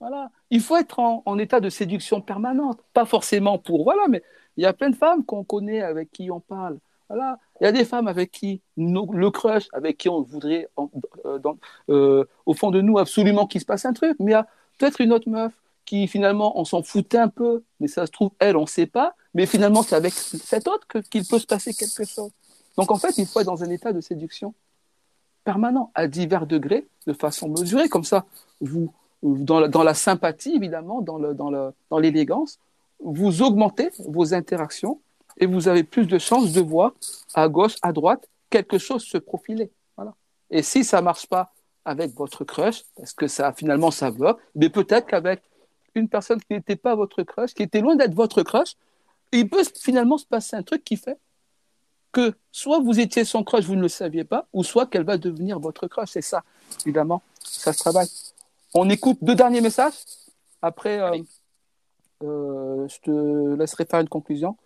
Voilà. 0.02 0.32
Il 0.50 0.60
faut 0.60 0.76
être 0.76 0.98
en, 0.98 1.38
état 1.38 1.60
de 1.60 1.70
séduction 1.70 2.20
permanente. 2.20 2.80
Pas 2.92 3.04
forcément 3.04 3.56
pour. 3.58 3.84
Voilà, 3.84 4.02
mais 4.08 4.20
il 4.56 4.64
y 4.64 4.66
a 4.66 4.72
plein 4.72 4.90
de 4.90 4.96
femmes 4.96 5.24
qu'on 5.24 5.44
connaît, 5.44 5.80
avec 5.80 6.10
qui 6.10 6.28
on 6.28 6.40
parle. 6.40 6.78
Voilà. 7.08 7.38
Il 7.60 7.64
y 7.64 7.66
a 7.68 7.72
des 7.72 7.84
femmes 7.84 8.08
avec 8.08 8.32
qui 8.32 8.62
le 8.76 9.30
crush, 9.30 9.68
avec 9.72 9.98
qui 9.98 10.08
on 10.08 10.22
voudrait, 10.22 10.68
euh, 11.24 11.38
euh, 11.88 12.24
au 12.46 12.52
fond 12.52 12.72
de 12.72 12.80
nous, 12.80 12.98
absolument 12.98 13.46
qu'il 13.46 13.60
se 13.60 13.64
passe 13.64 13.84
un 13.84 13.92
truc. 13.92 14.16
Mais 14.18 14.32
il 14.32 14.34
y 14.34 14.36
a 14.36 14.48
peut-être 14.76 15.00
une 15.00 15.12
autre 15.12 15.28
meuf 15.28 15.52
qui, 15.84 16.08
finalement, 16.08 16.58
on 16.58 16.64
s'en 16.64 16.82
foutait 16.82 17.18
un 17.18 17.28
peu. 17.28 17.62
Mais 17.78 17.86
ça 17.86 18.04
se 18.04 18.10
trouve, 18.10 18.32
elle, 18.40 18.56
on 18.56 18.62
ne 18.62 18.66
sait 18.66 18.86
pas. 18.86 19.14
Mais 19.34 19.46
finalement, 19.46 19.84
c'est 19.84 19.94
avec 19.94 20.14
cette 20.14 20.66
autre 20.66 20.84
qu'il 21.10 21.24
peut 21.24 21.38
se 21.38 21.46
passer 21.46 21.72
quelque 21.74 22.04
chose. 22.04 22.32
Donc, 22.76 22.90
en 22.90 22.96
fait, 22.96 23.18
il 23.18 23.26
faut 23.26 23.38
être 23.38 23.46
dans 23.46 23.62
un 23.62 23.70
état 23.70 23.92
de 23.92 24.00
séduction 24.00 24.52
permanent, 25.44 25.92
à 25.94 26.08
divers 26.08 26.48
degrés, 26.48 26.88
de 27.06 27.12
façon 27.12 27.48
mesurée. 27.48 27.88
Comme 27.88 28.04
ça, 28.04 28.24
vous, 28.60 28.92
dans 29.22 29.82
la, 29.82 29.94
sympathie, 29.94 30.54
évidemment, 30.54 31.00
dans 31.00 31.98
l'élégance, 31.98 32.58
vous 33.00 33.42
augmentez 33.42 33.90
vos 34.08 34.34
interactions 34.34 35.00
et 35.38 35.46
vous 35.46 35.68
avez 35.68 35.84
plus 35.84 36.06
de 36.06 36.18
chances 36.18 36.52
de 36.52 36.60
voir 36.60 36.92
à 37.34 37.48
gauche, 37.48 37.76
à 37.82 37.92
droite, 37.92 38.28
quelque 38.50 38.78
chose 38.78 39.02
se 39.02 39.18
profiler. 39.18 39.70
Et 40.50 40.62
si 40.62 40.84
ça 40.84 41.00
marche 41.00 41.26
pas 41.26 41.52
avec 41.84 42.14
votre 42.14 42.44
crush, 42.44 42.84
parce 42.96 43.14
que 43.14 43.26
ça 43.26 43.52
finalement 43.52 43.90
ça 43.90 44.10
va, 44.10 44.36
mais 44.54 44.68
peut-être 44.68 45.06
qu'avec 45.06 45.42
une 45.94 46.08
personne 46.08 46.40
qui 46.40 46.52
n'était 46.52 46.76
pas 46.76 46.94
votre 46.94 47.22
crush, 47.22 47.54
qui 47.54 47.62
était 47.62 47.80
loin 47.80 47.96
d'être 47.96 48.14
votre 48.14 48.42
crush, 48.42 48.74
il 49.32 49.48
peut 49.48 49.64
finalement 49.80 50.18
se 50.18 50.26
passer 50.26 50.56
un 50.56 50.62
truc 50.62 50.84
qui 50.84 50.96
fait 50.96 51.18
que 52.12 52.34
soit 52.52 52.80
vous 52.80 53.00
étiez 53.00 53.24
son 53.24 53.42
crush, 53.42 53.64
vous 53.64 53.74
ne 53.74 53.80
le 53.80 53.88
saviez 53.88 54.24
pas, 54.24 54.46
ou 54.52 54.62
soit 54.62 54.86
qu'elle 54.86 55.04
va 55.04 55.16
devenir 55.16 55.58
votre 55.58 55.86
crush. 55.86 56.10
C'est 56.10 56.20
ça, 56.20 56.44
évidemment, 56.84 57.22
ça 57.42 57.72
se 57.72 57.78
travaille. 57.78 58.08
On 58.74 58.88
écoute 58.88 59.18
deux 59.22 59.34
derniers 59.34 59.60
messages. 59.60 59.94
Après, 60.62 60.98
euh, 61.00 61.18
euh, 62.24 62.88
je 62.88 62.98
te 63.00 63.54
laisserai 63.58 63.84
faire 63.84 64.00
une 64.00 64.08
conclusion. 64.08 64.56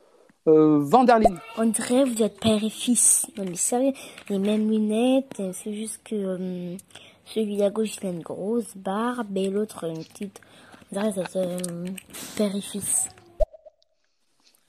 Euh, 0.47 0.79
Vanderline. 0.81 1.41
On 1.59 1.67
dirait 1.67 2.05
que 2.05 2.09
vous 2.11 2.23
êtes 2.23 2.39
père 2.39 2.63
et 2.63 2.71
fils. 2.71 3.27
Non 3.37 3.45
mais 3.45 3.57
sérieux, 3.57 3.93
les 4.29 4.39
mêmes 4.39 4.71
lunettes, 4.71 5.43
c'est 5.55 5.73
juste 5.75 6.01
que 6.05 6.15
euh, 6.15 6.77
celui 7.25 7.61
à 7.65 7.71
gauche 7.71 7.97
il 8.01 8.07
a 8.07 8.11
une 8.11 8.23
grosse 8.23 8.77
barbe 8.77 9.37
et 9.37 9.49
l'autre 9.51 9.85
une 9.85 10.05
petite. 10.05 10.41
On 10.93 11.01
dirait 11.01 11.13
que 11.13 11.29
c'est 11.29 11.39
euh, 11.39 11.59
père 12.37 12.55
et 12.55 12.61
fils. 12.61 13.09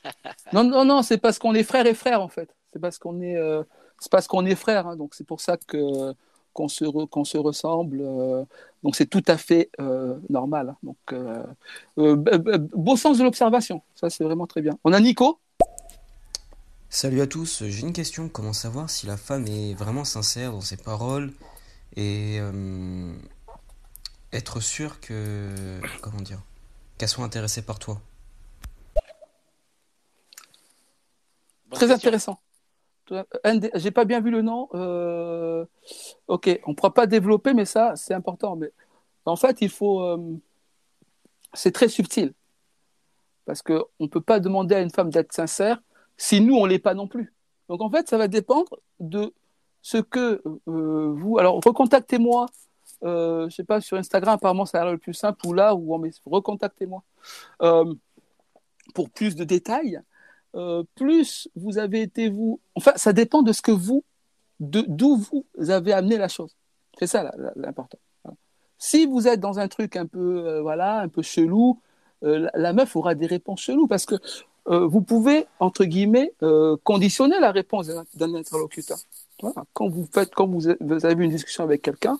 Non, 0.52 0.64
non, 0.64 0.84
non, 0.84 1.02
c'est 1.02 1.16
parce 1.18 1.38
qu'on 1.38 1.54
est 1.54 1.62
frères 1.62 1.86
et 1.86 1.94
frères 1.94 2.20
en 2.20 2.28
fait. 2.28 2.54
C'est 2.72 2.78
parce 2.78 2.98
qu'on 2.98 3.20
est, 3.22 3.36
euh, 3.36 3.62
c'est 3.98 4.10
parce 4.12 4.26
qu'on 4.26 4.44
est 4.44 4.54
frères. 4.54 4.86
hein. 4.86 4.96
donc 4.96 5.14
c'est 5.14 5.26
pour 5.26 5.40
ça 5.40 5.56
que 5.56 6.12
qu'on 6.52 6.68
se 6.68 6.84
re- 6.84 7.08
qu'on 7.08 7.24
se 7.24 7.38
ressemble. 7.38 8.00
euh, 8.02 8.44
donc 8.82 8.96
c'est 8.96 9.06
tout 9.06 9.22
à 9.26 9.36
fait 9.36 9.70
euh, 9.80 10.18
normal. 10.28 10.70
hein. 10.70 10.76
donc 10.82 10.96
euh, 11.12 11.44
euh, 11.98 12.58
beau 12.74 12.96
sens 12.96 13.18
de 13.18 13.24
l'observation. 13.24 13.82
Ça 13.94 14.10
c'est 14.10 14.24
vraiment 14.24 14.46
très 14.46 14.62
bien. 14.62 14.78
On 14.84 14.92
a 14.92 15.00
Nico. 15.00 15.38
Salut 16.90 17.22
à 17.22 17.26
tous, 17.26 17.64
j'ai 17.66 17.80
une 17.80 17.94
question. 17.94 18.28
Comment 18.28 18.52
savoir 18.52 18.90
si 18.90 19.06
la 19.06 19.16
femme 19.16 19.46
est 19.46 19.72
vraiment 19.74 20.04
sincère 20.04 20.52
dans 20.52 20.60
ses 20.60 20.76
paroles 20.76 21.32
et 21.96 22.36
euh, 22.38 23.14
être 24.32 24.60
sûr 24.60 25.00
que. 25.00 25.80
Comment 26.02 26.20
dire 26.20 26.42
Qu'elle 26.98 27.08
soit 27.08 27.24
intéressée 27.24 27.62
par 27.62 27.78
toi? 27.78 28.00
Très 31.70 31.90
intéressant. 31.90 32.41
Des- 33.44 33.70
J'ai 33.74 33.90
pas 33.90 34.04
bien 34.04 34.20
vu 34.20 34.30
le 34.30 34.42
nom. 34.42 34.68
euh, 34.74 35.64
Ok, 36.28 36.48
on 36.66 36.70
ne 36.70 36.76
pourra 36.76 36.94
pas 36.94 37.06
développer, 37.06 37.54
mais 37.54 37.64
ça, 37.64 37.94
c'est 37.96 38.14
important. 38.14 38.56
Mais 38.56 38.70
en 39.26 39.36
fait, 39.36 39.60
il 39.60 39.70
faut. 39.70 40.02
euh, 40.02 40.18
C'est 41.54 41.72
très 41.72 41.88
subtil. 41.88 42.32
Parce 43.44 43.62
qu'on 43.62 43.84
ne 44.00 44.06
peut 44.06 44.20
pas 44.20 44.40
demander 44.40 44.74
à 44.74 44.80
une 44.80 44.90
femme 44.90 45.10
d'être 45.10 45.32
sincère 45.32 45.82
si 46.16 46.40
nous, 46.40 46.54
on 46.56 46.64
ne 46.66 46.70
l'est 46.70 46.78
pas 46.78 46.94
non 46.94 47.08
plus. 47.08 47.32
Donc 47.68 47.80
en 47.82 47.90
fait, 47.90 48.08
ça 48.08 48.16
va 48.18 48.28
dépendre 48.28 48.78
de 49.00 49.34
ce 49.82 49.98
que 49.98 50.42
euh, 50.68 51.12
vous. 51.12 51.38
Alors, 51.38 51.60
recontactez-moi 51.64 52.46
euh, 53.04 53.48
je 53.50 53.56
sais 53.56 53.64
pas, 53.64 53.80
sur 53.80 53.96
Instagram, 53.96 54.34
apparemment, 54.34 54.64
ça 54.64 54.80
a 54.80 54.84
l'air 54.84 54.92
le 54.92 54.98
plus 54.98 55.14
simple, 55.14 55.44
ou 55.46 55.52
là, 55.52 55.74
ou 55.74 56.00
recontactez-moi 56.26 57.02
euh, 57.62 57.92
pour 58.94 59.10
plus 59.10 59.34
de 59.34 59.42
détails. 59.42 60.00
Euh, 60.54 60.82
plus 60.94 61.48
vous 61.56 61.78
avez 61.78 62.02
été 62.02 62.28
vous. 62.28 62.60
Enfin, 62.74 62.92
ça 62.96 63.12
dépend 63.12 63.42
de 63.42 63.52
ce 63.52 63.62
que 63.62 63.72
vous, 63.72 64.04
d'où 64.60 65.16
vous 65.16 65.70
avez 65.70 65.92
amené 65.92 66.18
la 66.18 66.28
chose. 66.28 66.54
C'est 66.98 67.06
ça 67.06 67.32
l'important. 67.56 67.98
Si 68.78 69.06
vous 69.06 69.28
êtes 69.28 69.40
dans 69.40 69.58
un 69.58 69.68
truc 69.68 69.96
un 69.96 70.06
peu, 70.06 70.46
euh, 70.46 70.60
voilà, 70.60 71.00
un 71.00 71.08
peu 71.08 71.22
chelou, 71.22 71.80
euh, 72.24 72.48
la, 72.54 72.72
meuf 72.72 72.96
aura 72.96 73.14
des 73.14 73.26
réponses 73.26 73.60
cheloues 73.60 73.86
parce 73.86 74.06
que 74.06 74.16
vous 74.64 75.00
pouvez, 75.02 75.46
entre 75.58 75.84
guillemets, 75.84 76.32
conditionner 76.84 77.40
la 77.40 77.50
réponse 77.50 77.90
d'un 78.14 78.34
interlocuteur. 78.34 78.96
Quand 79.72 79.88
vous 79.88 80.06
faites, 80.12 80.32
quand 80.32 80.46
vous, 80.46 80.68
avez 80.68 81.24
une 81.24 81.32
discussion 81.32 81.64
avec 81.64 81.82
quelqu'un, 81.82 82.16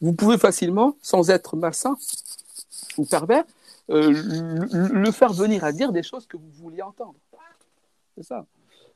vous 0.00 0.12
pouvez 0.12 0.36
facilement, 0.36 0.96
sans 1.02 1.30
être 1.30 1.54
malsain 1.54 1.96
ou 2.98 3.04
pervers, 3.04 3.44
le 3.88 5.10
faire 5.12 5.32
venir 5.32 5.62
à 5.62 5.70
dire 5.70 5.92
des 5.92 6.02
choses 6.02 6.26
que 6.26 6.36
vous 6.36 6.50
vouliez 6.50 6.82
entendre. 6.82 7.14
C'est 8.16 8.24
ça. 8.24 8.46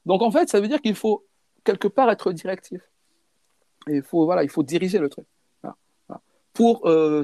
Donc 0.06 0.22
en 0.22 0.30
fait, 0.30 0.48
ça 0.48 0.60
veut 0.60 0.68
dire 0.68 0.80
qu'il 0.80 0.94
faut 0.94 1.24
quelque 1.64 1.88
part 1.88 2.10
être 2.10 2.32
directif. 2.32 2.80
Et 3.88 3.96
il 3.96 4.02
faut, 4.02 4.24
voilà, 4.24 4.42
il 4.42 4.48
faut 4.48 4.62
diriger 4.62 4.98
le 4.98 5.08
truc. 5.08 5.26
Pour 6.54 6.88
euh, 6.88 7.22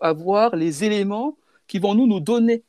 avoir 0.00 0.56
les 0.56 0.82
éléments 0.82 1.36
qui 1.68 1.78
vont 1.78 1.94
nous, 1.94 2.08
nous 2.08 2.18
donner 2.18 2.64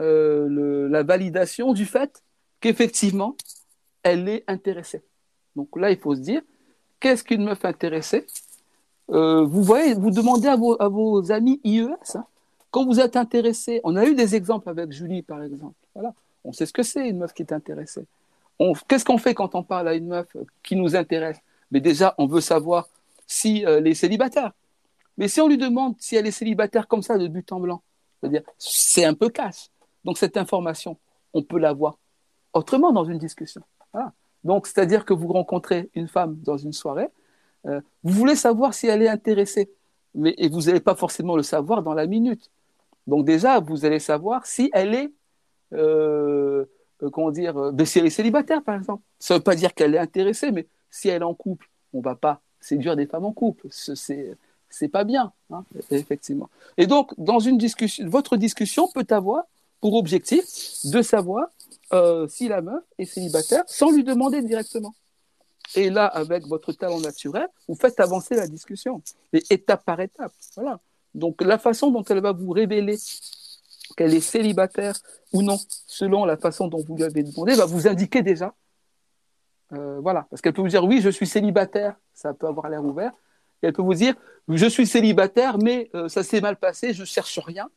euh, 0.00 0.88
la 0.88 1.02
validation 1.02 1.72
du 1.72 1.84
fait 1.84 2.22
qu'effectivement, 2.60 3.36
elle 4.04 4.28
est 4.28 4.44
intéressée. 4.46 5.02
Donc 5.56 5.76
là, 5.76 5.90
il 5.90 5.98
faut 5.98 6.14
se 6.14 6.20
dire, 6.20 6.42
qu'est-ce 7.00 7.24
qu'une 7.24 7.42
meuf 7.42 7.64
intéressée 7.64 8.24
euh, 9.10 9.44
Vous 9.44 9.64
voyez, 9.64 9.94
vous 9.94 10.12
demandez 10.12 10.46
à 10.46 10.54
vos, 10.54 10.80
à 10.80 10.88
vos 10.88 11.32
amis 11.32 11.60
IES, 11.64 11.88
hein. 12.14 12.24
quand 12.70 12.86
vous 12.86 13.00
êtes 13.00 13.16
intéressé, 13.16 13.80
on 13.82 13.96
a 13.96 14.04
eu 14.04 14.14
des 14.14 14.36
exemples 14.36 14.68
avec 14.68 14.92
Julie, 14.92 15.22
par 15.22 15.42
exemple. 15.42 15.74
Voilà. 15.94 16.14
On 16.44 16.52
sait 16.52 16.66
ce 16.66 16.72
que 16.72 16.82
c'est 16.82 17.08
une 17.08 17.18
meuf 17.18 17.32
qui 17.32 17.42
est 17.42 17.52
intéressée. 17.52 18.04
Qu'est-ce 18.88 19.04
qu'on 19.04 19.18
fait 19.18 19.34
quand 19.34 19.54
on 19.54 19.62
parle 19.62 19.88
à 19.88 19.94
une 19.94 20.08
meuf 20.08 20.36
qui 20.62 20.76
nous 20.76 20.96
intéresse? 20.96 21.38
Mais 21.70 21.80
déjà, 21.80 22.14
on 22.18 22.26
veut 22.26 22.40
savoir 22.40 22.88
si 23.26 23.62
elle 23.66 23.86
est 23.86 23.94
célibataire. 23.94 24.52
Mais 25.16 25.28
si 25.28 25.40
on 25.40 25.48
lui 25.48 25.58
demande 25.58 25.94
si 25.98 26.16
elle 26.16 26.26
est 26.26 26.32
célibataire 26.32 26.86
comme 26.88 27.02
ça 27.02 27.18
de 27.18 27.26
but 27.28 27.50
en 27.52 27.60
blanc, 27.60 27.82
c'est-à-dire 28.20 28.42
c'est 28.56 29.04
un 29.04 29.14
peu 29.14 29.28
cash. 29.28 29.68
Donc 30.04 30.18
cette 30.18 30.36
information, 30.36 30.96
on 31.34 31.42
peut 31.42 31.58
l'avoir 31.58 31.98
autrement 32.52 32.92
dans 32.92 33.04
une 33.04 33.18
discussion. 33.18 33.62
Donc 34.44 34.66
c'est-à-dire 34.66 35.04
que 35.04 35.12
vous 35.12 35.28
rencontrez 35.28 35.90
une 35.94 36.08
femme 36.08 36.36
dans 36.44 36.56
une 36.56 36.72
soirée, 36.72 37.08
euh, 37.66 37.80
vous 38.04 38.12
voulez 38.12 38.36
savoir 38.36 38.72
si 38.72 38.86
elle 38.86 39.02
est 39.02 39.08
intéressée, 39.08 39.70
mais 40.14 40.34
et 40.38 40.48
vous 40.48 40.62
n'allez 40.62 40.80
pas 40.80 40.94
forcément 40.94 41.36
le 41.36 41.42
savoir 41.42 41.82
dans 41.82 41.94
la 41.94 42.06
minute. 42.06 42.50
Donc 43.06 43.24
déjà, 43.24 43.58
vous 43.58 43.84
allez 43.84 43.98
savoir 43.98 44.46
si 44.46 44.70
elle 44.72 44.94
est 44.94 45.10
euh, 45.72 46.64
euh, 47.02 47.10
comment 47.10 47.30
dire, 47.30 47.56
euh, 47.56 47.72
ben, 47.72 47.86
si 47.86 47.98
elle 47.98 48.06
est 48.06 48.10
célibataire, 48.10 48.62
par 48.62 48.76
exemple. 48.76 49.02
Ça 49.18 49.34
ne 49.34 49.38
veut 49.38 49.44
pas 49.44 49.54
dire 49.54 49.74
qu'elle 49.74 49.94
est 49.94 49.98
intéressée, 49.98 50.50
mais 50.50 50.66
si 50.90 51.08
elle 51.08 51.22
est 51.22 51.24
en 51.24 51.34
couple, 51.34 51.68
on 51.92 51.98
ne 51.98 52.02
va 52.02 52.14
pas 52.14 52.40
séduire 52.60 52.96
des 52.96 53.06
femmes 53.06 53.24
en 53.24 53.32
couple. 53.32 53.68
C'est 53.70 54.36
c'est 54.70 54.88
pas 54.88 55.04
bien, 55.04 55.32
hein, 55.50 55.64
effectivement. 55.90 56.50
Et 56.76 56.86
donc, 56.86 57.14
dans 57.16 57.38
une 57.38 57.56
discussion, 57.56 58.06
votre 58.06 58.36
discussion 58.36 58.86
peut 58.88 59.06
avoir 59.08 59.44
pour 59.80 59.94
objectif 59.94 60.44
de 60.84 61.00
savoir 61.00 61.46
si 62.28 62.48
la 62.48 62.60
meuf 62.60 62.82
est 62.98 63.06
célibataire 63.06 63.62
sans 63.66 63.90
lui 63.90 64.04
demander 64.04 64.42
directement. 64.42 64.94
Et 65.74 65.88
là, 65.88 66.04
avec 66.06 66.46
votre 66.46 66.72
talent 66.72 67.00
naturel, 67.00 67.48
vous 67.66 67.76
faites 67.76 67.98
avancer 68.00 68.34
la 68.34 68.46
discussion, 68.46 69.02
étape 69.32 69.86
par 69.86 70.00
étape. 70.00 70.32
Voilà. 70.54 70.80
Donc, 71.14 71.40
la 71.42 71.58
façon 71.58 71.90
dont 71.90 72.04
elle 72.04 72.20
va 72.20 72.32
vous 72.32 72.50
révéler 72.50 72.96
qu'elle 73.96 74.14
est 74.14 74.20
célibataire 74.20 74.94
ou 75.32 75.42
non, 75.42 75.58
selon 75.86 76.24
la 76.24 76.36
façon 76.36 76.68
dont 76.68 76.82
vous 76.86 76.96
lui 76.96 77.04
avez 77.04 77.22
demandé, 77.22 77.54
va 77.54 77.66
vous 77.66 77.88
indiquer 77.88 78.22
déjà. 78.22 78.54
Euh, 79.72 80.00
voilà, 80.00 80.26
parce 80.30 80.40
qu'elle 80.40 80.52
peut 80.52 80.62
vous 80.62 80.68
dire 80.68 80.84
oui, 80.84 81.00
je 81.00 81.10
suis 81.10 81.26
célibataire, 81.26 81.96
ça 82.14 82.32
peut 82.34 82.46
avoir 82.46 82.68
l'air 82.68 82.84
ouvert. 82.84 83.12
Et 83.62 83.66
elle 83.66 83.72
peut 83.72 83.82
vous 83.82 83.94
dire 83.94 84.14
je 84.48 84.66
suis 84.66 84.86
célibataire, 84.86 85.58
mais 85.58 85.90
euh, 85.94 86.08
ça 86.08 86.22
s'est 86.22 86.40
mal 86.40 86.56
passé, 86.56 86.94
je 86.94 87.04
cherche 87.04 87.38
rien. 87.38 87.68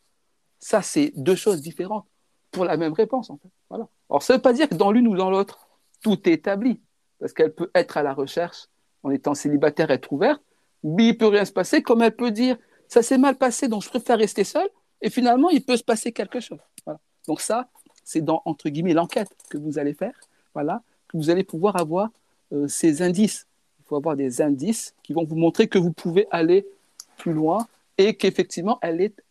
Ça, 0.60 0.82
c'est 0.82 1.12
deux 1.16 1.36
choses 1.36 1.62
différentes 1.62 2.06
pour 2.52 2.66
la 2.66 2.78
même 2.78 2.94
réponse, 2.94 3.30
en 3.30 3.38
fait. 3.38 3.50
Voilà. 3.70 3.88
Alors, 4.10 4.24
ça 4.24 4.34
ne 4.34 4.38
veut 4.38 4.42
pas 4.42 4.54
dire 4.54 4.70
que 4.70 4.76
dans 4.76 4.92
l'une 4.92 5.08
ou 5.08 5.16
dans 5.16 5.30
l'autre, 5.30 5.68
tout 6.02 6.30
est 6.30 6.34
établi, 6.34 6.80
parce 7.20 7.34
qu'elle 7.34 7.54
peut 7.54 7.72
être 7.74 7.98
à 7.98 8.04
la 8.04 8.14
recherche 8.14 8.68
en 9.04 9.10
étant 9.10 9.34
célibataire, 9.34 9.92
être 9.92 10.12
ouverte, 10.12 10.42
mais 10.84 11.10
il 11.10 11.18
peut 11.18 11.28
rien 11.28 11.46
se 11.46 11.52
passer, 11.52 11.82
comme 11.82 12.02
elle 12.02 12.16
peut 12.16 12.32
dire 12.32 12.58
ça 12.88 13.02
s'est 13.02 13.18
mal 13.18 13.38
passé, 13.38 13.68
donc 13.68 13.84
je 13.84 13.90
préfère 13.90 14.18
rester 14.18 14.44
seule, 14.44 14.70
et 15.02 15.10
finalement, 15.10 15.50
il 15.50 15.64
peut 15.64 15.78
se 15.78 15.84
passer 15.84 16.12
quelque 16.12 16.40
chose. 16.40 16.60
Donc 17.28 17.42
ça, 17.42 17.70
c'est 18.04 18.22
dans, 18.22 18.42
entre 18.46 18.70
guillemets, 18.70 18.94
l'enquête 18.94 19.30
que 19.50 19.58
vous 19.58 19.78
allez 19.78 19.94
faire, 19.94 20.14
voilà, 20.54 20.82
que 21.08 21.18
vous 21.18 21.30
allez 21.30 21.44
pouvoir 21.44 21.76
avoir 21.76 22.10
euh, 22.52 22.68
ces 22.68 23.02
indices. 23.02 23.48
Il 23.80 23.86
faut 23.86 23.96
avoir 23.96 24.16
des 24.16 24.42
indices 24.42 24.96
qui 25.04 25.14
vont 25.14 25.24
vous 25.24 25.36
montrer 25.36 25.68
que 25.68 25.78
vous 25.78 25.92
pouvez 25.94 26.28
aller 26.32 26.66
plus 27.18 27.34
loin 27.34 27.68
et 27.98 28.16
qu'effectivement, 28.16 28.80
elle 28.82 29.02
est 29.02 29.22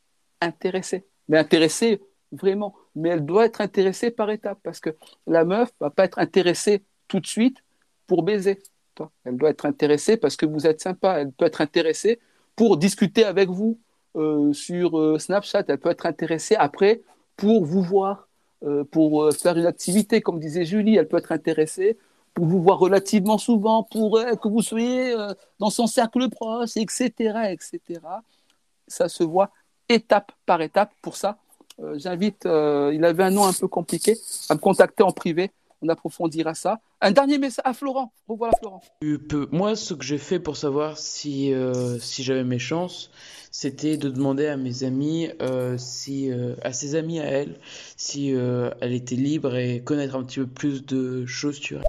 intéressée. 0.40 1.04
Mais 1.28 1.38
intéressée 1.38 2.00
vraiment. 2.32 2.74
Mais 2.94 3.10
elle 3.10 3.24
doit 3.24 3.46
être 3.46 3.60
intéressée 3.60 4.10
par 4.10 4.30
étapes 4.30 4.58
parce 4.62 4.80
que 4.80 4.90
la 5.26 5.44
meuf 5.44 5.70
va 5.80 5.90
pas 5.90 6.04
être 6.04 6.18
intéressée 6.18 6.82
tout 7.08 7.20
de 7.20 7.26
suite 7.26 7.62
pour 8.06 8.22
baiser. 8.22 8.58
Elle 9.24 9.36
doit 9.36 9.50
être 9.50 9.66
intéressée 9.66 10.16
parce 10.16 10.36
que 10.36 10.46
vous 10.46 10.66
êtes 10.66 10.80
sympa. 10.80 11.20
Elle 11.20 11.32
peut 11.32 11.46
être 11.46 11.60
intéressée 11.60 12.20
pour 12.56 12.76
discuter 12.76 13.24
avec 13.24 13.48
vous, 13.48 13.78
sur 14.52 14.98
euh, 14.98 15.18
Snapchat, 15.18 15.64
elle 15.68 15.78
peut 15.78 15.90
être 15.90 16.06
intéressée 16.06 16.56
après 16.56 17.02
pour 17.36 17.64
vous 17.64 17.82
voir, 17.82 18.28
euh, 18.64 18.84
pour 18.84 19.32
faire 19.32 19.56
une 19.56 19.66
activité, 19.66 20.20
comme 20.20 20.38
disait 20.38 20.64
Julie, 20.64 20.96
elle 20.96 21.08
peut 21.08 21.18
être 21.18 21.32
intéressée 21.32 21.96
pour 22.34 22.46
vous 22.46 22.62
voir 22.62 22.78
relativement 22.78 23.38
souvent, 23.38 23.82
pour 23.82 24.20
que 24.20 24.48
vous 24.48 24.62
soyez 24.62 25.16
dans 25.58 25.70
son 25.70 25.88
cercle 25.88 26.28
proche, 26.30 26.76
etc., 26.76 27.10
etc. 27.50 28.00
Ça 28.86 29.08
se 29.08 29.24
voit 29.24 29.50
étape 29.88 30.30
par 30.46 30.62
étape. 30.62 30.92
Pour 31.02 31.16
ça, 31.16 31.38
j'invite, 31.96 32.44
il 32.44 33.04
avait 33.04 33.24
un 33.24 33.30
nom 33.30 33.46
un 33.46 33.52
peu 33.52 33.66
compliqué, 33.66 34.16
à 34.48 34.54
me 34.54 34.60
contacter 34.60 35.02
en 35.02 35.10
privé 35.10 35.50
on 35.82 35.88
approfondira 35.88 36.54
ça. 36.54 36.80
Un 37.00 37.12
dernier 37.12 37.38
message 37.38 37.62
à 37.64 37.72
Florent. 37.72 38.12
Revoilà 38.28 38.52
Florent. 38.58 38.82
Moi, 39.50 39.76
ce 39.76 39.94
que 39.94 40.04
j'ai 40.04 40.18
fait 40.18 40.38
pour 40.38 40.56
savoir 40.56 40.98
si, 40.98 41.52
euh, 41.52 41.98
si 41.98 42.22
j'avais 42.22 42.44
mes 42.44 42.58
chances, 42.58 43.10
c'était 43.50 43.96
de 43.96 44.10
demander 44.10 44.46
à 44.46 44.56
mes 44.56 44.84
amis, 44.84 45.30
euh, 45.40 45.76
si, 45.78 46.30
euh, 46.30 46.54
à 46.62 46.72
ses 46.72 46.94
amis 46.94 47.20
à 47.20 47.24
elle, 47.24 47.58
si 47.96 48.30
elle 48.30 48.92
était 48.92 49.16
libre 49.16 49.56
et 49.56 49.82
connaître 49.82 50.16
un 50.16 50.24
petit 50.24 50.40
peu 50.40 50.46
plus 50.46 50.84
de 50.84 51.26
choses 51.26 51.56
sur 51.56 51.80
elle. 51.80 51.86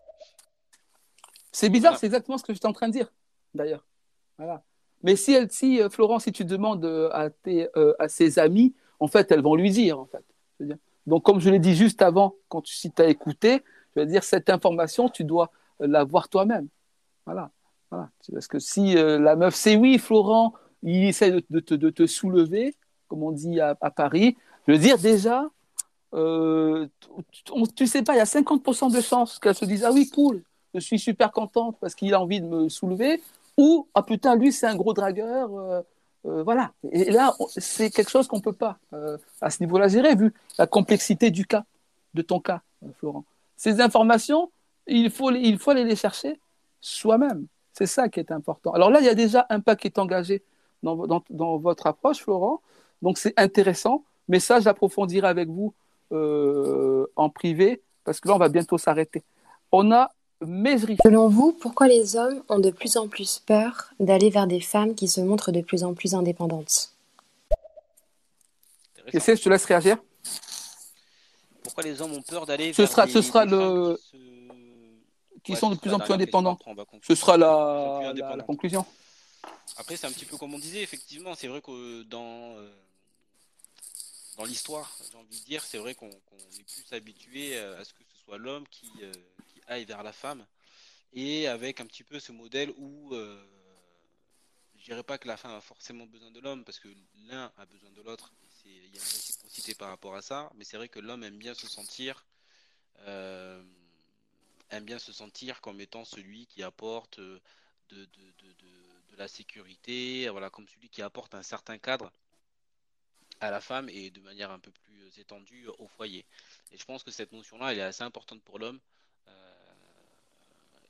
C'est 1.51 1.69
bizarre, 1.69 1.97
c'est 1.97 2.05
exactement 2.05 2.38
ce 2.38 2.43
que 2.43 2.53
j'étais 2.53 2.68
en 2.68 2.73
train 2.73 2.88
de 2.88 2.93
dire, 2.93 3.11
d'ailleurs. 3.53 3.85
Voilà. 4.38 4.63
Mais 5.03 5.15
si, 5.15 5.34
elle, 5.34 5.51
si 5.51 5.81
Florent, 5.89 6.19
si 6.19 6.31
tu 6.31 6.45
demandes 6.45 6.85
à, 7.11 7.30
tes, 7.30 7.68
à 7.99 8.07
ses 8.07 8.39
amis, 8.39 8.73
en 8.99 9.07
fait, 9.07 9.31
elles 9.31 9.41
vont 9.41 9.55
lui 9.55 9.69
dire, 9.69 9.99
en 9.99 10.05
fait. 10.05 10.23
Donc, 11.07 11.23
comme 11.23 11.39
je 11.39 11.49
l'ai 11.49 11.59
dit 11.59 11.76
juste 11.76 12.01
avant, 12.01 12.35
quand 12.47 12.61
tu, 12.61 12.73
si 12.76 12.91
tu 12.91 13.01
as 13.01 13.09
écouté, 13.09 13.63
je 13.95 14.01
veux 14.01 14.05
dire, 14.05 14.23
cette 14.23 14.49
information, 14.49 15.09
tu 15.09 15.23
dois 15.23 15.51
la 15.80 16.03
voir 16.03 16.30
toi-même. 16.30 16.68
Voilà. 17.26 17.51
Parce 17.89 18.47
que 18.47 18.59
si 18.59 18.97
euh, 18.97 19.19
la 19.19 19.35
meuf 19.35 19.53
sait 19.55 19.76
oui, 19.76 19.97
Florent, 19.97 20.53
il 20.84 21.03
essaie 21.03 21.31
de, 21.49 21.59
te 21.59 22.07
soulever, 22.07 22.76
comme 23.07 23.23
on 23.23 23.31
dit 23.31 23.59
à, 23.59 23.76
Paris, 23.76 24.38
je 24.68 24.73
veux 24.73 24.77
dire, 24.77 24.97
déjà, 24.97 25.45
euh, 26.13 26.88
tu, 27.76 27.88
sais 27.88 28.01
pas, 28.01 28.13
il 28.13 28.18
y 28.18 28.22
a 28.22 28.26
50% 28.26 28.93
de 28.93 29.01
chances 29.01 29.39
qu'elle 29.39 29.55
se 29.55 29.65
dise 29.65 29.84
Ah 29.84 29.91
oui, 29.91 30.09
cool, 30.09 30.43
je 30.73 30.80
suis 30.80 30.99
super 30.99 31.31
contente 31.31 31.77
parce 31.80 31.95
qu'il 31.95 32.13
a 32.13 32.22
envie 32.22 32.41
de 32.41 32.47
me 32.47 32.69
soulever, 32.69 33.22
ou 33.57 33.88
Ah 33.93 34.03
putain, 34.03 34.35
lui, 34.35 34.51
c'est 34.51 34.68
un 34.68 34.76
gros 34.76 34.93
dragueur. 34.93 35.53
Euh, 35.53 35.81
euh, 36.27 36.43
voilà. 36.43 36.72
Et 36.91 37.11
là, 37.11 37.35
c'est 37.57 37.89
quelque 37.89 38.11
chose 38.11 38.27
qu'on 38.27 38.38
ne 38.38 38.41
peut 38.41 38.53
pas, 38.53 38.77
à 39.41 39.49
ce 39.49 39.61
niveau-là, 39.61 39.88
gérer, 39.88 40.15
vu 40.15 40.34
la 40.57 40.68
complexité 40.68 41.31
du 41.31 41.45
cas, 41.45 41.65
de 42.13 42.22
ton 42.22 42.39
cas, 42.39 42.61
Florent. 42.99 43.26
Ces 43.61 43.79
informations, 43.79 44.51
il 44.88 45.11
faut, 45.11 45.29
il 45.29 45.59
faut 45.59 45.69
aller 45.69 45.83
les 45.83 45.95
chercher 45.95 46.39
soi-même. 46.79 47.45
C'est 47.73 47.85
ça 47.85 48.09
qui 48.09 48.19
est 48.19 48.31
important. 48.31 48.71
Alors 48.71 48.89
là, 48.89 49.01
il 49.01 49.05
y 49.05 49.09
a 49.09 49.13
déjà 49.13 49.45
un 49.51 49.59
pas 49.59 49.75
qui 49.75 49.85
est 49.85 49.99
engagé 49.99 50.41
dans, 50.81 51.05
dans, 51.29 51.57
votre 51.57 51.85
approche, 51.85 52.23
Florent. 52.23 52.61
Donc 53.03 53.19
c'est 53.19 53.39
intéressant. 53.39 54.03
Mais 54.27 54.39
ça, 54.39 54.59
j'approfondirai 54.61 55.27
avec 55.27 55.47
vous 55.47 55.75
euh, 56.11 57.05
en 57.15 57.29
privé, 57.29 57.83
parce 58.03 58.19
que 58.19 58.29
là, 58.29 58.33
on 58.33 58.39
va 58.39 58.49
bientôt 58.49 58.79
s'arrêter. 58.79 59.21
On 59.71 59.91
a 59.91 60.09
Mesri. 60.41 60.97
Selon 61.03 61.27
vous, 61.29 61.51
pourquoi 61.51 61.88
les 61.88 62.15
hommes 62.15 62.41
ont 62.49 62.57
de 62.57 62.71
plus 62.71 62.97
en 62.97 63.07
plus 63.07 63.43
peur 63.45 63.93
d'aller 63.99 64.31
vers 64.31 64.47
des 64.47 64.59
femmes 64.59 64.95
qui 64.95 65.07
se 65.07 65.21
montrent 65.21 65.51
de 65.51 65.61
plus 65.61 65.83
en 65.83 65.93
plus 65.93 66.15
indépendantes? 66.15 66.95
Essaye, 69.13 69.38
je 69.38 69.43
te 69.43 69.49
laisse 69.49 69.65
réagir? 69.65 69.97
Pourquoi 71.72 71.89
les 71.89 72.02
hommes 72.02 72.14
ont 72.14 72.22
peur 72.22 72.45
d'aller 72.45 72.73
ce 72.73 72.85
sera, 72.85 73.07
ce 73.07 73.22
sera 73.22 73.45
le 73.45 73.98
qui, 75.43 75.56
sont 75.56 75.69
de 75.69 75.76
plus 75.76 75.93
en 75.93 75.99
plus 75.99 76.14
indépendants. 76.14 76.60
Ce 77.02 77.15
sera 77.15 77.38
la, 77.38 78.43
conclusion. 78.45 78.85
Après, 79.77 79.95
c'est 79.95 80.06
un 80.06 80.11
petit 80.11 80.26
peu 80.26 80.38
comme 80.38 80.53
on 80.53 80.60
disait, 80.60 80.81
effectivement, 80.81 81.34
c'est 81.34 81.48
vrai 81.48 81.61
que 81.61 82.03
dans, 82.03 82.57
euh, 82.57 82.69
dans 84.38 84.43
l'histoire, 84.43 84.95
j'ai 85.10 85.18
envie 85.18 85.39
de 85.39 85.45
dire, 85.45 85.64
c'est 85.64 85.77
vrai 85.77 85.95
qu'on 85.95 86.10
est 86.10 86.64
plus 86.64 86.93
habitué 86.93 87.56
euh, 87.57 87.80
à 87.80 87.85
ce 87.85 87.93
que 87.93 88.03
ce 88.03 88.23
soit 88.23 88.38
l'homme 88.38 88.68
qui, 88.69 88.91
euh, 89.02 89.11
qui 89.48 89.61
aille 89.68 89.85
vers 89.85 90.03
la 90.03 90.11
femme, 90.11 90.45
et 91.14 91.48
avec 91.48 91.80
un 91.80 91.85
petit 91.85 92.03
peu 92.03 92.19
ce 92.19 92.31
modèle 92.31 92.72
où 92.77 93.15
euh, 93.15 93.41
je 94.77 94.84
dirais 94.84 95.03
pas 95.03 95.18
que 95.18 95.27
la 95.27 95.38
femme 95.38 95.52
a 95.53 95.61
forcément 95.61 96.06
besoin 96.06 96.31
de 96.31 96.39
l'homme, 96.41 96.64
parce 96.65 96.80
que 96.80 96.89
l'un 97.30 97.52
a 97.57 97.65
besoin 97.65 97.89
de 97.91 98.02
l'autre, 98.02 98.31
il 98.65 98.95
y 98.95 98.97
a 98.97 99.01
une 99.01 99.09
réciprocité 99.13 99.75
par 99.75 99.89
rapport 99.89 100.15
à 100.15 100.21
ça, 100.21 100.51
mais 100.55 100.63
c'est 100.63 100.77
vrai 100.77 100.89
que 100.89 100.99
l'homme 100.99 101.23
aime 101.23 101.38
bien 101.38 101.53
se 101.53 101.67
sentir, 101.67 102.25
euh, 102.99 103.63
aime 104.69 104.85
bien 104.85 104.99
se 104.99 105.13
sentir 105.13 105.61
comme 105.61 105.79
étant 105.81 106.05
celui 106.05 106.45
qui 106.47 106.63
apporte 106.63 107.19
euh, 107.19 107.39
de, 107.89 108.05
de, 108.05 108.31
de, 108.39 108.53
de, 108.53 109.15
la 109.17 109.27
sécurité, 109.27 110.29
voilà, 110.29 110.49
comme 110.49 110.67
celui 110.67 110.89
qui 110.89 111.01
apporte 111.01 111.35
un 111.35 111.43
certain 111.43 111.77
cadre 111.77 112.11
à 113.39 113.51
la 113.51 113.61
femme 113.61 113.89
et 113.89 114.09
de 114.09 114.21
manière 114.21 114.51
un 114.51 114.59
peu 114.59 114.71
plus 114.71 115.19
étendue 115.19 115.67
au 115.79 115.88
foyer. 115.88 116.25
Et 116.71 116.77
je 116.77 116.85
pense 116.85 117.03
que 117.03 117.11
cette 117.11 117.31
notion-là, 117.31 117.71
elle 117.73 117.79
est 117.79 117.81
assez 117.83 118.03
importante 118.03 118.41
pour 118.43 118.59
l'homme. 118.59 118.79
euh, 119.27 119.60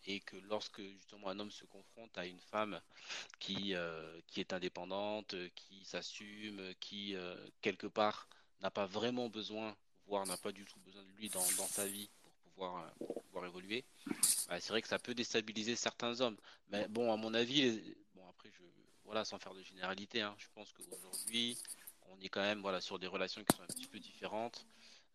et 0.05 0.19
que 0.19 0.35
lorsque 0.49 0.81
justement 0.81 1.29
un 1.29 1.39
homme 1.39 1.51
se 1.51 1.65
confronte 1.65 2.17
à 2.17 2.25
une 2.25 2.39
femme 2.39 2.79
qui, 3.39 3.75
euh, 3.75 4.19
qui 4.27 4.39
est 4.39 4.53
indépendante, 4.53 5.35
qui 5.55 5.83
s'assume, 5.85 6.73
qui 6.79 7.15
euh, 7.15 7.35
quelque 7.61 7.87
part 7.87 8.27
n'a 8.61 8.71
pas 8.71 8.85
vraiment 8.85 9.29
besoin, 9.29 9.75
voire 10.07 10.25
n'a 10.25 10.37
pas 10.37 10.51
du 10.51 10.65
tout 10.65 10.79
besoin 10.79 11.03
de 11.03 11.11
lui 11.11 11.29
dans, 11.29 11.41
sa 11.41 11.85
vie 11.85 12.09
pour 12.21 12.31
pouvoir, 12.31 12.85
euh, 13.01 13.05
pouvoir 13.27 13.45
évoluer, 13.45 13.83
bah, 14.47 14.59
c'est 14.59 14.69
vrai 14.69 14.81
que 14.81 14.87
ça 14.87 14.99
peut 14.99 15.13
déstabiliser 15.13 15.75
certains 15.75 16.21
hommes. 16.21 16.37
Mais 16.69 16.87
bon, 16.87 17.11
à 17.11 17.17
mon 17.17 17.33
avis, 17.33 17.95
bon 18.15 18.27
après, 18.29 18.49
je, 18.51 18.63
voilà, 19.05 19.25
sans 19.25 19.39
faire 19.39 19.53
de 19.53 19.63
généralité, 19.63 20.21
hein, 20.21 20.35
je 20.37 20.47
pense 20.53 20.71
qu'aujourd'hui, 20.73 21.57
on 22.09 22.19
est 22.19 22.29
quand 22.29 22.41
même 22.41 22.61
voilà, 22.61 22.81
sur 22.81 22.99
des 22.99 23.07
relations 23.07 23.43
qui 23.43 23.55
sont 23.55 23.63
un 23.63 23.67
petit 23.67 23.87
peu 23.87 23.99
différentes. 23.99 24.65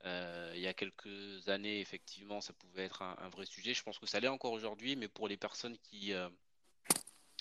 Euh, 0.05 0.53
il 0.55 0.61
y 0.61 0.67
a 0.67 0.75
quelques 0.75 1.49
années, 1.49 1.81
effectivement, 1.81 2.41
ça 2.41 2.53
pouvait 2.53 2.85
être 2.85 3.03
un, 3.03 3.29
vrai 3.31 3.47
sujet. 3.47 3.75
Je 3.75 3.83
pense 3.83 3.99
que 3.99 4.07
ça 4.07 4.21
l'est 4.21 4.29
encore 4.29 4.53
aujourd'hui, 4.53 4.97
mais 4.97 5.09
pour 5.09 5.29
les 5.29 5.37
personnes 5.37 5.77
qui 5.79 6.13
euh, 6.13 6.29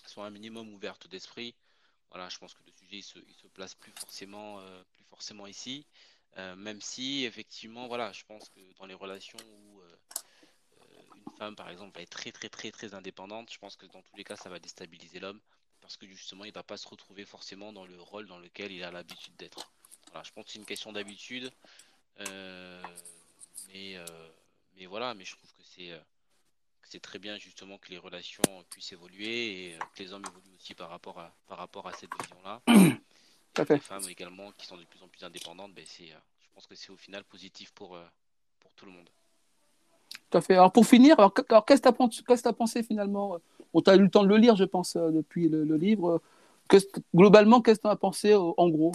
sont 0.06 0.23
un 0.23 0.30
minimum 0.30 0.73
ouvertes 0.73 1.07
d'esprit, 1.07 1.56
voilà, 2.11 2.30
je 2.30 2.38
pense 2.38 2.53
que 2.53 2.64
le 2.65 2.72
sujet 2.72 3.02
se, 3.02 3.48
place 3.48 3.76
plus 3.76 3.91
forcément, 3.91 4.60
euh, 4.60 4.84
plus 4.94 5.03
forcément 5.06 5.48
ici. 5.48 5.86
Même 6.57 6.82
si, 6.82 7.23
effectivement, 7.23 7.88
voilà, 7.88 8.11
je 8.11 8.26
pense 8.26 8.49
que 8.49 8.60
dans 8.77 8.86
les 8.86 8.94
relations 8.94 9.38
où 9.40 9.82
une 11.15 11.38
femme, 11.38 11.56
par 11.56 11.69
exemple, 11.69 11.95
va 11.95 12.02
être 12.02 12.10
très, 12.10 12.34
très, 12.34 12.49
très, 12.49 12.72
très 12.72 12.94
indépendante, 12.94 13.49
je 13.53 13.57
pense 13.57 13.77
que 13.77 13.86
dans 13.86 14.02
tous 14.02 14.18
les 14.18 14.26
cas, 14.26 14.36
ça 14.36 14.49
va 14.49 14.60
déstabiliser 14.60 15.22
l'homme 15.22 15.40
parce 15.86 15.95
que 15.95 16.07
justement, 16.07 16.45
il 16.45 16.52
va 16.52 16.64
pas 16.64 16.77
se 16.77 16.88
retrouver 16.88 17.26
forcément 17.26 17.72
dans 17.72 17.86
le 17.86 18.02
rôle 18.02 18.26
dans 18.26 18.40
lequel 18.40 18.72
il 18.72 18.84
a 18.84 18.91
l'habitude 18.91 19.36
d'être. 19.36 19.72
Voilà, 20.07 20.23
je 20.23 20.32
pense 20.32 20.45
que 20.45 20.52
c'est 20.52 20.60
une 20.60 20.65
question 20.65 20.91
d'habitude. 20.91 21.52
Euh, 22.21 22.81
mais, 23.67 23.97
euh, 23.97 24.05
mais 24.77 24.85
voilà, 24.85 25.13
mais 25.13 25.25
je 25.25 25.35
trouve 25.35 25.49
que 25.51 25.63
c'est 25.63 25.91
euh, 25.91 25.99
c'est 26.83 27.01
très 27.01 27.19
bien 27.19 27.37
justement 27.37 27.77
que 27.77 27.89
les 27.89 27.97
relations 27.97 28.43
puissent 28.69 28.91
évoluer 28.93 29.69
et 29.71 29.79
que 29.95 30.03
les 30.03 30.13
hommes 30.13 30.23
évoluent 30.29 30.55
aussi 30.55 30.75
par 30.75 30.89
rapport 30.89 31.19
à, 31.19 31.33
par 31.47 31.57
rapport 31.57 31.87
à 31.87 31.93
cette 31.93 32.11
vision-là. 32.21 32.61
Les 33.69 33.79
femmes 33.79 34.07
également 34.09 34.51
qui 34.51 34.65
sont 34.65 34.77
de 34.77 34.83
plus 34.83 35.01
en 35.01 35.07
plus 35.07 35.23
indépendantes, 35.23 35.73
ben 35.73 35.85
c'est, 35.87 36.07
je 36.07 36.47
pense 36.53 36.67
que 36.67 36.75
c'est 36.75 36.91
au 36.91 36.97
final 36.97 37.23
positif 37.23 37.71
pour, 37.71 37.97
pour 38.59 38.71
tout 38.73 38.85
le 38.85 38.91
monde. 38.91 39.09
Tout 40.29 40.37
à 40.37 40.41
fait. 40.41 40.53
Alors 40.55 40.71
pour 40.73 40.85
finir, 40.85 41.17
alors, 41.17 41.33
qu- 41.33 41.41
alors, 41.49 41.65
qu'est-ce 41.65 41.81
que 41.81 41.87
tu 41.87 41.89
as, 41.89 41.93
pensé- 41.93 42.23
qu'est-ce 42.27 42.43
que 42.43 42.49
t'as 42.49 42.53
pensé 42.53 42.83
finalement? 42.83 43.39
On 43.73 43.81
t'a 43.81 43.95
eu 43.95 44.01
le 44.01 44.09
temps 44.09 44.23
de 44.23 44.27
le 44.27 44.37
lire, 44.37 44.55
je 44.57 44.65
pense, 44.65 44.95
depuis 44.97 45.47
le, 45.49 45.63
le 45.63 45.77
livre. 45.77 46.21
Que- 46.67 46.77
globalement, 47.15 47.61
qu'est-ce 47.61 47.79
que 47.79 47.87
tu 47.87 47.91
as 47.91 47.95
pensé 47.95 48.35
en 48.35 48.69
gros? 48.69 48.91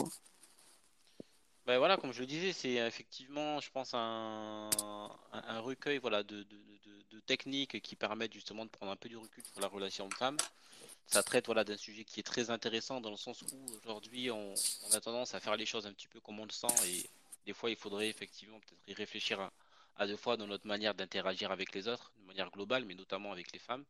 Ben 1.67 1.79
voilà, 1.79 1.97
comme 1.97 2.13
je 2.13 2.21
le 2.21 2.27
disais, 2.27 2.53
c'est 2.53 2.81
euh, 2.81 2.87
effectivement, 2.87 3.61
je 3.61 3.71
pense, 3.71 3.93
un, 3.95 4.71
un, 5.33 5.61
recueil 5.61 5.99
voilà, 5.99 6.23
de, 6.23 6.43
de, 6.43 6.57
de, 6.57 7.03
de 7.11 7.21
techniques 7.21 7.81
qui 7.83 7.97
permettent 7.97 8.33
justement 8.33 8.65
de 8.65 8.71
prendre 8.71 8.91
un 8.93 8.97
peu 8.97 9.09
du 9.09 9.17
recul 9.17 9.45
sur 9.45 9.61
la 9.61 9.69
relation 9.69 10.07
homme-femme. 10.07 10.37
Ça 11.07 11.23
traite 11.23 11.47
voilà, 11.47 11.65
d'un 11.65 11.77
sujet 11.77 12.05
qui 12.05 12.21
est 12.21 12.25
très 12.25 12.51
intéressant 12.51 13.01
dans 13.01 13.11
le 13.11 13.17
sens 13.17 13.43
où 13.43 13.67
aujourd'hui 13.77 14.31
on, 14.31 14.55
a 14.93 15.01
tendance 15.01 15.35
à 15.35 15.41
faire 15.41 15.57
les 15.57 15.67
choses 15.67 15.87
un 15.87 15.93
petit 15.93 16.09
peu 16.09 16.21
comme 16.21 16.39
on 16.39 16.45
le 16.45 16.53
sent 16.53 16.69
et 16.87 17.11
des 17.47 17.53
fois 17.53 17.69
il 17.69 17.77
faudrait 17.77 18.09
effectivement 18.09 18.61
peut-être 18.61 18.81
y 18.87 18.95
réfléchir 18.95 19.41
à, 19.41 19.53
à 19.97 20.07
deux 20.07 20.17
fois 20.17 20.37
dans 20.37 20.47
notre 20.47 20.67
manière 20.67 20.95
d'interagir 20.95 21.51
avec 21.51 21.75
les 21.75 21.89
autres, 21.89 22.13
de 22.21 22.27
manière 22.27 22.51
globale, 22.51 22.85
mais 22.85 22.95
notamment 22.95 23.33
avec 23.33 23.53
les 23.53 23.59
femmes, 23.59 23.85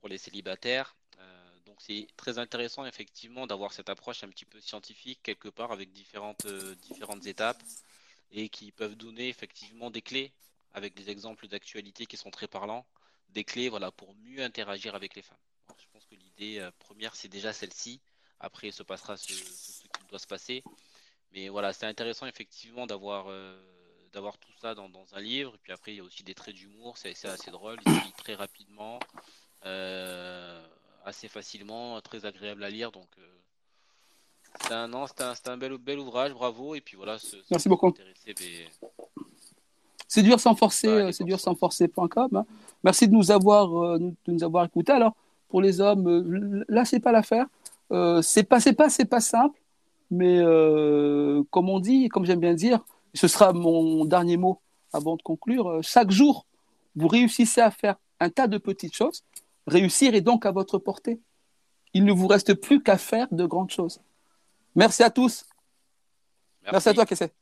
pour 0.00 0.08
les 0.08 0.18
célibataires. 0.18 0.96
Euh, 1.18 1.49
donc 1.70 1.80
c'est 1.80 2.08
très 2.16 2.38
intéressant 2.38 2.84
effectivement 2.84 3.46
d'avoir 3.46 3.72
cette 3.72 3.88
approche 3.88 4.24
un 4.24 4.28
petit 4.28 4.44
peu 4.44 4.60
scientifique 4.60 5.20
quelque 5.22 5.48
part 5.48 5.70
avec 5.70 5.92
différentes, 5.92 6.44
euh, 6.46 6.74
différentes 6.82 7.26
étapes 7.26 7.62
et 8.32 8.48
qui 8.48 8.72
peuvent 8.72 8.96
donner 8.96 9.28
effectivement 9.28 9.88
des 9.88 10.02
clés 10.02 10.32
avec 10.72 10.94
des 10.94 11.10
exemples 11.10 11.46
d'actualité 11.46 12.06
qui 12.06 12.16
sont 12.16 12.32
très 12.32 12.48
parlants, 12.48 12.84
des 13.28 13.44
clés 13.44 13.68
voilà, 13.68 13.92
pour 13.92 14.16
mieux 14.16 14.42
interagir 14.42 14.96
avec 14.96 15.14
les 15.14 15.22
femmes. 15.22 15.38
Je 15.78 15.86
pense 15.92 16.04
que 16.06 16.16
l'idée 16.16 16.58
euh, 16.58 16.72
première 16.80 17.14
c'est 17.14 17.28
déjà 17.28 17.52
celle-ci. 17.52 18.00
Après, 18.40 18.68
il 18.68 18.72
se 18.72 18.82
passera 18.82 19.16
ce, 19.16 19.32
ce, 19.32 19.82
qui 19.82 20.06
doit 20.08 20.18
se 20.18 20.26
passer. 20.26 20.64
Mais 21.32 21.50
voilà, 21.50 21.72
c'est 21.72 21.86
intéressant 21.86 22.26
effectivement 22.26 22.86
d'avoir 22.86 23.26
euh, 23.28 23.62
d'avoir 24.12 24.38
tout 24.38 24.52
ça 24.60 24.74
dans, 24.74 24.90
un 25.12 25.20
livre. 25.20 25.54
Et 25.54 25.58
puis 25.58 25.72
après, 25.72 25.92
il 25.92 25.98
y 25.98 26.00
a 26.00 26.04
aussi 26.04 26.24
des 26.24 26.34
traits 26.34 26.56
d'humour, 26.56 26.98
c'est 26.98 27.10
assez 27.26 27.50
drôle, 27.52 27.78
il 27.86 27.92
se 27.92 28.16
très 28.16 28.34
rapidement, 28.34 28.98
assez 31.04 31.28
facilement, 31.28 32.00
très 32.00 32.24
agréable 32.26 32.62
à 32.64 32.70
lire. 32.70 32.90
Donc, 32.92 33.06
euh, 33.18 33.22
c'est 34.62 34.72
un, 34.72 34.88
non, 34.88 35.06
c'est 35.06 35.22
un, 35.22 35.34
c'est 35.34 35.48
un 35.48 35.56
bel, 35.56 35.76
bel 35.78 35.98
ouvrage, 35.98 36.32
bravo. 36.32 36.74
Et 36.74 36.80
puis 36.80 36.96
voilà, 36.96 37.18
ce, 37.18 37.36
Merci 37.50 37.68
beaucoup. 37.68 37.92
ben, 37.92 38.04
C'est 40.08 40.22
dur 40.22 40.40
sans 40.40 40.54
forcer, 40.54 40.88
euh, 40.88 41.12
c'est 41.12 41.24
dur 41.24 41.38
sans 41.38 41.54
forcer.com. 41.54 42.28
hein. 42.36 42.46
Merci 42.82 43.08
de 43.08 43.12
nous 43.14 43.30
avoir, 43.30 43.76
euh, 43.82 43.98
de 43.98 44.32
nous 44.32 44.42
avoir 44.44 44.64
écoutés. 44.64 44.92
Alors, 44.92 45.14
pour 45.48 45.60
les 45.60 45.80
hommes, 45.80 46.64
là, 46.68 46.84
c'est 46.84 47.00
pas 47.00 47.12
l'affaire. 47.12 47.46
Euh, 47.92 48.22
c'est 48.22 48.44
pas, 48.44 48.60
c'est 48.60 48.72
pas, 48.72 48.88
c'est 48.88 49.04
pas 49.04 49.20
simple, 49.20 49.58
mais 50.10 50.38
euh, 50.38 51.42
comme 51.50 51.68
on 51.68 51.80
dit, 51.80 52.08
comme 52.08 52.24
j'aime 52.24 52.38
bien 52.40 52.54
dire, 52.54 52.80
ce 53.14 53.26
sera 53.26 53.52
mon 53.52 54.04
dernier 54.04 54.36
mot 54.36 54.60
avant 54.92 55.16
de 55.16 55.22
conclure. 55.22 55.80
chaque 55.82 56.10
jour, 56.10 56.46
vous 56.94 57.08
réussissez 57.08 57.60
à 57.60 57.70
faire 57.70 57.96
un 58.20 58.30
tas 58.30 58.46
de 58.46 58.58
petites 58.58 58.94
choses. 58.94 59.24
Réussir 59.66 60.14
est 60.14 60.20
donc 60.20 60.46
à 60.46 60.52
votre 60.52 60.78
portée. 60.78 61.20
Il 61.92 62.04
ne 62.04 62.12
vous 62.12 62.26
reste 62.26 62.54
plus 62.54 62.82
qu'à 62.82 62.98
faire 62.98 63.26
de 63.30 63.46
grandes 63.46 63.70
choses. 63.70 64.00
Merci 64.74 65.02
à 65.02 65.10
tous. 65.10 65.44
Merci, 66.62 66.88
à 66.88 66.94
toi, 66.94 67.06
Kessé. 67.06 67.32